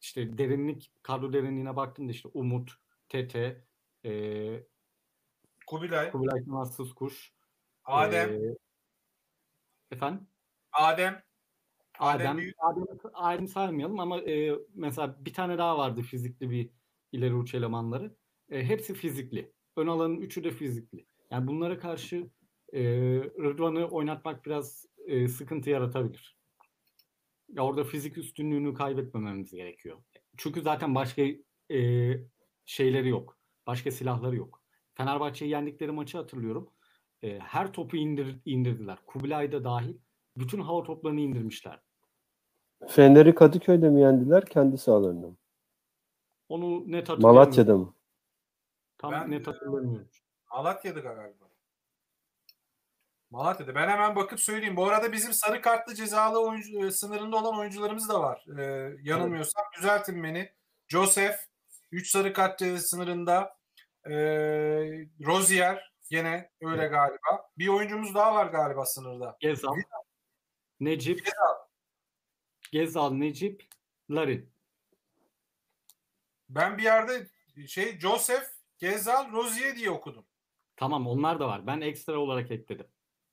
işte 0.01 0.37
derinlik, 0.37 0.91
kadro 1.03 1.33
derinliğine 1.33 1.75
baktığımda 1.75 2.11
işte 2.11 2.29
Umut, 2.33 2.71
Tete, 3.09 3.65
e, 4.05 4.63
Kubilay, 5.67 6.11
Kubilay 6.11 6.45
Kanatsız 6.45 6.93
Kuş, 6.93 7.33
Adem, 7.83 8.33
e, 8.33 8.55
efendim? 9.91 10.27
Adem, 10.71 11.21
Adem. 11.99 12.39
Adem, 12.59 12.85
Adem 13.13 13.47
saymayalım 13.47 13.99
ama 13.99 14.21
e, 14.21 14.55
mesela 14.75 15.25
bir 15.25 15.33
tane 15.33 15.57
daha 15.57 15.77
vardı 15.77 16.01
fizikli 16.01 16.49
bir 16.49 16.69
ileri 17.11 17.33
uç 17.33 17.53
elemanları. 17.53 18.15
E, 18.49 18.63
hepsi 18.63 18.93
fizikli. 18.93 19.53
Ön 19.75 19.87
alanın 19.87 20.17
üçü 20.17 20.43
de 20.43 20.51
fizikli. 20.51 21.05
Yani 21.31 21.47
bunlara 21.47 21.79
karşı 21.79 22.29
e, 22.73 22.81
Rıdvan'ı 23.39 23.87
oynatmak 23.87 24.45
biraz 24.45 24.85
e, 25.07 25.27
sıkıntı 25.27 25.69
yaratabilir. 25.69 26.37
Ya 27.49 27.63
orada 27.63 27.83
fizik 27.83 28.17
üstünlüğünü 28.17 28.73
kaybetmememiz 28.73 29.51
gerekiyor. 29.51 29.97
Çünkü 30.37 30.61
zaten 30.61 30.95
başka 30.95 31.21
e, 31.71 32.11
şeyleri 32.65 33.09
yok. 33.09 33.37
Başka 33.67 33.91
silahları 33.91 34.35
yok. 34.35 34.61
Fenerbahçe'yi 34.93 35.51
yendikleri 35.51 35.91
maçı 35.91 36.17
hatırlıyorum. 36.17 36.69
E, 37.23 37.39
her 37.39 37.73
topu 37.73 37.97
indir, 37.97 38.39
indirdiler. 38.45 38.97
Kubilay 39.05 39.51
da 39.51 39.63
dahil. 39.63 39.97
Bütün 40.37 40.61
hava 40.61 40.83
toplarını 40.83 41.19
indirmişler. 41.19 41.79
Fener'i 42.87 43.35
Kadıköy'de 43.35 43.89
mi 43.89 44.01
yendiler 44.01 44.45
kendi 44.45 44.77
sahalarında 44.77 45.27
mı? 45.27 45.37
Onu 46.49 46.91
net 46.91 47.09
hatırlamıyorum. 47.09 47.35
Malatya'da 47.35 47.77
mı? 47.77 47.93
Tam 48.97 49.11
Ben 49.11 49.31
net 49.31 49.47
hatırlamıyorum. 49.47 50.07
Malatya'da 50.51 50.99
galiba. 50.99 51.46
Malatya'da. 53.31 53.75
Ben 53.75 53.87
hemen 53.87 54.15
bakıp 54.15 54.39
söyleyeyim. 54.39 54.75
Bu 54.75 54.85
arada 54.85 55.11
bizim 55.11 55.33
sarı 55.33 55.61
kartlı 55.61 55.95
cezalı 55.95 56.41
oyuncu 56.41 56.87
e, 56.87 56.91
sınırında 56.91 57.37
olan 57.37 57.59
oyuncularımız 57.59 58.09
da 58.09 58.21
var. 58.21 58.45
Ee, 58.59 58.95
yanılmıyorsam. 59.01 59.63
Düzeltin 59.77 60.23
beni. 60.23 60.53
Joseph 60.87 61.35
3 61.91 62.11
sarı 62.11 62.33
kart 62.33 62.59
cezası 62.59 62.87
sınırında. 62.87 63.57
Ee, 64.05 64.13
Rozier 65.25 65.93
yine 66.09 66.51
öyle 66.61 66.87
galiba. 66.87 67.49
Bir 67.57 67.67
oyuncumuz 67.67 68.15
daha 68.15 68.35
var 68.35 68.45
galiba 68.45 68.85
sınırda. 68.85 69.37
Gezal, 69.39 69.75
Necip, 70.79 71.29
Gezal, 72.71 73.11
Necip, 73.11 73.63
Larin. 74.09 74.53
Ben 76.49 76.77
bir 76.77 76.83
yerde 76.83 77.27
şey 77.67 77.99
Joseph, 77.99 78.45
Gezal, 78.77 79.31
Rozier 79.31 79.75
diye 79.75 79.91
okudum. 79.91 80.25
Tamam 80.75 81.07
onlar 81.07 81.39
da 81.39 81.47
var. 81.47 81.67
Ben 81.67 81.81
ekstra 81.81 82.19
olarak 82.19 82.51
ekledim. 82.51 82.87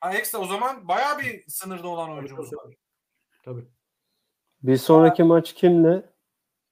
Ha 0.05 0.14
ekstra 0.14 0.39
o 0.39 0.47
zaman 0.47 0.89
bayağı 0.89 1.18
bir 1.18 1.44
sınırda 1.48 1.89
olan 1.89 2.10
oyuncumuz 2.10 2.52
var. 2.52 2.74
Tabii. 3.43 3.64
Bir 4.62 4.76
sonraki 4.76 5.22
maç 5.22 5.55
kimle? 5.55 6.12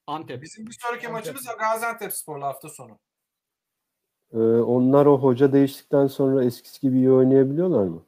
Antep. 0.07 0.43
Bizim 0.43 0.67
bir 0.67 0.79
sonraki 0.81 1.09
Antep. 1.09 1.13
maçımız 1.13 1.47
da 1.47 1.53
Gaziantep 1.53 2.13
Spor'la 2.13 2.47
hafta 2.47 2.69
sonu. 2.69 2.99
Ee, 4.33 4.39
onlar 4.61 5.07
o 5.07 5.19
hoca 5.19 5.53
değiştikten 5.53 6.07
sonra 6.07 6.45
eskisi 6.45 6.81
gibi 6.81 6.97
iyi 6.97 7.13
oynayabiliyorlar 7.13 7.85
mı? 7.85 8.07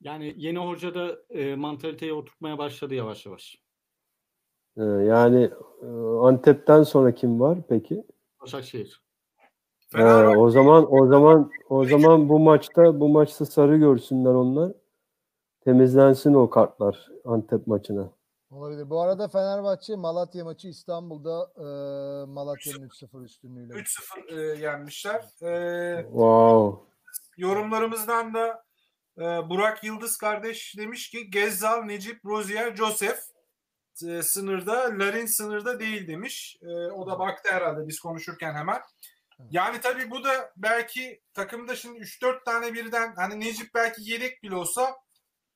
Yani 0.00 0.34
yeni 0.36 0.58
hoca 0.58 0.94
da 0.94 1.18
e, 1.30 1.54
mantaliteyi 1.54 2.12
oturtmaya 2.12 2.58
başladı 2.58 2.94
yavaş 2.94 3.26
yavaş. 3.26 3.62
Ee, 4.76 4.82
yani 4.82 5.50
e, 5.82 5.86
Antep'ten 6.22 6.82
sonra 6.82 7.14
kim 7.14 7.40
var 7.40 7.58
peki? 7.68 8.06
Başakşehir. 8.40 9.02
Ee, 9.94 9.98
Fenerbahçe 9.98 10.38
o 10.38 10.50
zaman 10.50 10.86
o 10.94 11.06
zaman 11.06 11.50
o 11.68 11.84
zaman 11.84 12.28
bu 12.28 12.38
maçta 12.38 13.00
bu 13.00 13.08
maçta 13.08 13.46
sarı 13.46 13.76
görsünler 13.76 14.30
onlar. 14.30 14.72
Temizlensin 15.64 16.34
o 16.34 16.50
kartlar 16.50 17.08
Antep 17.24 17.66
maçına. 17.66 18.10
Olabilir. 18.50 18.90
Bu 18.90 19.00
arada 19.00 19.28
Fenerbahçe 19.28 19.96
Malatya 19.96 20.44
maçı 20.44 20.68
İstanbul'da 20.68 21.52
e, 21.56 21.64
Malatya'nın 22.30 22.88
3-0 22.88 23.24
üstünlüğüyle. 23.24 23.72
3-0 23.72 24.56
e, 24.56 24.60
yenmişler. 24.60 25.24
E, 25.42 26.02
Wow. 26.02 26.82
yorumlarımızdan 27.36 28.34
da 28.34 28.64
e, 29.18 29.22
Burak 29.22 29.84
Yıldız 29.84 30.16
kardeş 30.16 30.74
demiş 30.78 31.10
ki 31.10 31.30
Gezzal, 31.30 31.82
Necip, 31.82 32.24
Rozier, 32.26 32.76
Joseph 32.76 33.18
e, 34.08 34.22
sınırda, 34.22 34.72
Larin 34.98 35.26
sınırda 35.26 35.80
değil 35.80 36.08
demiş. 36.08 36.58
E, 36.62 36.68
o 36.92 37.06
da 37.06 37.18
baktı 37.18 37.48
herhalde 37.52 37.88
biz 37.88 38.00
konuşurken 38.00 38.54
hemen. 38.54 38.80
Yani 39.50 39.80
tabii 39.80 40.10
bu 40.10 40.24
da 40.24 40.52
belki 40.56 41.22
takımda 41.34 41.76
şimdi 41.76 41.98
3-4 41.98 42.44
tane 42.44 42.74
birden 42.74 43.14
hani 43.16 43.40
Necip 43.40 43.74
belki 43.74 44.10
yedek 44.10 44.42
bile 44.42 44.54
olsa 44.56 44.96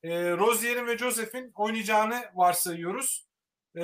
e, 0.02 0.30
Rozier'in 0.30 0.86
ve 0.86 0.98
Joseph'in 0.98 1.52
oynayacağını 1.54 2.20
varsayıyoruz. 2.34 3.26
E, 3.76 3.82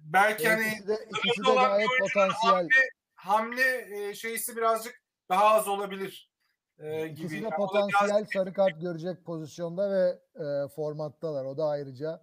belki 0.00 0.48
hani 0.48 0.66
İkisi 0.66 0.88
de, 0.88 0.94
ikisi 1.18 1.44
de 1.46 1.54
gayet 1.54 1.88
potansiyel. 2.00 2.54
hamle, 2.54 2.68
hamle 3.14 3.88
e, 4.08 4.14
şeysi 4.14 4.56
birazcık 4.56 5.02
daha 5.28 5.44
az 5.54 5.68
olabilir 5.68 6.30
e, 6.78 7.06
gibi. 7.08 7.20
İkisi 7.26 7.40
de 7.40 7.44
Yani 7.44 7.56
potansiyel 7.56 8.16
biraz- 8.16 8.28
sarı 8.32 8.52
kart 8.52 8.80
görecek 8.80 9.24
pozisyonda 9.24 9.90
ve 9.90 10.18
e, 10.44 10.68
formattalar. 10.68 11.44
O 11.44 11.56
da 11.58 11.64
ayrıca 11.64 12.22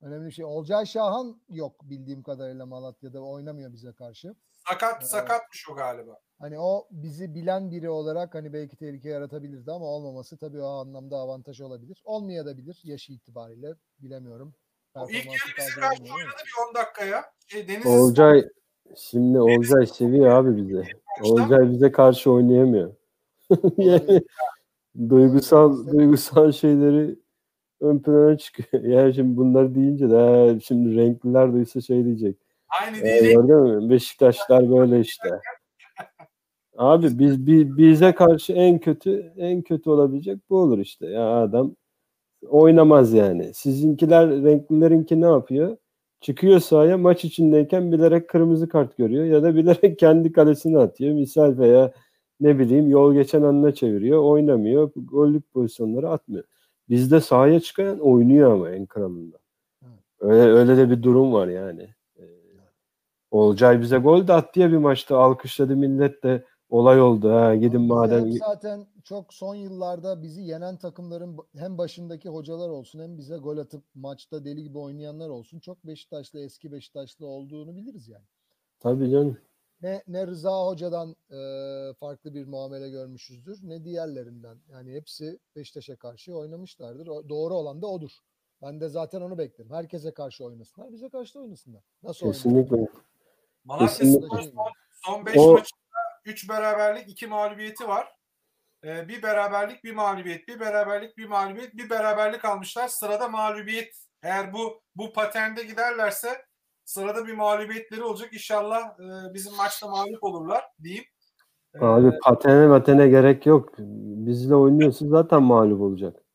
önemli 0.00 0.26
bir 0.26 0.32
şey. 0.32 0.44
Olcay 0.44 0.86
Şahan 0.86 1.42
yok 1.48 1.80
bildiğim 1.82 2.22
kadarıyla 2.22 2.66
Malatya'da 2.66 3.20
oynamıyor 3.20 3.72
bize 3.72 3.92
karşı. 3.92 4.34
sakat 4.68 4.94
Evet. 5.00 5.10
sakatmış 5.10 5.68
o 5.70 5.74
galiba. 5.74 6.20
Hani 6.38 6.58
o 6.58 6.86
bizi 6.90 7.34
bilen 7.34 7.70
biri 7.70 7.90
olarak 7.90 8.34
hani 8.34 8.52
belki 8.52 8.76
tehlike 8.76 9.08
yaratabilirdi 9.08 9.72
ama 9.72 9.84
olmaması 9.84 10.36
tabii 10.36 10.60
o 10.62 10.66
anlamda 10.66 11.16
avantaj 11.16 11.60
olabilir. 11.60 12.02
Olmayabilir 12.04 12.80
yaşı 12.84 13.12
itibariyle 13.12 13.74
bilemiyorum. 13.98 14.54
O 14.94 15.08
ilk 15.10 15.26
yarı 15.26 15.72
edemiyorum 15.72 16.06
ama. 16.10 16.14
oynadı 16.16 16.32
bir 16.46 16.68
10 16.70 16.74
dakikaya. 16.74 17.24
Şey, 17.46 17.68
Deniz 17.68 17.86
Olcay 17.86 18.44
şimdi 18.96 19.40
Olcay 19.40 19.86
seviyor 19.86 20.26
abi 20.26 20.56
bize. 20.56 20.82
Olcay 21.22 21.70
bize 21.70 21.92
karşı 21.92 22.30
oynayamıyor. 22.32 22.94
yani 23.76 24.22
duygusal 25.08 25.86
duygusal 25.86 26.52
şeyleri 26.52 27.18
ön 27.80 27.98
plana 27.98 28.38
çıkıyor. 28.38 28.84
Yani 28.84 29.14
şimdi 29.14 29.36
bunları 29.36 29.74
deyince 29.74 30.10
de 30.10 30.16
"Ha, 30.16 30.60
şimdi 30.60 30.96
renkliler 30.96 31.52
duysa 31.52 31.80
şey 31.80 32.04
diyecek. 32.04 32.36
aynı 32.82 32.96
"Ya 32.96 33.04
diyecek. 33.04 33.34
gördün 33.34 33.56
mü? 33.56 33.90
Beşiktaşlar 33.90 34.70
böyle 34.70 35.00
işte. 35.00 35.28
Abi 36.78 37.18
biz 37.18 37.46
bi- 37.46 37.76
bize 37.76 38.14
karşı 38.14 38.52
en 38.52 38.78
kötü 38.78 39.32
en 39.36 39.62
kötü 39.62 39.90
olabilecek 39.90 40.38
bu 40.50 40.58
olur 40.58 40.78
işte. 40.78 41.06
Ya 41.06 41.30
adam 41.42 41.76
oynamaz 42.48 43.12
yani. 43.12 43.54
Sizinkiler 43.54 44.30
renklilerinki 44.30 45.20
ne 45.20 45.26
yapıyor? 45.26 45.76
Çıkıyor 46.20 46.60
sahaya 46.60 46.98
maç 46.98 47.24
içindeyken 47.24 47.92
bilerek 47.92 48.28
kırmızı 48.28 48.68
kart 48.68 48.96
görüyor 48.96 49.24
ya 49.24 49.42
da 49.42 49.56
bilerek 49.56 49.98
kendi 50.00 50.32
kalesine 50.32 50.78
atıyor. 50.78 51.14
Misal 51.14 51.58
veya 51.58 51.92
ne 52.40 52.58
bileyim 52.58 52.90
yol 52.90 53.14
geçen 53.14 53.42
anına 53.42 53.74
çeviriyor. 53.74 54.22
Oynamıyor. 54.22 54.90
Gollük 54.96 55.52
pozisyonları 55.52 56.08
atmıyor. 56.10 56.44
Bizde 56.88 57.20
sahaya 57.20 57.60
çıkan 57.60 57.98
oynuyor 57.98 58.52
ama 58.52 58.70
en 58.70 58.86
kralında. 58.86 59.38
Öyle, 60.20 60.42
öyle 60.42 60.76
de 60.76 60.90
bir 60.90 61.02
durum 61.02 61.32
var 61.32 61.48
yani. 61.48 61.88
Ee, 62.18 62.22
Olcay 63.30 63.80
bize 63.80 63.98
gol 63.98 64.28
de 64.28 64.32
attı 64.32 64.60
ya 64.60 64.72
bir 64.72 64.76
maçta 64.76 65.18
alkışladı 65.18 65.76
millet 65.76 66.22
de 66.24 66.44
olay 66.70 67.00
oldu. 67.00 67.32
Ha, 67.32 67.54
gidin 67.54 67.80
Bize 67.82 67.94
madem 67.94 68.32
zaten 68.32 68.86
çok 69.04 69.34
son 69.34 69.54
yıllarda 69.54 70.22
bizi 70.22 70.42
yenen 70.42 70.76
takımların 70.76 71.36
hem 71.56 71.78
başındaki 71.78 72.28
hocalar 72.28 72.68
olsun 72.68 73.00
hem 73.00 73.18
bize 73.18 73.36
gol 73.36 73.58
atıp 73.58 73.84
maçta 73.94 74.44
deli 74.44 74.62
gibi 74.62 74.78
oynayanlar 74.78 75.28
olsun 75.28 75.58
çok 75.60 75.86
Beşiktaşlı 75.86 76.40
eski 76.40 76.72
Beşiktaşlı 76.72 77.26
olduğunu 77.26 77.76
biliriz 77.76 78.08
yani. 78.08 78.24
tabii 78.80 79.10
canım. 79.10 79.38
Ne, 79.82 80.02
ne 80.08 80.26
Rıza 80.26 80.66
Hoca'dan 80.66 81.16
e, 81.30 81.38
farklı 81.94 82.34
bir 82.34 82.46
muamele 82.46 82.90
görmüşüzdür 82.90 83.58
ne 83.62 83.84
diğerlerinden. 83.84 84.58
Yani 84.72 84.92
hepsi 84.92 85.38
Beşiktaş'a 85.56 85.96
karşı 85.96 86.34
oynamışlardır. 86.36 87.06
O- 87.06 87.28
doğru 87.28 87.54
olan 87.54 87.82
da 87.82 87.86
odur. 87.86 88.10
Ben 88.62 88.80
de 88.80 88.88
zaten 88.88 89.20
onu 89.20 89.38
beklerim. 89.38 89.70
Herkese 89.70 90.14
karşı 90.14 90.44
oynasınlar, 90.44 90.92
bize 90.92 91.08
karşı 91.08 91.34
da 91.34 91.38
oynasınlar. 91.40 91.82
Nasıl 92.02 92.26
Kesinlikle. 92.26 92.88
Malatya 93.64 93.86
Kesinlikle. 93.88 94.42
Son, 94.42 94.52
son 95.04 95.26
5 95.26 95.36
O- 95.36 95.52
maçında 95.52 95.80
3 96.26 96.48
beraberlik 96.48 97.08
2 97.08 97.26
mağlubiyeti 97.26 97.88
var. 97.88 98.16
Ee, 98.84 99.08
bir 99.08 99.22
beraberlik 99.22 99.84
bir 99.84 99.94
mağlubiyet, 99.94 100.48
bir 100.48 100.60
beraberlik 100.60 101.16
bir 101.18 101.26
mağlubiyet, 101.26 101.76
bir 101.76 101.90
beraberlik 101.90 102.44
almışlar. 102.44 102.88
Sırada 102.88 103.28
mağlubiyet. 103.28 103.96
Eğer 104.22 104.52
bu 104.52 104.82
bu 104.96 105.12
paternde 105.12 105.62
giderlerse 105.62 106.28
sırada 106.84 107.26
bir 107.26 107.34
mağlubiyetleri 107.34 108.02
olacak. 108.02 108.32
İnşallah 108.32 108.80
e, 108.80 109.34
bizim 109.34 109.56
maçta 109.56 109.88
mağlup 109.88 110.24
olurlar 110.24 110.64
diyeyim. 110.82 111.04
Ee, 111.74 111.84
Abi 111.84 112.10
patene 112.24 112.66
matene 112.66 113.08
gerek 113.08 113.46
yok. 113.46 113.72
Bizle 114.26 114.54
oynuyorsa 114.54 115.06
zaten 115.08 115.42
mağlup 115.42 115.80
olacak. 115.80 116.25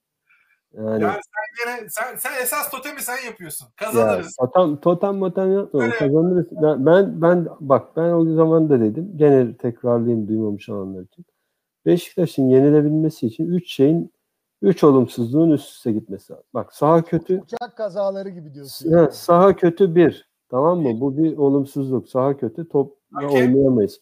Yani 0.77 1.03
Yani 1.03 1.13
sen 1.13 1.65
gene 1.77 1.89
sen, 1.89 2.15
sen 2.15 2.41
esas 2.43 2.71
totemi 2.71 3.01
sen 3.01 3.25
yapıyorsun. 3.25 3.65
ya 3.65 3.71
Kazanırız. 3.75 4.35
totem 4.35 4.77
totem 4.77 5.15
motem. 5.15 5.67
Öyle. 5.73 5.89
Kazanırız. 5.95 6.47
Ben, 6.51 6.85
ben 6.85 7.21
ben 7.21 7.47
bak 7.59 7.95
ben 7.95 8.09
o 8.11 8.25
zaman 8.35 8.69
da 8.69 8.79
dedim. 8.79 9.11
Gene 9.15 9.57
tekrarlayayım 9.57 10.27
duymamış 10.27 10.69
olanlar 10.69 11.01
için. 11.01 11.25
Beşiktaş'ın 11.85 12.49
yenilebilmesi 12.49 13.27
için 13.27 13.45
3 13.45 13.73
şeyin 13.73 14.13
3 14.61 14.83
olumsuzluğun 14.83 15.49
üst 15.51 15.69
üste 15.69 15.91
gitmesi 15.91 16.33
lazım. 16.33 16.45
Bak 16.53 16.73
saha 16.75 17.01
kötü. 17.01 17.41
Uçak 17.41 17.77
kazaları 17.77 18.29
gibi 18.29 18.53
diyorsun. 18.53 18.91
Ha, 18.91 18.97
yani. 18.99 19.11
saha 19.11 19.55
kötü 19.55 19.95
bir. 19.95 20.31
Tamam 20.49 20.79
mı? 20.79 21.01
Bu 21.01 21.17
bir 21.17 21.37
olumsuzluk. 21.37 22.09
Saha 22.09 22.37
kötü. 22.37 22.67
Hakem. 23.13 23.29
oynayamayız. 23.29 24.01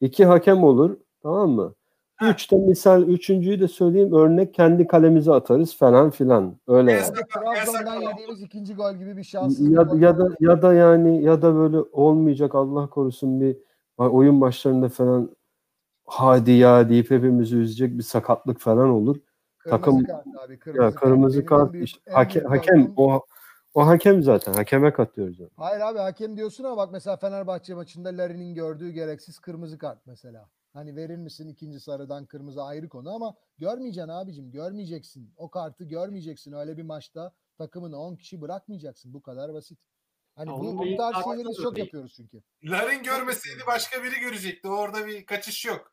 İki 0.00 0.24
hakem 0.24 0.64
olur. 0.64 0.96
Tamam 1.22 1.50
mı? 1.50 1.74
Ha. 2.20 2.30
Üçte 2.30 2.56
misal 2.56 3.02
üçüncüyü 3.02 3.60
de 3.60 3.68
söyleyeyim. 3.68 4.12
Örnek 4.12 4.54
kendi 4.54 4.86
kalemize 4.86 5.32
atarız 5.32 5.76
falan 5.76 6.10
filan. 6.10 6.56
Öyle 6.68 6.92
yani. 6.92 7.02
Trabzon'dan 7.34 8.00
yediğimiz 8.00 8.42
ikinci 8.42 8.74
gol 8.74 8.94
gibi 8.94 9.16
bir 9.16 9.24
şanssız 9.24 9.70
Ya, 9.70 9.86
ya 9.96 10.18
da 10.18 10.28
ya 10.40 10.62
da 10.62 10.74
yani 10.74 11.22
ya 11.24 11.42
da 11.42 11.54
böyle 11.54 11.76
olmayacak 11.78 12.54
Allah 12.54 12.86
korusun 12.90 13.40
bir 13.40 13.56
oyun 13.98 14.40
başlarında 14.40 14.88
falan 14.88 15.36
hadi 16.06 16.50
ya 16.50 16.88
deyip 16.88 17.10
hepimizi 17.10 17.56
üzecek 17.56 17.98
bir 17.98 18.02
sakatlık 18.02 18.60
falan 18.60 18.88
olur. 18.88 19.16
Kırmızı 19.58 19.80
takım- 19.80 20.04
kart 20.04 20.26
abi. 20.44 20.58
Kırmızı 20.58 20.82
Ya 20.82 20.94
kırmızı 20.94 21.44
kart 21.46 21.72
büyük- 21.72 21.86
işte 21.86 22.10
hake- 22.10 22.44
hakem 22.44 22.92
o 22.96 23.20
o 23.74 23.86
hakem 23.86 24.22
zaten 24.22 24.52
hakeme 24.52 24.92
katıyoruz. 24.92 25.40
Yani. 25.40 25.50
Hayır 25.56 25.80
abi 25.80 25.98
hakem 25.98 26.36
diyorsun 26.36 26.64
ama 26.64 26.76
bak 26.76 26.88
mesela 26.92 27.16
Fenerbahçe 27.16 27.74
maçında 27.74 28.08
Larin'in 28.08 28.54
gördüğü 28.54 28.90
gereksiz 28.90 29.38
kırmızı 29.38 29.78
kart 29.78 30.06
mesela. 30.06 30.48
Hani 30.72 30.96
verir 30.96 31.16
misin 31.16 31.48
ikinci 31.48 31.80
sarıdan 31.80 32.26
kırmızı 32.26 32.62
ayrı 32.62 32.88
konu 32.88 33.14
ama 33.14 33.34
görmeyeceksin 33.58 34.08
abicim 34.08 34.50
görmeyeceksin. 34.50 35.34
O 35.36 35.50
kartı 35.50 35.84
görmeyeceksin. 35.84 36.52
Öyle 36.52 36.76
bir 36.76 36.82
maçta 36.82 37.32
takımını 37.58 37.98
10 37.98 38.16
kişi 38.16 38.40
bırakmayacaksın. 38.40 39.14
Bu 39.14 39.22
kadar 39.22 39.54
basit. 39.54 39.78
Hani 40.34 40.50
Ya 40.50 40.56
bu, 40.56 40.96
tarz 40.96 41.24
şeyleri 41.24 41.54
çok 41.62 41.76
değil. 41.76 41.86
yapıyoruz 41.86 42.14
çünkü. 42.16 42.42
Larin 42.64 43.02
görmeseydi 43.02 43.62
başka 43.66 44.04
biri 44.04 44.20
görecekti. 44.20 44.68
Orada 44.68 45.06
bir 45.06 45.26
kaçış 45.26 45.66
yok. 45.66 45.92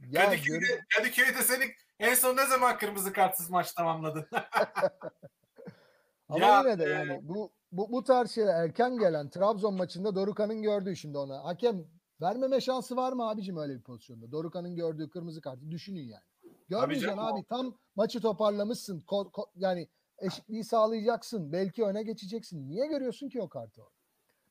Ya 0.00 0.24
Kadıköy'de, 0.24 0.66
gör- 0.66 0.80
Kadıköy'de 0.96 1.42
senin 1.42 1.70
en 1.98 2.14
son 2.14 2.36
ne 2.36 2.46
zaman 2.46 2.78
kırmızı 2.78 3.12
kartsız 3.12 3.50
maç 3.50 3.72
tamamladın? 3.72 4.26
Ama 6.28 6.46
Ya, 6.46 6.60
yine 6.60 6.78
de 6.78 6.84
e, 6.84 6.88
yani 6.88 7.18
bu, 7.22 7.52
bu 7.72 7.92
bu 7.92 8.04
tarz 8.04 8.30
şeyler 8.30 8.64
erken 8.64 8.98
gelen 8.98 9.30
Trabzon 9.30 9.74
maçında 9.74 10.14
Dorukan'ın 10.14 10.62
gördüğü 10.62 10.96
şimdi 10.96 11.18
ona. 11.18 11.44
Hakem 11.44 11.84
vermeme 12.20 12.60
şansı 12.60 12.96
var 12.96 13.12
mı 13.12 13.28
abicim 13.28 13.56
öyle 13.56 13.74
bir 13.74 13.82
pozisyonda? 13.82 14.32
Dorukan'ın 14.32 14.76
gördüğü 14.76 15.10
kırmızı 15.10 15.40
kartı 15.40 15.70
düşünün 15.70 16.02
yani. 16.02 16.22
Görmeyeceksin 16.68 17.18
abi. 17.18 17.44
Tam 17.44 17.74
maçı 17.96 18.20
toparlamışsın. 18.20 19.00
Ko- 19.00 19.30
ko- 19.30 19.50
yani 19.54 19.88
eşitliği 20.18 20.64
sağlayacaksın. 20.64 21.52
Belki 21.52 21.84
öne 21.84 22.02
geçeceksin. 22.02 22.68
Niye 22.68 22.86
görüyorsun 22.86 23.28
ki 23.28 23.42
o 23.42 23.48
kartı? 23.48 23.82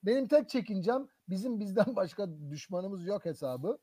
Benim 0.03 0.27
tek 0.27 0.49
çekincem 0.49 1.07
bizim 1.29 1.59
bizden 1.59 1.85
başka 1.95 2.27
düşmanımız 2.49 3.05
yok 3.05 3.25
hesabı. 3.25 3.77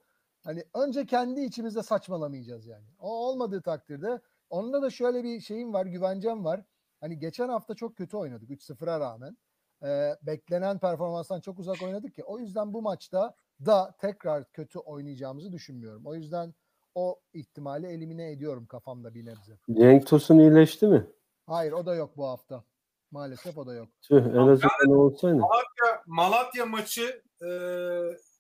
Hani 0.44 0.64
önce 0.74 1.06
kendi 1.06 1.40
içimizde 1.40 1.82
saçmalamayacağız 1.82 2.66
yani. 2.66 2.86
O 2.98 3.28
olmadığı 3.28 3.62
takdirde 3.62 4.20
onda 4.50 4.82
da 4.82 4.90
şöyle 4.90 5.24
bir 5.24 5.40
şeyim 5.40 5.72
var, 5.72 5.86
güvencem 5.86 6.44
var. 6.44 6.64
Hani 7.00 7.18
geçen 7.18 7.48
hafta 7.48 7.74
çok 7.74 7.96
kötü 7.96 8.16
oynadık 8.16 8.50
3-0'a 8.50 9.00
rağmen. 9.00 9.36
Ee, 9.82 10.16
beklenen 10.22 10.78
performanstan 10.78 11.40
çok 11.40 11.59
uzak 11.59 11.82
oynadık 11.82 12.14
ki. 12.14 12.24
O 12.24 12.38
yüzden 12.38 12.74
bu 12.74 12.82
maçta 12.82 13.34
da 13.66 13.94
tekrar 14.01 14.52
kötü 14.52 14.78
oynayacağımızı 14.78 15.52
düşünmüyorum. 15.52 16.06
O 16.06 16.14
yüzden 16.14 16.55
o 16.94 17.20
ihtimali 17.32 17.86
elimine 17.86 18.30
ediyorum 18.30 18.66
kafamda 18.66 19.14
bir 19.14 19.26
nebze. 19.26 19.59
Cenk 19.72 20.06
Tosun 20.06 20.39
iyileşti 20.39 20.86
mi? 20.86 21.06
Hayır 21.47 21.72
o 21.72 21.86
da 21.86 21.94
yok 21.94 22.16
bu 22.16 22.26
hafta. 22.26 22.64
Maalesef 23.10 23.59
o 23.59 23.66
da 23.66 23.74
yok. 23.74 23.89
Tüh 24.02 24.16
en 24.16 24.48
azından 24.48 24.70
ne 24.86 24.94
olsaydı. 24.94 25.36
Malatya, 25.36 26.02
Malatya 26.06 26.66
maçı 26.66 27.22
e, 27.43 27.48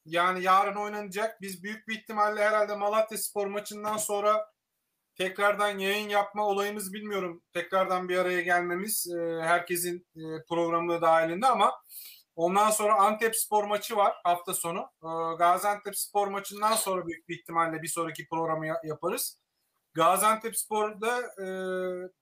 yani 0.04 0.42
yarın 0.42 0.76
oynanacak. 0.76 1.40
Biz 1.40 1.62
büyük 1.62 1.88
bir 1.88 1.98
ihtimalle 1.98 2.40
herhalde 2.40 2.76
Malatya 2.76 3.18
spor 3.18 3.46
maçından 3.46 3.96
sonra 3.96 4.46
tekrardan 5.14 5.78
yayın 5.78 6.08
yapma 6.08 6.46
olayımız 6.46 6.92
bilmiyorum. 6.92 7.42
Tekrardan 7.52 8.08
bir 8.08 8.18
araya 8.18 8.40
gelmemiz 8.40 9.06
e, 9.16 9.40
herkesin 9.42 10.06
e, 10.16 10.22
programı 10.48 11.02
dahilinde 11.02 11.46
ama 11.46 11.72
ondan 12.38 12.70
sonra 12.70 12.94
Antep 12.94 13.36
spor 13.36 13.64
maçı 13.64 13.96
var 13.96 14.14
hafta 14.24 14.54
sonu. 14.54 14.78
E, 15.02 15.08
Gaziantep 15.38 15.98
spor 15.98 16.28
maçından 16.28 16.72
sonra 16.74 17.06
büyük 17.06 17.28
bir 17.28 17.38
ihtimalle 17.38 17.82
bir 17.82 17.88
sonraki 17.88 18.26
programı 18.28 18.66
ya- 18.66 18.80
yaparız. 18.84 19.40
Gaziantep 19.94 20.56
spor'da 20.56 21.20
e, 21.20 21.46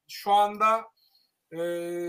şu 0.09 0.33
anda 0.33 0.85
e, 1.53 1.59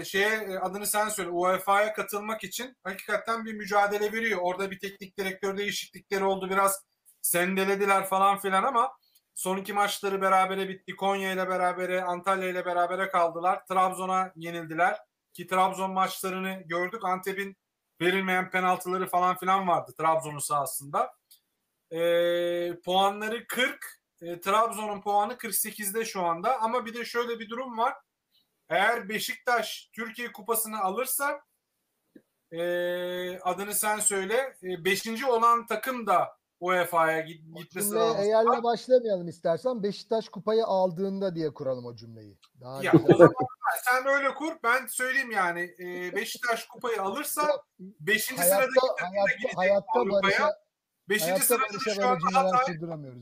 şeye 0.06 0.30
e, 0.30 0.58
adını 0.60 0.86
sen 0.88 1.10
söyle 1.10 1.30
UEFA'ya 1.30 1.94
katılmak 1.94 2.44
için 2.44 2.78
hakikaten 2.84 3.46
bir 3.46 3.54
mücadele 3.54 4.14
veriyor. 4.14 4.40
Orada 4.44 4.72
bir 4.72 4.80
teknik 4.80 5.18
direktör 5.20 5.58
değişiklikleri 5.58 6.24
oldu 6.24 6.50
biraz 6.50 6.86
sendelediler 7.22 8.06
falan 8.06 8.38
filan 8.40 8.64
ama 8.64 8.92
son 9.36 9.58
iki 9.58 9.74
maçları 9.74 10.22
berabere 10.22 10.70
bitti. 10.70 10.96
Konya 10.96 11.32
ile 11.32 11.50
berabere, 11.50 12.04
Antalya 12.04 12.50
ile 12.50 12.66
berabere 12.66 13.10
kaldılar. 13.10 13.66
Trabzon'a 13.70 14.32
yenildiler. 14.36 14.98
Ki 15.34 15.48
Trabzon 15.48 15.92
maçlarını 15.94 16.62
gördük. 16.66 17.06
Antep'in 17.06 17.58
verilmeyen 18.02 18.50
penaltıları 18.50 19.08
falan 19.08 19.38
filan 19.38 19.68
vardı 19.68 19.94
Trabzon'un 19.98 20.40
sahasında. 20.40 21.14
E, 21.92 22.00
puanları 22.86 23.48
40. 23.48 24.02
E, 24.22 24.42
Trabzon'un 24.42 25.02
puanı 25.02 25.34
48'de 25.34 26.06
şu 26.06 26.22
anda. 26.22 26.62
Ama 26.62 26.86
bir 26.86 26.94
de 26.94 27.06
şöyle 27.06 27.40
bir 27.40 27.50
durum 27.50 27.78
var. 27.78 27.94
Eğer 28.70 29.10
Beşiktaş 29.10 29.90
Türkiye 29.94 30.32
Kupası'nı 30.32 30.80
alırsa 30.82 31.42
e, 32.52 32.60
adını 33.40 33.74
sen 33.74 34.00
söyle. 34.00 34.58
5. 34.62 35.24
olan 35.24 35.66
takım 35.66 36.08
da 36.08 36.38
UEFA'ya 36.60 37.20
git- 37.22 37.56
gitmesi 37.58 37.88
Cümleye 37.90 38.06
lazım. 38.06 38.22
eğerle 38.22 38.64
başlamayalım 38.64 39.28
istersen. 39.28 39.84
Beşiktaş 39.84 40.30
kupayı 40.30 40.66
aldığında 40.66 41.36
diye 41.36 41.54
kuralım 41.54 41.86
o 41.86 41.96
cümleyi. 41.96 42.38
Daha 42.62 42.84
Ya, 42.84 42.92
o 43.10 43.16
zaman 43.18 43.34
sen 43.86 44.08
öyle 44.08 44.34
kur. 44.34 44.54
Ben 44.64 44.88
söyleyeyim 44.88 45.32
yani. 45.32 45.76
E, 45.80 45.86
Beşiktaş 46.16 46.66
kupayı 46.68 47.02
alırsa 47.02 47.64
5. 47.80 48.32
hayatta, 48.32 48.44
sıradaki 48.56 48.74
takım 48.98 49.06
da 49.06 49.10
hayatta, 49.10 49.32
gidecek 49.32 49.58
hayatta 49.58 50.00
Avrupa'ya. 50.00 50.24
barışa, 50.24 50.54
5. 51.10 51.22
hayatta 51.24 51.44
sırada 51.44 51.68
şu 51.84 51.90
cümleler 51.94 52.44
Hatay, 52.44 52.76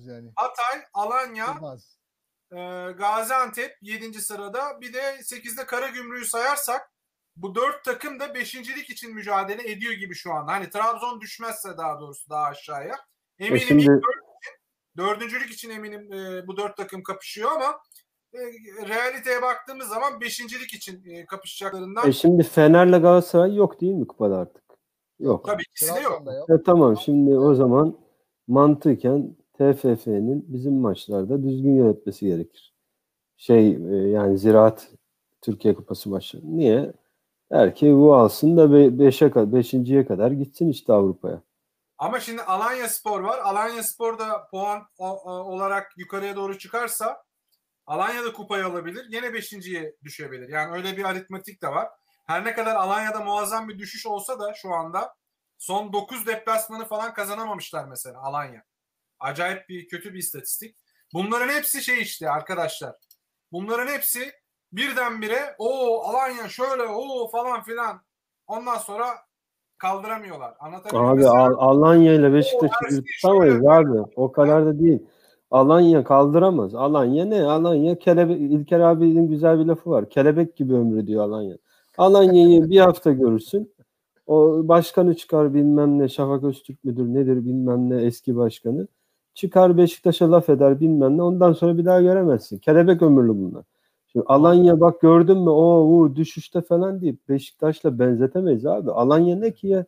yani. 0.07 0.31
Hatay, 0.35 0.81
Alanya, 0.93 1.51
Olmaz. 1.51 1.97
e, 2.51 2.55
Gaziantep 2.91 3.77
7. 3.81 4.21
sırada. 4.21 4.81
Bir 4.81 4.93
de 4.93 5.17
8'de 5.23 5.65
Karagümrük'ü 5.65 6.25
sayarsak 6.25 6.91
bu 7.35 7.55
dört 7.55 7.83
takım 7.83 8.19
da 8.19 8.33
beşincilik 8.33 8.89
için 8.89 9.13
mücadele 9.15 9.71
ediyor 9.71 9.93
gibi 9.93 10.15
şu 10.15 10.33
an. 10.33 10.47
Hani 10.47 10.69
Trabzon 10.69 11.21
düşmezse 11.21 11.77
daha 11.77 11.99
doğrusu 11.99 12.29
daha 12.29 12.43
aşağıya. 12.45 12.95
Eminim 13.39 13.55
E 13.55 13.59
şimdi- 13.59 13.85
dört 13.87 14.01
dördüncülük 14.97 15.51
için 15.51 15.69
eminim 15.69 16.13
e, 16.13 16.47
bu 16.47 16.57
dört 16.57 16.77
takım 16.77 17.03
kapışıyor 17.03 17.51
ama 17.51 17.79
e, 18.33 18.39
realiteye 18.89 19.41
baktığımız 19.41 19.87
zaman 19.87 20.21
beşincilik 20.21 20.73
için 20.73 21.03
e, 21.05 21.25
kapışacaklarından 21.25 22.07
E 22.09 22.11
şimdi 22.11 22.43
Fener'le 22.43 23.01
Galatasaray 23.01 23.55
yok 23.55 23.81
değil 23.81 23.93
mi 23.93 24.07
kupada 24.07 24.37
artık? 24.37 24.63
Yok. 25.19 25.45
tabii 25.45 25.63
ikisi 25.71 25.95
de 25.95 25.99
yok. 25.99 26.21
E 26.49 26.63
tamam 26.65 26.97
şimdi 26.97 27.37
o 27.37 27.55
zaman 27.55 27.97
mantıken 28.47 29.35
TFF'nin 29.53 30.45
bizim 30.47 30.73
maçlarda 30.73 31.43
düzgün 31.43 31.75
yönetmesi 31.75 32.25
gerekir. 32.25 32.73
Şey 33.37 33.69
e, 33.71 33.95
yani 34.09 34.37
Ziraat 34.37 34.91
Türkiye 35.41 35.75
Kupası 35.75 36.09
maçı. 36.09 36.39
Niye? 36.43 36.93
Der 37.51 37.75
ki 37.75 37.93
bu 37.95 38.15
alsın 38.15 38.57
da 38.57 38.63
5'e 38.65 39.31
kadar 39.31 39.59
5.ye 39.59 40.05
kadar 40.05 40.31
gitsin 40.31 40.69
işte 40.69 40.93
Avrupa'ya. 40.93 41.41
Ama 41.97 42.19
şimdi 42.19 42.41
Alanya 42.41 42.89
Spor 42.89 43.21
var. 43.21 43.39
Alanya 43.39 43.83
Spor 43.83 44.19
da 44.19 44.47
puan 44.51 44.87
olarak 44.97 45.93
yukarıya 45.97 46.35
doğru 46.35 46.57
çıkarsa 46.57 47.25
Alanya 47.87 48.25
da 48.25 48.33
kupayı 48.33 48.65
alabilir. 48.65 49.05
Yine 49.09 49.33
beşinciye 49.33 49.95
düşebilir. 50.03 50.49
Yani 50.49 50.75
öyle 50.75 50.97
bir 50.97 51.03
aritmetik 51.03 51.61
de 51.61 51.67
var. 51.67 51.89
Her 52.27 52.45
ne 52.45 52.53
kadar 52.53 52.75
Alanya'da 52.75 53.19
muazzam 53.19 53.69
bir 53.69 53.79
düşüş 53.79 54.05
olsa 54.05 54.39
da 54.39 54.53
şu 54.53 54.73
anda 54.73 55.15
son 55.57 55.93
9 55.93 56.27
deplasmanı 56.27 56.85
falan 56.85 57.13
kazanamamışlar 57.13 57.85
mesela 57.85 58.19
Alanya. 58.21 58.63
Acayip 59.19 59.69
bir 59.69 59.87
kötü 59.87 60.13
bir 60.13 60.19
istatistik. 60.19 60.77
Bunların 61.13 61.53
hepsi 61.53 61.83
şey 61.83 62.01
işte 62.01 62.29
arkadaşlar. 62.29 62.95
Bunların 63.51 63.93
hepsi 63.93 64.33
birdenbire 64.71 65.55
o 65.57 66.01
Alanya 66.03 66.49
şöyle 66.49 66.83
o 66.83 67.31
falan 67.31 67.63
filan. 67.63 68.05
Ondan 68.47 68.77
sonra 68.77 69.25
kaldıramıyorlar. 69.89 70.53
Anlatabiliyor? 70.59 71.11
Abi 71.11 71.17
Mesela- 71.17 71.43
Al- 71.45 71.55
Alanya 71.57 72.13
ile 72.13 72.33
Beşiktaş'ı 72.33 72.89
şey 72.89 73.01
tutamayız 73.21 73.67
abi. 73.67 73.99
O 74.15 74.31
kadar 74.31 74.65
da 74.65 74.79
değil. 74.79 74.99
Alanya 75.51 76.03
kaldıramaz. 76.03 76.75
Alanya 76.75 77.25
ne? 77.25 77.43
Alanya 77.43 77.99
kelebek 77.99 78.41
İlker 78.41 78.79
abinin 78.79 79.27
güzel 79.27 79.59
bir 79.59 79.65
lafı 79.65 79.89
var. 79.89 80.09
Kelebek 80.09 80.55
gibi 80.55 80.73
ömrü 80.73 81.07
diyor 81.07 81.23
Alanya. 81.23 81.57
Alanya'yı 81.97 82.69
bir 82.69 82.79
hafta 82.79 83.11
görürsün. 83.11 83.75
O 84.27 84.61
başkanı 84.67 85.15
çıkar 85.15 85.53
bilmem 85.53 85.99
ne 85.99 86.09
Şafak 86.09 86.43
Öztürk 86.43 86.83
müdür 86.83 87.05
nedir 87.05 87.45
bilmem 87.45 87.89
ne 87.89 88.01
eski 88.01 88.35
başkanı. 88.35 88.87
Çıkar 89.33 89.77
Beşiktaş'a 89.77 90.31
laf 90.31 90.49
eder 90.49 90.79
bilmem 90.79 91.17
ne. 91.17 91.23
Ondan 91.23 91.53
sonra 91.53 91.77
bir 91.77 91.85
daha 91.85 92.01
göremezsin. 92.01 92.57
Kelebek 92.57 93.01
ömürlü 93.01 93.29
bunlar. 93.29 93.63
Şimdi 94.15 94.25
Alanya 94.27 94.79
bak 94.79 95.01
gördün 95.01 95.37
mü 95.37 95.49
o 95.49 95.81
u, 95.87 96.15
düşüşte 96.15 96.61
falan 96.61 97.01
deyip 97.01 97.29
Beşiktaş'la 97.29 97.99
benzetemeyiz 97.99 98.65
abi. 98.65 98.91
Alanya 98.91 99.35
ne 99.35 99.53
ki 99.53 99.67
ya? 99.67 99.85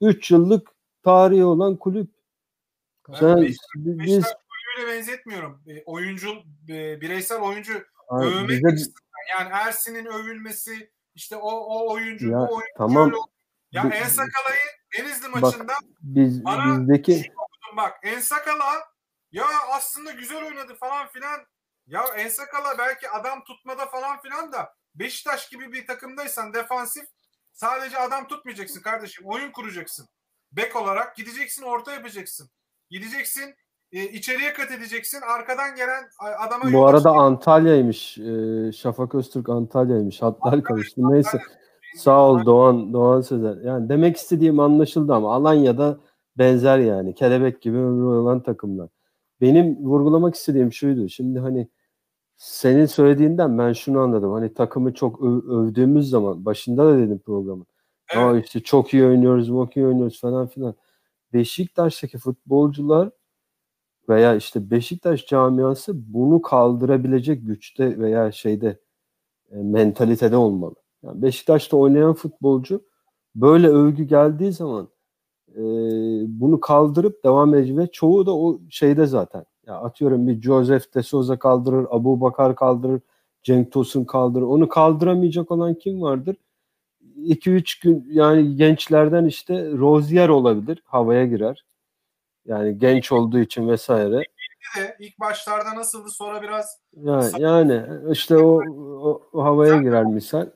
3 0.00 0.30
yıllık 0.30 0.68
tarihi 1.04 1.44
olan 1.44 1.76
kulüp. 1.76 2.10
Ben 3.08 3.14
Sen, 3.14 3.36
Beşiktaş- 3.36 3.58
biz 3.74 3.98
Beşiktaş 3.98 4.32
kulübüyle 4.32 4.96
benzetmiyorum. 4.96 5.60
E, 5.66 5.82
oyuncu, 5.84 6.28
e, 6.68 7.00
bireysel 7.00 7.40
oyuncu 7.40 7.72
Abi 8.08 8.26
övmek 8.26 8.48
bize. 8.78 8.90
Yani 9.38 9.48
Ersin'in 9.52 10.06
övülmesi, 10.06 10.90
işte 11.14 11.36
o, 11.36 11.50
o 11.50 11.92
oyuncu, 11.92 12.28
Ya, 12.30 12.38
bu 12.38 12.42
oyuncu 12.42 12.66
tamam. 12.76 13.12
Ya 13.72 13.84
Bi- 13.84 13.94
Ensakala'yı 13.94 14.60
Denizli 14.98 15.32
Bak, 15.32 15.42
maçında 15.42 15.72
biz 16.02 16.44
Bana- 16.44 16.80
bizdeki 16.80 17.12
okudum 17.12 17.76
bak. 17.76 17.92
Ensakala 18.02 18.64
ya 19.32 19.44
aslında 19.76 20.10
güzel 20.12 20.46
oynadı 20.46 20.74
falan 20.74 21.06
filan. 21.08 21.40
Ya 21.88 22.00
Ensakala 22.16 22.78
belki 22.78 23.10
adam 23.10 23.44
tutmada 23.44 23.86
falan 23.86 24.20
filan 24.20 24.52
da 24.52 24.68
Beşiktaş 24.94 25.48
gibi 25.48 25.72
bir 25.72 25.86
takımdaysan 25.86 26.54
defansif 26.54 27.04
sadece 27.52 27.98
adam 27.98 28.28
tutmayacaksın 28.28 28.80
kardeşim. 28.80 29.26
Oyun 29.26 29.52
kuracaksın. 29.52 30.06
Bek 30.52 30.76
olarak 30.76 31.16
gideceksin 31.16 31.62
orta 31.62 31.92
yapacaksın. 31.92 32.50
Gideceksin 32.90 33.54
e, 33.92 34.04
içeriye 34.04 34.52
kat 34.52 34.70
edeceksin. 34.70 35.20
Arkadan 35.20 35.76
gelen 35.76 36.04
adama 36.38 36.72
bu 36.72 36.86
arada 36.86 36.98
açacaksın. 36.98 37.18
Antalya'ymış. 37.18 38.18
Ee, 38.18 38.72
Şafak 38.72 39.14
Öztürk 39.14 39.48
Antalya'ymış. 39.48 40.22
Hatlar 40.22 40.62
karıştı. 40.62 41.00
Neyse. 41.12 41.38
Sağ 41.96 42.28
ol 42.28 42.46
Doğan 42.46 42.92
Doğan 42.92 43.20
Sözer. 43.20 43.56
Yani 43.56 43.88
demek 43.88 44.16
istediğim 44.16 44.60
anlaşıldı 44.60 45.14
ama 45.14 45.34
Alanya'da 45.34 46.00
benzer 46.38 46.78
yani. 46.78 47.14
Kelebek 47.14 47.62
gibi 47.62 47.76
ömrü 47.76 48.04
olan 48.06 48.42
takımlar. 48.42 48.88
Benim 49.40 49.76
vurgulamak 49.76 50.34
istediğim 50.34 50.72
şuydu. 50.72 51.08
Şimdi 51.08 51.38
hani 51.38 51.68
senin 52.38 52.86
söylediğinden 52.86 53.58
ben 53.58 53.72
şunu 53.72 54.00
anladım. 54.00 54.32
Hani 54.32 54.54
takımı 54.54 54.94
çok 54.94 55.20
öv- 55.20 55.50
övdüğümüz 55.50 56.10
zaman 56.10 56.44
başında 56.44 56.86
da 56.86 56.98
dedim 56.98 57.18
programın. 57.18 57.66
Evet. 58.14 58.24
Aa 58.24 58.38
işte 58.38 58.60
çok 58.60 58.94
iyi 58.94 59.04
oynuyoruz, 59.06 59.48
çok 59.48 59.76
iyi 59.76 59.86
oynuyoruz 59.86 60.20
falan 60.20 60.46
filan. 60.48 60.74
Beşiktaş'taki 61.32 62.18
futbolcular 62.18 63.10
veya 64.08 64.34
işte 64.36 64.70
Beşiktaş 64.70 65.26
camiası 65.26 66.14
bunu 66.14 66.42
kaldırabilecek 66.42 67.46
güçte 67.46 67.98
veya 67.98 68.32
şeyde 68.32 68.80
e, 69.52 69.56
mentalitede 69.56 70.36
olmalı. 70.36 70.74
Yani 71.02 71.22
Beşiktaş'ta 71.22 71.76
oynayan 71.76 72.14
futbolcu 72.14 72.84
böyle 73.34 73.68
övgü 73.68 74.04
geldiği 74.04 74.52
zaman 74.52 74.88
e, 75.56 75.62
bunu 76.40 76.60
kaldırıp 76.60 77.24
devam 77.24 77.54
edecek 77.54 77.78
ve 77.78 77.86
çoğu 77.92 78.26
da 78.26 78.36
o 78.36 78.60
şeyde 78.70 79.06
zaten. 79.06 79.44
Ya 79.68 79.74
atıyorum 79.74 80.28
bir 80.28 80.42
Joseph 80.42 80.94
de 80.94 81.02
Souza 81.02 81.38
kaldırır, 81.38 81.86
Abu 81.90 82.20
Bakar 82.20 82.56
kaldırır, 82.56 83.00
Cenk 83.42 83.72
Tosun 83.72 84.04
kaldırır. 84.04 84.44
Onu 84.44 84.68
kaldıramayacak 84.68 85.50
olan 85.50 85.74
kim 85.74 86.02
vardır? 86.02 86.36
2-3 87.16 87.82
gün 87.82 88.06
yani 88.10 88.56
gençlerden 88.56 89.24
işte 89.24 89.70
Rozier 89.72 90.28
olabilir. 90.28 90.82
Havaya 90.84 91.26
girer. 91.26 91.64
Yani 92.46 92.78
genç 92.78 93.12
olduğu 93.12 93.38
için 93.38 93.68
vesaire. 93.68 94.22
de 94.76 94.96
ilk 94.98 95.20
başlarda 95.20 95.74
nasıldı 95.74 96.10
sonra 96.10 96.42
biraz 96.42 96.80
Yani, 96.92 97.30
yani 97.38 97.82
işte 98.10 98.36
o, 98.36 98.62
o, 99.02 99.22
o 99.32 99.44
havaya 99.44 99.76
girer 99.76 100.04
misal. 100.04 100.46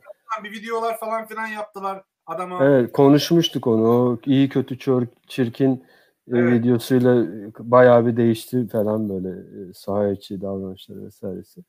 bir 0.45 0.53
videolar 0.53 0.99
falan 0.99 1.27
filan 1.27 1.47
yaptılar 1.47 2.03
adama. 2.27 2.65
Evet 2.65 2.93
konuşmuştuk 2.93 3.67
onu. 3.67 3.89
O 3.89 4.19
iyi 4.27 4.49
kötü 4.49 4.79
çirkin 5.27 5.85
Evet. 6.28 6.53
videosuyla 6.53 7.27
bayağı 7.59 8.07
bir 8.07 8.16
değişti 8.16 8.69
falan 8.69 9.09
böyle 9.09 9.28
e, 9.28 9.73
saha 9.74 10.09
içi 10.09 10.40
davranışları 10.40 11.05
vesairesi. 11.05 11.65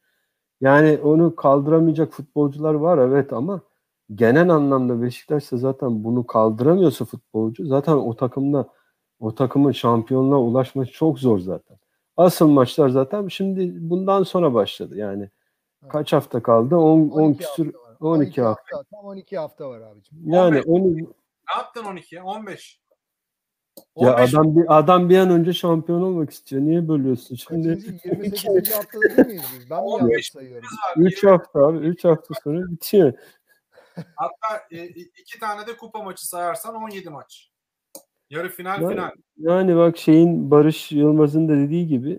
Yani 0.62 1.00
onu 1.04 1.36
kaldıramayacak 1.36 2.12
futbolcular 2.12 2.74
var 2.74 2.98
evet 2.98 3.34
ama 3.34 3.62
genel 4.16 4.50
anlamda 4.50 5.02
Beşiktaş'ta 5.02 5.58
zaten 5.58 6.04
bunu 6.04 6.28
kaldıramıyorsa 6.28 7.06
futbolcu 7.06 7.66
zaten 7.66 7.94
o 7.94 8.16
takımda 8.16 8.70
o 9.20 9.36
takımın 9.36 9.72
şampiyonluğa 9.72 10.40
ulaşması 10.40 10.92
çok 10.92 11.20
zor 11.20 11.40
zaten. 11.40 11.78
Asıl 12.18 12.48
maçlar 12.48 12.90
zaten 12.90 13.28
şimdi 13.28 13.90
bundan 13.90 14.24
sonra 14.24 14.54
başladı. 14.54 14.98
Yani 14.98 15.30
kaç 15.90 16.14
hafta 16.14 16.44
kaldı? 16.44 16.76
10 16.76 17.10
10 17.10 17.10
12 17.10 17.40
küsür 17.40 17.66
hafta 17.66 17.80
var. 17.80 17.98
12 18.16 18.42
hafta. 18.42 18.84
Tam 18.92 19.06
12 19.06 19.38
hafta 19.38 19.70
var 19.70 19.82
abicim. 19.82 20.18
Yani 20.26 20.62
15. 20.62 20.66
onu 20.68 20.98
Ne 20.98 21.56
yaptın 21.58 21.84
12'ye? 21.84 22.24
15. 22.24 22.83
Ya 23.96 24.16
15 24.16 24.34
adam 24.34 24.56
bir 24.56 24.78
adam 24.80 25.10
bir 25.10 25.18
an 25.18 25.30
önce 25.30 25.54
şampiyon 25.54 26.02
olmak 26.02 26.30
istiyor. 26.32 26.62
Niye 26.62 26.88
bölüyorsun 26.88 27.36
şimdi? 27.36 27.70
Kaçıncı? 27.76 28.08
28. 28.10 28.72
haftada 28.74 29.02
değil 29.18 29.28
miyiz 29.28 29.44
biz? 29.60 29.70
Ben 29.70 29.78
mi 29.78 29.84
15 29.84 30.12
yanlış 30.12 30.32
sayıyorum? 30.32 30.64
var. 30.64 31.06
3 31.06 31.24
hafta 31.24 31.60
abi. 31.68 31.78
3 31.78 32.06
hafta 32.06 32.34
sonra 32.44 32.72
bitiyor. 32.72 33.14
Hatta 34.16 34.64
e, 34.72 34.86
iki 35.22 35.40
tane 35.40 35.68
de 35.68 35.78
kupa 35.78 36.04
maçı 36.04 36.28
sayarsan 36.28 36.76
17 36.76 37.10
maç. 37.10 37.50
Yarı 38.30 38.50
final 38.50 38.82
Ben- 38.82 38.90
final. 38.90 39.12
Yani 39.38 39.76
bak 39.76 39.98
şeyin 39.98 40.52
Barış 40.52 40.92
Yılmaz'ın 40.92 41.50
da 41.50 41.54
dediği 41.58 41.88
gibi 41.88 42.12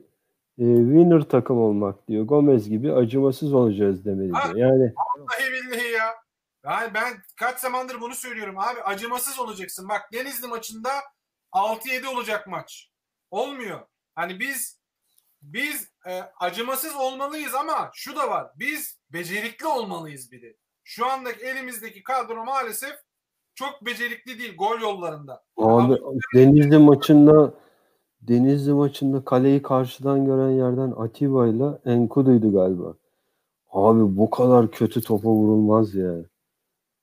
e, 0.58 0.64
winner 0.64 1.20
takım 1.22 1.58
olmak 1.58 2.08
diyor. 2.08 2.24
Gomez 2.24 2.68
gibi 2.68 2.92
acımasız 2.92 3.54
olacağız 3.54 4.04
demeli 4.04 4.32
Ha. 4.32 4.54
diyor. 4.54 4.68
Yani 4.68 4.92
Vallahi 4.96 5.52
billahi 5.52 5.92
ya. 5.92 6.06
Yani 6.64 6.94
ben 6.94 7.12
kaç 7.36 7.58
zamandır 7.58 8.00
bunu 8.00 8.14
söylüyorum 8.14 8.58
abi. 8.58 8.80
Acımasız 8.84 9.38
olacaksın. 9.38 9.88
Bak 9.88 10.02
Denizli 10.12 10.46
maçında 10.48 10.90
6-7 11.54 12.06
olacak 12.06 12.46
maç. 12.46 12.90
Olmuyor. 13.30 13.80
Hani 14.14 14.40
biz 14.40 14.80
biz 15.42 15.88
e, 16.06 16.20
acımasız 16.40 16.96
olmalıyız 16.96 17.54
ama 17.54 17.90
şu 17.94 18.16
da 18.16 18.30
var. 18.30 18.50
Biz 18.56 18.98
becerikli 19.12 19.66
olmalıyız 19.66 20.32
bir 20.32 20.42
de. 20.42 20.56
Şu 20.84 21.06
andaki 21.06 21.44
elimizdeki 21.44 22.02
kadro 22.02 22.44
maalesef 22.44 22.94
çok 23.54 23.86
becerikli 23.86 24.38
değil 24.38 24.56
gol 24.56 24.80
yollarında. 24.80 25.44
abi 25.56 25.96
Denizli 26.34 26.78
maçında 26.78 27.54
Denizli 28.20 28.72
maçında 28.72 29.24
kaleyi 29.24 29.62
karşıdan 29.62 30.26
gören 30.26 30.50
yerden 30.50 30.92
Atiba 30.96 31.46
ile 31.46 31.64
Enkudu'ydu 31.84 32.52
galiba. 32.52 32.94
Abi 33.70 34.16
bu 34.16 34.30
kadar 34.30 34.70
kötü 34.70 35.02
topa 35.02 35.28
vurulmaz 35.28 35.94
ya. 35.94 36.14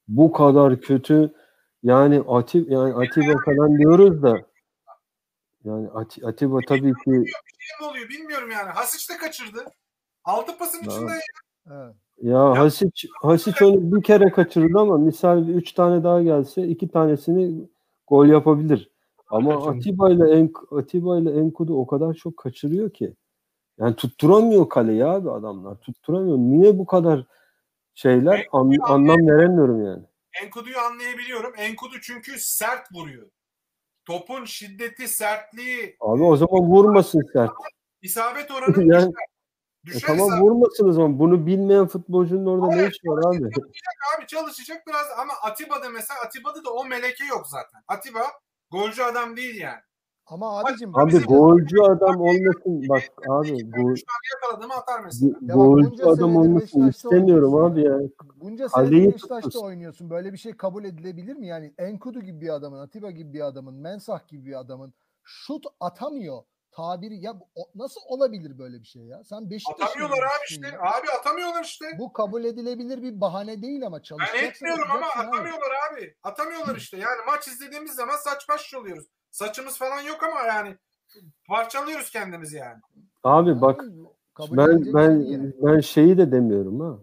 Bu 0.08 0.32
kadar 0.32 0.82
kötü 0.82 1.34
yani 1.84 2.24
Atib 2.28 2.70
yani 2.72 2.94
Atiba 2.94 3.34
falan 3.46 3.78
diyoruz 3.78 4.24
da 4.24 4.42
yani 5.64 5.88
Ati- 5.90 6.28
Atiba 6.28 6.60
tabii 6.68 6.94
ki 6.94 7.12
Ne 7.12 7.16
mi 7.18 7.90
oluyor 7.90 8.10
bilmiyorum 8.10 8.52
yani. 8.52 8.70
Hasic 8.70 9.14
de 9.14 9.18
kaçırdı. 9.18 9.66
Altı 10.24 10.58
pasın 10.58 10.78
Ya. 10.78 10.92
içinde 10.92 11.12
Evet. 11.72 11.96
ya 12.22 12.58
Hasic 12.60 13.08
Hasic 13.22 13.66
onu 13.66 13.96
bir 13.96 14.04
kere 14.04 14.32
kaçırdı 14.32 14.80
ama 14.80 14.98
misal 14.98 15.48
bir 15.48 15.56
üç 15.56 15.72
tane 15.74 16.04
daha 16.04 16.22
gelse 16.22 16.68
iki 16.68 16.88
tanesini 16.88 17.70
gol 18.08 18.26
yapabilir. 18.26 18.92
Ama. 19.30 19.68
Atiba 19.70 20.10
ile 20.10 20.32
En- 20.32 20.54
Atiba 20.72 21.18
ile 21.20 21.32
Enkudu 21.32 21.78
o 21.80 21.88
kadar 21.88 22.14
çok 22.14 22.38
kaçırıyor 22.38 22.90
ki. 22.90 23.16
Yani 23.80 23.96
tutturamıyor 23.96 24.70
kaleyi 24.70 25.06
abi 25.06 25.32
adamlar. 25.32 25.76
Tutturamıyor. 25.76 26.38
Niye 26.38 26.78
bu 26.78 26.86
kadar 26.86 27.26
şeyler 27.96 28.48
an- 28.52 28.78
anlam 28.82 29.28
veremiyorum 29.28 29.86
yani. 29.86 30.04
Enkudu'yu 30.42 30.80
anlayabiliyorum. 30.80 31.54
Enkudu 31.58 32.02
çünkü 32.02 32.40
sert 32.40 32.92
vuruyor. 32.94 33.30
Topun 34.06 34.46
şiddeti, 34.46 35.08
sertliği, 35.08 35.98
Abi 36.00 36.24
o 36.24 36.36
zaman 36.38 36.62
vurmasın 36.62 37.22
sert. 37.34 37.52
isabet 38.02 38.52
oranı 38.52 38.66
Yani- 38.94 39.12
düşer. 39.12 39.12
E 39.84 39.86
Düşer 39.86 40.08
tamam 40.08 40.28
isabet 40.28 40.42
vurmasın 40.44 40.90
o 40.90 40.92
zaman. 40.92 41.20
Bunu 41.20 41.46
bilmeyen 41.46 41.88
futbolcunun 41.88 42.46
orada 42.46 42.76
ne 42.76 42.88
işi 42.88 43.00
var 43.08 43.36
abi? 43.36 43.46
abi 44.18 44.28
çalışacak 44.28 44.88
biraz 44.88 45.06
ama 45.20 45.34
Atiba'da 45.44 45.90
mesela 45.90 46.20
Atiba'da 46.22 46.64
da 46.66 46.74
o 46.74 46.86
meleke 46.86 47.26
yok 47.26 47.48
zaten. 47.48 47.82
Atiba 47.88 48.22
golcü 48.72 49.02
adam 49.04 49.38
değil 49.38 49.56
yani. 49.62 49.82
Ama 50.32 50.60
abicim 50.60 50.98
Abi 50.98 51.08
Bizim- 51.08 51.24
golcü 51.28 51.82
adam 51.82 52.22
olmasın. 52.22 52.90
Bak 52.90 53.04
abi 53.30 53.70
gol, 53.72 53.96
atar 54.78 55.00
mesela. 55.04 55.32
Golcü 55.42 56.04
adam 56.04 56.36
olmasın 56.36 56.60
Beşiktaş'ta 56.60 56.90
istemiyorum 56.90 57.56
abi 57.56 57.84
ya. 57.84 57.98
bunca 58.36 58.70
senedir 58.70 58.92
Beşiktaş'ta 58.92 59.36
tutuyorsun. 59.42 59.66
oynuyorsun. 59.68 60.10
Böyle 60.10 60.34
bir 60.34 60.38
şey 60.38 60.54
kabul 60.58 60.84
edilebilir 60.86 61.36
mi? 61.36 61.48
Yani 61.48 61.74
Enkudu 61.78 62.22
gibi 62.22 62.42
bir 62.42 62.50
adamın, 62.50 62.80
Atiba 62.80 63.12
gibi 63.12 63.34
bir 63.34 63.42
adamın, 63.42 63.74
Mensah 63.76 64.28
gibi 64.28 64.46
bir 64.46 64.60
adamın 64.60 64.94
şut 65.24 65.66
atamıyor. 65.80 66.44
Tabiri 66.72 67.16
ya 67.18 67.40
bu- 67.40 67.48
o- 67.56 67.70
nasıl 67.76 68.02
olabilir 68.08 68.58
böyle 68.60 68.80
bir 68.80 68.86
şey 68.88 69.04
ya? 69.04 69.24
Sen 69.24 69.50
Beşiktaş'ın 69.50 69.84
Atamıyorlar 69.84 70.18
abi 70.18 70.24
oyuncusun 70.40 70.64
işte. 70.64 70.76
ya. 70.76 70.82
Abi 70.82 71.08
atamıyorlar 71.20 71.64
işte. 71.64 71.86
Bu 72.00 72.14
kabul 72.14 72.44
edilebilir 72.44 73.02
bir 73.02 73.22
bahane 73.22 73.62
değil 73.62 73.86
ama 73.88 73.98
Ben 73.98 74.02
çalışacaksın. 74.02 74.48
etmiyorum 74.48 74.84
ama 74.92 74.94
yapacaksın 75.06 75.20
abi. 75.30 75.36
atamıyorlar 75.36 75.72
abi. 75.92 76.16
Atamıyorlar 76.24 76.76
işte. 76.76 76.98
Yani 76.98 77.18
maç 77.28 77.48
izlediğimiz 77.48 77.92
zaman 77.92 78.16
saç 78.18 78.50
baş 78.50 78.74
oluyoruz. 78.74 79.06
Saçımız 79.32 79.78
falan 79.78 80.02
yok 80.02 80.24
ama 80.24 80.48
yani 80.48 80.76
parçalıyoruz 81.48 82.10
kendimizi 82.10 82.58
yani. 82.58 82.80
Abi 83.24 83.62
bak 83.62 83.86
kabul 84.34 84.58
ben 84.58 84.94
ben 84.94 85.22
şey 85.22 85.32
yani. 85.32 85.54
ben 85.62 85.80
şeyi 85.80 86.18
de 86.18 86.32
demiyorum 86.32 86.80
ha. 86.80 86.98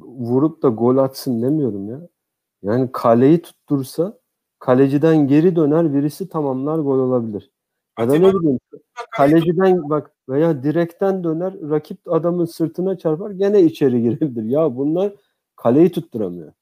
Vurup 0.00 0.62
da 0.62 0.68
gol 0.68 0.96
atsın 0.96 1.42
demiyorum 1.42 1.90
ya. 1.90 2.00
Yani 2.62 2.92
kaleyi 2.92 3.42
tuttursa 3.42 4.18
kaleciden 4.58 5.28
geri 5.28 5.56
döner 5.56 5.94
birisi 5.94 6.28
tamamlar 6.28 6.78
gol 6.78 6.98
olabilir. 6.98 7.50
Ya 7.98 8.08
da 8.08 8.12
ne 8.12 8.34
bileyim 8.34 8.58
kaleciden 9.10 9.90
bak 9.90 10.10
veya 10.28 10.62
direkten 10.62 11.24
döner 11.24 11.54
rakip 11.70 11.98
adamın 12.12 12.44
sırtına 12.44 12.98
çarpar 12.98 13.30
gene 13.30 13.62
içeri 13.62 14.02
girebilir. 14.02 14.44
Ya 14.44 14.76
bunlar 14.76 15.12
kaleyi 15.56 15.92
tutturamıyor. 15.92 16.52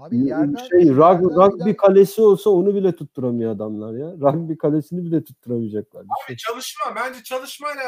Abi 0.00 0.20
Bir- 0.20 0.26
yerden, 0.26 0.56
şey 0.70 0.78
yerden 0.82 0.96
rug, 0.96 1.30
bir 1.30 1.34
rugby 1.36 1.72
kalesi 1.72 2.22
olsa 2.22 2.50
onu 2.50 2.74
bile 2.74 2.96
tutturamıyor 2.96 3.52
adamlar 3.52 3.94
ya. 3.94 4.12
Rugby 4.12 4.56
kalesini 4.56 5.04
bile 5.04 5.24
tutturamayacaklar. 5.24 6.00
Abi 6.02 6.36
çalışma. 6.36 6.84
Bence 6.96 7.22
çalışmayla 7.22 7.82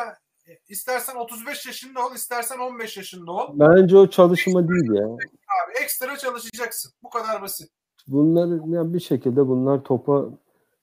e, 0.46 0.50
istersen 0.68 1.14
35 1.16 1.66
yaşında 1.66 2.00
ol, 2.06 2.14
istersen 2.14 2.58
15 2.58 2.96
yaşında 2.96 3.32
ol. 3.32 3.48
Bence 3.54 3.96
o 3.96 4.06
çalışma 4.06 4.68
değil 4.68 4.92
ya. 4.92 5.06
Abi 5.06 5.84
ekstra 5.84 6.16
çalışacaksın. 6.16 6.92
Bu 7.02 7.10
kadar 7.10 7.42
basit. 7.42 7.70
Bunlar 8.06 8.66
ya 8.66 8.92
bir 8.94 9.00
şekilde 9.00 9.48
bunlar 9.48 9.84
topa 9.84 10.24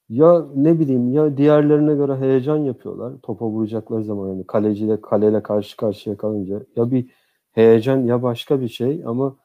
ya 0.08 0.46
ne 0.54 0.80
bileyim 0.80 1.12
ya 1.12 1.36
diğerlerine 1.36 1.94
göre 1.94 2.16
heyecan 2.16 2.56
yapıyorlar. 2.56 3.12
Topa 3.22 3.46
vuracakları 3.46 4.04
zaman 4.04 4.28
yani 4.28 4.46
kaleciyle 4.46 5.00
kaleyle 5.00 5.42
karşı 5.42 5.76
karşıya 5.76 6.16
kalınca 6.16 6.60
ya 6.76 6.90
bir 6.90 7.10
heyecan 7.52 7.98
ya 7.98 8.22
başka 8.22 8.60
bir 8.60 8.68
şey 8.68 9.02
ama 9.06 9.36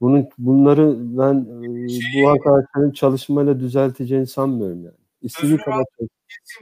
bunun 0.00 0.28
bunları 0.38 0.94
ben 0.98 1.34
e, 1.34 2.22
bu 2.22 2.28
arkadaşların 2.30 2.90
çalışmayla 2.90 3.60
düzelteceğini 3.60 4.26
sanmıyorum 4.26 4.84
yani. 4.84 4.96
İstediği 5.22 5.58
kadar 5.58 5.84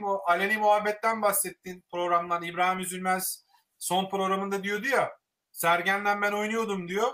o 0.03 0.21
aleni 0.27 0.57
muhabbetten 0.57 1.21
bahsettiğin 1.21 1.83
programdan 1.91 2.43
İbrahim 2.43 2.79
Üzülmez 2.79 3.45
son 3.77 4.09
programında 4.09 4.63
diyordu 4.63 4.87
ya 4.87 5.11
Sergen'den 5.51 6.21
ben 6.21 6.31
oynuyordum 6.31 6.87
diyor. 6.87 7.07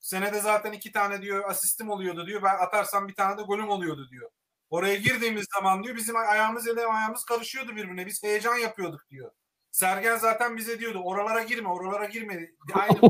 Senede 0.00 0.40
zaten 0.40 0.72
iki 0.72 0.92
tane 0.92 1.22
diyor 1.22 1.50
asistim 1.50 1.90
oluyordu 1.90 2.26
diyor. 2.26 2.42
Ben 2.42 2.58
atarsam 2.66 3.08
bir 3.08 3.14
tane 3.14 3.38
de 3.38 3.42
golüm 3.42 3.68
oluyordu 3.68 4.08
diyor. 4.10 4.30
Oraya 4.70 4.94
girdiğimiz 4.94 5.46
zaman 5.54 5.84
diyor 5.84 5.96
bizim 5.96 6.16
ayağımız 6.16 6.68
ele 6.68 6.86
ayağımız 6.86 7.24
karışıyordu 7.24 7.76
birbirine. 7.76 8.06
Biz 8.06 8.22
heyecan 8.22 8.56
yapıyorduk 8.56 9.00
diyor. 9.10 9.30
Sergen 9.70 10.16
zaten 10.16 10.56
bize 10.56 10.78
diyordu 10.78 11.00
oralara 11.04 11.42
girme 11.42 11.68
oralara 11.68 12.04
girme. 12.04 12.48
Aynı 12.74 13.00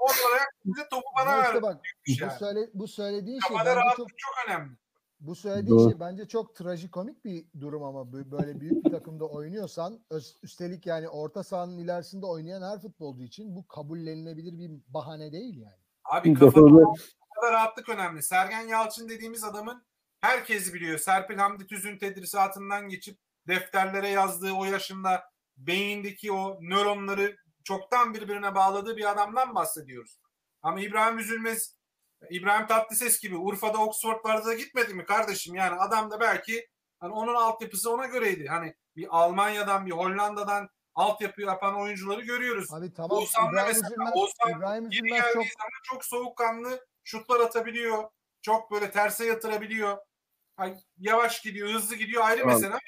Oralara 0.00 0.44
bize 0.64 0.88
topu 0.88 1.06
bana 1.18 1.30
Ama 1.30 1.42
ver. 1.42 1.46
işte 1.46 1.62
bak 1.62 1.84
diyormuş 1.84 2.20
bu, 2.20 2.24
yani. 2.24 2.38
söyle, 2.38 2.70
bu 2.74 2.88
söylediğin 2.88 3.40
şey 3.48 3.56
bence 3.56 3.80
çok 3.96 4.08
çok 4.08 4.34
önemli. 4.48 4.72
Bu 5.20 5.34
söylediğin 5.34 5.78
Doğru. 5.78 5.90
şey 5.90 6.00
bence 6.00 6.28
çok 6.28 6.54
trajikomik 6.54 7.24
bir 7.24 7.46
durum 7.60 7.82
ama 7.82 8.00
bö- 8.00 8.30
böyle 8.30 8.60
büyük 8.60 8.84
bir 8.84 8.90
takımda 8.90 9.24
oynuyorsan 9.24 10.04
üstelik 10.42 10.86
yani 10.86 11.08
orta 11.08 11.44
sahanın 11.44 11.78
ilerisinde 11.78 12.26
oynayan 12.26 12.62
her 12.62 12.80
futbolcu 12.80 13.22
için 13.22 13.56
bu 13.56 13.68
kabullenilebilir 13.68 14.58
bir 14.58 14.70
bahane 14.88 15.32
değil 15.32 15.56
yani. 15.56 15.84
Abi 16.04 16.34
kafada 16.34 17.52
rahatlık 17.52 17.88
önemli. 17.88 18.22
Sergen 18.22 18.66
Yalçın 18.66 19.08
dediğimiz 19.08 19.44
adamın 19.44 19.84
herkes 20.20 20.74
biliyor. 20.74 20.98
Serpil 20.98 21.36
Hamdi 21.36 21.66
Tüz'ün 21.66 21.98
tedrisatından 21.98 22.88
geçip 22.88 23.18
defterlere 23.48 24.08
yazdığı 24.08 24.52
o 24.52 24.64
yaşında 24.64 25.22
beyindeki 25.56 26.32
o 26.32 26.58
nöronları 26.60 27.36
çoktan 27.64 28.14
birbirine 28.14 28.54
bağladığı 28.54 28.96
bir 28.96 29.10
adamdan 29.10 29.54
bahsediyoruz. 29.54 30.20
Ama 30.62 30.80
İbrahim 30.80 31.18
Üzülmez, 31.18 31.76
İbrahim 32.30 32.66
Tatlıses 32.66 33.20
gibi 33.20 33.36
Urfa'da 33.36 33.78
Oxford'larda 33.78 34.54
gitmedi 34.54 34.94
mi 34.94 35.04
kardeşim? 35.04 35.54
Yani 35.54 35.80
adam 35.80 36.10
da 36.10 36.20
belki 36.20 36.68
hani 37.00 37.12
onun 37.12 37.34
altyapısı 37.34 37.92
ona 37.92 38.06
göreydi. 38.06 38.46
Hani 38.48 38.74
bir 38.96 39.06
Almanya'dan 39.10 39.86
bir 39.86 39.90
Hollanda'dan 39.90 40.68
altyapı 40.94 41.42
yapan 41.42 41.80
oyuncuları 41.80 42.20
görüyoruz. 42.20 42.72
Abi 42.72 42.92
tamam 42.92 43.10
Oğuzhan 43.10 43.46
da 43.46 43.50
İbrahim 43.50 43.66
mesela, 43.68 43.86
Üzülmez, 43.86 44.12
Oğuzhan 44.14 44.58
İbrahim 44.58 44.90
Üzülmez 44.90 45.22
çok 45.22 45.32
zaman 45.32 45.80
çok 45.84 46.04
soğukkanlı 46.04 46.86
şutlar 47.04 47.40
atabiliyor. 47.40 48.04
Çok 48.42 48.70
böyle 48.70 48.90
terse 48.90 49.26
yatırabiliyor. 49.26 49.98
Ay, 50.56 50.76
yavaş 50.98 51.42
gidiyor, 51.42 51.68
hızlı 51.68 51.96
gidiyor 51.96 52.24
ayrı 52.24 52.40
Tamam. 52.40 52.56
mesele. 52.56 52.78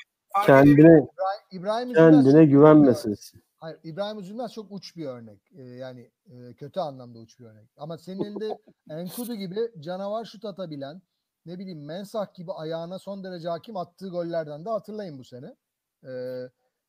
kendine 0.47 1.07
İbrahim 1.51 1.91
Üzülmez 1.91 2.15
çok 2.15 2.25
kendine 2.25 2.45
güven 2.45 2.77
meselesi. 2.77 3.46
Hayır 3.59 3.79
İbrahim 3.85 4.19
Üzülmez 4.19 4.53
çok 4.53 4.73
uç 4.73 4.97
bir 4.97 5.07
örnek. 5.07 5.53
Ee, 5.53 5.63
yani 5.63 6.11
e, 6.27 6.55
kötü 6.55 6.81
anlamda 6.81 7.19
uç 7.19 7.41
bir 7.41 7.45
örnek. 7.45 7.71
Ama 7.77 7.99
senin 7.99 8.25
elinde 8.25 8.59
Enkudu 8.91 9.35
gibi 9.35 9.73
canavar 9.81 10.25
şut 10.25 10.45
atabilen 10.45 11.03
ne 11.47 11.59
bileyim 11.59 11.85
Mensah 11.85 12.35
gibi 12.35 12.53
ayağına 12.53 12.99
son 12.99 13.25
derece 13.25 13.49
hakim 13.49 13.77
attığı 13.77 14.09
gollerden 14.09 14.65
de 14.65 14.71
hatırlayın 14.71 15.19
bu 15.19 15.25
sene. 15.25 15.57
Ee, 16.05 16.09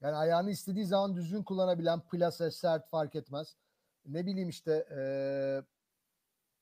yani 0.02 0.16
ayağını 0.16 0.52
istediği 0.52 0.86
zaman 0.86 1.16
düzgün 1.16 1.44
kullanabilen 1.44 2.02
plase, 2.02 2.52
sert 2.52 2.90
fark 2.90 3.16
etmez. 3.16 3.56
Ne 4.06 4.26
bileyim 4.26 4.50
işte 4.50 4.88
e, 4.98 5.02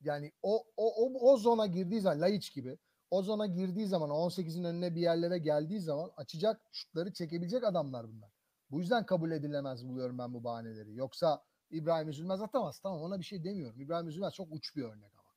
yani 0.01 0.31
o, 0.41 0.63
o, 0.77 1.05
o, 1.05 1.31
o 1.31 1.37
zona 1.37 1.65
girdiği 1.65 2.01
zaman 2.01 2.21
Laiç 2.21 2.53
gibi 2.53 2.77
o 3.11 3.21
zona 3.21 3.45
girdiği 3.45 3.87
zaman 3.87 4.09
18'in 4.09 4.63
önüne 4.63 4.95
bir 4.95 5.01
yerlere 5.01 5.37
geldiği 5.37 5.79
zaman 5.79 6.11
açacak 6.17 6.61
şutları 6.71 7.13
çekebilecek 7.13 7.63
adamlar 7.63 8.07
bunlar. 8.07 8.34
Bu 8.75 8.79
yüzden 8.79 9.05
kabul 9.05 9.31
edilemez 9.31 9.87
buluyorum 9.87 10.17
ben 10.17 10.33
bu 10.33 10.43
bahaneleri. 10.43 10.95
Yoksa 10.95 11.43
İbrahim 11.71 12.09
Üzülmez 12.09 12.41
atamaz. 12.41 12.79
Tamam 12.79 13.01
ona 13.01 13.19
bir 13.19 13.25
şey 13.25 13.43
demiyorum. 13.43 13.81
İbrahim 13.81 14.07
Üzülmez 14.07 14.33
çok 14.33 14.47
uç 14.51 14.75
bir 14.75 14.83
örnek 14.83 15.11
ama. 15.17 15.29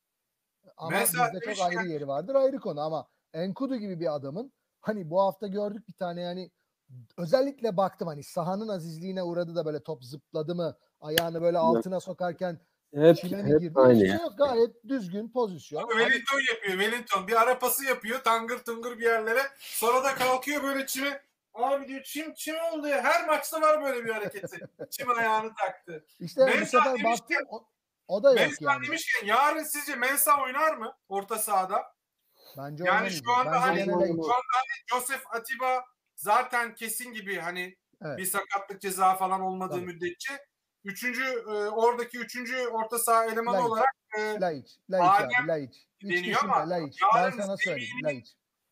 Ama 0.77 0.90
Mesela 0.90 1.31
bizde 1.32 1.55
çok 1.55 1.66
ayrı 1.66 1.89
yeri 1.89 2.09
vardır 2.09 2.35
ayrı 2.35 2.59
konu 2.60 2.81
ama 2.81 3.09
Enkudu 3.32 3.77
gibi 3.77 4.01
bir 4.01 4.15
adamın 4.15 4.52
hani 4.81 5.10
bu 5.10 5.20
hafta 5.20 5.47
gördük 5.47 5.89
bir 5.89 5.93
tane 5.93 6.20
yani 6.20 6.51
özellikle 7.16 7.77
baktım 7.77 8.09
hani 8.09 8.23
sahanın 8.23 8.69
azizliğine 8.69 9.23
uğradı 9.23 9.56
da 9.56 9.66
böyle 9.66 9.82
top 9.82 10.05
zıpladı 10.05 10.55
mı 10.55 10.77
ayağını 11.01 11.43
böyle 11.43 11.59
altına 11.59 12.01
sokarken 12.01 12.60
Hep 12.94 13.16
çile 13.16 13.43
mi 13.43 13.52
hep 13.52 13.60
girdi? 13.60 13.81
aynı 13.81 14.01
şey 14.01 14.09
yok. 14.09 14.39
Gayet 14.39 14.89
düzgün 14.89 15.28
pozisyon. 15.28 15.82
Abi 15.82 15.93
Wellington 15.93 16.40
yapıyor. 16.55 16.78
Wellington 16.78 17.28
bir 17.28 17.43
ara 17.43 17.59
pası 17.59 17.85
yapıyor. 17.85 18.24
Tangır 18.24 18.59
tungur 18.59 18.98
bir 18.98 19.05
yerlere. 19.05 19.40
Sonra 19.59 20.05
da 20.05 20.15
kalkıyor 20.15 20.62
böyle 20.62 20.86
çime. 20.86 21.27
Abi 21.55 21.89
diyor 21.89 22.03
çim 22.03 22.35
çim 22.35 22.57
oldu 22.73 22.89
ya. 22.89 23.05
Her 23.05 23.27
maçta 23.27 23.61
var 23.61 23.83
böyle 23.85 24.05
bir 24.05 24.11
hareketi. 24.11 24.59
çim 24.91 25.11
ayağını 25.11 25.55
taktı. 25.55 26.07
işte 26.20 26.41
bu 26.41 26.45
Mensah 26.47 26.85
sefer 26.85 27.05
baktım 27.05 27.37
o, 27.49 27.69
o 28.09 28.23
da 28.23 28.29
yok 28.31 28.39
Mensah 28.41 28.62
yani. 28.75 28.87
demişken 28.87 29.27
yarın 29.27 29.62
sizce 29.62 29.97
Mensah 29.97 30.43
oynar 30.43 30.75
mı 30.77 30.93
orta 31.09 31.39
sahada? 31.39 31.83
Bence 32.59 32.85
Yani 32.85 32.93
oynamayacak. 32.95 33.25
şu 33.25 33.33
anda 33.33 33.51
Bence 33.53 33.59
hani 33.61 33.77
gene 33.79 33.89
şu 33.89 34.12
anda 34.25 34.35
hani 34.55 34.87
Joseph 35.01 35.35
Atiba 35.35 35.85
zaten 36.16 36.75
kesin 36.75 37.12
gibi 37.12 37.39
hani 37.39 37.77
Evet. 38.05 38.19
bir 38.19 38.27
sakatlık 38.27 38.81
ceza 38.81 39.15
falan 39.15 39.41
olmadığı 39.41 39.75
Tabii. 39.75 39.87
müddetçe 39.87 40.39
üçüncü 40.85 41.25
e, 41.25 41.51
oradaki 41.69 42.19
üçüncü 42.19 42.66
orta 42.66 42.99
saha 42.99 43.25
elemanı 43.25 43.57
Laiç. 43.57 43.66
olarak 43.66 43.95
e, 44.19 44.41
Laiç. 44.41 44.66
Laiç 44.91 45.25
Adem. 45.25 45.49
Laiç. 45.49 45.75
Deniyor 46.03 46.41
ama 46.45 46.70
Laiç. 46.70 46.97
Ben 47.16 47.31
sana 47.31 47.57
söyleyeyim. 47.57 47.91
zeminin- 48.03 48.05
Laiç. 48.05 48.29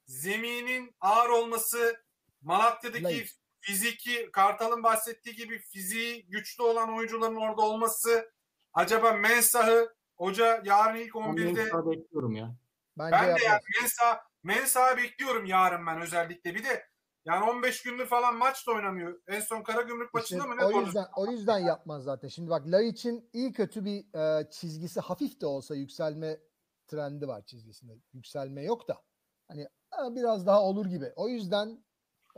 zeminin 0.06 0.96
ağır 1.00 1.28
olması 1.30 2.05
Malatya'daki 2.42 3.04
Laiç. 3.04 3.34
fiziki 3.60 4.30
Kartal'ın 4.32 4.82
bahsettiği 4.82 5.36
gibi 5.36 5.58
fiziği 5.58 6.26
güçlü 6.26 6.62
olan 6.62 6.96
oyuncuların 6.96 7.36
orada 7.36 7.62
olması 7.62 8.32
acaba 8.72 9.12
Mensah'ı 9.12 9.94
hoca 10.16 10.62
yarın 10.64 10.98
ilk 10.98 11.14
Ben 11.14 11.20
11'de 11.20 11.62
Mensah'ı 11.62 11.90
bekliyorum 11.90 12.36
ya. 12.36 12.56
Bence 12.98 13.12
ben 13.12 13.36
de 13.36 13.44
yani 13.44 13.60
Mensah 13.80 14.18
Mensah'ı 14.42 14.96
bekliyorum 14.96 15.46
yarın 15.46 15.86
ben 15.86 16.00
özellikle 16.00 16.54
bir 16.54 16.64
de 16.64 16.86
yani 17.24 17.50
15 17.50 17.82
gündür 17.82 18.06
falan 18.06 18.36
maç 18.36 18.66
da 18.66 18.72
oynamıyor. 18.72 19.20
En 19.26 19.40
son 19.40 19.62
Karagümrük 19.62 20.06
İşte 20.06 20.36
maçında 20.36 20.46
mı 20.46 20.56
ne 20.56 20.64
o 20.64 20.80
yüzden 20.80 21.06
o 21.16 21.26
yüzden 21.26 21.58
yapmaz 21.58 22.04
zaten. 22.04 22.28
Şimdi 22.28 22.50
bak 22.50 22.66
Laiç'in 22.66 23.30
iyi 23.32 23.52
kötü 23.52 23.84
bir 23.84 24.14
e, 24.14 24.50
çizgisi 24.50 25.00
hafif 25.00 25.40
de 25.40 25.46
olsa 25.46 25.74
yükselme 25.74 26.40
trendi 26.86 27.28
var 27.28 27.46
çizgisinde. 27.46 27.92
Yükselme 28.12 28.62
yok 28.62 28.88
da. 28.88 29.02
Hani 29.48 29.68
ha, 29.90 30.16
biraz 30.16 30.46
daha 30.46 30.62
olur 30.62 30.86
gibi. 30.86 31.12
O 31.16 31.28
yüzden 31.28 31.84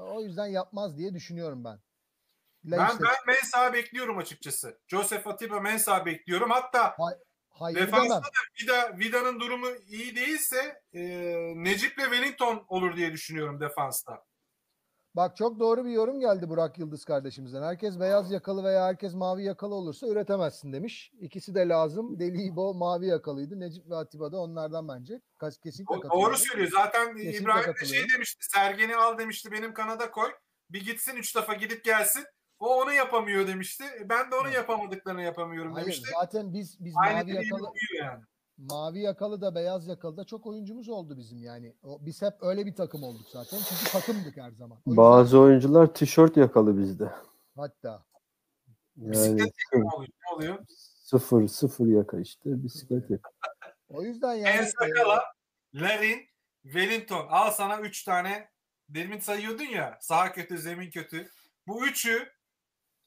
o 0.02 0.22
yüzden 0.22 0.46
yapmaz 0.46 0.98
diye 0.98 1.14
düşünüyorum 1.14 1.64
ben. 1.64 1.78
Ben, 2.64 2.78
Laiç 2.78 3.00
de- 3.00 3.04
ben 3.04 3.34
Mensah'ı 3.34 3.72
bekliyorum 3.72 4.18
açıkçası. 4.18 4.80
Joseph 4.86 5.26
Atiba 5.26 5.60
Mensah'ı 5.60 6.06
bekliyorum. 6.06 6.50
Hatta 6.50 6.96
hayır 7.50 7.76
defansta 7.76 8.08
demem. 8.08 8.22
da 8.22 8.28
Vida, 8.62 8.98
Vida'nın 8.98 9.40
durumu 9.40 9.66
iyi 9.86 10.16
değilse 10.16 10.82
e, 10.92 11.00
Necip'le 11.56 11.96
Wellington 11.98 12.64
olur 12.68 12.96
diye 12.96 13.12
düşünüyorum 13.12 13.60
defansta. 13.60 14.24
Bak 15.18 15.36
çok 15.36 15.58
doğru 15.60 15.84
bir 15.84 15.90
yorum 15.90 16.20
geldi 16.20 16.48
Burak 16.48 16.78
Yıldız 16.78 17.04
kardeşimizden. 17.04 17.62
Herkes 17.62 18.00
beyaz 18.00 18.30
yakalı 18.30 18.64
veya 18.64 18.84
herkes 18.86 19.14
mavi 19.14 19.44
yakalı 19.44 19.74
olursa 19.74 20.06
üretemezsin 20.06 20.72
demiş. 20.72 21.12
İkisi 21.20 21.54
de 21.54 21.68
lazım. 21.68 22.18
Deli 22.20 22.42
İbo 22.42 22.74
mavi 22.74 23.06
yakalıydı. 23.06 23.60
Necip 23.60 23.90
ve 23.90 23.96
Atiba 23.96 24.32
da 24.32 24.38
onlardan 24.40 24.88
bence. 24.88 25.20
Kas- 25.38 25.58
Kesinlikle 25.58 25.94
O- 26.08 26.10
doğru 26.10 26.36
söylüyor. 26.36 26.70
Zaten 26.72 27.16
Kesinlikle 27.16 27.38
İbrahim 27.38 27.74
de 27.80 27.86
şey 27.86 28.04
demişti. 28.14 28.46
Sergen'i 28.50 28.96
al 28.96 29.18
demişti. 29.18 29.52
Benim 29.52 29.74
kanada 29.74 30.10
koy. 30.10 30.30
Bir 30.70 30.84
gitsin 30.84 31.16
üç 31.16 31.36
defa 31.36 31.54
gidip 31.54 31.84
gelsin. 31.84 32.24
O 32.58 32.82
onu 32.82 32.92
yapamıyor 32.92 33.46
demişti. 33.46 33.84
E, 34.00 34.08
Ben 34.08 34.30
de 34.30 34.34
onun 34.36 34.50
yapamadıklarını 34.50 35.22
yapamıyorum 35.22 35.72
Hayır 35.72 35.86
demişti. 35.86 36.08
zaten 36.20 36.52
biz 36.52 36.76
biz 36.84 36.94
Aynı 36.96 37.24
mavi 37.24 37.44
yakalı 37.44 37.72
yani. 38.00 38.24
Mavi 38.58 38.98
yakalı 39.00 39.40
da 39.40 39.54
beyaz 39.54 39.86
yakalı 39.88 40.16
da 40.16 40.24
çok 40.24 40.46
oyuncumuz 40.46 40.88
oldu 40.88 41.16
bizim 41.18 41.42
yani. 41.42 41.74
O, 41.82 41.98
biz 42.06 42.22
hep 42.22 42.34
öyle 42.40 42.66
bir 42.66 42.74
takım 42.74 43.02
olduk 43.02 43.26
zaten. 43.32 43.58
Çünkü 43.68 43.92
takımdık 43.92 44.36
her 44.36 44.50
zaman. 44.50 44.78
O 44.86 44.90
yüzden- 44.90 44.96
Bazı 44.96 45.38
oyuncular 45.38 45.94
tişört 45.94 46.36
yakalı 46.36 46.78
bizde. 46.78 47.12
hatta 47.56 48.04
Yani 48.96 49.10
Bisiklet 49.12 49.52
takımı 49.64 49.94
oluyor. 49.94 50.08
Ne 50.30 50.34
oluyor? 50.36 50.58
sıfır 51.04 51.48
sıfır 51.48 51.86
yaka 51.86 52.18
işte 52.20 52.64
bisiklet 52.64 53.10
yaka. 53.10 53.30
o 53.88 54.02
yüzden 54.02 54.36
En 54.36 54.40
yani 54.44 54.60
e, 54.60 54.66
Sakala, 54.66 55.22
Larin, 55.74 56.18
Wellington. 56.62 57.26
Al 57.30 57.50
sana 57.50 57.80
üç 57.80 58.04
tane 58.04 58.48
demin 58.88 59.18
sayıyordun 59.18 59.64
ya 59.64 59.98
sağ 60.00 60.32
kötü, 60.32 60.58
zemin 60.58 60.90
kötü. 60.90 61.28
Bu 61.66 61.86
üçü 61.86 62.28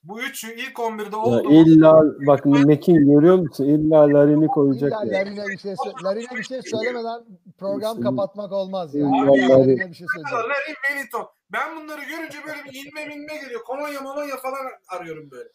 bu 0.03 0.21
üçü 0.21 0.53
ilk 0.55 0.75
11'de 0.79 1.15
Ya 1.15 1.21
oldu. 1.21 1.49
mu? 1.49 1.53
illa 1.55 2.03
bak 2.27 2.45
Mekin 2.45 2.95
görüyor 2.95 3.35
musun? 3.35 3.65
İlla 3.65 3.99
Larin'i 4.13 4.47
koyacak. 4.47 4.91
İlla 4.91 5.13
ya. 5.15 5.19
Larin'e 5.21 5.47
bir 5.47 5.57
şey 5.57 5.71
sö- 5.73 6.03
Larin'e 6.03 6.37
bir 6.37 6.43
şey 6.43 6.61
söylemeden 6.61 7.21
program 7.57 8.01
kapatmak 8.01 8.51
olmaz 8.51 8.95
ya. 8.95 9.01
Senin 9.05 9.13
İlla 9.23 9.31
vallahi- 9.31 9.49
Larin'e 9.49 9.89
bir 9.89 9.95
şey 9.95 10.07
söyleyeceğim. 10.15 10.43
Larin, 10.49 10.75
Wellington. 10.87 11.27
Ben 11.51 11.75
bunları 11.75 12.01
görünce 12.03 12.37
böyle 12.47 12.59
bir 12.65 12.85
inme 12.85 13.05
minme 13.15 13.37
geliyor. 13.37 13.63
Kolonya 13.63 14.01
molonya 14.01 14.37
falan 14.37 14.65
arıyorum 14.89 15.31
böyle. 15.31 15.49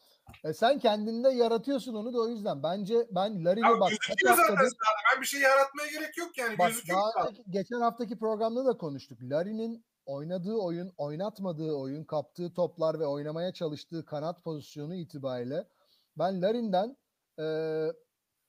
E 0.45 0.53
sen 0.53 0.79
kendinde 0.79 1.29
yaratıyorsun 1.31 1.95
onu 1.95 2.15
da 2.15 2.19
o 2.21 2.29
yüzden. 2.29 2.63
Bence 2.63 2.95
ben 3.11 3.29
Ya 3.39 3.45
Larin'i 3.45 3.81
bak 3.81 3.91
gözüküyor 3.91 4.37
zaten 4.37 4.55
haftadır. 4.55 4.73
Ben 5.15 5.21
bir 5.23 5.27
şey 5.27 5.41
yaratmaya 5.41 5.89
gerek 5.91 6.19
yok 6.19 6.39
yani. 6.39 6.59
Bak 6.59 6.69
gözüküyor. 6.69 6.99
daha 7.17 7.29
önceki- 7.29 7.51
geçen 7.51 7.81
haftaki 7.81 8.19
programda 8.19 8.67
da 8.67 8.77
konuştuk. 8.77 9.19
Larin'in 9.23 9.85
oynadığı 10.07 10.55
oyun, 10.55 10.93
oynatmadığı 10.97 11.73
oyun, 11.73 12.05
kaptığı 12.05 12.55
toplar 12.55 13.01
ve 13.01 13.07
oynamaya 13.07 13.53
çalıştığı 13.53 14.05
kanat 14.05 14.45
pozisyonu 14.45 14.95
itibariyle 14.95 15.69
ben 16.19 16.43
Larin'den 16.43 16.97
eee, 17.39 17.93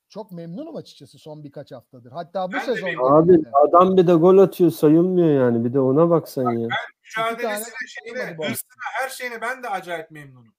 çok 0.10 0.32
memnunum 0.32 0.76
açıkçası 0.76 1.18
son 1.18 1.44
birkaç 1.44 1.72
haftadır. 1.72 2.12
Hatta 2.12 2.48
bu 2.48 2.54
Ben 2.54 2.60
sezon. 2.60 2.88
Abi 2.88 3.28
genelinde. 3.32 3.50
adam 3.68 3.98
bir 3.98 4.08
de 4.08 4.14
gol 4.14 4.38
atıyor 4.38 4.72
sayılmıyor 4.72 5.46
yani. 5.46 5.66
Bir 5.66 5.74
de 5.74 5.80
ona 5.80 6.10
baksan 6.10 6.52
ya. 6.52 6.68
Mücadelesine, 7.04 7.64
tane 7.64 7.88
şeyine, 7.88 8.38
hırsına, 8.38 8.84
her 8.94 9.10
şeyine 9.10 9.42
ben 9.42 9.64
de 9.64 9.70
acayip 9.70 10.12
memnunum. 10.12 10.54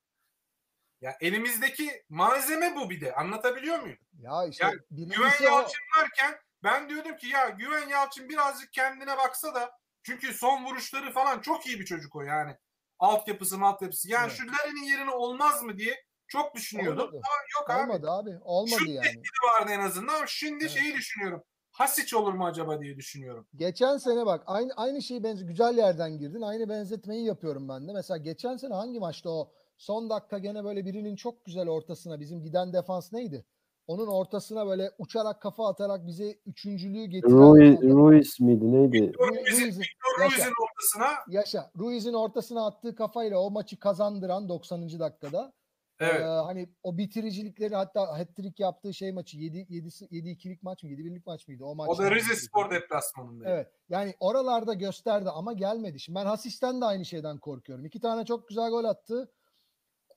Ya 1.00 1.16
elimizdeki 1.20 2.04
malzeme 2.08 2.76
bu 2.76 2.90
bir 2.90 3.00
de. 3.00 3.14
Anlatabiliyor 3.14 3.78
muyum? 3.80 3.98
ya 4.18 4.46
işte 4.46 4.64
Yani 4.64 4.78
Güven 4.90 5.10
birincisi 5.10 5.48
o. 5.48 5.52
Yalçın 5.52 5.80
varken 5.98 6.34
ben 6.64 6.88
diyordum 6.88 7.16
ki 7.16 7.26
ya 7.26 7.48
Güven 7.48 7.88
Yalçın 7.88 8.28
birazcık 8.28 8.72
kendine 8.72 9.16
baksa 9.16 9.54
da 9.54 9.70
çünkü 10.09 10.35
son 10.35 10.64
vuruşları 10.64 11.12
falan 11.12 11.40
çok 11.40 11.66
iyi 11.66 11.80
bir 11.80 11.85
çocuk 11.85 12.16
o 12.16 12.22
yani. 12.22 12.56
Altyapısı 12.98 13.56
altyapısı. 13.60 14.10
Yani 14.10 14.26
Evet. 14.28 14.36
şu 14.36 14.47
Larin'in 14.47 14.90
yerine 14.90 15.10
olmaz 15.10 15.62
mı 15.62 15.76
diye 15.76 16.05
çok 16.26 16.55
düşünüyordum. 16.55 17.01
Olmadı. 17.09 17.20
Ama 17.24 17.60
yok 17.60 17.70
abi. 17.70 17.93
Olmadı 17.93 18.10
abi. 18.10 18.39
Olmadı 18.44 18.80
Şu 18.85 18.90
yani. 18.90 19.22
vardı 19.44 19.70
en 19.72 19.80
azından. 19.80 20.14
Ama 20.14 20.24
Şimdi 20.26 20.64
Evet. 20.64 20.72
şeyi 20.78 20.94
düşünüyorum. 20.94 21.43
Hasic 21.70 22.16
olur 22.16 22.32
mu 22.32 22.47
acaba 22.47 22.80
diye 22.80 22.97
düşünüyorum. 22.97 23.48
Geçen 23.55 23.97
sene 23.98 24.26
bak 24.26 24.43
aynı 24.47 24.72
aynı 24.76 25.02
şeyi 25.02 25.24
benzer 25.24 25.47
güzel 25.47 25.76
yerden 25.78 26.18
girdin. 26.18 26.43
Aynı 26.43 26.68
benzetmeyi 26.68 27.24
yapıyorum 27.24 27.68
ben 27.68 27.89
de. 27.89 27.93
Mesela 27.93 28.18
geçen 28.18 28.56
sene 28.56 28.74
hangi 28.74 29.01
maçta 29.01 29.30
o 29.30 29.52
son 29.78 30.10
dakika 30.10 30.39
gene 30.39 30.64
böyle 30.64 30.85
birinin 30.86 31.16
çok 31.16 31.44
güzel 31.44 31.68
ortasına 31.68 32.20
bizim 32.20 32.43
giden 32.43 32.72
defans 32.72 33.12
neydi? 33.12 33.44
Onun 33.89 34.06
ortasına 34.06 34.66
böyle 34.66 34.90
uçarak 34.98 35.43
kafa 35.43 35.69
atarak 35.69 36.06
bize 36.06 36.39
üçüncülüğü 36.47 37.05
getiren 37.05 37.32
Rui, 37.32 37.77
adam- 37.78 37.90
Ruiz 37.90 38.40
miydi 38.40 38.73
neydi? 38.73 38.97
Ru- 38.98 39.52
Ruiz'in. 39.52 39.82
Ruiz'in 40.20 40.52
ortasına 40.65 41.09
yaşa. 41.28 41.70
Ruiz'in 41.78 42.12
ortasına 42.12 42.66
attığı 42.66 42.94
kafayla 42.94 43.39
o 43.39 43.51
maçı 43.51 43.78
kazandıran 43.78 44.48
90. 44.48 44.98
dakikada. 45.01 45.52
evet. 46.01 46.20
Ee, 46.20 46.24
hani 46.24 46.69
o 46.82 46.98
bitiricilikleri 46.98 47.74
hatta 47.74 48.19
hat-trick 48.19 48.62
yaptığı 48.62 48.94
şey 48.94 49.12
maçı 49.12 49.39
7 49.39 49.66
7 49.69 49.89
7 50.10 50.28
2'lik 50.28 50.62
maç 50.62 50.82
mı 50.82 50.90
7 50.90 51.02
1'lik 51.02 51.27
maç 51.27 51.48
mıydı? 51.48 51.65
O 51.65 51.74
maç. 51.74 51.89
o 51.90 51.98
da 51.98 52.10
Rize 52.10 52.36
Spor 52.36 52.70
deplasmanında. 52.70 53.51
Evet. 53.51 53.66
Yani 53.89 54.15
oralarda 54.20 54.74
gösterdi 54.74 55.31
ama 55.31 55.52
gelmedi. 55.52 56.01
Şimdi 56.01 56.19
ben 56.19 56.27
Hasis'ten 56.27 56.81
de 56.81 56.85
aynı 56.85 57.05
şeyden 57.05 57.39
korkuyorum. 57.39 57.85
İki 57.85 58.01
tane 58.01 58.24
çok 58.24 58.48
güzel 58.48 58.70
gol 58.70 58.85
attı. 58.85 59.32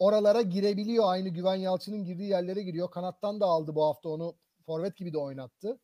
Oralara 0.02 0.41
girebiliyor. 0.41 1.03
Aynı 1.07 1.30
Güven 1.30 1.56
Yalçın'ın 1.56 2.03
girdiği 2.03 2.30
yerlere 2.30 2.61
giriyor. 2.61 2.91
Kanattan 2.91 3.40
da 3.40 3.45
aldı 3.45 3.76
bu 3.76 3.86
hafta 3.86 4.10
onu. 4.10 4.36
Forvet 4.65 4.98
gibi 4.98 5.14
de 5.14 5.18
oynattı. 5.18 5.80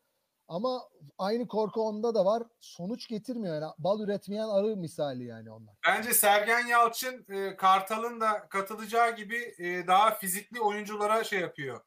Ama 0.48 0.82
aynı 1.18 1.48
korku 1.48 1.82
onda 1.82 2.16
da 2.16 2.26
var. 2.26 2.44
Sonuç 2.60 3.08
getirmiyor. 3.08 3.56
Yani 3.56 3.72
bal 3.78 4.00
üretmeyen 4.00 4.48
arı 4.48 4.78
misali 4.78 5.24
yani 5.24 5.52
onlar. 5.52 5.76
Bence 5.88 6.14
Sergen 6.14 6.68
Yalçın 6.68 7.26
e, 7.30 7.56
Kartal'ın 7.56 8.22
da 8.22 8.50
katılacağı 8.50 9.16
gibi 9.16 9.56
e, 9.58 9.88
daha 9.88 10.12
fizikli 10.12 10.62
oyunculara 10.62 11.24
şey 11.24 11.40
yapıyor. 11.40 11.82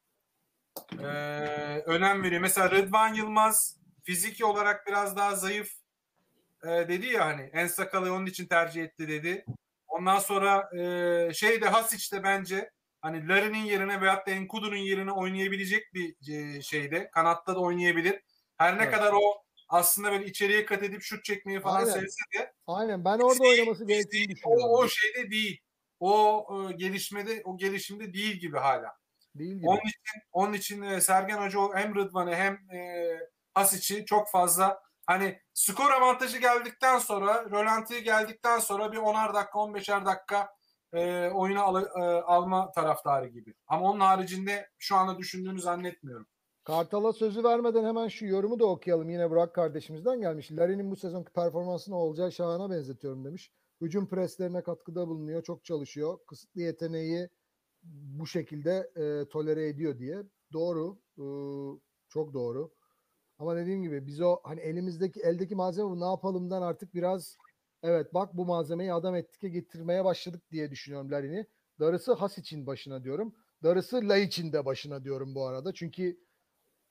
E, 0.99 1.05
önem 1.85 2.23
veriyor. 2.23 2.41
Mesela 2.41 2.71
Rıdvan 2.71 3.13
Yılmaz 3.13 3.77
fiziki 4.03 4.45
olarak 4.45 4.87
biraz 4.87 5.17
daha 5.17 5.35
zayıf 5.35 5.73
e, 6.63 6.67
dedi 6.67 7.07
ya 7.07 7.25
hani 7.25 7.41
en 7.53 7.67
sakalı 7.67 8.13
onun 8.13 8.25
için 8.25 8.45
tercih 8.45 8.83
etti 8.83 9.07
dedi. 9.07 9.45
Ondan 9.91 10.19
sonra 10.19 10.69
e, 10.79 11.33
şey 11.33 11.61
de 11.61 11.69
Hasic 11.69 12.15
de 12.17 12.23
bence 12.23 12.71
hani 13.01 13.27
Larin'in 13.27 13.65
yerine 13.65 14.01
veyahut 14.01 14.27
da 14.27 14.31
Enkudu'nun 14.31 14.75
yerine 14.75 15.11
oynayabilecek 15.11 15.93
bir 15.93 16.15
e, 16.33 16.61
şeyde. 16.61 17.09
Kanatta 17.11 17.55
da 17.55 17.59
oynayabilir. 17.59 18.21
Her 18.57 18.77
ne 18.77 18.83
Evet. 18.83 18.93
kadar 18.95 19.13
o 19.13 19.43
aslında 19.69 20.11
böyle 20.11 20.25
içeriye 20.25 20.65
kat 20.65 20.83
edip 20.83 21.01
şut 21.01 21.23
çekmeyi 21.23 21.59
falan 21.59 21.79
Aynen. 21.79 21.91
sevse 21.91 22.39
de 22.39 22.53
Aynen. 22.67 23.05
Ben 23.05 23.19
orada 23.19 23.43
oynaması 23.43 23.85
gerektiğini 23.87 24.29
düşünüyorum. 24.35 24.65
o, 24.69 24.77
o 24.77 24.87
şeyde 24.87 25.31
değil. 25.31 25.59
O 25.99 26.45
e, 26.69 26.73
gelişmede, 26.73 27.41
o 27.45 27.57
gelişimde 27.57 28.13
değil 28.13 28.35
gibi 28.35 28.57
hala. 28.57 28.95
Değil 29.35 29.55
gibi. 29.55 29.67
Onun 29.67 29.79
için, 29.79 30.21
onun 30.31 30.53
için 30.53 30.81
e, 30.81 31.01
Sergen 31.01 31.37
Hoca 31.37 31.59
o 31.59 31.75
hem 31.75 31.95
Rıdvan'ı 31.95 32.35
hem 32.35 32.53
e, 32.53 33.09
Hasic'i 33.53 34.05
çok 34.05 34.29
fazla 34.31 34.81
hani 35.07 35.39
skor 35.53 35.91
avantajı 35.91 36.37
geldikten 36.37 36.99
sonra, 36.99 37.45
rölanti 37.45 38.03
geldikten 38.03 38.59
sonra 38.59 38.91
bir 38.91 38.97
10'ar 38.97 39.33
dakika, 39.33 39.59
15'er 39.59 40.05
dakika 40.05 40.49
e, 40.93 41.29
oyuna 41.29 41.63
al- 41.63 42.01
e, 42.01 42.21
alma 42.21 42.71
taraftarı 42.71 43.27
gibi. 43.27 43.53
Ama 43.67 43.89
onun 43.91 43.99
haricinde 43.99 44.69
şu 44.79 44.95
anda 44.95 45.17
düşündüğünü 45.17 45.61
zannetmiyorum. 45.61 46.27
Kartal'a 46.63 47.13
sözü 47.13 47.43
vermeden 47.43 47.85
hemen 47.85 48.07
şu 48.07 48.25
yorumu 48.25 48.59
da 48.59 48.65
okuyalım. 48.65 49.09
Yine 49.09 49.29
Burak 49.29 49.55
kardeşimizden 49.55 50.21
gelmiş. 50.21 50.51
Larin'in 50.51 50.91
bu 50.91 50.95
sezonki 50.95 51.31
performansını 51.31 51.95
olacağı 51.95 52.31
Şahan'a 52.31 52.69
benzetiyorum 52.69 53.25
demiş. 53.25 53.51
Hücum 53.81 54.07
preslerine 54.07 54.63
katkıda 54.63 55.07
bulunuyor. 55.07 55.43
Çok 55.43 55.65
çalışıyor. 55.65 56.19
Kısıtlı 56.27 56.61
yeteneği 56.61 57.29
bu 57.83 58.27
şekilde 58.27 58.91
e, 58.95 59.29
tolere 59.29 59.67
ediyor 59.67 59.97
diye. 59.97 60.23
Doğru. 60.53 60.99
e, 61.17 61.25
çok 62.09 62.33
doğru. 62.33 62.71
Ama 63.41 63.55
dediğim 63.55 63.83
gibi 63.83 64.07
biz 64.07 64.21
o 64.21 64.39
hani 64.43 64.61
elimizdeki 64.61 65.19
eldeki 65.19 65.55
malzeme 65.55 65.89
bu 65.89 65.99
ne 65.99 66.05
yapalımdan 66.05 66.61
artık 66.61 66.95
biraz 66.95 67.37
evet 67.83 68.13
bak 68.13 68.37
bu 68.37 68.45
malzemeyi 68.45 68.93
adam 68.93 69.15
etike 69.15 69.49
getirmeye 69.49 70.05
başladık 70.05 70.41
diye 70.51 70.71
düşünüyorum 70.71 71.11
Larin'i. 71.11 71.47
Darısı 71.79 72.13
Has 72.13 72.37
için 72.37 72.67
başına 72.67 73.03
diyorum. 73.03 73.35
Darısı 73.63 74.09
Laiç'in 74.09 74.53
de 74.53 74.65
başına 74.65 75.03
diyorum 75.03 75.35
bu 75.35 75.45
arada. 75.45 75.73
Çünkü 75.73 76.19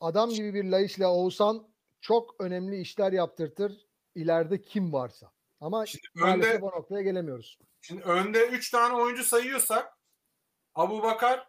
adam 0.00 0.30
gibi 0.30 0.54
bir 0.54 0.64
Laiç'le 0.64 1.00
Oğuzhan 1.00 1.68
çok 2.00 2.34
önemli 2.38 2.80
işler 2.80 3.12
yaptırtır 3.12 3.86
ileride 4.14 4.62
kim 4.62 4.92
varsa. 4.92 5.32
Ama 5.60 5.86
Şimdi 5.86 6.06
maalesef 6.14 6.54
önde 6.54 6.64
o 6.64 6.68
noktaya 6.70 7.02
gelemiyoruz. 7.02 7.58
Şimdi 7.80 8.02
önde 8.02 8.46
3 8.46 8.70
tane 8.70 8.94
oyuncu 8.94 9.24
sayıyorsak 9.24 9.98
Abu 10.74 11.02
Bakar 11.02 11.48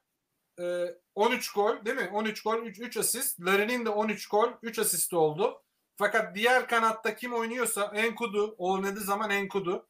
e, 0.60 0.96
13 1.16 1.52
gol 1.54 1.86
değil 1.86 1.98
mi? 1.98 2.10
13 2.14 2.44
gol 2.44 2.58
3, 2.58 2.80
3 2.80 2.98
asist. 2.98 3.40
Larin'in 3.40 3.86
de 3.86 3.90
13 3.90 4.28
gol 4.30 4.50
3 4.62 4.80
asisti 4.80 5.16
oldu. 5.16 5.64
Fakat 5.96 6.36
diğer 6.36 6.68
kanatta 6.68 7.16
kim 7.16 7.34
oynuyorsa 7.34 7.92
Enkudu 7.96 8.56
oynadığı 8.58 9.00
zaman 9.02 9.30
Enkudu. 9.30 9.88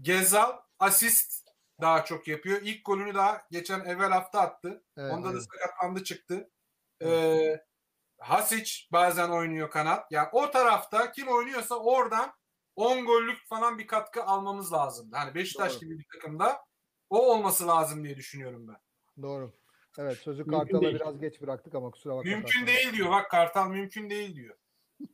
Gezal 0.00 0.56
asist 0.78 1.48
daha 1.80 2.04
çok 2.04 2.28
yapıyor. 2.28 2.60
İlk 2.62 2.84
golünü 2.84 3.14
daha 3.14 3.42
geçen 3.50 3.80
evvel 3.80 4.10
hafta 4.10 4.40
attı. 4.40 4.84
Evet, 4.96 5.12
Onda 5.12 5.24
da 5.24 5.28
aynen. 5.28 5.40
sakatlandı 5.40 6.04
çıktı. 6.04 6.50
Ee, 7.02 7.60
Hasic 8.18 8.72
bazen 8.92 9.28
oynuyor 9.28 9.70
kanat. 9.70 10.12
Yani 10.12 10.28
o 10.32 10.50
tarafta 10.50 11.12
kim 11.12 11.28
oynuyorsa 11.28 11.74
oradan 11.74 12.32
10 12.76 13.04
gollük 13.04 13.46
falan 13.48 13.78
bir 13.78 13.86
katkı 13.86 14.24
almamız 14.24 14.72
lazım. 14.72 15.10
Hani 15.12 15.34
Beşiktaş 15.34 15.72
Doğru. 15.72 15.80
gibi 15.80 15.98
bir 15.98 16.06
takımda 16.14 16.64
o 17.10 17.32
olması 17.32 17.66
lazım 17.66 18.04
diye 18.04 18.16
düşünüyorum 18.16 18.68
ben. 18.68 18.76
Doğru. 19.22 19.52
Evet 19.98 20.16
sözü 20.16 20.42
Mümkün 20.42 20.58
Kartal'a 20.58 20.82
değil. 20.82 20.94
biraz 20.94 21.20
geç 21.20 21.42
bıraktık 21.42 21.74
ama 21.74 21.90
kusura 21.90 22.16
bakma. 22.16 22.30
Mümkün 22.30 22.60
Kartal. 22.60 22.66
değil 22.66 22.92
diyor. 22.92 23.10
Bak 23.10 23.30
Kartal 23.30 23.70
mümkün 23.70 24.10
değil 24.10 24.36
diyor. 24.36 24.56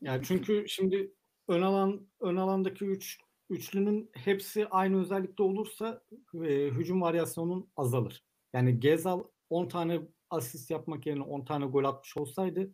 Yani 0.00 0.22
çünkü 0.24 0.64
şimdi 0.68 1.12
ön 1.48 1.62
alan 1.62 2.06
ön 2.20 2.36
alandaki 2.36 2.84
üç 2.84 3.18
üçlünün 3.50 4.10
hepsi 4.14 4.66
aynı 4.66 5.00
özellikte 5.00 5.42
olursa 5.42 6.02
e, 6.34 6.48
hücum 6.48 7.02
varyasyonun 7.02 7.70
azalır. 7.76 8.24
Yani 8.52 8.80
Gezal 8.80 9.24
10 9.50 9.68
tane 9.68 10.00
asist 10.30 10.70
yapmak 10.70 11.06
yerine 11.06 11.22
10 11.22 11.44
tane 11.44 11.66
gol 11.66 11.84
atmış 11.84 12.16
olsaydı 12.16 12.70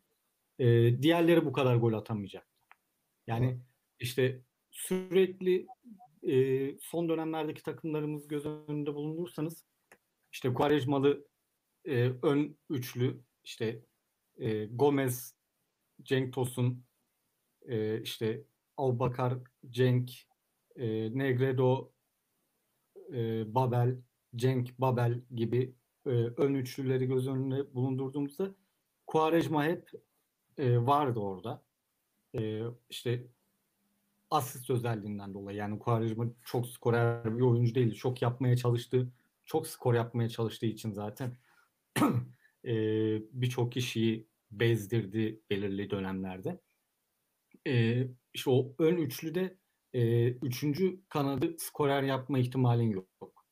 e, 0.58 0.66
diğerleri 1.02 1.44
bu 1.46 1.52
kadar 1.52 1.76
gol 1.76 1.92
atamayacaktı. 1.92 2.56
Yani 3.26 3.60
işte 3.98 4.42
sürekli 4.70 5.66
e, 6.22 6.78
son 6.78 7.08
dönemlerdeki 7.08 7.62
takımlarımız 7.62 8.28
göz 8.28 8.46
önünde 8.46 8.94
bulundursanız 8.94 9.64
işte 10.32 10.54
Quaresmalı 10.54 11.26
e, 11.86 12.12
ön 12.22 12.56
üçlü 12.70 13.20
işte 13.44 13.80
e, 14.36 14.64
Gomez, 14.64 15.34
Cenk 16.02 16.34
Tosun, 16.34 16.84
e, 17.66 18.02
işte 18.02 18.44
Abubakar, 18.76 19.38
Cenk, 19.70 20.10
e, 20.76 21.18
Negredo, 21.18 21.92
e, 23.12 23.54
Babel, 23.54 23.96
Cenk, 24.36 24.78
Babel 24.78 25.20
gibi 25.34 25.74
e, 26.06 26.10
ön 26.10 26.54
üçlüleri 26.54 27.06
göz 27.06 27.28
önünde 27.28 27.74
bulundurduğumuzda 27.74 28.54
Quaresma 29.06 29.64
hep 29.64 29.90
e, 30.58 30.78
vardı 30.78 31.20
orada. 31.20 31.62
E, 32.38 32.62
işte 32.90 33.26
asist 34.30 34.70
özelliğinden 34.70 35.34
dolayı. 35.34 35.58
Yani 35.58 35.78
Quaresma 35.78 36.26
çok 36.44 36.66
skorer 36.66 37.38
bir 37.38 37.42
oyuncu 37.42 37.74
değil. 37.74 37.94
Çok 37.94 38.22
yapmaya 38.22 38.56
çalıştığı, 38.56 39.08
çok 39.44 39.66
skor 39.66 39.94
yapmaya 39.94 40.28
çalıştığı 40.28 40.66
için 40.66 40.92
zaten 40.92 41.36
e, 42.64 42.74
birçok 43.32 43.72
kişiyi 43.72 44.28
bezdirdi 44.50 45.40
belirli 45.50 45.90
dönemlerde. 45.90 46.60
E, 47.66 48.04
işte 48.34 48.50
o 48.50 48.74
ön 48.78 48.96
üçlüde 48.96 49.58
e, 49.92 50.28
üçüncü 50.30 51.00
kanadı 51.08 51.56
skorer 51.58 52.02
yapma 52.02 52.38
ihtimalin 52.38 52.90
yok. 52.90 53.46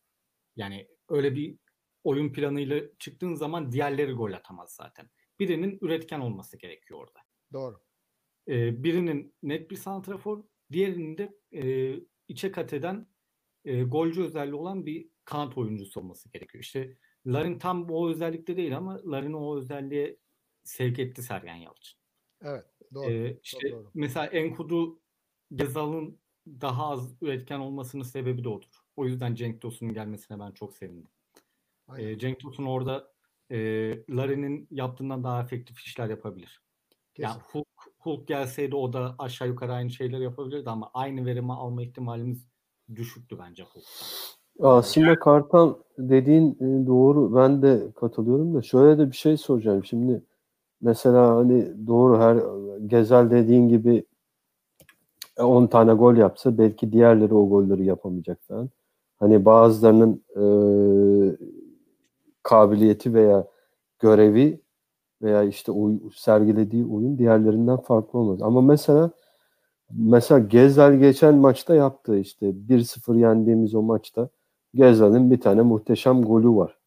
Yani 0.56 0.88
öyle 1.08 1.34
bir 1.34 1.58
oyun 2.04 2.32
planıyla 2.32 2.80
çıktığın 2.98 3.34
zaman 3.34 3.72
diğerleri 3.72 4.12
gol 4.12 4.32
atamaz 4.32 4.74
zaten. 4.74 5.10
Birinin 5.38 5.78
üretken 5.80 6.20
olması 6.20 6.58
gerekiyor 6.58 7.00
orada. 7.00 7.20
Doğru. 7.52 7.80
E, 8.48 8.84
birinin 8.84 9.34
net 9.42 9.70
bir 9.70 9.76
santrafor, 9.76 10.44
diğerinin 10.72 11.18
de 11.18 11.38
e, 11.52 11.94
içe 12.28 12.52
kat 12.52 12.72
eden 12.72 13.06
e, 13.64 13.82
golcü 13.82 14.22
özelliği 14.22 14.54
olan 14.54 14.86
bir 14.86 15.08
kanat 15.24 15.58
oyuncusu 15.58 16.00
olması 16.00 16.32
gerekiyor. 16.32 16.64
İşte 16.64 16.96
Larin 17.26 17.58
tam 17.58 17.90
o 17.90 18.08
özellikte 18.08 18.56
değil 18.56 18.76
ama 18.76 19.00
Larin 19.04 19.32
o 19.32 19.58
özelliğe 19.58 20.16
sevk 20.62 20.98
etti 20.98 21.22
Sergen 21.22 21.54
Yalçın. 21.54 21.98
Evet. 22.42 22.64
Doğru. 22.94 23.10
Ee, 23.10 23.38
işte 23.42 23.70
doğru. 23.70 23.90
mesela 23.94 24.26
Enkudu 24.26 25.00
Gezal'ın 25.54 26.20
daha 26.46 26.90
az 26.90 27.22
üretken 27.22 27.58
olmasının 27.58 28.02
sebebi 28.02 28.44
de 28.44 28.48
odur. 28.48 28.80
O 28.96 29.06
yüzden 29.06 29.34
Cenk 29.34 29.60
Tosun'un 29.60 29.94
gelmesine 29.94 30.40
ben 30.40 30.52
çok 30.52 30.76
sevindim. 30.76 31.10
Aynen. 31.88 32.08
Ee, 32.08 32.18
Cenk 32.18 32.40
Tosun 32.40 32.64
orada 32.64 33.12
e, 33.50 33.56
Larin'in 34.10 34.68
yaptığından 34.70 35.24
daha 35.24 35.42
efektif 35.42 35.80
işler 35.80 36.08
yapabilir. 36.08 36.62
Kesin. 37.14 37.28
Yani 37.28 37.42
Hulk, 37.52 37.66
Hulk 37.98 38.28
gelseydi 38.28 38.76
o 38.76 38.92
da 38.92 39.14
aşağı 39.18 39.48
yukarı 39.48 39.72
aynı 39.72 39.90
şeyleri 39.90 40.22
yapabilirdi 40.22 40.70
ama 40.70 40.90
aynı 40.94 41.26
verimi 41.26 41.52
alma 41.52 41.82
ihtimalimiz 41.82 42.48
düşüktü 42.94 43.38
bence 43.38 43.62
Hulk'tan. 43.62 44.08
Aslında 44.60 45.18
Kartal 45.18 45.74
dediğin 45.98 46.50
e, 46.60 46.86
doğru. 46.86 47.34
Ben 47.36 47.62
de 47.62 47.82
katılıyorum 47.96 48.54
da 48.54 48.62
şöyle 48.62 48.98
de 48.98 49.10
bir 49.10 49.16
şey 49.16 49.36
soracağım. 49.36 49.84
Şimdi 49.84 50.22
mesela 50.80 51.36
hani 51.36 51.86
doğru 51.86 52.18
her 52.18 52.38
Gezel 52.86 53.30
dediğin 53.30 53.68
gibi 53.68 54.04
10 55.38 55.66
tane 55.66 55.92
gol 55.94 56.16
yapsa 56.16 56.58
belki 56.58 56.92
diğerleri 56.92 57.34
o 57.34 57.48
golleri 57.48 57.84
yapamayacak 57.84 58.38
falan. 58.48 58.70
Hani 59.20 59.44
bazılarının 59.44 60.22
e, 60.36 60.44
kabiliyeti 62.42 63.14
veya 63.14 63.46
görevi 63.98 64.60
veya 65.22 65.42
işte 65.42 65.72
oy, 65.72 65.98
sergilediği 66.16 66.86
oyun 66.86 67.18
diğerlerinden 67.18 67.76
farklı 67.76 68.18
olmaz. 68.18 68.42
Ama 68.42 68.60
mesela 68.62 69.10
mesela 69.90 70.40
Gezel 70.40 70.94
geçen 70.98 71.34
maçta 71.34 71.74
yaptı 71.74 72.18
işte 72.18 72.46
1-0 72.68 73.16
yendiğimiz 73.16 73.74
o 73.74 73.82
maçta 73.82 74.28
Gezel'in 74.74 75.30
bir 75.30 75.40
tane 75.40 75.62
muhteşem 75.62 76.22
golü 76.22 76.48
var. 76.48 76.78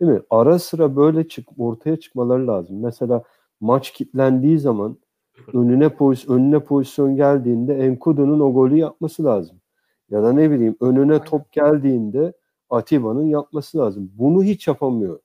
Değil 0.00 0.12
mi? 0.12 0.20
Ara 0.30 0.58
sıra 0.58 0.96
böyle 0.96 1.28
çık 1.28 1.48
ortaya 1.58 1.96
çıkmaları 1.96 2.46
lazım. 2.46 2.80
Mesela 2.82 3.22
maç 3.60 3.92
kilitlendiği 3.92 4.58
zaman 4.58 4.98
önüne 5.54 5.88
pozisyon, 5.88 6.38
önüne 6.38 6.58
pozisyon 6.58 7.16
geldiğinde 7.16 7.74
Enkudu'nun 7.74 8.40
o 8.40 8.52
golü 8.52 8.76
yapması 8.76 9.24
lazım. 9.24 9.60
Ya 10.10 10.22
da 10.22 10.32
ne 10.32 10.50
bileyim 10.50 10.76
önüne 10.80 11.24
top 11.24 11.52
geldiğinde 11.52 12.32
Atiba'nın 12.70 13.26
yapması 13.26 13.78
lazım. 13.78 14.10
Bunu 14.14 14.42
hiç 14.42 14.68
yapamıyor. 14.68 15.20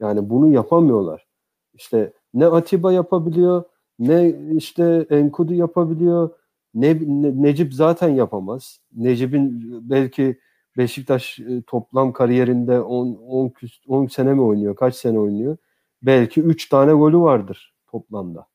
Yani 0.00 0.30
bunu 0.30 0.48
yapamıyorlar. 0.48 1.26
İşte 1.74 2.12
ne 2.34 2.46
Atiba 2.46 2.92
yapabiliyor, 2.92 3.64
ne 3.98 4.34
işte 4.52 5.06
Enkudu 5.10 5.54
yapabiliyor, 5.54 6.30
ne, 6.74 6.98
ne 7.00 7.42
Necip 7.42 7.74
zaten 7.74 8.08
yapamaz. 8.08 8.78
Necip'in 8.96 9.62
belki 9.90 10.38
Beşiktaş 10.76 11.38
e, 11.38 11.62
toplam 11.66 12.12
kariyerinde 12.12 12.80
10 12.80 13.14
10 13.14 13.52
10 13.86 14.06
sene 14.06 14.34
mi 14.34 14.42
oynuyor? 14.42 14.76
Kaç 14.76 14.94
sene 14.94 15.18
oynuyor? 15.18 15.56
Belki 16.02 16.40
3 16.42 16.68
tane 16.68 16.92
golü 16.92 17.18
vardır 17.18 17.74
toplamda. 17.86 18.46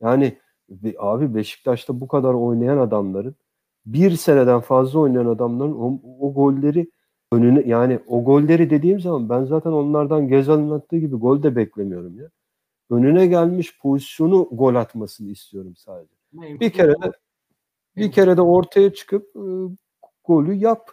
Yani 0.00 0.38
abi 0.98 1.34
Beşiktaş'ta 1.34 2.00
bu 2.00 2.08
kadar 2.08 2.34
oynayan 2.34 2.78
adamların 2.78 3.36
bir 3.86 4.10
seneden 4.10 4.60
fazla 4.60 4.98
oynayan 4.98 5.26
adamların 5.26 5.74
o, 5.74 6.00
o 6.20 6.34
golleri 6.34 6.90
önüne 7.32 7.62
yani 7.66 8.00
o 8.06 8.24
golleri 8.24 8.70
dediğim 8.70 9.00
zaman 9.00 9.28
ben 9.28 9.44
zaten 9.44 9.70
onlardan 9.70 10.28
Gezal'ın 10.28 10.70
attığı 10.70 10.96
gibi 10.98 11.16
gol 11.16 11.42
de 11.42 11.56
beklemiyorum 11.56 12.18
ya. 12.18 12.30
Önüne 12.90 13.26
gelmiş 13.26 13.78
pozisyonu 13.78 14.48
gol 14.52 14.74
atmasını 14.74 15.30
istiyorum 15.30 15.74
sadece. 15.76 16.14
Ama 16.32 16.60
Bir 16.60 16.70
kere 16.70 16.92
de 16.92 17.12
bir 17.96 18.12
kere 18.12 18.36
de 18.36 18.42
ortaya 18.42 18.94
çıkıp 18.94 19.36
e, 19.36 19.44
golü 20.24 20.54
yap. 20.54 20.92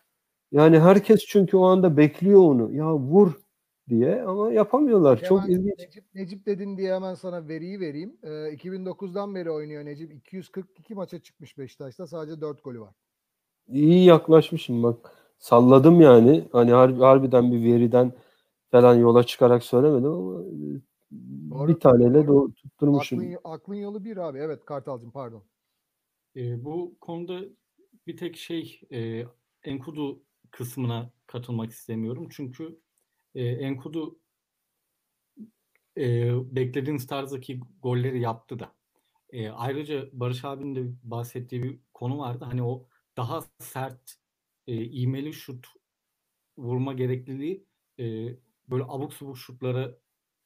Yani 0.56 0.80
herkes 0.80 1.26
çünkü 1.26 1.57
o 1.57 1.64
anda 1.64 1.98
bekliyor 1.98 2.41
onu. 2.41 2.73
Ya 2.73 2.95
vur 2.95 3.34
diye 3.90 4.22
ama 4.22 4.53
yapamıyorlar. 4.53 5.23
Çok 5.23 5.41
Hemen 5.41 5.53
ilginç. 5.53 5.80
Necip, 5.80 6.15
Necip 6.15 6.45
dedin 6.45 6.77
diye 6.77 6.95
hemen 6.95 7.14
sana 7.14 7.48
veriyi 7.48 7.80
vereyim. 7.80 8.18
Ee, 8.23 8.27
2009'dan 8.30 9.36
beri 9.36 9.52
oynuyor 9.52 9.86
Necip. 9.86 10.14
242 10.14 10.95
maça 10.95 11.19
çıkmış 11.19 11.57
Beşiktaş'ta. 11.57 12.07
Sadece 12.07 12.41
4 12.41 12.64
golü 12.64 12.80
var. 12.80 12.94
İyi 13.68 14.06
yaklaşmışım 14.06 14.84
bak. 14.84 15.11
Salladım 15.40 16.02
yani. 16.02 16.44
Hani 16.52 16.72
harbi, 16.72 16.99
harbiden 16.99 17.52
bir 17.52 17.64
veriden 17.64 18.14
falan 18.72 18.95
yola 18.95 19.23
çıkarak 19.23 19.64
söylemedim 19.64 20.11
ama 20.11 20.41
e, 20.41 20.65
Doğru, 21.49 21.68
bir 21.68 21.80
taneyle 21.80 22.27
doğru. 22.27 22.53
tutturmuşum. 22.53 23.19
Aklın, 23.19 23.38
aklın 23.44 23.76
yolu 23.76 24.03
bir 24.03 24.18
abi. 24.18 24.40
Evet 24.40 24.65
Kartalcığım 24.65 25.11
pardon. 25.11 25.44
E, 26.36 26.65
bu 26.65 26.95
konuda 27.02 27.40
bir 28.07 28.18
tek 28.18 28.38
şey 28.38 28.82
e, 28.91 29.26
Enkudu 29.64 30.22
kısmına 30.51 31.11
katılmak 31.27 31.72
istemiyorum. 31.72 32.27
Çünkü 32.31 32.80
e, 33.35 33.45
Enkudu 33.45 34.19
e, 35.97 36.31
beklediğiniz 36.55 37.07
tarzdaki 37.07 37.59
golleri 37.81 38.22
yaptı 38.22 38.59
da. 38.59 38.76
E, 39.30 39.49
ayrıca 39.49 40.09
Barış 40.13 40.45
abinin 40.45 40.76
de 40.76 40.95
bahsettiği 41.03 41.63
bir 41.63 41.80
konu 41.93 42.17
vardı. 42.17 42.45
Hani 42.45 42.63
o 42.63 42.88
daha 43.17 43.43
sert, 43.59 44.15
e, 44.67 44.84
iğmeli 44.84 45.34
şut 45.34 45.67
vurma 46.57 46.93
gerekliliği 46.93 47.65
e, 47.99 48.03
böyle 48.69 48.84
abuk 48.88 49.13
subuk 49.13 49.38
şutlara 49.38 49.97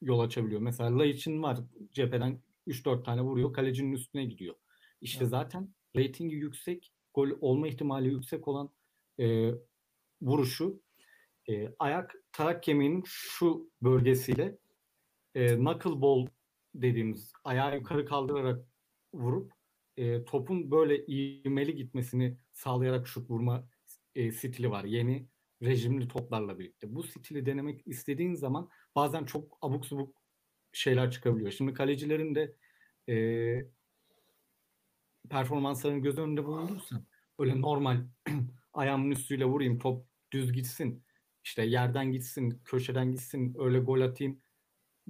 yol 0.02 0.20
açabiliyor. 0.20 0.62
Mesela 0.62 1.00
Laiç'in 1.00 1.44
var 1.44 1.60
cepheden 1.92 2.42
3-4 2.68 3.04
tane 3.04 3.22
vuruyor. 3.22 3.54
Kalecinin 3.54 3.92
üstüne 3.92 4.26
gidiyor. 4.26 4.56
İşte 5.02 5.24
Evet. 5.24 5.32
zaten 5.32 5.74
reytingi 5.96 6.36
yüksek, 6.36 6.94
gol 7.14 7.30
olma 7.42 7.68
ihtimali 7.68 8.08
yüksek 8.10 8.48
olan 8.48 8.70
e, 9.20 9.52
vuruşu 10.22 10.82
e, 11.50 11.74
ayak 11.80 12.16
tarak 12.32 12.64
kemiğinin 12.64 13.04
şu 13.06 13.72
bölgesiyle 13.82 14.58
e, 15.36 15.56
knuckle 15.56 16.02
ball 16.02 16.28
dediğimiz 16.76 17.34
ayağı 17.44 17.76
yukarı 17.76 18.06
kaldırarak 18.06 18.66
vurup 19.14 19.52
e, 19.98 20.26
topun 20.26 20.72
böyle 20.72 21.06
ivmeli 21.06 21.76
gitmesini 21.76 22.38
sağlayarak 22.54 23.08
şut 23.08 23.30
vurma 23.30 23.68
e, 24.16 24.32
stili 24.32 24.72
var. 24.72 24.84
Yeni 24.84 25.28
rejimli 25.62 26.08
toplarla 26.08 26.60
birlikte. 26.60 26.96
Bu 26.96 27.04
stili 27.04 27.46
denemek 27.46 27.88
istediğin 27.88 28.34
zaman 28.34 28.70
bazen 28.96 29.26
çok 29.26 29.58
abuk 29.62 29.86
subuk 29.86 30.16
şeyler 30.72 31.12
çıkabiliyor. 31.12 31.52
Şimdi 31.52 31.74
kalecilerin 31.74 32.36
de 32.36 32.56
e, 33.10 33.16
performanslarını 35.30 36.00
göz 36.00 36.18
önünde 36.18 36.46
bulundurursan 36.46 37.06
öyle 37.40 37.62
normal 37.62 38.06
ayağımın 38.74 39.12
üstüyle 39.12 39.46
vurayım 39.46 39.80
top 39.80 40.09
düz 40.32 40.54
gitsin 40.54 41.06
işte 41.44 41.64
yerden 41.64 42.12
gitsin 42.12 42.62
köşeden 42.66 43.12
gitsin 43.12 43.56
öyle 43.60 43.80
gol 43.80 44.02
atayım 44.02 44.42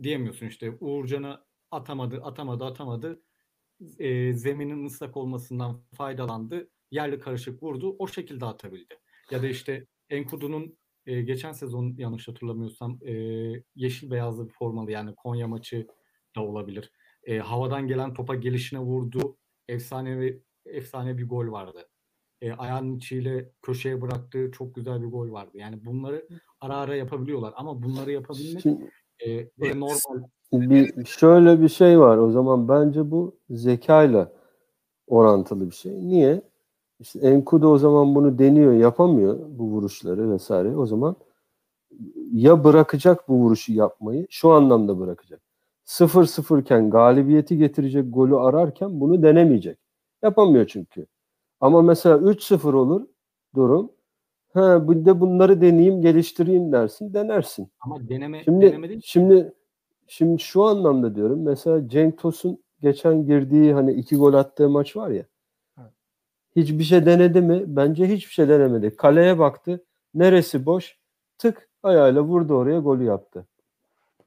diyemiyorsun 0.03 0.45
işte 0.45 0.77
Uğurcan'a 0.79 1.45
atamadı 1.71 2.23
atamadı 2.23 2.65
atamadı 2.65 3.23
e, 3.99 4.33
zeminin 4.33 4.85
ıslak 4.85 5.17
olmasından 5.17 5.83
faydalandı 5.97 6.69
yerli 6.91 7.19
karışık 7.19 7.63
vurdu 7.63 7.95
o 7.99 8.07
şekilde 8.07 8.45
atabildi 8.45 8.99
ya 9.31 9.41
da 9.41 9.47
işte 9.47 9.87
Enkudu'nun 10.09 10.77
e, 11.05 11.21
geçen 11.21 11.51
sezon 11.51 11.95
yanlış 11.97 12.27
hatırlamıyorsam 12.27 12.99
e, 13.05 13.13
yeşil 13.75 14.11
beyazlı 14.11 14.47
bir 14.47 14.53
formalı 14.53 14.91
yani 14.91 15.15
Konya 15.15 15.47
maçı 15.47 15.87
da 16.35 16.41
olabilir. 16.41 16.91
E, 17.23 17.37
havadan 17.37 17.87
gelen 17.87 18.13
topa 18.13 18.35
gelişine 18.35 18.79
vurdu. 18.79 19.37
Efsane 19.67 20.19
ve 20.19 20.39
efsane 20.65 21.17
bir 21.17 21.27
gol 21.27 21.51
vardı. 21.51 21.89
E, 22.41 22.53
ayağının 22.53 22.97
içiyle 22.97 23.49
köşeye 23.61 24.01
bıraktığı 24.01 24.51
çok 24.51 24.75
güzel 24.75 25.01
bir 25.01 25.07
gol 25.07 25.31
vardı. 25.31 25.51
Yani 25.53 25.85
bunları 25.85 26.27
ara 26.61 26.77
ara 26.77 26.95
yapabiliyorlar 26.95 27.53
ama 27.57 27.83
bunları 27.83 28.11
yapabilmek 28.11 28.65
e, 29.25 29.49
böyle 29.59 29.79
normal 29.79 30.23
bir 30.53 31.05
şöyle 31.05 31.61
bir 31.61 31.69
şey 31.69 31.99
var. 31.99 32.17
O 32.17 32.31
zaman 32.31 32.67
bence 32.67 33.11
bu 33.11 33.37
zekayla 33.49 34.31
orantılı 35.07 35.69
bir 35.69 35.75
şey. 35.75 36.07
Niye? 36.07 36.41
İşte 36.99 37.19
Enkudu 37.19 37.67
o 37.67 37.77
zaman 37.77 38.15
bunu 38.15 38.39
deniyor, 38.39 38.73
yapamıyor 38.73 39.39
bu 39.49 39.63
vuruşları 39.63 40.31
vesaire. 40.31 40.77
O 40.77 40.85
zaman 40.85 41.15
ya 42.33 42.63
bırakacak 42.63 43.29
bu 43.29 43.35
vuruşu 43.35 43.73
yapmayı, 43.73 44.27
şu 44.29 44.51
anlamda 44.51 44.99
bırakacak. 44.99 45.41
0-0 45.85 46.61
iken 46.61 46.89
galibiyeti 46.89 47.57
getirecek 47.57 48.05
golü 48.13 48.37
ararken 48.37 48.99
bunu 48.99 49.23
denemeyecek. 49.23 49.77
Yapamıyor 50.23 50.67
çünkü. 50.67 51.05
Ama 51.61 51.81
mesela 51.81 52.17
3-0 52.17 52.73
olur 52.73 53.07
durum. 53.55 53.91
Ha 54.53 54.89
bir 54.89 55.05
de 55.05 55.19
bunları 55.19 55.61
deneyeyim, 55.61 56.01
geliştireyim 56.01 56.71
dersin, 56.71 57.13
denersin. 57.13 57.71
Ama 57.79 58.09
deneme 58.09 58.43
Şimdi 58.43 58.65
deneme 58.65 58.89
değil. 58.89 59.01
şimdi 59.03 59.53
şimdi 60.07 60.39
şu 60.41 60.63
anlamda 60.63 61.15
diyorum. 61.15 61.41
Mesela 61.43 61.87
Cenk 61.89 62.17
Tosun 62.17 62.63
geçen 62.81 63.25
girdiği 63.25 63.73
hani 63.73 63.93
iki 63.93 64.15
gol 64.15 64.33
attığı 64.33 64.69
maç 64.69 64.95
var 64.97 65.09
ya. 65.09 65.25
Evet. 65.81 65.91
Hiçbir 66.55 66.83
şey 66.83 67.05
denedi 67.05 67.41
mi? 67.41 67.63
Bence 67.67 68.07
hiçbir 68.07 68.31
şey 68.33 68.49
denemedi. 68.49 68.95
Kaleye 68.95 69.39
baktı. 69.39 69.85
Neresi 70.13 70.65
boş? 70.65 70.97
Tık 71.37 71.69
ayağıyla 71.83 72.21
vurdu 72.21 72.53
oraya 72.53 72.79
golü 72.79 73.03
yaptı. 73.03 73.47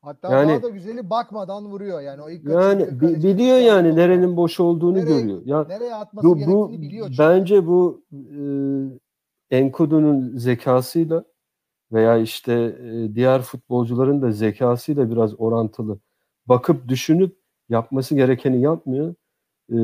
Hatta 0.03 0.33
Yani- 0.35 0.49
daha 0.51 0.63
da 0.63 0.69
güzeli 0.69 1.11
bakmadan 1.11 1.65
vuruyor 1.67 2.01
yani. 2.01 2.23
O 2.23 2.31
ilk 2.31 2.45
Yani 2.49 3.01
bi- 3.01 3.23
biliyor 3.23 3.57
yani 3.59 3.97
nerenin 3.97 4.37
boş 4.37 4.61
olduğunu 4.61 4.99
Nereye- 4.99 5.21
görüyor. 5.21 5.43
Ya 5.45 5.65
Nereye 5.69 5.95
atması 5.95 6.27
bu, 6.29 6.35
gerektiğini 6.35 6.57
bu 6.57 6.73
biliyor 6.73 7.07
çünkü. 7.07 7.19
bence 7.19 7.67
bu 7.67 8.05
e, 8.13 9.57
Enkudu'nun 9.57 10.37
zekasıyla 10.37 11.25
veya 11.93 12.17
işte 12.19 12.53
e, 12.83 13.15
diğer 13.15 13.43
futbolcuların 13.43 14.23
da 14.23 14.33
zekasıyla 14.33 15.11
biraz 15.11 15.41
orantılı. 15.41 15.99
Bakıp 16.47 16.89
düşünüp 16.89 17.37
yapması 17.69 18.15
gerekeni 18.15 18.61
yapmıyor. 18.61 19.15
E, 19.71 19.75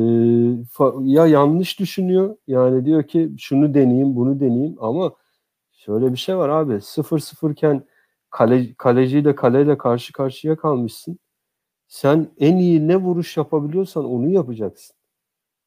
fa- 0.64 1.06
ya 1.08 1.26
yanlış 1.26 1.80
düşünüyor. 1.80 2.36
Yani 2.46 2.84
diyor 2.84 3.02
ki 3.02 3.32
şunu 3.38 3.74
deneyeyim, 3.74 4.16
bunu 4.16 4.40
deneyeyim 4.40 4.76
ama 4.80 5.12
şöyle 5.72 6.12
bir 6.12 6.16
şey 6.18 6.36
var 6.36 6.48
abi. 6.48 6.80
0-0 6.80 7.50
iken 7.52 7.84
kale, 8.30 8.74
kaleciyle 8.74 9.34
kaleyle 9.34 9.78
karşı 9.78 10.12
karşıya 10.12 10.56
kalmışsın. 10.56 11.18
Sen 11.88 12.30
en 12.38 12.56
iyi 12.56 12.88
ne 12.88 12.96
vuruş 12.96 13.36
yapabiliyorsan 13.36 14.04
onu 14.04 14.28
yapacaksın. 14.30 14.96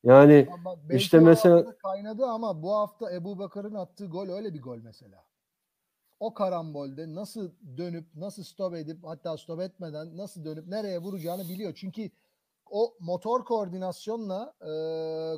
Yani 0.03 0.47
Ama 0.53 0.75
işte 0.91 1.19
mesela- 1.19 1.77
kaynadı 1.77 2.25
ama 2.25 2.63
bu 2.63 2.71
hafta 2.75 3.11
Ebu 3.13 3.39
Bakar'ın 3.39 3.73
attığı 3.75 4.05
gol 4.07 4.29
öyle 4.29 4.53
bir 4.53 4.61
gol 4.61 4.77
mesela. 4.77 5.25
O 6.19 6.33
karambolde 6.33 7.15
nasıl 7.15 7.51
dönüp 7.77 8.15
nasıl 8.15 8.43
stop 8.43 8.75
edip 8.75 9.03
hatta 9.03 9.37
stop 9.37 9.61
etmeden 9.61 10.17
nasıl 10.17 10.45
dönüp 10.45 10.67
nereye 10.67 10.99
vuracağını 10.99 11.43
biliyor. 11.49 11.73
Çünkü 11.75 12.09
o 12.69 12.93
motor 12.99 13.45
koordinasyonla 13.45 14.53
e, 14.61 14.71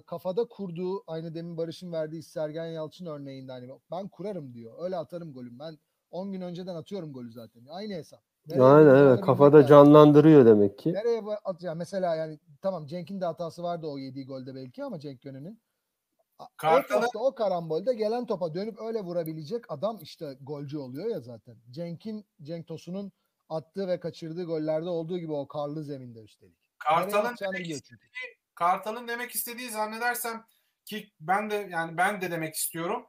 kafada 0.05 0.45
kurduğu 0.47 1.03
aynı 1.07 1.35
demin 1.35 1.57
Barış'ın 1.57 1.91
verdiği 1.91 2.23
Sergen 2.23 2.65
Yalçın 2.65 3.05
örneğinde 3.05 3.51
hani 3.51 3.69
ben 3.91 4.07
kurarım 4.07 4.53
diyor. 4.53 4.73
Öyle 4.83 4.97
atarım 4.97 5.33
golüm. 5.33 5.59
Ben 5.59 5.77
10 6.13 6.31
gün 6.31 6.41
önceden 6.41 6.75
atıyorum 6.75 7.13
golü 7.13 7.31
zaten. 7.31 7.65
Aynı 7.69 7.93
hesap. 7.93 8.21
Nereye 8.47 8.63
aynen 8.63 8.95
evet 8.95 9.21
kafada 9.21 9.55
lazım. 9.57 9.69
canlandırıyor 9.69 10.45
demek 10.45 10.77
ki. 10.79 10.93
Nereye 10.93 11.21
atacağım? 11.43 11.77
Mesela 11.77 12.15
yani 12.15 12.39
tamam 12.61 12.85
Cenk'in 12.85 13.21
de 13.21 13.25
hatası 13.25 13.63
vardı 13.63 13.87
o 13.87 13.97
yediği 13.97 14.25
golde 14.25 14.55
belki 14.55 14.83
ama 14.83 14.99
Cenk 14.99 15.21
Gönül'ün. 15.21 15.61
A- 16.39 16.45
O 16.77 16.81
topta 17.01 17.19
o 17.19 17.35
karambolde 17.35 17.93
gelen 17.93 18.25
topa 18.25 18.53
dönüp 18.53 18.79
öyle 18.81 18.99
vurabilecek 19.01 19.71
adam 19.71 19.99
işte 20.01 20.37
golcü 20.41 20.77
oluyor 20.77 21.07
ya 21.07 21.19
zaten. 21.21 21.57
Cenk'in 21.69 22.25
Cenk 22.41 22.67
Tosun'un 22.67 23.11
attığı 23.49 23.87
ve 23.87 23.99
kaçırdığı 23.99 24.43
gollerde 24.43 24.89
olduğu 24.89 25.17
gibi 25.17 25.31
o 25.33 25.47
karlı 25.47 25.83
zeminde 25.83 26.19
üstelik. 26.19 26.57
Kartal'ın 26.79 27.35
demek 27.41 27.65
çünkü. 27.65 27.97
Kartal'ın 28.55 29.07
demek 29.07 29.31
istediği 29.35 29.69
zannedersem 29.69 30.43
ki 30.85 31.11
ben 31.19 31.49
de 31.49 31.67
yani 31.71 31.97
ben 31.97 32.21
de 32.21 32.31
demek 32.31 32.55
istiyorum. 32.55 33.05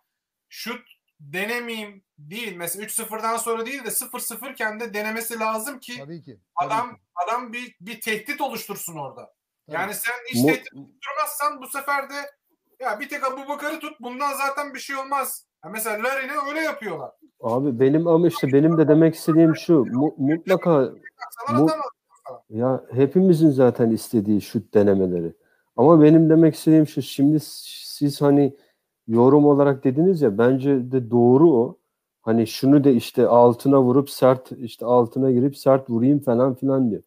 Şut 0.48 0.82
denemeyeyim 1.32 2.02
değil. 2.18 2.56
Mesela 2.56 2.84
3-0'dan 2.84 3.36
sonra 3.36 3.66
değil 3.66 3.84
de 3.84 3.88
0-0 3.88 4.52
iken 4.52 4.80
de 4.80 4.94
denemesi 4.94 5.38
lazım 5.38 5.78
ki 5.78 5.92
Tabii 5.98 6.22
ki. 6.22 6.40
tabii 6.60 6.72
adam 6.72 6.94
ki, 6.94 7.00
adam 7.24 7.52
bir 7.52 7.76
bir 7.80 8.00
tehdit 8.00 8.40
oluştursun 8.40 8.96
orada. 8.96 9.32
tabii. 9.66 9.74
Yani 9.76 9.94
sen 9.94 10.12
hiç 10.30 10.42
Mu- 10.42 10.46
tehdit 10.46 10.64
tutturmazsan 10.66 11.62
bu 11.62 11.66
sefer 11.66 12.10
de 12.10 12.14
ya 12.80 13.00
bir 13.00 13.08
tek 13.08 13.24
Abu 13.32 13.48
Bakar'ı 13.48 13.80
tut 13.80 14.00
bundan 14.00 14.32
zaten 14.32 14.74
bir 14.74 14.78
şey 14.78 14.96
olmaz. 14.96 15.46
Ya 15.64 15.70
mesela 15.70 16.02
Larin'e 16.08 16.32
öyle 16.48 16.60
yapıyorlar. 16.60 17.10
Abi 17.40 17.80
benim 17.80 18.06
ama 18.06 18.28
işte 18.28 18.52
benim 18.52 18.78
de 18.78 18.88
demek 18.88 19.14
istediğim 19.14 19.56
şu 19.56 19.74
mu- 19.84 20.14
mutlaka 20.18 20.92
Mu-. 21.52 21.68
Ya 22.50 22.84
hepimizin 22.92 23.50
zaten 23.50 23.90
istediği 23.90 24.40
şut 24.42 24.74
denemeleri. 24.74 25.32
Ama 25.76 26.02
benim 26.02 26.30
demek 26.30 26.54
istediğim 26.54 26.86
şu 26.86 27.02
şimdi 27.02 27.38
siz 27.40 28.20
hani 28.22 28.56
yorum 29.08 29.46
olarak 29.46 29.84
dediniz 29.84 30.22
ya 30.22 30.38
bence 30.38 30.92
de 30.92 31.10
doğru 31.10 31.50
o. 31.52 31.78
Hani 32.22 32.46
şunu 32.46 32.84
da 32.84 32.90
işte 32.90 33.26
altına 33.26 33.82
vurup 33.82 34.10
sert 34.10 34.52
işte 34.52 34.86
altına 34.86 35.32
girip 35.32 35.56
sert 35.56 35.90
vurayım 35.90 36.20
falan 36.20 36.54
filan 36.54 36.90
diyor. 36.90 37.02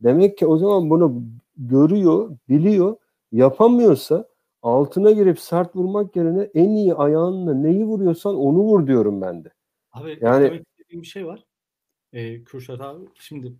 Demek 0.00 0.38
ki 0.38 0.46
o 0.46 0.56
zaman 0.56 0.90
bunu 0.90 1.22
görüyor, 1.56 2.36
biliyor, 2.48 2.96
yapamıyorsa 3.32 4.28
altına 4.62 5.10
girip 5.10 5.38
sert 5.40 5.76
vurmak 5.76 6.16
yerine 6.16 6.50
en 6.54 6.68
iyi 6.68 6.94
ayağınla 6.94 7.54
neyi 7.54 7.84
vuruyorsan 7.84 8.36
onu 8.36 8.58
vur 8.58 8.86
diyorum 8.86 9.20
ben 9.20 9.44
de. 9.44 9.52
Abi 9.92 10.18
Yani- 10.20 10.62
bir 10.90 11.06
şey 11.06 11.26
var. 11.26 11.44
Ee, 12.12 12.44
Kürşat 12.44 12.80
abi 12.80 13.06
şimdi 13.14 13.52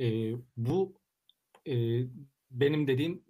e, 0.00 0.34
bu 0.56 0.92
e, 1.66 1.74
benim 2.50 2.86
dediğim 2.86 3.22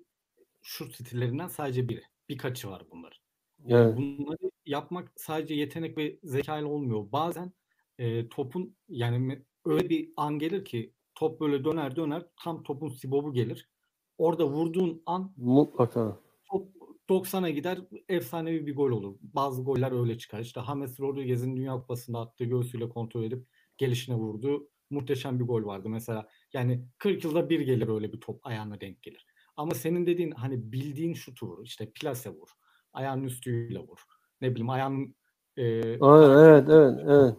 şut 0.62 0.94
stillerinden 0.94 1.48
sadece 1.48 1.88
biri. 1.88 2.02
Birkaçı 2.28 2.70
var 2.70 2.82
bunların. 2.90 3.21
Evet. 3.68 3.96
Bunları 3.96 4.50
yapmak 4.66 5.12
sadece 5.16 5.54
yetenek 5.54 5.98
ve 5.98 6.18
zeka 6.22 6.58
ile 6.58 6.66
olmuyor. 6.66 7.12
Bazen 7.12 7.52
e, 7.98 8.28
topun 8.28 8.76
yani 8.88 9.44
öyle 9.64 9.88
bir 9.88 10.12
an 10.16 10.38
gelir 10.38 10.64
ki 10.64 10.94
top 11.14 11.40
böyle 11.40 11.64
döner 11.64 11.96
döner 11.96 12.26
tam 12.44 12.62
topun 12.62 12.88
sibobu 12.88 13.32
gelir. 13.32 13.70
Orada 14.18 14.48
vurduğun 14.48 15.02
an 15.06 15.34
Mutlaka. 15.36 16.18
top 16.50 16.68
90'a 17.08 17.50
gider 17.50 17.78
efsanevi 18.08 18.66
bir 18.66 18.76
gol 18.76 18.90
olur. 18.90 19.16
Bazı 19.22 19.62
goller 19.62 20.00
öyle 20.00 20.18
çıkar. 20.18 20.40
İşte 20.40 20.60
James 20.66 21.00
Rodriguez'in 21.00 21.56
Dünya 21.56 21.74
Kupası'nda 21.74 22.20
attığı 22.20 22.44
göğsüyle 22.44 22.88
kontrol 22.88 23.24
edip 23.24 23.46
gelişine 23.78 24.14
vurduğu 24.16 24.68
muhteşem 24.90 25.40
bir 25.40 25.44
gol 25.44 25.64
vardı. 25.64 25.88
Mesela 25.88 26.28
yani 26.52 26.86
40 26.98 27.24
yılda 27.24 27.50
bir 27.50 27.60
gelir 27.60 27.88
öyle 27.88 28.12
bir 28.12 28.20
top 28.20 28.46
ayağına 28.46 28.80
denk 28.80 29.02
gelir. 29.02 29.26
Ama 29.56 29.74
senin 29.74 30.06
dediğin 30.06 30.30
hani 30.30 30.72
bildiğin 30.72 31.14
şutu 31.14 31.46
vur. 31.46 31.64
işte 31.64 31.92
plase 31.92 32.30
vur. 32.30 32.48
Ayağının 32.92 33.24
üstüyle 33.24 33.78
vur. 33.78 33.98
Ne 34.40 34.50
bileyim 34.50 34.70
ayağının 34.70 35.14
e, 35.56 35.62
evet, 35.62 36.68
evet, 36.70 37.00
evet. 37.06 37.34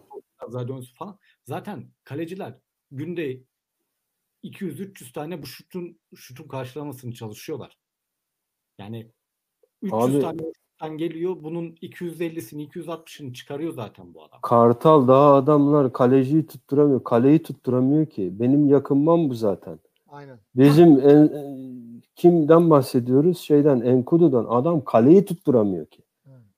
daha 0.52 0.68
dönsün 0.68 0.94
falan. 0.94 1.18
Zaten 1.44 1.90
kaleciler 2.04 2.58
günde 2.90 3.40
200-300 4.42 5.12
tane 5.12 5.42
bu 5.42 5.46
şutun 5.46 5.98
şutun 6.14 6.48
karşılamasını 6.48 7.12
çalışıyorlar. 7.12 7.78
Yani 8.78 9.10
300 9.82 9.94
Abi- 9.94 10.20
tane 10.20 10.42
şuttan 10.74 10.98
geliyor. 10.98 11.36
Bunun 11.42 11.76
250'sini 11.82 12.62
260'ını 12.68 13.32
çıkarıyor 13.32 13.72
zaten 13.72 14.14
bu 14.14 14.24
adam. 14.24 14.40
Kartal 14.42 15.08
daha 15.08 15.34
adamlar 15.34 15.92
kaleciyi 15.92 16.46
tutturamıyor. 16.46 17.04
Kaleyi 17.04 17.42
tutturamıyor 17.42 18.06
ki. 18.06 18.40
Benim 18.40 18.68
yakınmam 18.68 19.30
bu 19.30 19.34
zaten. 19.34 19.78
Aynen. 20.08 20.40
Bizim 20.54 21.00
en, 21.00 21.00
en- 21.34 21.83
kimden 22.16 22.70
bahsediyoruz? 22.70 23.38
Şeyden 23.38 23.80
Enkudu'dan. 23.80 24.46
Adam 24.48 24.84
kaleyi 24.84 25.24
tutturamıyor 25.24 25.86
ki. 25.86 26.02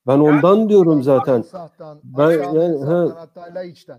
Ben 0.07 0.19
ondan 0.19 0.69
diyorum 0.69 1.03
zaten. 1.03 1.43
Sahtan, 1.43 1.99
Ben 2.05 2.31
yani, 2.31 2.87
he. 2.87 3.09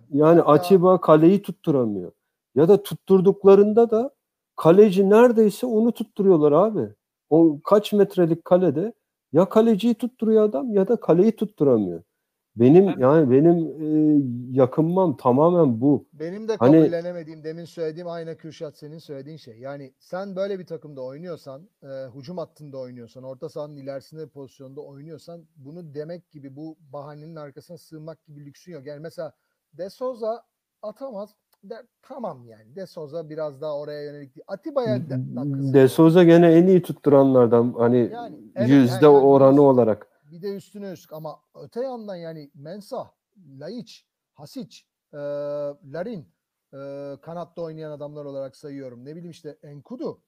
Yani 0.09 0.39
Hatta- 0.39 0.51
Atiba 0.51 1.01
kaleyi 1.01 1.41
tutturamıyor. 1.41 2.11
Ya 2.55 2.67
da 2.67 2.83
tutturduklarında 2.83 3.91
da 3.91 4.11
kaleci 4.55 5.09
neredeyse 5.09 5.67
onu 5.67 5.91
tutturuyorlar 5.91 6.51
abi. 6.51 6.89
O 7.29 7.59
kaç 7.63 7.93
metrelik 7.93 8.45
kalede 8.45 8.93
ya 9.33 9.49
kaleciyi 9.49 9.93
tutturuyor 9.93 10.43
adam 10.43 10.73
ya 10.73 10.87
da 10.87 10.95
kaleyi 10.95 11.31
tutturamıyor. 11.31 12.01
Benim 12.59 12.87
Ben- 12.87 12.99
yani 12.99 13.31
benim 13.31 13.57
e, 13.81 14.21
yakınmam 14.51 15.17
tamamen 15.17 15.81
bu. 15.81 16.05
Benim 16.13 16.47
de 16.47 16.55
Hani- 16.59 16.79
kabullenemediğim, 16.81 17.43
demin 17.43 17.65
söylediğim 17.65 18.07
aynı 18.07 18.37
Kürşat 18.37 18.77
senin 18.77 18.97
söylediğin 18.97 19.37
şey. 19.37 19.59
Yani 19.59 19.93
sen 19.99 20.35
böyle 20.35 20.59
bir 20.59 20.65
takımda 20.65 21.01
oynuyorsan, 21.01 21.69
e, 21.83 21.87
hücum 22.15 22.37
hattında 22.37 22.77
oynuyorsan, 22.77 23.23
orta 23.23 23.49
sahanın 23.49 23.75
ilerisinde 23.75 24.23
bir 24.25 24.29
pozisyonda 24.29 24.81
oynuyorsan 24.81 25.41
bunu 25.55 25.93
demek 25.93 26.31
gibi 26.31 26.55
bu 26.55 26.77
bahanenin 26.93 27.35
arkasına 27.35 27.77
sığınmak 27.77 28.25
gibi 28.25 28.45
lüksün 28.45 28.71
yok. 28.73 28.85
Yani 28.85 28.99
mesela 28.99 29.31
De 29.73 29.89
Souza 29.89 30.43
atamaz. 30.81 31.29
De, 31.63 31.75
tamam 32.01 32.45
yani. 32.45 32.75
De 32.75 32.85
Souza 32.85 33.29
biraz 33.29 33.61
daha 33.61 33.77
oraya 33.79 34.03
yönelik 34.03 34.35
değil. 34.35 34.43
Atiba'ya 34.47 34.97
de, 35.09 35.17
De. 35.73 35.87
Souza 35.87 36.23
gene 36.23 36.51
en 36.51 36.67
iyi 36.67 36.81
tutturanlardan 36.81 37.73
hani 37.77 38.09
Yani 38.13 38.35
evet, 38.55 38.69
yüzde 38.69 39.05
yani 39.05 39.17
oranı 39.17 39.51
biz- 39.53 39.59
olarak. 39.59 40.07
Bir 40.31 40.41
de 40.41 40.55
üstüne 40.55 40.91
üstlük 40.91 41.13
ama 41.13 41.41
öte 41.55 41.81
yandan 41.81 42.15
yani 42.15 42.51
Mensah, 42.53 43.11
Laiç, 43.59 44.05
Hasic, 44.33 44.77
e, 45.13 45.17
Larin 45.17 46.33
e, 46.73 46.77
kanatta 47.21 47.61
oynayan 47.61 47.91
adamlar 47.91 48.25
olarak 48.25 48.55
sayıyorum. 48.55 49.05
Ne 49.05 49.15
bileyim 49.15 49.31
işte 49.31 49.59
Enkudu. 49.63 50.23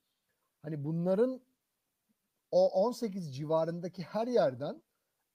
Hani 0.62 0.84
bunların 0.84 1.42
o 2.52 2.70
18 2.70 3.36
civarındaki 3.36 4.04
her 4.04 4.28
yerden 4.28 4.82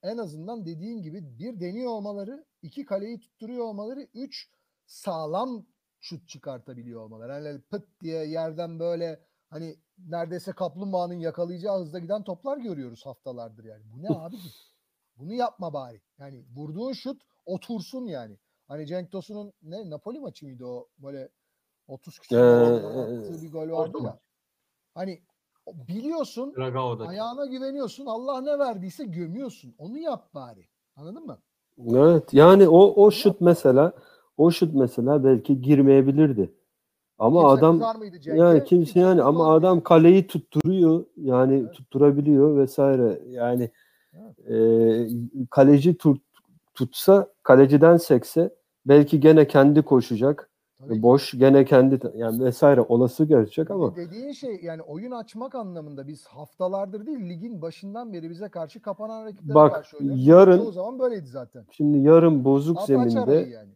en 0.03 0.17
azından 0.17 0.65
dediğin 0.65 1.01
gibi 1.01 1.39
bir 1.39 1.59
deniyor 1.59 1.91
olmaları, 1.91 2.45
iki 2.61 2.85
kaleyi 2.85 3.19
tutturuyor 3.19 3.65
olmaları, 3.65 4.07
üç 4.13 4.49
sağlam 4.85 5.65
şut 5.99 6.27
çıkartabiliyor 6.27 7.01
olmaları. 7.01 7.45
Yani 7.45 7.61
pıt 7.61 8.01
diye 8.01 8.25
yerden 8.25 8.79
böyle 8.79 9.25
hani 9.49 9.79
neredeyse 9.97 10.51
kaplumbağanın 10.51 11.19
yakalayacağı 11.19 11.79
hızda 11.79 11.99
giden 11.99 12.23
toplar 12.23 12.57
görüyoruz 12.57 13.05
haftalardır 13.05 13.63
yani. 13.63 13.83
Bu 13.93 14.03
ne 14.03 14.19
abi? 14.19 14.35
Bunu 15.17 15.33
yapma 15.33 15.73
bari. 15.73 16.01
Yani 16.17 16.45
vurduğun 16.55 16.93
şut 16.93 17.21
otursun 17.45 18.05
yani. 18.05 18.37
Hani 18.67 18.87
Cenk 18.87 19.11
Tosun'un 19.11 19.53
ne 19.63 19.89
Napoli 19.89 20.19
maçı 20.19 20.45
mıydı 20.45 20.65
o 20.65 20.87
böyle 20.97 21.29
30 21.87 22.19
küsur 22.19 22.35
Ee, 22.37 23.41
bir 23.41 23.51
gol 23.51 23.69
vardı 23.69 23.97
ya. 24.03 24.19
Hani 24.93 25.21
biliyorsun 25.67 26.53
Dragao'da. 26.57 27.07
ayağına 27.07 27.45
güveniyorsun. 27.45 28.05
Allah 28.05 28.41
ne 28.41 28.59
verdiyse 28.59 29.05
gömüyorsun. 29.05 29.75
Onu 29.77 29.97
yap 29.97 30.33
bari. 30.33 30.67
Anladın 30.95 31.25
mı? 31.25 31.37
Evet 31.89 32.33
yani 32.33 32.67
o 32.67 33.03
o 33.03 33.11
şut 33.11 33.41
mesela 33.41 33.93
o 34.37 34.51
şut 34.51 34.73
mesela 34.73 35.23
belki 35.23 35.61
girmeyebilirdi. 35.61 36.53
Ama 37.19 37.41
Kimse 37.41 37.53
adam 37.59 37.75
kızar 37.79 37.95
mıydı 37.95 38.19
Cenk'e? 38.19 38.39
yani 38.41 38.63
kimse 38.63 38.83
Kimse 38.93 38.99
yani 38.99 39.21
ama 39.21 39.53
adam 39.53 39.81
kaleyi 39.81 40.27
tutturuyor. 40.27 41.05
Yani 41.17 41.55
Evet. 41.59 41.73
tutturabiliyor 41.73 42.57
vesaire. 42.57 43.19
Yani 43.29 43.69
e, 44.49 44.55
kaleci 45.49 45.97
tut, 45.97 46.21
tutsa 46.73 47.27
kaleciden 47.43 47.97
sekse 47.97 48.55
belki 48.85 49.19
gene 49.19 49.47
kendi 49.47 49.81
koşacak. 49.81 50.49
Tabii. 50.79 51.01
Boş 51.01 51.31
gene 51.37 51.65
kendi 51.65 51.99
yani 52.15 52.43
vesaire 52.43 52.81
olası 52.81 53.29
de 53.29 53.71
ama 53.71 53.95
Dediğin 53.95 54.31
şey 54.31 54.59
yani 54.63 54.81
oyun 54.81 55.11
açmak 55.11 55.55
anlamında 55.55 56.07
biz 56.07 56.25
haftalardır 56.27 57.05
değil 57.05 57.29
ligin 57.29 57.61
başından 57.61 58.13
beri 58.13 58.29
bize 58.29 58.49
karşı 58.49 58.81
kapanan 58.81 59.25
rakiplere 59.25 59.55
Bak, 59.55 59.73
karşı 59.73 59.97
oynuyoruz. 59.97 60.27
yarın- 60.27 60.57
Çoğu 60.57 60.71
zaman 60.71 60.99
böyleydi 60.99 61.27
zaten. 61.27 61.65
şimdi 61.71 61.97
yarın 61.97 62.45
bozuk 62.45 62.77
At 62.77 62.81
aç 62.83 62.87
zeminde 62.87 63.35
yani. 63.35 63.69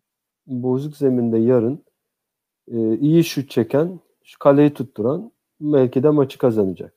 bozuk 0.48 0.98
zeminde 0.98 1.38
yarın 1.38 1.84
e, 2.72 2.98
iyi 2.98 3.24
şut 3.24 3.50
çeken, 3.50 4.00
şu 4.24 4.40
kaleyi 4.40 4.74
tutturan 4.74 5.32
belki 5.62 6.04
de 6.04 6.10
maçı 6.10 6.38
kazanacak. 6.38 6.94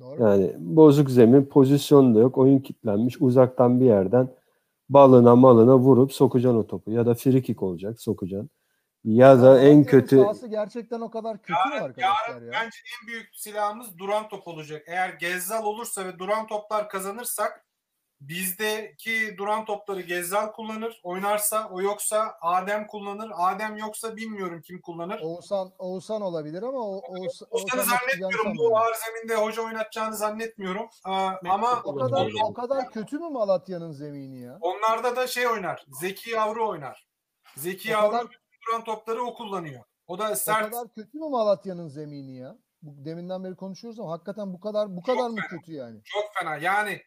Doğru. 0.00 0.22
Yani 0.22 0.54
bozuk 0.58 1.10
zemin, 1.10 1.44
pozisyon 1.44 2.14
da 2.14 2.18
yok, 2.18 2.38
oyun 2.38 2.58
kilitlenmiş. 2.58 3.22
Uzaktan 3.22 3.80
bir 3.80 3.84
yerden 3.84 4.28
balına 4.88 5.36
malına 5.36 5.78
vurup 5.78 6.12
sokacaksın 6.12 6.58
o 6.58 6.66
topu. 6.66 6.90
Ya 6.90 7.06
da 7.06 7.14
free 7.14 7.42
kick 7.42 7.62
olacak, 7.62 8.00
sokacaksın. 8.00 8.50
Ya 9.04 9.42
da 9.42 9.60
en 9.60 9.84
kötü 9.84 10.18
sahası 10.18 10.48
gerçekten 10.48 11.00
o 11.00 11.10
kadar 11.10 11.38
kötü 11.38 11.52
mü 11.52 11.74
Yarın, 11.74 11.84
arkadaşlar 11.84 12.34
yarın 12.34 12.46
ya? 12.46 12.52
bence 12.52 12.76
en 13.02 13.08
büyük 13.08 13.28
silahımız 13.32 13.98
duran 13.98 14.28
top 14.28 14.48
olacak. 14.48 14.82
Eğer 14.86 15.08
Gezzal 15.08 15.64
olursa 15.64 16.06
ve 16.06 16.18
duran 16.18 16.46
toplar 16.46 16.88
kazanırsak 16.88 17.64
bizdeki 18.28 19.34
duran 19.38 19.64
topları 19.64 20.00
Gezzal 20.00 20.52
kullanır. 20.52 21.00
Oynarsa 21.02 21.68
o 21.72 21.80
yoksa 21.82 22.34
Adem 22.42 22.86
kullanır. 22.86 23.30
Adem 23.36 23.76
yoksa 23.76 24.16
bilmiyorum 24.16 24.62
kim 24.64 24.80
kullanır. 24.80 25.20
Oğuzhan, 25.22 25.72
Oğuzhan 25.78 26.22
olabilir 26.22 26.62
ama 26.62 26.78
o, 26.78 27.00
Oğuz, 27.08 27.42
Oğuzhan'ı 27.50 27.82
zannetmiyorum. 27.82 28.56
Bu 28.58 28.78
ağır 28.78 28.94
zeminde 28.94 29.34
hoca 29.44 29.62
oynatacağını 29.62 30.16
zannetmiyorum. 30.16 30.86
Aa, 31.04 31.30
ama 31.50 31.82
O 31.84 31.94
kadar, 31.96 32.30
o 32.44 32.54
kadar 32.54 32.90
kötü 32.90 33.18
mü 33.18 33.30
Malatya'nın 33.30 33.92
zemini 33.92 34.40
ya? 34.40 34.58
onlarda 34.60 35.16
da 35.16 35.26
şey 35.26 35.46
oynar. 35.46 35.84
Zeki 36.00 36.30
Yavru 36.30 36.68
oynar. 36.68 37.06
Zeki 37.56 37.88
O 37.88 37.92
Yavru 38.00 38.10
kadar- 38.10 38.38
duran 38.68 38.84
topları 38.84 39.22
o 39.24 39.34
kullanıyor. 39.34 39.84
O 40.06 40.18
da 40.18 40.30
O 40.30 40.34
sert. 40.34 40.70
kadar 40.70 40.88
kötü 40.94 41.18
mü 41.18 41.28
Malatya'nın 41.28 41.88
zemini 41.88 42.36
ya? 42.36 42.56
Bu, 42.82 43.04
deminden 43.04 43.44
beri 43.44 43.56
konuşuyoruz 43.56 44.00
ama 44.00 44.12
hakikaten 44.12 44.52
bu 44.52 44.60
kadar 44.60 44.96
bu 44.96 45.02
kadar 45.02 45.28
mı 45.28 45.36
kötü 45.50 45.72
yani? 45.72 46.00
Çok 46.04 46.24
fena. 46.38 46.56
Yani 46.56 47.02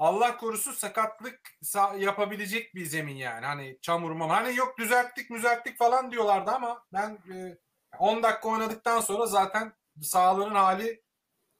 Allah 0.00 0.36
korusun 0.36 0.72
sakatlık 0.72 1.40
sa- 1.64 1.98
yapabilecek 1.98 2.74
bir 2.74 2.84
zemin 2.84 3.16
yani. 3.16 3.46
Hani 3.46 3.78
çamur 3.82 4.10
mam. 4.10 4.30
Hani 4.30 4.56
yok 4.56 4.78
düzelttik 4.78 5.30
düzelttik 5.30 5.78
falan 5.78 6.10
diyorlardı 6.12 6.50
ama 6.50 6.82
ben 6.92 7.18
e, 7.34 7.58
10 7.98 8.22
dakika 8.22 8.48
oynadıktan 8.48 9.00
sonra 9.00 9.26
zaten 9.26 9.72
sahaların 10.02 10.54
hali 10.54 11.02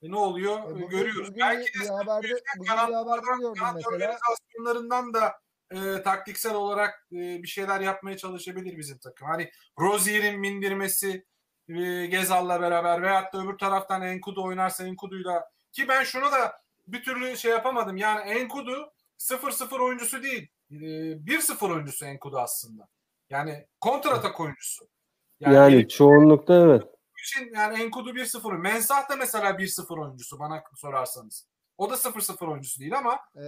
ne 0.02 0.16
oluyor 0.16 0.58
E, 0.70 0.74
bugün- 0.74 0.88
görüyoruz. 0.88 1.28
bugün 1.28 1.40
Belki 1.40 1.80
bir, 1.80 1.84
de 1.84 1.88
haberde 1.92 2.28
bugün 2.58 2.72
bir 2.88 2.92
haberde 2.94 3.20
gördüm 3.40 3.62
mesela. 3.74 3.88
organizasyonlarından 3.88 5.14
da 5.14 5.40
e, 5.70 6.02
taktiksel 6.02 6.54
olarak 6.54 7.06
e, 7.12 7.16
bir 7.42 7.48
şeyler 7.48 7.80
yapmaya 7.80 8.16
çalışabilir 8.16 8.78
bizim 8.78 8.98
takım. 8.98 9.28
Hani 9.28 9.50
Rozier'in 9.80 10.42
bindirmesi 10.42 11.26
e, 11.68 12.06
Gezal'la 12.06 12.60
beraber 12.60 13.02
veyahut 13.02 13.32
da 13.32 13.38
öbür 13.42 13.58
taraftan 13.58 14.02
Enkudu 14.02 14.44
oynarsa 14.44 14.84
Enkudu'yla 14.86 15.50
ki 15.72 15.88
ben 15.88 16.02
şunu 16.04 16.32
da 16.32 16.60
bir 16.92 17.02
türlü 17.02 17.36
şey 17.36 17.50
yapamadım. 17.50 17.96
Yani 17.96 18.20
Enkudu 18.30 18.92
0-0 19.18 19.82
oyuncusu 19.84 20.22
değil. 20.22 20.48
E, 20.70 20.74
1-0 20.74 21.72
oyuncusu 21.72 22.04
Enkudu 22.04 22.38
aslında. 22.38 22.88
Yani 23.30 23.66
kontratak 23.80 24.40
oyuncusu. 24.40 24.88
yani, 25.40 25.74
benim 25.74 25.88
çoğunlukta 25.88 26.54
evet. 26.54 26.82
için 27.26 27.54
yani 27.54 27.82
Enkudu 27.82 28.10
1-0. 28.10 28.58
Mensah 28.58 29.10
da 29.10 29.16
mesela 29.16 29.50
1-0 29.50 30.00
oyuncusu 30.02 30.38
bana 30.38 30.62
sorarsanız. 30.76 31.46
O 31.78 31.90
da 31.90 31.94
0-0 31.94 32.50
oyuncusu 32.50 32.80
değil 32.80 32.98
ama 32.98 33.18
E, 33.36 33.44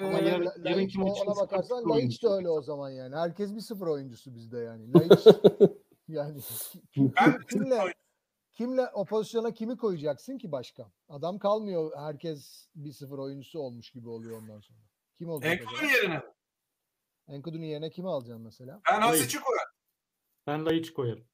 e, 0.00 0.06
Ama 0.06 0.18
yarın- 0.18 0.46
La- 0.46 0.70
yarınki 0.70 0.98
maçın 0.98 1.26
ona 1.26 1.36
bakarsan 1.36 1.90
Laiç 1.90 2.22
de 2.22 2.28
öyle 2.28 2.48
o 2.48 2.62
zaman 2.62 2.90
yani. 2.90 3.16
Herkes 3.16 3.54
bir 3.54 3.60
sıfır 3.60 3.86
oyuncusu 3.86 4.34
bizde 4.34 4.58
yani. 4.58 4.92
Laiç 4.94 5.26
yani 6.08 6.40
ben 6.96 7.38
kimle 7.50 7.74
kimle 8.62 8.86
o 8.94 9.04
pozisyona 9.04 9.50
kimi 9.54 9.76
koyacaksın 9.76 10.38
ki 10.38 10.52
başka? 10.52 10.92
Adam 11.08 11.38
kalmıyor. 11.38 11.92
Herkes 11.96 12.68
bir 12.74 12.92
sıfır 12.92 13.18
oyuncusu 13.18 13.58
olmuş 13.60 13.90
gibi 13.90 14.08
oluyor 14.08 14.38
ondan 14.42 14.60
sonra. 14.60 14.78
Kim 15.18 15.28
olacak 15.30 15.52
Enkudu'nun 15.60 15.88
yerine? 15.88 16.22
Enkudu'nun 17.28 17.64
yerine 17.64 17.90
kimi 17.90 18.08
alacaksın 18.08 18.42
mesela? 18.44 18.80
Ben 18.92 19.00
Hasic'i 19.00 19.40
koyarım. 19.40 19.72
Ben 20.46 20.66
Laiç 20.66 20.92
koyarım. 20.92 21.24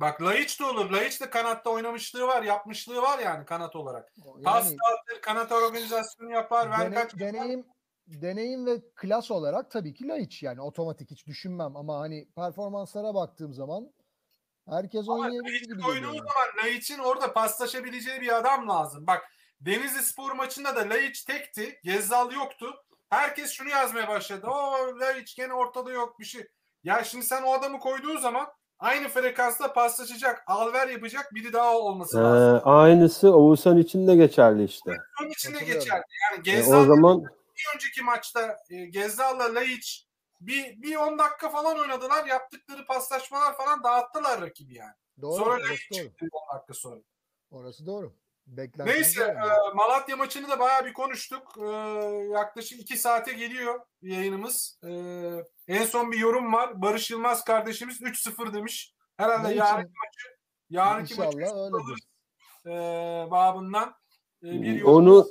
Bak 0.00 0.22
Laiç 0.22 0.60
de 0.60 0.64
olur. 0.64 0.90
Laiç 0.90 1.20
de 1.20 1.30
kanatta 1.30 1.70
oynamışlığı 1.70 2.26
var, 2.26 2.42
yapmışlığı 2.42 3.02
var 3.02 3.18
yani 3.18 3.44
kanat 3.44 3.76
olarak. 3.76 4.12
Pas 4.44 4.64
Yani 4.66 4.76
dağıtır, 4.78 5.22
kanat 5.22 5.52
organizasyonu 5.52 6.30
yapar. 6.32 6.66
dene- 6.72 6.94
Verkaç 6.94 7.14
deneyim 7.18 7.66
deneyim 8.06 8.66
ve 8.66 8.82
klas 8.94 9.30
olarak 9.30 9.70
tabii 9.70 9.94
ki 9.94 10.08
Laiç 10.08 10.42
yani 10.42 10.60
otomatik 10.60 11.10
hiç 11.10 11.26
düşünmem 11.26 11.76
ama 11.76 11.98
hani 12.00 12.28
performanslara 12.36 13.14
baktığım 13.14 13.52
zaman 13.54 13.92
herkes 14.70 15.08
oynayabilir 15.08 15.60
gibi 15.62 15.80
koyduğu 15.82 15.94
geliyor. 16.00 16.14
yani. 16.14 16.24
zaman 16.28 16.64
Laiç'in 16.66 16.98
orada 16.98 17.32
paslaşabileceği 17.32 18.20
bir 18.20 18.36
adam 18.38 18.68
lazım. 18.68 19.06
Bak 19.06 19.22
Denizli 19.60 20.02
Spor 20.02 20.32
maçında 20.32 20.76
da 20.76 20.80
Laiç 20.88 21.24
tekti. 21.24 21.78
Gezzal 21.84 22.32
yoktu. 22.32 22.74
Herkes 23.10 23.50
şunu 23.52 23.68
yazmaya 23.68 24.08
başladı. 24.08 24.46
O 24.46 24.72
Laiç 25.00 25.36
gene 25.36 25.52
ortada 25.54 25.90
yok 25.90 26.20
bir 26.20 26.24
şey. 26.24 26.46
Ya 26.84 27.04
şimdi 27.04 27.24
sen 27.24 27.42
o 27.42 27.52
adamı 27.52 27.78
koyduğu 27.78 28.18
zaman 28.18 28.46
aynı 28.78 29.08
frekansta 29.08 29.72
paslaşacak. 29.72 30.42
Alver 30.46 30.88
yapacak 30.88 31.34
biri 31.34 31.52
daha 31.52 31.78
olması 31.78 32.18
Ee, 32.18 32.22
lazım. 32.22 32.60
aynısı 32.64 33.34
Oğuzhan 33.36 33.78
için 33.78 34.06
de 34.08 34.16
geçerli 34.16 34.64
işte. 34.64 34.90
Onun 35.22 35.30
için 35.30 35.54
de 35.54 35.58
geçerli. 35.64 36.02
Yani 36.30 36.38
E, 36.48 36.52
Gezzal 36.52 36.80
o 36.80 36.84
zaman 36.84 37.22
bir 37.56 37.74
önceki 37.76 38.02
maçta 38.02 38.56
e, 38.70 38.84
Gezzal'la 38.86 39.54
Laiç 39.54 40.03
bir, 40.46 40.82
bir 40.82 40.96
10 40.96 41.18
dakika 41.18 41.48
falan 41.48 41.78
oynadılar. 41.78 42.26
Yaptıkları 42.26 42.86
paslaşmalar 42.86 43.56
falan 43.56 43.84
dağıttılar 43.84 44.40
rakibi 44.40 44.74
yani. 44.74 44.94
Doğru, 45.20 45.36
sonra 45.38 45.50
orası 45.50 45.68
Laiç 45.68 45.90
doğru. 45.90 45.98
çıktı 45.98 46.26
10 46.50 46.56
dakika 46.56 46.74
sonra. 46.74 47.00
Orası 47.50 47.86
doğru. 47.86 48.14
Beklentimiz 48.46 48.96
Neyse 48.96 49.24
e, 49.24 49.74
Malatya 49.74 50.16
maçını 50.16 50.48
da 50.48 50.58
bayağı 50.58 50.86
bir 50.86 50.92
konuştuk. 50.92 51.56
E, 51.62 51.66
yaklaşık 52.32 52.80
2 52.80 52.96
saate 52.96 53.32
geliyor 53.32 53.80
yayınımız. 54.02 54.78
E, 54.84 54.90
en 55.68 55.84
son 55.84 56.12
bir 56.12 56.18
yorum 56.18 56.52
var. 56.52 56.82
Barış 56.82 57.10
Yılmaz 57.10 57.44
kardeşimiz 57.44 58.02
3-0 58.02 58.52
demiş. 58.54 58.94
Herhalde 59.16 59.48
Ne 59.48 59.52
için? 59.52 59.64
yarınki 60.70 61.14
maçı 61.14 61.14
İnşallah 61.14 61.32
3-0 61.32 61.36
öyledir. 61.36 61.52
alırız. 61.52 62.00
E, 62.66 62.70
babından 63.30 63.94
e, 64.42 64.46
bir 64.62 64.74
yorum. 64.74 64.94
onu 64.94 65.26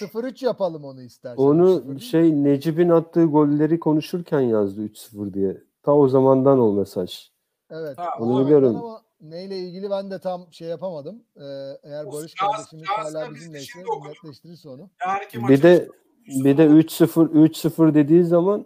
0-3 0.00 0.44
yapalım 0.44 0.84
onu 0.84 1.02
istersen. 1.02 1.42
onu 1.42 1.70
0-3. 1.70 2.00
şey 2.00 2.44
Necip'in 2.44 2.88
attığı 2.88 3.24
golleri 3.24 3.80
konuşurken 3.80 4.40
yazdı 4.40 4.80
3-0 4.86 5.34
diye. 5.34 5.62
Ta 5.82 5.92
o 5.92 6.08
zamandan 6.08 6.60
o 6.60 6.72
mesaj. 6.72 7.30
Evet. 7.70 7.98
Ha, 7.98 8.08
o 8.20 8.24
onu 8.24 8.44
biliyorum. 8.44 8.76
Ama 8.76 9.02
neyle 9.20 9.58
ilgili 9.58 9.90
ben 9.90 10.10
de 10.10 10.18
tam 10.18 10.46
şey 10.50 10.68
yapamadım. 10.68 11.22
Ee, 11.36 11.42
eğer 11.82 12.04
Olsun, 12.04 12.20
Barış 12.20 12.32
şans- 12.34 12.56
kardeşimiz 12.56 12.84
hala 12.88 13.34
bizimleyse 13.34 13.80
netleştirirse 14.14 14.68
onu. 14.68 14.90
Yarınki 15.06 15.48
Bir 15.54 15.62
de 15.62 15.88
3-0 16.28 16.44
bir 16.44 16.58
de 16.58 16.68
olur. 16.68 16.74
3-0 16.78 17.28
3-0 17.30 17.94
dediği 17.94 18.24
zaman 18.24 18.64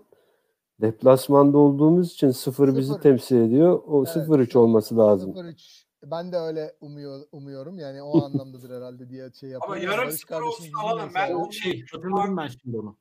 deplasmanda 0.81 1.59
olduğumuz 1.59 2.13
için 2.13 2.31
0 2.31 2.77
bizi 2.77 2.89
Sıfır. 2.89 3.03
temsil 3.03 3.37
ediyor. 3.37 3.81
O 3.87 4.05
Evet, 4.05 4.17
0-3 4.29 4.59
olması 4.59 4.97
lazım. 4.99 5.31
0-3 5.33 5.88
ben 6.05 6.33
de 6.33 6.37
öyle 6.37 6.77
umuyor, 6.81 7.21
umuyorum. 7.33 7.79
Yani 7.79 8.03
o 8.03 8.11
anlamdadır 8.25 8.77
herhalde 8.77 9.09
diye 9.11 9.31
şey 9.41 9.57
Ama 9.57 9.77
yapıyorum. 9.77 9.93
yarım 9.93 10.09
Barış 10.09 10.21
skor 10.21 10.43
olsun 10.43 10.73
alalım. 10.83 11.07
bizimleyse 11.09 11.31
Ben 11.31 11.35
onu- 11.35 11.53
Şey 11.53 11.85
hatırladım 11.93 12.37
ben 12.37 12.47
şimdi 12.47 12.79
onu. 12.79 12.97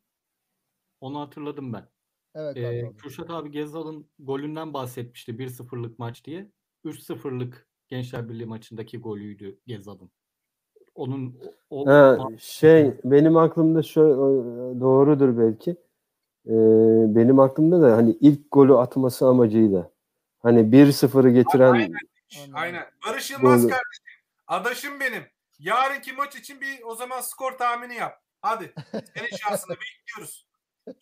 Onu 1.02 1.20
hatırladım 1.20 1.74
ben. 1.74 1.86
Evet, 2.36 2.58
Ee. 2.58 2.92
Kürşat 2.98 3.30
abi 3.30 3.52
Gezzal'ın 3.52 4.06
golünden 4.20 4.74
bahsetmişti 4.74 5.40
1-0'lık 5.40 6.00
maç 6.00 6.26
diye. 6.26 6.52
3-0'lık 6.86 7.68
Gençler 7.88 8.30
Birliği 8.30 8.46
maçındaki 8.46 8.98
golüydü 8.98 9.60
Gezzal'ın. 9.68 10.10
Onun 10.96 11.40
o, 11.70 11.82
o- 11.82 11.88
Ha, 11.88 12.18
şey 12.40 12.94
benim 13.04 13.38
aklımda 13.38 13.84
şöyle 13.84 14.16
doğrudur 14.82 15.38
belki. 15.38 15.72
Ee, 16.48 17.16
benim 17.16 17.40
aklımda 17.40 17.82
da 17.82 17.98
hani 17.98 18.18
ilk 18.22 18.52
golü 18.52 18.78
atması 18.78 19.28
amacıyla. 19.28 19.92
Hani 20.40 20.60
1-0'ı 20.72 21.30
getiren 21.30 21.72
Aynen. 21.74 21.92
Anladım. 22.36 22.56
Aynen. 22.56 22.92
Barış 23.06 23.32
Yılmaz 23.32 23.64
Doğru. 23.64 23.70
kardeşim. 23.70 24.06
Adaşım 24.48 25.00
benim. 25.00 25.28
Yarınki 25.60 26.14
maç 26.14 26.36
için 26.36 26.62
bir 26.62 26.84
o 26.84 26.96
zaman 26.96 27.22
skor 27.22 27.52
tahmini 27.52 27.96
yap. 27.96 28.24
Hadi. 28.42 28.74
Senin 29.16 29.38
şansını 29.38 29.76
bekliyoruz. 29.82 30.48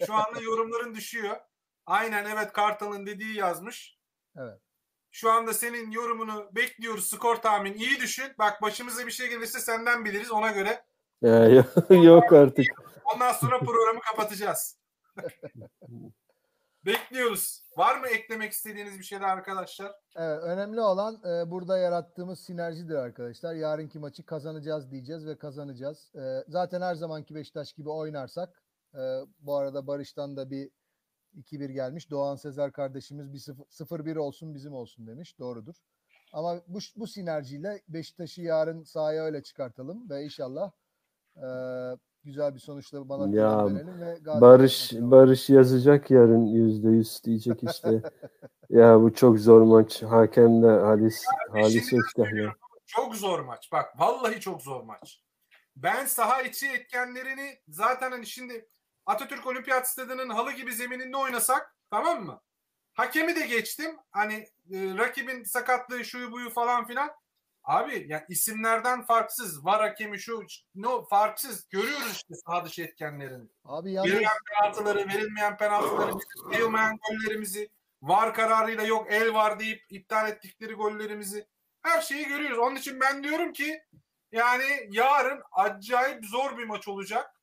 Şu 0.06 0.14
anda 0.14 0.42
yorumların 0.42 0.96
düşüyor. 0.96 1.38
Aynen 1.86 2.26
evet 2.26 2.54
Kartal'ın 2.54 3.06
dediği 3.06 3.36
yazmış. 3.38 3.98
Evet. 4.38 4.60
Şu 5.12 5.32
anda 5.32 5.54
senin 5.54 5.92
yorumunu 5.92 6.50
bekliyoruz. 6.52 7.10
Skor 7.10 7.36
tahmin 7.36 7.74
iyi 7.74 8.00
düşün. 8.00 8.34
Bak 8.40 8.62
başımıza 8.62 9.08
bir 9.08 9.12
şey 9.12 9.30
gelirse 9.30 9.60
senden 9.60 10.06
biliriz 10.06 10.32
ona 10.32 10.52
göre. 10.52 10.86
Ya, 11.22 11.46
yok 11.90 12.34
artık. 12.34 12.66
Ondan 13.16 13.34
sonra 13.34 13.60
programı 13.60 14.00
kapatacağız. 14.00 14.78
Bekliyoruz. 16.86 17.62
Var 17.78 18.00
mı 18.00 18.08
eklemek 18.08 18.52
istediğiniz 18.52 19.00
bir 19.00 19.04
şeyler 19.04 19.28
arkadaşlar? 19.28 19.92
Evet, 20.16 20.44
önemli 20.44 20.82
olan 20.82 21.16
e, 21.16 21.52
burada 21.52 21.78
yarattığımız 21.78 22.40
sinerjidir 22.40 22.96
arkadaşlar. 22.96 23.54
Yarınki 23.54 24.00
maçı 24.00 24.26
kazanacağız 24.26 24.92
diyeceğiz 24.92 25.26
ve 25.26 25.38
kazanacağız. 25.38 26.16
E, 26.16 26.44
zaten 26.48 26.82
her 26.82 26.96
zamanki 26.96 27.36
Beşiktaş 27.36 27.74
gibi 27.74 27.90
oynarsak 27.90 28.64
e, 28.94 29.20
bu 29.40 29.56
arada 29.56 29.88
Barış'tan 29.88 30.38
da 30.38 30.50
bir 30.50 30.70
2-1 31.36 31.72
gelmiş. 31.72 32.12
Doğan 32.12 32.36
Sezer 32.36 32.72
kardeşimiz 32.72 33.34
bir 33.34 33.40
0-1 33.40 34.18
olsun 34.18 34.56
bizim 34.56 34.74
olsun 34.74 35.08
demiş. 35.08 35.40
Doğrudur. 35.40 35.76
Ama 36.34 36.62
bu, 36.68 36.80
bu 36.96 37.08
sinerjiyle 37.08 37.82
Beşiktaş'ı 37.88 38.42
yarın 38.42 38.84
sahaya 38.84 39.24
öyle 39.24 39.44
çıkartalım 39.44 40.10
ve 40.10 40.24
inşallah 40.24 40.72
e, 41.38 41.48
güzel 42.26 42.56
bir 42.56 42.60
sonuçla 42.60 43.10
bana 43.10 43.36
Ya, 43.36 43.66
dönelim 43.66 44.02
ve 44.02 44.42
Barış 44.42 44.94
Barış 44.94 45.50
yazacak 45.50 46.12
yarın 46.12 46.46
yüzde 46.46 46.90
yüz 46.90 47.24
diyecek 47.24 47.64
işte. 47.64 48.02
ya 48.70 49.02
bu 49.02 49.14
çok 49.14 49.40
zor 49.40 49.62
maç. 49.62 50.04
Hakem 50.04 50.64
de 50.64 50.68
Halis 50.68 51.26
Halis 51.52 51.94
Özkahya. 51.94 52.56
Çok 52.86 53.16
zor 53.16 53.40
maç. 53.40 53.70
Bak 53.72 54.00
vallahi 54.00 54.40
çok 54.40 54.62
zor 54.62 54.84
maç. 54.84 55.22
Ben 55.76 56.06
saha 56.06 56.42
içi 56.42 56.68
etkenlerini 56.68 57.60
zaten 57.68 58.12
hani 58.12 58.26
şimdi 58.26 58.68
Atatürk 59.06 59.48
Olimpiyat 59.48 59.90
Stadı'nın 59.90 60.30
halı 60.30 60.52
gibi 60.52 60.74
zemininde 60.74 61.18
oynasak 61.18 61.76
tamam 61.92 62.26
mı? 62.26 62.42
Hakemi 62.94 63.36
de 63.36 63.46
geçtim. 63.48 63.92
Hani 64.12 64.34
e, 64.72 64.98
rakibin 64.98 65.44
sakatlığı 65.44 66.06
şuyu 66.06 66.32
buyu 66.32 66.50
falan 66.50 66.86
filan. 66.88 67.10
Abi 67.66 68.06
ya 68.08 68.26
isimlerden 68.30 69.06
farksız. 69.06 69.66
Var 69.66 69.82
hakemi 69.82 70.20
şu 70.20 70.44
no 70.76 71.06
farksız. 71.06 71.68
Görüyoruz 71.70 72.12
işte 72.14 72.36
saha 72.36 72.66
dışı 72.66 72.82
etkenlerini. 72.82 73.50
Abi 73.66 73.92
yalnız 73.92 74.12
Verilen 74.12 74.30
penaltıları, 74.54 75.08
verilmeyen 75.08 75.58
penaltıları, 75.58 76.12
verilmeyen 76.52 77.00
gollerimizi, 77.10 77.70
var 78.02 78.34
kararıyla 78.34 78.84
yok 78.84 79.08
el 79.10 79.34
var 79.34 79.60
deyip 79.60 79.84
iptal 79.90 80.30
ettikleri 80.30 80.74
gollerimizi 80.74 81.48
her 81.82 82.02
şeyi 82.02 82.28
görüyoruz. 82.28 82.60
Onun 82.60 82.76
için 82.76 83.00
ben 83.02 83.24
diyorum 83.24 83.54
ki 83.54 83.82
yani 84.32 84.66
yarın 84.90 85.42
acayip 85.52 86.26
zor 86.26 86.58
bir 86.58 86.66
maç 86.66 86.88
olacak. 86.88 87.35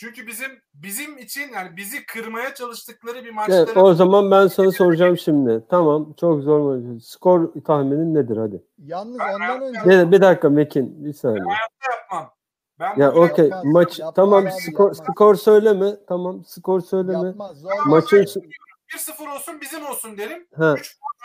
Çünkü 0.00 0.26
bizim 0.26 0.50
bizim 0.74 1.18
için 1.18 1.52
yani 1.52 1.76
bizi 1.76 2.06
kırmaya 2.06 2.54
çalıştıkları 2.54 3.24
bir 3.24 3.30
maçları 3.30 3.58
Evet, 3.66 3.76
o 3.76 3.94
zaman 3.94 4.30
ben 4.30 4.46
sana 4.46 4.72
soracağım 4.72 5.18
şimdi. 5.18 5.64
Tamam 5.70 6.12
çok 6.20 6.42
zor 6.42 6.60
maç. 6.76 7.02
Skor 7.04 7.48
tahminin 7.64 8.14
nedir 8.14 8.36
hadi. 8.36 8.64
yalnız 8.78 9.18
Ben 9.18 9.34
ondan 9.34 9.40
hayatta 9.40 9.64
önce 9.64 10.06
Bir, 10.06 10.12
bir 10.12 10.20
dakika 10.22 10.48
Mekin 10.50 11.04
bir 11.04 11.12
saniye. 11.12 11.44
yapmam. 11.92 12.34
Ben 12.78 12.96
Ya 12.96 13.12
okey 13.12 13.44
Yapmaz, 13.48 13.64
maç 13.64 13.98
yapmaz 13.98 14.14
tamam 14.14 14.42
abi, 14.46 14.50
skor, 14.52 14.84
yapmaz. 14.88 15.06
skor 15.12 15.34
söyleme. 15.34 15.96
Tamam 16.08 16.44
skor 16.44 16.80
söyleme. 16.80 17.26
yapmaz. 17.26 17.56
Zor 17.60 17.86
Maçın 17.86 18.16
1-0 18.96 19.34
olsun 19.34 19.60
bizim 19.60 19.86
olsun 19.86 20.18
derim. 20.18 20.46
ha, 20.56 20.74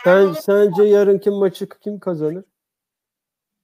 sen 0.04 0.32
sence 0.32 0.82
yarınki 0.82 1.30
maçı 1.30 1.68
kim 1.68 2.00
kazanır? 2.00 2.44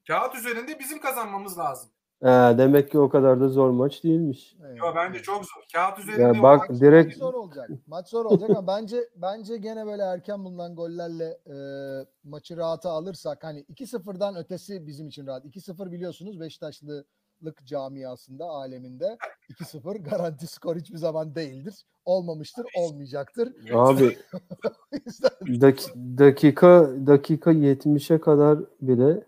kağıt 0.07 0.35
üzerinde 0.35 0.79
bizim 0.79 1.01
kazanmamız 1.01 1.59
lazım. 1.59 1.91
Ee, 2.23 2.59
demek 2.59 2.91
ki 2.91 2.99
o 2.99 3.09
kadar 3.09 3.41
da 3.41 3.49
zor 3.49 3.71
maç 3.71 4.05
değilmiş. 4.05 4.57
Yo, 4.77 4.85
bence 4.97 5.23
çok 5.23 5.37
zor. 5.45 5.63
Kağıt 5.75 5.99
üzerinde 5.99 6.23
Ya 6.23 6.43
bak 6.43 6.71
Maç- 6.71 6.81
direkt 6.81 7.07
maç 7.09 7.17
zor 7.17 7.35
olacak. 7.35 7.71
Maç 7.87 8.09
zor 8.09 8.25
olacak 8.25 8.51
ama 8.51 8.67
bence 8.67 9.09
bence 9.17 9.57
gene 9.57 9.87
böyle 9.87 10.03
erken 10.03 10.45
bulunan 10.45 10.75
gollerle 10.75 11.39
e, 11.47 11.57
maçı 12.25 12.57
rahata 12.57 12.91
alırsak 12.91 13.45
hani 13.45 13.61
2-0'dan 13.61 14.37
ötesi 14.37 14.87
bizim 14.87 15.09
için 15.09 15.27
rahat. 15.27 15.45
2-0 15.45 15.93
biliyorsunuz 15.93 16.41
Beşiktaşlılık 16.41 17.07
camiasında, 17.65 18.45
aleminde 18.45 19.19
2-0 19.51 19.99
garanti 19.99 20.47
skor 20.47 20.77
hiçbir 20.77 20.99
zaman 20.99 21.35
değildir. 21.35 21.75
Olmamıştır, 22.05 22.67
olmayacaktır. 22.79 23.53
abi 23.75 24.17
yüzden 25.07 25.31
dakika 26.21 26.91
dakika 27.07 27.53
70'e 27.53 28.21
kadar 28.21 28.59
bile 28.81 29.25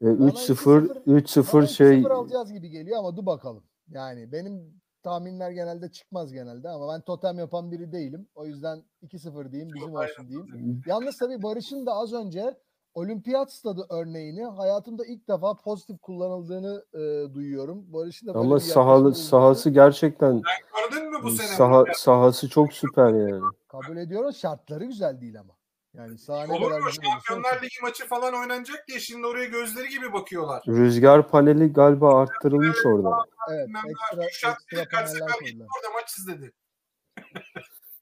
e, 0.00 0.04
3-0 0.04 1.04
3-0 1.06 1.52
bana 1.52 1.66
şey 1.66 2.02
2-0 2.02 2.12
alacağız 2.12 2.52
gibi 2.52 2.70
geliyor 2.70 2.98
ama 2.98 3.16
dur 3.16 3.26
bakalım. 3.26 3.64
Yani 3.88 4.32
benim 4.32 4.80
tahminler 5.02 5.50
genelde 5.50 5.88
çıkmaz 5.90 6.32
genelde 6.32 6.68
ama 6.68 6.94
ben 6.94 7.00
totem 7.00 7.38
yapan 7.38 7.72
biri 7.72 7.92
değilim. 7.92 8.28
O 8.34 8.46
yüzden 8.46 8.82
2-0 9.02 9.52
diyeyim, 9.52 9.70
bizim 9.74 9.94
olsun 9.94 10.28
diyeyim. 10.28 10.82
Yalnız 10.86 11.18
tabii 11.18 11.42
Barış'ın 11.42 11.86
da 11.86 11.92
az 11.92 12.12
önce 12.12 12.56
olimpiyat 12.94 13.52
stadı 13.52 13.86
örneğini 13.90 14.44
hayatımda 14.44 15.06
ilk 15.06 15.28
defa 15.28 15.56
pozitif 15.56 16.00
kullanıldığını 16.00 16.84
e, 16.94 17.34
duyuyorum. 17.34 17.92
Barış'ın 17.92 18.26
da 18.26 18.34
böyle 18.34 18.46
ama 18.46 18.56
bir 18.56 18.60
sahalı 18.60 19.14
sahası 19.14 19.70
gerçekten 19.70 20.42
Gördün 20.90 21.10
mü 21.10 21.16
bu 21.22 21.30
sene? 21.30 21.46
saha, 21.46 21.84
sahası 21.94 22.48
çok 22.48 22.72
süper 22.72 23.14
yani. 23.14 23.42
kabul 23.68 23.96
ediyorum. 23.96 24.32
Şartları 24.32 24.84
güzel 24.84 25.20
değil 25.20 25.40
ama. 25.40 25.53
Yani 25.94 26.18
saha 26.18 26.46
ne 26.46 26.52
Olur 26.52 26.80
mu? 26.80 26.90
Şampiyonlar. 26.92 27.62
Ligi 27.62 27.76
maçı 27.82 28.06
falan 28.06 28.34
oynanacak 28.34 28.88
diye 28.88 29.00
şimdi 29.00 29.26
oraya 29.26 29.44
gözleri 29.44 29.88
gibi 29.88 30.12
bakıyorlar. 30.12 30.62
Rüzgar 30.68 31.28
paneli 31.28 31.72
galiba 31.72 32.20
arttırılmış 32.20 32.86
orada. 32.86 33.24
Evet, 33.50 33.68
Ben 33.74 33.90
ekstra, 33.90 34.26
Kürşat 34.26 34.56
ekstra 34.72 34.88
kaç 34.88 35.08
sefer 35.08 35.46
gitti 35.46 35.66
orada 35.76 35.94
maç 35.94 36.18
izledi. 36.18 36.52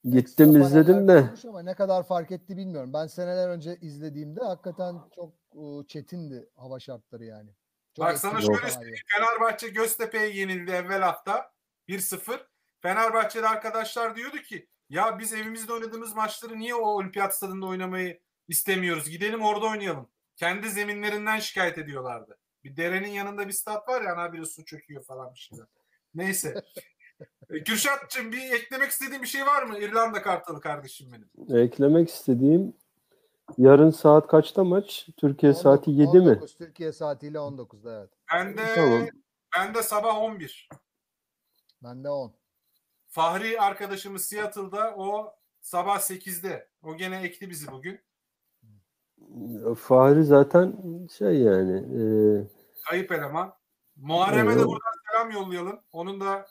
Gittim 0.05 0.61
izledim 0.61 1.09
de 1.09 1.31
Ama 1.49 1.63
ne 1.63 1.75
kadar 1.75 2.07
fark 2.07 2.31
etti 2.31 2.57
bilmiyorum. 2.57 2.93
Ben 2.93 3.07
seneler 3.07 3.49
önce 3.49 3.77
izlediğimde 3.81 4.41
hakikaten 4.41 4.97
çok 5.17 5.33
e, 5.55 5.87
çetindi 5.87 6.49
hava 6.57 6.81
şartları 6.81 7.25
yani. 7.25 7.51
Çok 7.97 8.07
Bak 8.07 8.19
sana 8.19 8.41
şöyle 8.41 8.71
sahayı. 8.71 8.95
Fenerbahçe 9.07 9.69
Göztepe'ye 9.69 10.29
yenildi 10.29 10.71
evvel 10.71 11.01
hafta 11.01 11.53
1-0. 11.89 12.41
Fenerbahçeli 12.81 13.47
arkadaşlar 13.47 14.17
diyordu 14.17 14.37
ki 14.37 14.69
ya 14.93 15.19
biz 15.19 15.33
evimizde 15.33 15.73
oynadığımız 15.73 16.15
maçları 16.15 16.59
niye 16.59 16.75
o 16.75 16.87
olimpiyat 16.87 17.37
stadında 17.37 17.67
oynamayı 17.67 18.21
istemiyoruz? 18.49 19.11
Gidelim 19.11 19.43
orada 19.43 19.67
oynayalım. 19.67 20.09
Kendi 20.37 20.71
zeminlerinden 20.71 21.39
şikayet 21.39 21.79
ediyorlardı. 21.79 22.39
Bir 22.65 22.77
derenin 22.77 23.09
yanında 23.09 23.49
bir 23.49 23.53
stat 23.53 23.89
var 23.89 24.03
ya 24.03 24.13
ana 24.13 24.33
biri 24.33 24.47
su 24.47 24.65
çöküyor 24.65 25.05
falan 25.05 25.35
bir 25.35 25.39
şeyler. 25.39 25.67
Neyse. 26.15 26.63
E, 27.51 27.65
Kürşat'cığım 27.65 28.33
bir 28.33 28.53
eklemek 28.53 28.91
istediğin 28.91 29.23
bir 29.23 29.27
şey 29.27 29.47
var 29.47 29.63
mı? 29.63 29.79
İrlanda 29.79 30.23
Kartalı 30.23 30.61
kardeşim 30.61 31.13
benim. 31.13 31.59
eklemek 31.63 32.09
istediğim 32.09 32.77
yarın 33.59 33.91
saat 33.91 34.27
kaçta 34.27 34.65
maç? 34.65 35.09
Türkiye 35.17 35.55
saati 35.55 35.91
7 35.91 36.21
mi? 36.21 36.29
19, 36.29 36.57
Türkiye 36.57 36.93
saatiyle 36.93 37.39
19'da 37.39 37.99
evet. 37.99 38.11
Ben 38.33 38.57
de, 38.57 38.75
Tamam. 38.75 39.07
ben 39.57 39.75
de 39.75 39.83
sabah 39.83 40.19
11. 40.19 40.69
Ben 41.83 42.05
de 42.05 42.09
10. 42.09 42.42
Fahri 43.13 43.61
arkadaşımız 43.61 44.25
Seattle'da 44.25 44.95
o 44.97 45.35
sabah 45.61 45.99
8'de. 45.99 46.69
O 46.83 46.97
gene 46.97 47.23
ekti 47.23 47.51
bizi 47.51 47.67
bugün. 47.73 48.01
Fahri 49.75 50.25
zaten 50.25 50.77
şey 51.19 51.35
yani 51.35 51.77
e, 51.77 52.03
Kayıp 52.85 53.13
eleman. 53.13 53.55
Muharrem'e 53.97 54.57
de 54.57 54.67
buradan 54.67 54.93
selam 55.11 55.31
yollayalım. 55.31 55.81
Onun 55.93 56.21
da 56.21 56.47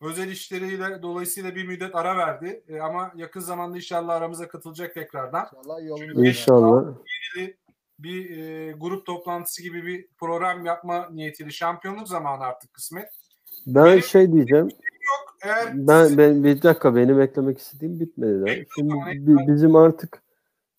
özel 0.00 0.28
işleriyle 0.28 1.02
dolayısıyla 1.02 1.54
bir 1.54 1.66
müddet 1.66 1.94
ara 1.94 2.16
verdi. 2.16 2.64
E, 2.68 2.80
ama 2.80 3.12
yakın 3.16 3.40
zamanda 3.40 3.76
inşallah 3.76 4.14
aramıza 4.14 4.48
katılacak 4.48 4.94
tekrardan. 4.94 5.44
İnşallah 5.44 5.84
yolunda. 5.84 6.28
inşallah 6.28 6.94
Bir, 7.36 7.58
bir 7.98 8.36
e, 8.36 8.72
grup 8.72 9.06
toplantısı 9.06 9.62
gibi 9.62 9.86
bir 9.86 10.08
program 10.18 10.64
yapma 10.66 11.08
niyetiyle 11.10 11.50
şampiyonluk 11.50 12.08
zamanı 12.08 12.44
artık 12.44 12.74
kısmet. 12.74 13.08
ben 13.66 14.00
şey 14.00 14.32
diyeceğim 14.32 14.70
eğer 15.42 15.86
ben, 15.88 16.18
ben 16.18 16.44
bir 16.44 16.62
dakika 16.62 16.96
benim 16.96 17.20
eklemek 17.20 17.58
istediğim 17.58 18.00
bitmedi. 18.00 18.50
Ekle 18.50 18.66
Şimdi 18.76 18.94
bi- 19.26 19.46
bizim 19.52 19.76
artık 19.76 20.22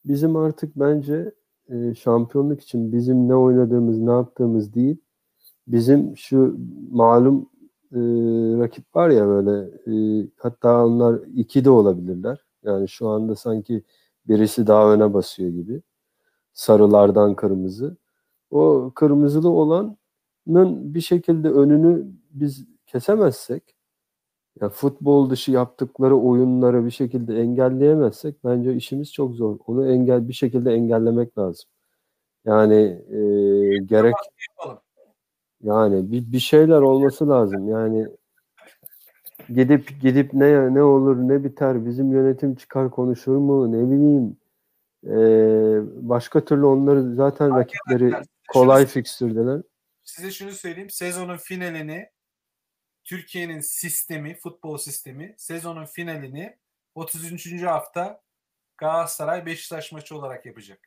bizim 0.05 0.35
artık 0.35 0.75
bence 0.75 1.31
e, 1.69 1.95
şampiyonluk 1.95 2.61
için 2.61 2.91
bizim 2.91 3.27
ne 3.27 3.35
oynadığımız 3.35 3.99
ne 3.99 4.11
yaptığımız 4.11 4.73
değil 4.73 4.97
bizim 5.67 6.17
şu 6.17 6.57
malum 6.91 7.49
e, 7.91 7.99
rakip 8.59 8.95
var 8.95 9.09
ya 9.09 9.27
böyle 9.27 9.69
e, 9.87 10.27
hatta 10.37 10.85
onlar 10.85 11.19
iki 11.35 11.65
de 11.65 11.69
olabilirler. 11.69 12.45
Yani 12.63 12.89
şu 12.89 13.07
anda 13.07 13.35
sanki 13.35 13.83
birisi 14.27 14.67
daha 14.67 14.93
öne 14.93 15.13
basıyor 15.13 15.49
gibi. 15.49 15.81
Sarılardan 16.53 17.35
kırmızı. 17.35 17.97
O 18.51 18.91
kırmızılı 18.95 19.49
olanın 19.49 19.97
bir 20.93 21.01
şekilde 21.01 21.49
önünü 21.49 22.07
biz 22.31 22.65
kesemezsek 22.85 23.76
ya 24.61 24.69
futbol 24.69 25.29
dışı 25.29 25.51
yaptıkları 25.51 26.17
oyunları 26.17 26.85
bir 26.85 26.91
şekilde 26.91 27.41
engelleyemezsek 27.41 28.43
bence 28.43 28.75
işimiz 28.75 29.13
çok 29.13 29.35
zor. 29.35 29.59
Onu 29.67 29.91
engel 29.91 30.27
bir 30.27 30.33
şekilde 30.33 30.73
engellemek 30.73 31.37
lazım. 31.37 31.69
Yani 32.45 32.75
e, 33.09 33.19
gerek 33.85 34.15
yani 35.63 36.11
bir, 36.11 36.31
bir 36.31 36.39
şeyler 36.39 36.81
olması 36.81 37.29
lazım. 37.29 37.69
Yani 37.69 38.07
gidip 39.49 40.01
gidip 40.01 40.33
ne 40.33 40.73
ne 40.73 40.83
olur 40.83 41.17
ne 41.17 41.43
biter 41.43 41.85
bizim 41.85 42.11
yönetim 42.11 42.55
çıkar 42.55 42.91
konuşur 42.91 43.37
mu 43.37 43.71
ne 43.71 43.91
bileyim 43.91 44.37
Ee, 45.07 45.79
başka 46.09 46.45
türlü 46.45 46.65
onları 46.65 47.15
zaten 47.15 47.55
rakipleri 47.55 48.13
kolay 48.47 48.85
fikstürdeler. 48.85 49.61
Size 50.03 50.31
şunu 50.31 50.51
söyleyeyim. 50.51 50.89
Sezonun 50.89 51.37
finalini 51.37 52.09
Türkiye'nin 53.07 53.59
sistemi, 53.59 54.35
futbol 54.35 54.77
sistemi 54.77 55.35
sezonun 55.37 55.85
finalini 55.85 56.57
33. 56.95 57.63
hafta 57.63 58.21
Galatasaray 58.77 59.45
Beşiktaş 59.45 59.91
maçı 59.91 60.17
olarak 60.17 60.45
yapacak. 60.45 60.79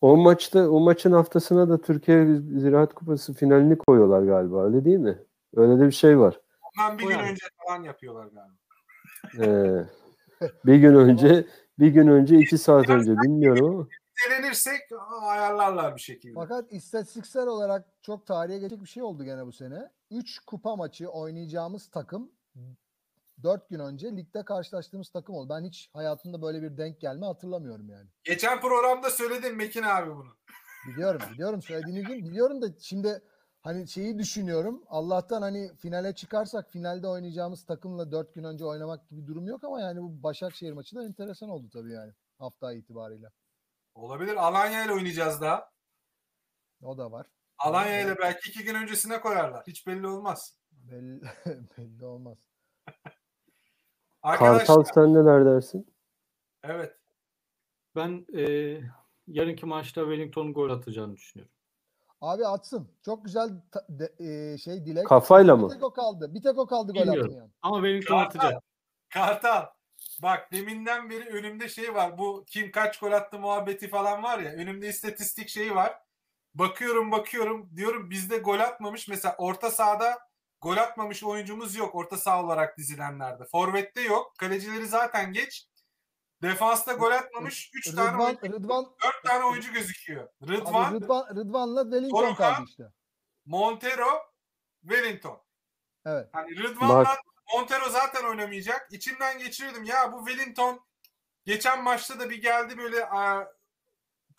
O 0.00 0.16
maçta 0.16 0.70
o 0.70 0.80
maçın 0.80 1.12
haftasına 1.12 1.68
da 1.68 1.80
Türkiye 1.80 2.26
Ziraat 2.36 2.94
Kupası 2.94 3.34
finalini 3.34 3.78
koyuyorlar 3.78 4.22
galiba 4.22 4.64
öyle 4.64 4.84
değil 4.84 4.98
mi? 4.98 5.18
Öyle 5.56 5.80
de 5.80 5.86
bir 5.86 5.92
şey 5.92 6.18
var. 6.18 6.40
Ondan 6.62 6.98
bir 6.98 7.04
gün 7.04 7.18
önce 7.18 7.46
falan 7.56 7.82
yapıyorlar 7.82 8.26
galiba. 8.26 8.54
Ee, 9.40 9.84
bir 10.66 10.76
gün 10.76 10.94
önce 10.94 11.46
bir 11.78 11.88
gün 11.88 12.08
önce 12.08 12.38
iki 12.38 12.58
saat 12.58 12.88
önce 12.88 13.16
bilmiyorum 13.16 13.74
ama 13.74 13.86
Elenirsek 14.26 14.80
ayarlarlar 15.22 15.96
bir 15.96 16.00
şekilde. 16.00 16.34
Fakat 16.34 16.72
istatistiksel 16.72 17.46
olarak 17.46 17.86
çok 18.02 18.26
tarihe 18.26 18.58
geçecek 18.58 18.82
bir 18.82 18.88
şey 18.88 19.02
oldu 19.02 19.24
gene 19.24 19.46
bu 19.46 19.52
sene. 19.52 19.90
3 20.10 20.38
kupa 20.38 20.76
maçı 20.76 21.08
oynayacağımız 21.08 21.90
takım 21.90 22.32
4 23.42 23.68
gün 23.68 23.78
önce 23.78 24.16
ligde 24.16 24.44
karşılaştığımız 24.44 25.10
takım 25.10 25.34
oldu. 25.34 25.48
Ben 25.54 25.64
hiç 25.64 25.90
hayatımda 25.92 26.42
böyle 26.42 26.62
bir 26.62 26.76
denk 26.76 27.00
gelme 27.00 27.26
hatırlamıyorum 27.26 27.88
yani. 27.90 28.08
Geçen 28.24 28.60
programda 28.60 29.10
söyledim 29.10 29.56
Mekin 29.56 29.82
abi 29.82 30.10
bunu. 30.10 30.36
Biliyorum, 30.88 31.20
biliyorum 31.32 31.62
söylediğini 31.62 32.02
gün 32.02 32.24
biliyorum 32.24 32.62
da 32.62 32.66
şimdi 32.80 33.22
hani 33.60 33.88
şeyi 33.88 34.18
düşünüyorum. 34.18 34.84
Allah'tan 34.88 35.42
hani 35.42 35.76
finale 35.76 36.14
çıkarsak 36.14 36.70
finalde 36.70 37.08
oynayacağımız 37.08 37.64
takımla 37.64 38.12
4 38.12 38.34
gün 38.34 38.44
önce 38.44 38.64
oynamak 38.64 39.08
gibi 39.08 39.26
durum 39.26 39.46
yok 39.46 39.64
ama 39.64 39.80
yani 39.80 40.02
bu 40.02 40.22
Başakşehir 40.22 40.72
maçı 40.72 40.96
da 40.96 41.04
enteresan 41.04 41.48
oldu 41.48 41.70
tabii 41.72 41.92
yani 41.92 42.12
hafta 42.38 42.72
itibariyle. 42.72 43.30
Olabilir. 43.94 44.36
Alanya 44.36 44.84
ile 44.84 44.92
oynayacağız 44.92 45.40
daha. 45.40 45.70
O 46.82 46.98
da 46.98 47.12
var. 47.12 47.26
Alanya 47.58 48.00
ile 48.00 48.18
belki 48.18 48.50
iki 48.50 48.64
gün 48.64 48.74
öncesine 48.74 49.20
koyarlar. 49.20 49.64
Hiç 49.66 49.86
belli 49.86 50.06
olmaz. 50.06 50.58
Belli, 50.72 51.20
belli 51.78 52.04
olmaz. 52.04 52.38
Arkadaşlar 54.22 54.66
Kartal 54.66 54.84
sen 54.94 55.14
neler 55.14 55.44
dersin? 55.46 55.94
evet. 56.62 56.96
Ben 57.96 58.26
e, 58.38 58.42
yarınki 59.26 59.66
maçta 59.66 60.00
Wellington'un 60.00 60.54
gol 60.54 60.70
atacağını 60.70 61.16
düşünüyorum. 61.16 61.54
Abi 62.20 62.46
atsın. 62.46 62.88
Çok 63.04 63.24
güzel 63.24 63.48
ta- 63.72 63.86
de- 63.88 64.14
e, 64.18 64.58
şey 64.58 64.84
dilek. 64.86 65.06
Kafayla 65.06 65.56
Bir 65.58 65.62
mı? 65.62 65.68
tek 65.68 65.82
o 65.84 65.92
kaldı. 65.92 66.34
Bir 66.34 66.42
tek 66.42 66.58
o 66.58 66.66
kaldı 66.66 66.92
gol 66.92 67.00
Bilmiyorum. 67.00 67.24
atmayan. 67.30 67.52
Ama 67.62 67.76
Wellington 67.76 68.18
Kartal. 68.18 68.40
atacak. 68.40 68.62
Kartal. 69.14 69.66
Bak 70.22 70.52
deminden 70.52 71.10
beri 71.10 71.24
önümde 71.28 71.68
şey 71.68 71.94
var. 71.94 72.18
Bu 72.18 72.44
kim 72.46 72.70
kaç 72.70 72.98
gol 72.98 73.12
attı 73.12 73.38
muhabbeti 73.38 73.88
falan 73.88 74.22
var 74.22 74.38
ya. 74.38 74.52
Önümde 74.52 74.88
istatistik 74.88 75.48
şeyi 75.48 75.74
var. 75.74 75.98
Bakıyorum 76.54 77.12
bakıyorum 77.12 77.76
diyorum 77.76 78.10
bizde 78.10 78.38
gol 78.38 78.58
atmamış. 78.58 79.08
Mesela 79.08 79.34
orta 79.38 79.70
sahada 79.70 80.18
gol 80.60 80.76
atmamış 80.76 81.24
oyuncumuz 81.24 81.76
yok. 81.76 81.94
Orta 81.94 82.16
saha 82.16 82.44
olarak 82.44 82.78
dizilenlerde. 82.78 83.44
Forvet'te 83.44 84.00
yok. 84.00 84.32
Kalecileri 84.38 84.86
zaten 84.86 85.32
geç. 85.32 85.68
Defansta 86.42 86.92
gol 86.92 87.10
atmamış. 87.10 87.70
3 87.74 87.94
tane 87.94 88.12
Rıdvan, 88.12 88.26
oyuncu, 88.26 88.52
Rıdvan, 88.52 88.84
4 89.04 89.24
tane 89.24 89.44
oyuncu 89.44 89.72
gözüküyor. 89.72 90.28
abi 90.42 90.52
Rıdvan, 90.52 90.94
Rıdvan, 90.94 91.36
Rıdvan'la 91.36 91.82
Wellington 91.82 92.34
kaldı 92.34 92.62
işte. 92.68 92.84
Montero, 93.46 94.22
Wellington. 94.82 95.42
Evet. 96.06 96.28
Hani 96.32 96.56
Rıdvan'la. 96.56 97.16
Montero 97.52 97.88
zaten 97.90 98.28
oynamayacak. 98.28 98.88
İçimden 98.92 99.38
geçiriyordum. 99.38 99.84
Ya 99.84 100.12
bu 100.12 100.26
Wellington 100.26 100.80
geçen 101.44 101.84
maçta 101.84 102.20
da 102.20 102.30
bir 102.30 102.42
geldi 102.42 102.78
böyle 102.78 103.06
aa, 103.06 103.44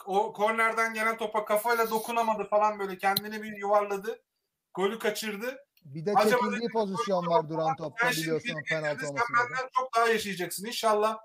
o 0.06 0.34
kornerden 0.34 0.94
gelen 0.94 1.18
topa 1.18 1.46
kafayla 1.46 1.90
dokunamadı 1.90 2.44
falan 2.44 2.80
böyle 2.80 2.98
kendini 2.98 3.44
bir 3.44 3.58
yuvarladı. 3.58 4.20
Golü 4.74 5.00
kaçırdı. 5.00 5.58
Bir 5.86 6.06
de 6.06 6.14
Acaba 6.16 6.42
çekildiği 6.42 6.70
pozisyon 6.70 7.28
var 7.28 7.50
duran 7.50 7.76
topta 7.76 8.10
biliyorsun 8.12 8.50
penaltı 8.70 8.90
getirdin, 8.92 9.08
olması 9.08 9.26
Sen 9.28 9.50
benden 9.50 9.70
çok 9.80 9.96
daha 9.96 10.08
yaşayacaksın. 10.08 10.66
İnşallah 10.66 11.18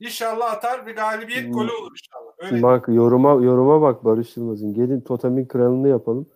İnşallah 0.00 0.52
atar 0.52 0.86
ve 0.86 0.92
galibiyet 0.92 1.44
Hmm. 1.44 1.52
golü 1.52 1.72
olur 1.72 1.90
inşallah. 1.90 2.32
Öyle. 2.38 2.62
Bak 2.62 2.88
yoruma 2.88 3.30
yoruma 3.30 3.80
bak 3.82 4.04
Barış 4.04 4.36
Yılmaz'ın. 4.36 4.74
Gelin 4.74 5.00
totemin 5.00 5.46
kralını 5.46 5.88
yapalım. 5.88 6.28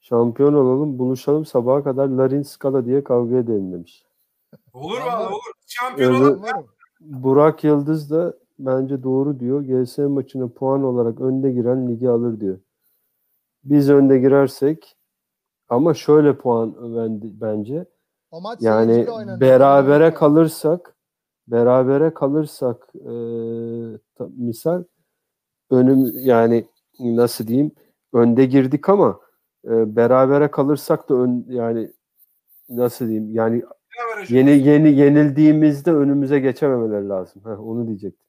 Şampiyon 0.00 0.54
olalım, 0.54 0.98
buluşalım 0.98 1.46
sabaha 1.46 1.84
kadar 1.84 2.08
Larin 2.08 2.42
Skala 2.42 2.84
diye 2.86 3.04
kavga 3.04 3.36
edelim 3.36 3.72
demiş. 3.72 4.04
Olur 4.78 5.00
valla 5.00 5.28
olur. 5.28 5.40
Şampiyon. 5.66 6.42
Varım. 6.42 6.66
Burak 7.00 7.64
Yıldız 7.64 8.10
da 8.10 8.34
bence 8.58 9.02
doğru 9.02 9.40
diyor. 9.40 9.62
GS 9.84 9.98
maçına 9.98 10.48
puan 10.48 10.84
olarak 10.84 11.20
önde 11.20 11.52
giren 11.52 11.88
ligi 11.88 12.08
alır 12.10 12.40
diyor. 12.40 12.58
Biz 13.64 13.90
önde 13.90 14.18
girersek 14.18 14.96
ama 15.68 15.94
şöyle 15.94 16.36
puan 16.36 16.74
ben- 16.96 17.20
bence 17.40 17.86
O 18.30 18.40
maç 18.40 18.58
yani 18.62 19.06
berabere 19.40 20.04
Yani. 20.04 20.14
kalırsak 20.14 20.96
berabere 21.48 22.14
kalırsak 22.14 22.88
e, 22.94 23.10
ta- 24.14 24.28
misal 24.36 24.84
önüm 25.70 26.10
yani 26.14 26.66
nasıl 27.00 27.46
diyeyim 27.46 27.70
önde 28.12 28.44
girdik 28.46 28.88
ama 28.88 29.20
e, 29.64 29.96
berabere 29.96 30.50
kalırsak 30.50 31.08
da 31.08 31.14
ön, 31.14 31.46
yani 31.48 31.92
nasıl 32.68 33.06
diyeyim 33.06 33.30
yani? 33.30 33.62
Yeni 34.28 34.50
yeni 34.50 34.92
yenildiğimizde 34.92 35.92
önümüze 35.92 36.40
geçememeleri 36.40 37.08
lazım. 37.08 37.42
Heh, 37.44 37.66
onu 37.66 37.86
diyecektim. 37.86 38.26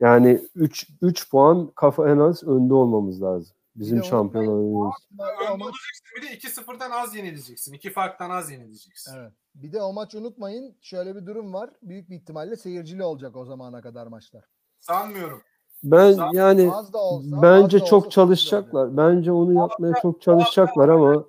Yani 0.00 0.40
3 0.54 0.86
3 1.02 1.30
puan 1.30 1.70
kafa 1.74 2.10
en 2.10 2.18
az 2.18 2.44
önde 2.44 2.74
olmamız 2.74 3.22
lazım. 3.22 3.56
Bizim 3.76 4.04
şampiyon 4.04 4.46
olmamız. 4.46 4.94
Önde 5.12 5.64
olacaksın 5.64 6.06
bir 6.16 6.22
de 6.22 6.26
2-0'dan 6.26 6.90
az 6.90 7.16
yenileceksin. 7.16 7.72
2 7.72 7.90
farktan 7.90 8.30
az 8.30 8.50
yenileceksin. 8.50 9.12
evet. 9.16 9.32
Bir 9.54 9.72
de 9.72 9.82
o 9.82 9.92
maç 9.92 10.14
unutmayın 10.14 10.76
şöyle 10.80 11.16
bir 11.16 11.26
durum 11.26 11.52
var. 11.52 11.70
Büyük 11.82 12.10
bir 12.10 12.16
ihtimalle 12.16 12.56
seyircili 12.56 13.04
olacak 13.04 13.36
o 13.36 13.44
zamana 13.44 13.80
kadar 13.80 14.06
maçlar. 14.06 14.44
Sanmıyorum. 14.80 15.42
Ben 15.82 16.12
Zaten 16.12 16.38
yani 16.38 16.70
Az 16.72 16.92
da 16.92 16.98
olsa 16.98 17.42
bence 17.42 17.76
az 17.76 17.82
da 17.82 17.86
çok 17.86 18.10
çalışacaklar. 18.10 18.96
Bence 18.96 19.32
onu 19.32 19.52
yapmaya 19.52 19.94
çok 20.02 20.22
çalışacaklar 20.22 20.88
ama. 20.88 21.24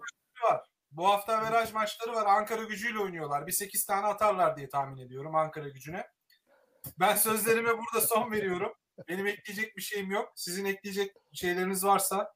Bu 0.92 1.08
hafta 1.08 1.38
averaj 1.38 1.74
maçları 1.74 2.16
var. 2.16 2.26
Ankara 2.26 2.64
gücüyle 2.64 3.00
oynuyorlar. 3.00 3.48
Bir 3.48 3.52
8 3.52 3.86
tane 3.86 4.06
atarlar 4.08 4.58
diye 4.58 4.70
tahmin 4.70 4.98
ediyorum 4.98 5.36
Ankara 5.36 5.70
gücüne. 5.70 6.08
Ben 7.00 7.16
sözlerime 7.16 7.70
burada 7.70 8.08
son 8.08 8.32
veriyorum. 8.32 8.72
Benim 9.08 9.28
ekleyecek 9.28 9.78
bir 9.78 9.82
şeyim 9.82 10.12
yok. 10.12 10.30
Sizin 10.36 10.66
ekleyecek 10.66 11.16
şeyleriniz 11.34 11.86
varsa 11.86 12.34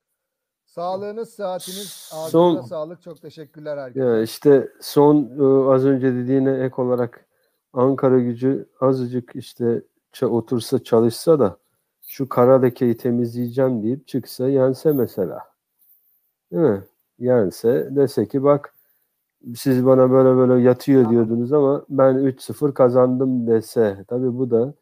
Sağlığınız, 0.65 1.33
saatiniz, 1.33 1.89
Son- 2.31 2.61
sağlık. 2.61 3.01
Çok 3.01 3.21
teşekkürler 3.21 3.77
herkese. 3.77 4.05
ya 4.05 4.21
işte 4.21 4.69
son 4.81 5.15
e, 5.39 5.73
az 5.73 5.85
önce 5.85 6.13
dediğine 6.15 6.63
ek 6.65 6.75
olarak 6.81 7.25
Ankara 7.73 8.19
gücü 8.19 8.69
azıcık 8.81 9.31
işte 9.35 9.81
otursa 10.21 10.83
çalışsa 10.83 11.39
da 11.39 11.57
şu 12.07 12.29
kara 12.29 12.61
lekeyi 12.61 12.97
temizleyeceğim 12.97 13.83
deyip 13.83 14.07
çıksa 14.07 14.49
yense 14.49 14.91
mesela. 14.91 15.39
Değil 16.51 16.63
mi? 16.63 16.83
Yense 17.19 17.87
dese 17.95 18.27
ki 18.27 18.43
bak 18.43 18.73
siz 19.55 19.85
bana 19.85 20.11
böyle 20.11 20.37
böyle 20.37 20.67
yatıyor 20.67 21.09
diyordunuz 21.09 21.53
ama 21.53 21.85
ben 21.89 22.13
3-0 22.15 22.73
kazandım 22.73 23.47
dese. 23.47 24.05
Tabii 24.07 24.37
bu 24.37 24.51
da 24.51 24.73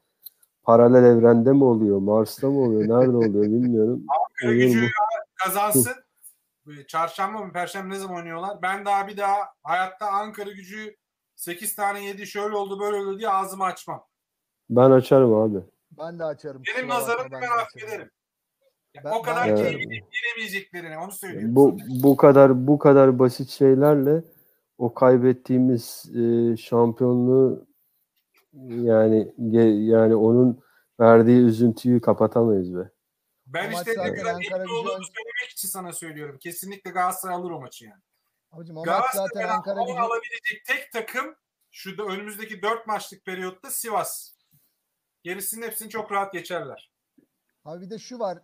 paralel 0.64 1.04
evrende 1.04 1.52
mi 1.52 1.64
oluyor? 1.64 2.00
Mars'ta 2.00 2.50
mı 2.50 2.60
oluyor? 2.60 2.82
Nerede 2.82 3.18
oluyor 3.18 3.44
bilmiyorum. 3.44 4.04
Ankara 4.42 4.56
gücü 4.56 4.88
kazansın. 5.44 5.94
Çarşamba 6.88 7.40
mı 7.40 7.54
Perşembe 7.54 7.94
ne 7.94 8.00
zaman 8.00 8.18
oynuyorlar? 8.18 8.62
Ben 8.62 8.86
daha 8.86 9.08
bir 9.08 9.18
daha 9.18 9.36
hayatta 9.64 10.08
Ankara 10.08 10.52
gücü 10.52 10.96
8 11.36 11.76
tane 11.76 12.06
yedi 12.06 12.28
şöyle 12.28 12.56
oldu 12.56 12.80
böyle 12.80 12.98
oldu 12.98 13.20
diye 13.20 13.30
ağzımı 13.30 13.64
açmam. 13.64 14.06
Ben 14.70 14.92
açarım 14.92 15.34
abi. 15.34 15.60
Ben 15.92 16.20
de 16.20 16.24
açarım. 16.24 16.62
Benim 16.76 16.90
nazarımda 16.90 17.42
ben 17.42 17.64
affederim. 17.64 18.10
Ben- 18.96 19.12
o 19.12 19.16
ben 19.16 19.22
kadar 19.24 19.50
açarım. 19.50 19.80
iyi 19.80 20.04
yenemeyeceklerini 20.14 20.98
onu 20.98 21.12
söylüyorum. 21.12 21.56
Bu 21.56 21.78
bu 22.04 22.18
kadar 22.18 22.68
bu 22.68 22.80
kadar 22.80 23.20
basit 23.20 23.50
şeylerle 23.50 24.24
o 24.78 24.94
kaybettiğimiz 24.94 26.12
e, 26.16 26.58
şampiyonluğu 26.58 27.68
yani 28.70 29.34
ge- 29.40 29.84
yani 29.86 30.16
onun 30.16 30.64
verdiği 31.00 31.40
üzüntüyü 31.46 32.02
kapatamayız 32.02 32.76
be. 32.76 32.90
Ben 33.46 33.68
O 33.70 33.72
işte 33.72 33.92
ne 33.92 34.14
kadar 34.16 34.34
olduğumu 34.66 34.90
ön- 34.90 35.04
söylemek 35.04 35.50
için 35.52 35.68
sana 35.68 35.94
söylüyorum. 35.94 36.38
Kesinlikle 36.40 36.92
Galatasaray 36.92 37.36
alır 37.36 37.52
o 37.52 37.60
maçı 37.60 37.86
yani. 37.86 38.02
Abicim 38.52 38.78
o 38.78 38.86
maç 38.86 39.06
zaten 39.14 39.48
Ankara 39.50 39.82
gücü 39.82 40.00
alabilecek 40.00 40.66
tek 40.68 40.92
takım 40.94 41.36
şu 41.72 41.98
da 41.98 42.04
önümüzdeki 42.04 42.62
4 42.62 42.88
maçlık 42.88 43.26
periyotta 43.26 43.70
Sivas. 43.70 44.34
Gerisinin 45.24 45.66
hepsini 45.66 45.90
çok 45.90 46.12
rahat 46.12 46.34
geçerler. 46.34 46.93
Abi 47.66 47.86
bir 47.86 47.90
de 47.90 48.00
şu 48.00 48.20
var. 48.20 48.38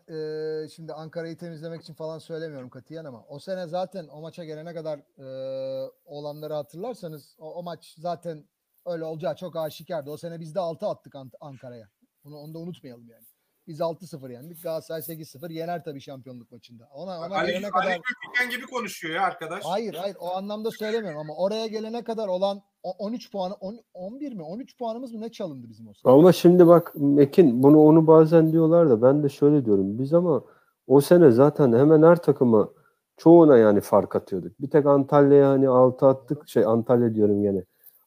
e, 0.64 0.70
şimdi 0.70 0.94
Ankara'yı 0.94 1.38
temizlemek 1.38 1.82
için 1.82 1.94
falan 1.94 2.20
söylemiyorum 2.20 2.70
katiyen 2.70 3.06
ama 3.06 3.26
o 3.28 3.40
sene 3.40 3.68
zaten 3.68 4.08
o 4.08 4.22
maça 4.22 4.46
gelene 4.46 4.74
kadar 4.74 5.00
e, 5.00 5.92
olanları 6.06 6.54
hatırlarsanız 6.54 7.36
o, 7.40 7.54
o 7.54 7.64
maç 7.64 7.96
zaten 7.98 8.48
öyle 8.86 9.04
olacağı 9.04 9.36
çok 9.36 9.56
aşikardı. 9.56 10.12
O 10.12 10.18
sene 10.18 10.40
biz 10.40 10.56
de 10.56 10.60
6 10.60 10.88
attık 10.88 11.14
Ankara'ya. 11.40 11.90
Bunu, 12.24 12.38
onu 12.38 12.54
da 12.54 12.60
unutmayalım 12.60 13.10
yani. 13.10 13.26
Biz 13.70 13.80
6-0 13.82 14.32
yendik. 14.32 14.64
Galatasaray 14.64 15.02
8-0 15.02 15.52
yener 15.54 15.84
tabii 15.84 16.02
şampiyonluk 16.02 16.52
maçında. 16.52 16.90
Ona, 16.94 17.20
ona 17.20 17.36
Ali, 17.36 17.48
gelene 17.48 17.66
Ali 17.66 17.72
kadar 17.72 17.96
Gültiken 17.96 18.50
gibi 18.58 18.66
konuşuyor 18.72 19.16
ya 19.16 19.22
arkadaş. 19.24 19.64
Hayır 19.66 19.94
hayır 19.94 20.18
o 20.20 20.36
anlamda 20.36 20.72
söylemiyorum 20.72 21.20
ama 21.20 21.36
oraya 21.36 21.68
gelene 21.68 22.04
kadar 22.04 22.28
olan 22.28 22.62
o- 22.84 22.92
13 22.98 23.32
puanı 23.32 23.54
on- 23.54 23.80
11 23.94 24.34
mi 24.34 24.44
13 24.44 24.78
puanımız 24.78 25.14
mı 25.14 25.22
ne 25.22 25.32
çalındı 25.32 25.70
bizim 25.70 25.88
o 25.88 25.94
sene? 25.94 26.14
Ama 26.14 26.32
şimdi 26.32 26.68
bak 26.68 26.92
Mekin 26.96 27.64
bunu 27.64 27.80
onu 27.80 28.08
bazen 28.08 28.52
diyorlar 28.52 28.90
da 28.90 29.02
ben 29.02 29.24
de 29.24 29.30
şöyle 29.30 29.66
diyorum. 29.66 30.00
Biz 30.00 30.14
ama 30.14 30.44
o 30.88 31.02
sene 31.02 31.32
zaten 31.32 31.74
hemen 31.74 32.04
her 32.04 32.16
takıma 32.16 32.70
çoğuna 33.18 33.58
yani 33.58 33.82
fark 33.82 34.16
atıyorduk. 34.16 34.62
Bir 34.62 34.70
tek 34.70 34.86
Antalya'ya 34.86 35.50
hani 35.50 35.68
6 35.70 36.06
attık. 36.08 36.50
Şey 36.50 36.66
Antalya 36.66 37.16
diyorum 37.16 37.42
gene. 37.44 37.64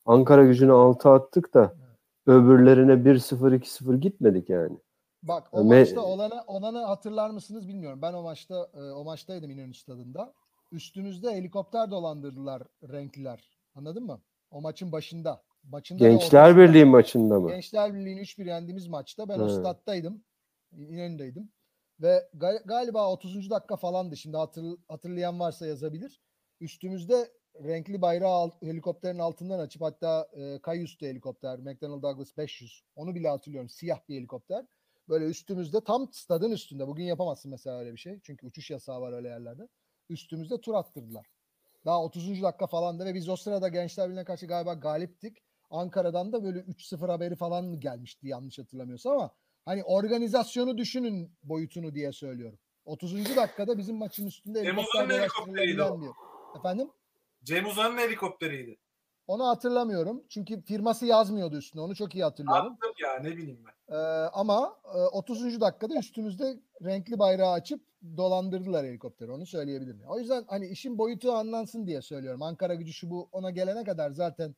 Ankara 0.07 0.45
gücüne 0.45 0.73
6 0.73 1.09
attık 1.11 1.55
da 1.55 1.75
öbürlerine 2.27 2.93
1-0 2.93 3.53
2-0 3.55 3.97
gitmedik 4.01 4.49
yani. 4.51 4.77
Bak 5.23 5.49
o 5.53 5.61
Me- 5.61 5.79
maçta 5.81 6.01
olanı, 6.01 6.45
olanı 6.47 6.79
hatırlar 6.85 7.31
mısınız 7.31 7.69
bilmiyorum. 7.69 8.03
Ben 8.03 8.13
o 8.13 8.23
maçta 8.23 8.71
e, 8.75 8.81
o 8.81 9.05
maçtaydım 9.05 9.51
İnönü 9.51 9.75
stadında. 9.75 10.35
Üstümüzde 10.73 11.31
helikopter 11.35 11.91
dolandırdılar 11.91 12.63
renkliler. 12.93 13.59
Anladın 13.75 14.05
mı? 14.07 14.21
O 14.51 14.61
maçın 14.61 14.93
başında. 14.93 15.43
Maçında 15.63 16.05
da 16.05 16.09
Gençler 16.09 16.57
Birliği 16.57 16.85
maçında 16.85 17.41
mı? 17.41 17.49
Gençler 17.51 17.95
Birliği'ni 17.95 18.21
3-1 18.21 18.47
yendiğimiz 18.49 18.87
maçta 18.89 19.29
ben 19.29 19.39
o 19.39 19.49
He. 19.49 19.53
stattaydım. 19.53 20.25
İnönü'deydim. 20.73 21.53
Ve 22.01 22.29
ga- 22.39 22.67
galiba 22.67 23.13
30. 23.13 23.51
dakika 23.51 23.77
falandı. 23.77 24.17
Şimdi 24.17 24.37
hatır- 24.37 24.79
hatırlayan 24.89 25.41
varsa 25.41 25.67
yazabilir. 25.67 26.21
Üstümüzde 26.61 27.33
renkli 27.65 28.03
bayrağı 28.03 28.31
al- 28.33 28.51
helikopterin 28.63 29.19
altından 29.19 29.59
açıp 29.59 29.83
hatta 29.83 30.29
e, 30.33 30.59
Kayus'tu 30.63 31.07
helikopter. 31.07 31.59
McDonnell 31.59 32.03
Douglas 32.03 32.37
500. 32.37 32.83
Onu 32.97 33.15
bile 33.15 33.29
hatırlıyorum. 33.29 33.69
Siyah 33.69 34.01
bir 34.09 34.17
helikopter. 34.17 34.65
Böyle 35.13 35.25
üstümüzde 35.25 35.85
tam 35.85 36.13
stadın 36.13 36.51
üstünde. 36.51 36.87
Bugün 36.87 37.05
yapamazsın 37.05 37.51
mesela 37.51 37.79
öyle 37.79 37.93
bir 37.93 37.99
şey. 37.99 38.21
Çünkü 38.23 38.47
uçuş 38.47 38.71
yasağı 38.71 39.01
var 39.01 39.13
öyle 39.13 39.29
yerlerde. 39.29 39.69
Üstümüzde 40.09 40.61
tur 40.61 40.75
attırdılar. 40.75 41.27
Daha 41.85 42.03
30. 42.03 42.43
dakika 42.43 42.67
falandı 42.67 43.05
ve 43.05 43.15
biz 43.15 43.29
o 43.29 43.37
sırada 43.37 43.69
Gençler 43.69 44.09
Birliği'ne 44.09 44.25
karşı 44.25 44.47
galiba 44.47 44.75
galiptik. 44.75 45.39
Ankara'dan 45.71 46.33
da 46.33 46.45
böyle 46.45 46.59
3-0 46.59 47.11
haberi 47.11 47.35
falan 47.37 47.65
mı 47.65 47.81
gelmişti 47.81 48.29
yanlış 48.29 48.59
hatırlamıyorsam 48.59 49.13
ama 49.13 49.31
hani 49.65 49.85
organizasyonu 49.85 50.79
düşünün 50.79 51.33
boyutunu 51.43 51.95
diye 51.95 52.13
söylüyorum. 52.13 52.59
30. 52.85 53.37
dakikada 53.37 53.79
bizim 53.79 53.97
maçın 53.97 54.27
üstünde 54.27 54.63
Cem 54.65 54.79
Uzan'ın 54.79 55.11
helikopteriydi 55.11 55.83
o. 55.83 56.01
Efendim? 56.59 56.91
Cem 57.45 57.67
Uzan'ın 57.67 57.99
helikopteriydi. 57.99 58.79
Onu 59.27 59.47
hatırlamıyorum. 59.47 60.25
Çünkü 60.29 60.63
firması 60.63 61.07
yazmıyordu 61.07 61.57
üstüne. 61.57 61.83
Onu 61.83 61.95
çok 61.95 62.15
iyi 62.15 62.25
hatırlıyorum. 62.25 62.73
Attım 62.73 62.93
ya 63.03 63.19
ne 63.21 63.37
bileyim 63.37 63.65
ben. 63.67 63.95
Ee, 63.95 63.99
ama 64.33 64.77
e, 64.95 64.99
30. 64.99 65.61
dakikada 65.61 65.99
üstümüzde 65.99 66.61
renkli 66.85 67.19
bayrağı 67.19 67.53
açıp 67.53 67.83
dolandırdılar 68.17 68.87
helikopteri. 68.87 69.31
Onu 69.31 69.47
söyleyebilirim. 69.47 70.03
O 70.07 70.19
yüzden 70.19 70.45
hani 70.49 70.67
işin 70.67 70.99
boyutu 70.99 71.33
anlansın 71.33 71.87
diye 71.87 72.03
söylüyorum. 72.03 72.43
Ankara 72.43 72.75
gücü 72.75 72.93
şu 72.93 73.11
bu 73.11 73.29
ona 73.33 73.51
gelene 73.51 73.85
kadar 73.85 74.11
zaten 74.11 74.55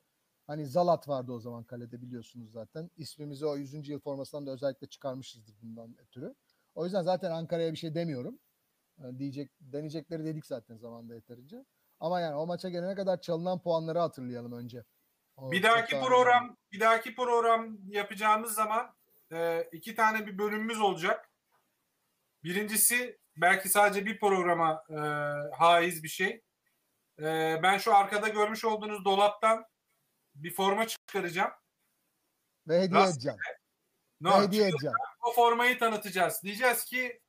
hani 0.46 0.66
Zalat 0.66 1.08
vardı 1.08 1.32
o 1.32 1.40
zaman 1.40 1.64
kalede 1.64 2.02
biliyorsunuz 2.02 2.52
zaten. 2.52 2.90
İsmimizi 2.96 3.46
o 3.46 3.56
100. 3.56 3.88
yıl 3.88 4.00
formasından 4.00 4.46
da 4.46 4.50
özellikle 4.50 4.86
çıkarmışızdır 4.86 5.54
bundan 5.62 5.96
ötürü. 5.98 6.34
O 6.74 6.84
yüzden 6.84 7.02
zaten 7.02 7.30
Ankara'ya 7.30 7.72
bir 7.72 7.78
şey 7.78 7.94
demiyorum. 7.94 8.38
Yani 9.02 9.18
diyecek 9.18 9.50
deneyecekleri 9.60 10.24
dedik 10.24 10.46
zaten 10.46 10.76
zamanda 10.76 11.14
yeterince. 11.14 11.64
Ama 12.00 12.20
yani 12.20 12.34
o 12.36 12.46
maça 12.46 12.68
gelene 12.68 12.94
kadar 12.94 13.20
çalınan 13.20 13.62
puanları 13.62 13.98
hatırlayalım 13.98 14.52
önce. 14.52 14.84
O 15.36 15.50
Bir 15.52 15.62
dahaki 15.62 15.92
daha 15.92 16.00
önemli. 16.00 16.08
program 16.16 16.56
bir 16.72 16.80
dahaki 16.80 17.14
program 17.14 17.76
yapacağımız 17.88 18.54
zaman 18.54 18.94
e, 19.32 19.62
iki 19.72 19.94
tane 19.94 20.26
bir 20.26 20.38
bölümümüz 20.38 20.80
olacak. 20.80 21.30
Birincisi 22.44 23.18
belki 23.36 23.68
sadece 23.68 24.06
bir 24.06 24.20
programa 24.20 24.84
e, 24.90 24.94
haiz 25.56 26.02
bir 26.02 26.08
şey. 26.08 26.42
E, 27.18 27.60
ben 27.62 27.78
şu 27.78 27.94
arkada 27.96 28.28
görmüş 28.28 28.64
olduğunuz 28.64 29.04
dolaptan 29.04 29.64
bir 30.34 30.54
forma 30.54 30.86
çıkaracağım. 30.86 31.50
ve 32.68 32.80
hediye 32.82 33.00
Rastgele. 33.00 33.32
edeceğim. 33.32 33.38
No, 34.20 34.40
Ve 34.40 34.44
hediye 34.44 34.68
edeceğim. 34.68 34.96
o 35.22 35.32
formayı 35.32 35.78
tanıtacağız. 35.78 36.40
Diyeceğiz 36.42 36.84
ki 36.84 37.20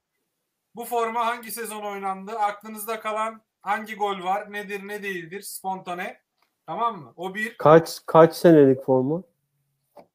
bu 0.75 0.85
forma 0.85 1.25
hangi 1.25 1.51
sezon 1.51 1.83
oynandı? 1.83 2.39
Aklınızda 2.39 2.99
kalan 2.99 3.44
hangi 3.65 3.95
gol 3.95 4.23
var? 4.23 4.53
Nedir 4.53 4.87
ne 4.87 5.03
değildir? 5.03 5.41
Spontane. 5.41 6.19
Tamam 6.67 7.01
mı? 7.01 7.13
O 7.17 7.35
bir. 7.35 7.57
Kaç 7.57 7.99
kaç 8.05 8.35
senelik 8.35 8.83
forma? 8.83 9.23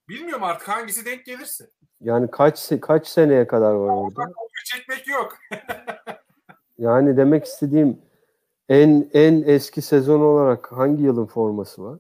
Bilmiyorum 0.09 0.45
artık 0.45 0.69
hangisi 0.69 1.05
denk 1.05 1.25
gelirse. 1.25 1.71
Yani 2.01 2.31
kaç 2.31 2.73
kaç 2.81 3.07
seneye 3.07 3.47
kadar 3.47 3.73
var 3.73 3.89
orada? 3.89 4.23
Kopya 4.23 4.65
çekmek 4.65 5.09
yok. 5.09 5.39
Yani 6.79 7.17
demek 7.17 7.45
istediğim 7.45 7.99
en 8.69 9.11
en 9.13 9.43
eski 9.43 9.83
sezon 9.83 10.21
olarak 10.21 10.73
hangi 10.73 11.03
yılın 11.03 11.27
forması 11.27 11.85
var? 11.85 11.99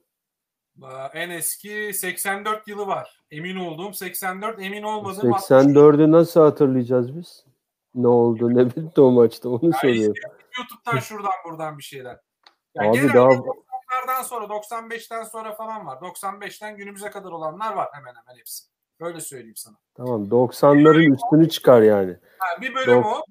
En 1.14 1.30
eski 1.30 1.94
84 1.94 2.68
yılı 2.68 2.86
var. 2.86 3.22
Emin 3.30 3.56
olduğum 3.56 3.92
84, 3.92 4.62
emin 4.62 4.82
olmadığım 4.82 5.32
60. 5.32 5.50
84'ü 5.50 6.10
nasıl 6.10 6.40
hatırlayacağız 6.40 7.16
biz? 7.16 7.44
Ne 7.94 8.08
oldu 8.08 8.54
ne 8.54 8.66
bitti 8.66 9.00
o 9.00 9.10
maçta 9.10 9.48
onu 9.48 9.72
soruyorum. 9.80 10.14
YouTube'dan 10.60 10.98
şuradan 10.98 11.32
buradan 11.44 11.78
bir 11.78 11.82
şeyler. 11.82 12.18
Yani 12.74 12.88
Abi 12.88 12.96
genelde 12.96 13.14
daha 13.14 13.28
90'lardan 13.28 14.24
sonra 14.24 14.44
95'ten 14.44 15.22
sonra 15.22 15.54
falan 15.54 15.86
var. 15.86 15.96
95'ten 15.96 16.76
günümüze 16.76 17.10
kadar 17.10 17.30
olanlar 17.30 17.72
var 17.72 17.88
hemen 17.92 18.14
hemen 18.14 18.38
hepsi. 18.38 18.64
Öyle 19.00 19.20
söyleyeyim 19.20 19.56
sana. 19.56 19.76
tamam 19.94 20.24
90'ların 20.24 21.14
üstünü 21.14 21.48
çıkar 21.48 21.82
yani. 21.82 22.16
Ha, 22.38 22.60
bir 22.60 22.74
bölüm 22.74 22.98
Dok- 22.98 23.04
o. 23.04 23.22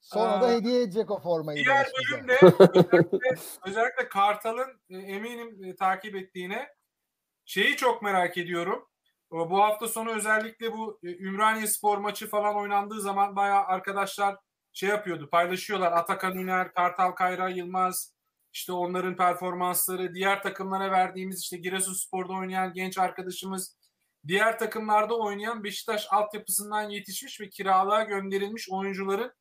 Sonra 0.00 0.40
da 0.42 0.48
hediye 0.50 0.82
edecek 0.82 1.10
o 1.10 1.20
formayı. 1.20 1.64
Diğer 1.64 1.86
bölümde 2.12 2.32
özellikle, 2.42 3.18
özellikle 3.66 4.08
Kartal'ın 4.08 4.80
e, 4.90 4.96
eminim 4.96 5.64
e, 5.64 5.76
takip 5.76 6.14
ettiğine 6.14 6.68
şeyi 7.44 7.76
çok 7.76 8.02
merak 8.02 8.38
ediyorum. 8.38 8.88
O, 9.30 9.50
Bu 9.50 9.62
hafta 9.62 9.88
sonu 9.88 10.10
özellikle 10.10 10.72
bu 10.72 10.98
e, 11.02 11.08
Ümraniye 11.08 11.66
spor 11.66 11.98
maçı 11.98 12.28
falan 12.28 12.56
oynandığı 12.56 13.00
zaman 13.00 13.36
bayağı 13.36 13.64
arkadaşlar 13.64 14.36
şey 14.74 14.88
yapıyordu 14.88 15.28
paylaşıyorlar. 15.30 15.92
Atakan 15.92 16.38
Üner, 16.38 16.72
Kartal 16.72 17.10
Kayra 17.10 17.48
Yılmaz 17.48 18.14
işte 18.52 18.72
onların 18.72 19.16
performansları 19.16 20.14
diğer 20.14 20.42
takımlara 20.42 20.90
verdiğimiz 20.90 21.40
işte 21.40 21.56
Giresunspor'da 21.56 22.32
oynayan 22.32 22.72
genç 22.72 22.98
arkadaşımız 22.98 23.76
diğer 24.26 24.58
takımlarda 24.58 25.18
oynayan 25.18 25.64
Beşiktaş 25.64 26.06
altyapısından 26.10 26.90
yetişmiş 26.90 27.40
ve 27.40 27.48
kiralığa 27.48 28.02
gönderilmiş 28.02 28.70
oyuncuların 28.70 29.32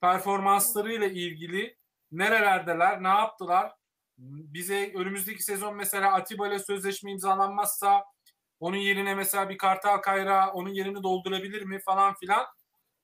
performanslarıyla 0.00 1.06
ilgili 1.06 1.76
nerelerdeler, 2.12 3.02
ne 3.02 3.08
yaptılar? 3.08 3.72
Bize 4.18 4.92
önümüzdeki 4.94 5.42
sezon 5.42 5.76
mesela 5.76 6.12
Atiba 6.12 6.48
ile 6.48 6.58
sözleşme 6.58 7.12
imzalanmazsa 7.12 8.04
onun 8.60 8.76
yerine 8.76 9.14
mesela 9.14 9.48
bir 9.48 9.58
Kartal 9.58 9.96
Kayra 9.96 10.52
onun 10.52 10.70
yerini 10.70 11.02
doldurabilir 11.02 11.62
mi 11.62 11.80
falan 11.84 12.14
filan. 12.14 12.46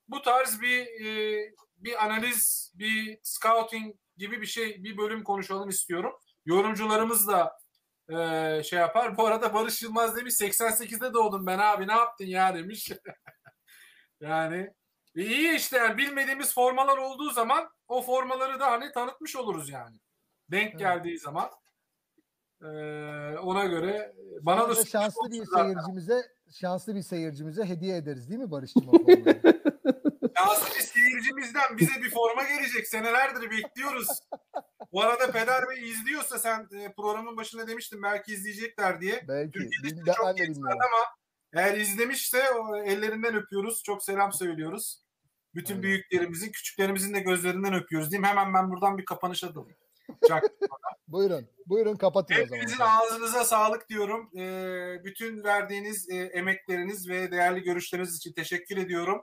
Bu 0.09 0.22
tarz 0.22 0.60
bir 0.60 1.06
e, 1.06 1.40
bir 1.84 2.04
analiz, 2.04 2.72
bir 2.74 3.18
scouting 3.22 3.96
gibi 4.16 4.40
bir 4.40 4.46
şey, 4.46 4.84
bir 4.84 4.96
bölüm 4.96 5.24
konuşalım 5.24 5.68
istiyorum. 5.68 6.12
Yorumcularımız 6.44 7.28
da 7.28 7.59
e, 8.09 8.62
şey 8.62 8.78
yapar. 8.78 9.16
Bu 9.16 9.26
arada 9.26 9.54
Barış 9.54 9.82
Yılmaz 9.82 10.16
demiş 10.16 10.34
88'de 10.34 11.14
doğdum 11.14 11.46
ben 11.46 11.59
abi 11.59 11.88
ne 11.88 11.92
yaptın 11.92 12.24
ya 12.24 12.54
demiş. 12.54 12.92
yani 14.20 14.70
e, 15.16 15.22
iyi 15.22 15.56
işte 15.56 15.76
yani 15.76 15.98
bilmediğimiz 15.98 16.54
formalar 16.54 16.98
olduğu 16.98 17.30
zaman 17.30 17.68
o 17.88 18.02
formaları 18.02 18.60
da 18.60 18.70
hani 18.70 18.92
tanıtmış 18.92 19.36
oluruz 19.36 19.68
yani. 19.68 19.96
Denk 20.50 20.70
Evet. 20.70 20.78
geldiği 20.78 21.18
zaman. 21.18 21.50
Ee, 22.62 23.38
ona 23.38 23.64
göre 23.64 24.14
bana 24.40 24.68
da 24.68 24.84
şanslı 24.84 25.30
bir 25.30 25.40
olsun 25.40 25.50
zaten. 25.52 25.72
seyircimize 25.72 26.22
şanslı 26.52 26.94
bir 26.94 27.02
seyircimize 27.02 27.64
hediye 27.64 27.96
ederiz 27.96 28.30
değil 28.30 28.40
mi 28.40 28.50
Barış'cığım 28.50 28.88
o 28.88 28.92
formayı? 28.92 29.42
Bir 30.76 30.80
seyircimizden 30.80 31.78
bize 31.78 32.02
bir 32.02 32.10
forma 32.10 32.42
gelecek. 32.42 32.88
Senelerdir 32.88 33.50
bekliyoruz. 33.50 34.09
Bu 34.92 35.02
arada 35.02 35.32
Peder 35.32 35.68
Bey 35.70 35.90
izliyorsa 35.90 36.38
sen 36.38 36.68
e, 36.72 36.92
programın 36.92 37.36
başında 37.36 37.68
demiştin 37.68 38.02
belki 38.02 38.32
izleyecekler 38.32 39.00
diye. 39.00 39.24
Belki. 39.28 39.52
Türkiye'de 39.52 40.06
Bil- 40.06 40.12
çok 40.12 40.38
Ben 40.38 40.70
ama 40.70 41.04
eğer 41.52 41.76
izlemişse 41.76 42.50
o 42.50 42.76
ellerinden 42.76 43.34
öpüyoruz. 43.34 43.82
Çok 43.82 44.04
selam 44.04 44.32
söylüyoruz. 44.32 45.02
Bütün 45.54 45.74
Aynen. 45.74 45.82
büyüklerimizin, 45.82 46.52
küçüklerimizin 46.52 47.14
de 47.14 47.20
gözlerinden 47.20 47.74
öpüyoruz 47.74 48.10
diyeyim. 48.10 48.28
Hemen 48.28 48.54
ben 48.54 48.70
buradan 48.70 48.98
bir 48.98 49.04
kapanışa 49.04 49.54
dalayım. 49.54 49.76
Buyurun. 51.09 51.48
Buyurun 51.66 51.96
kapatın 51.96 52.34
o 52.34 52.36
zaman. 52.36 52.56
Hepinizin 52.56 52.80
ağzınıza 52.80 53.44
sağlık 53.44 53.88
diyorum. 53.88 54.30
Ee, 54.36 55.04
bütün 55.04 55.44
verdiğiniz 55.44 56.10
e, 56.10 56.14
emekleriniz 56.16 57.09
ve 57.09 57.32
değerli 57.32 57.62
görüşleriniz 57.62 58.16
için 58.16 58.32
teşekkür 58.32 58.76
ediyorum. 58.76 59.22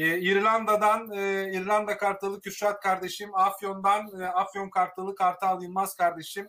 E, 0.00 0.20
İrlanda'dan 0.20 1.12
e, 1.12 1.52
İrlanda 1.52 1.98
Kartalı 1.98 2.40
Kürşat 2.40 2.80
kardeşim, 2.80 3.34
Afyon'dan 3.34 4.20
e, 4.20 4.26
Afyon 4.26 4.70
Kartalı 4.70 5.14
Kartal 5.14 5.62
Yılmaz 5.62 5.96
kardeşim, 5.96 6.48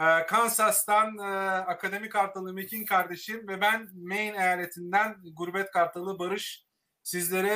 e, 0.00 0.26
Kansas'tan 0.26 1.18
e, 1.18 1.22
Akademi 1.50 2.08
Kartalı 2.08 2.52
Mekin 2.52 2.84
kardeşim 2.84 3.48
ve 3.48 3.60
ben 3.60 3.88
Maine 3.94 4.36
eyaletinden 4.36 5.16
Gurbet 5.36 5.70
Kartalı 5.70 6.18
Barış 6.18 6.64
sizlere 7.02 7.54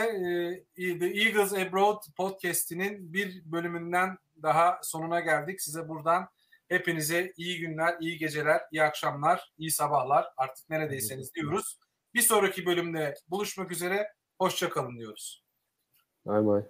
e, 0.76 0.98
The 0.98 1.06
Eagles 1.06 1.52
Abroad 1.52 2.02
podcast'inin 2.16 3.12
bir 3.12 3.42
bölümünden 3.44 4.18
daha 4.42 4.80
sonuna 4.82 5.20
geldik. 5.20 5.60
Size 5.60 5.88
buradan 5.88 6.28
hepinize 6.68 7.32
iyi 7.36 7.60
günler, 7.60 7.96
iyi 8.00 8.18
geceler, 8.18 8.60
iyi 8.72 8.82
akşamlar, 8.82 9.52
iyi 9.58 9.70
sabahlar 9.70 10.26
artık 10.36 10.70
neredeyseniz 10.70 11.34
diyoruz. 11.34 11.78
Bir 12.14 12.22
sonraki 12.22 12.66
bölümde 12.66 13.14
buluşmak 13.28 13.72
üzere. 13.72 14.08
Hoşçakalın 14.42 14.98
diyoruz. 14.98 15.44
Bay 16.26 16.46
bay. 16.46 16.62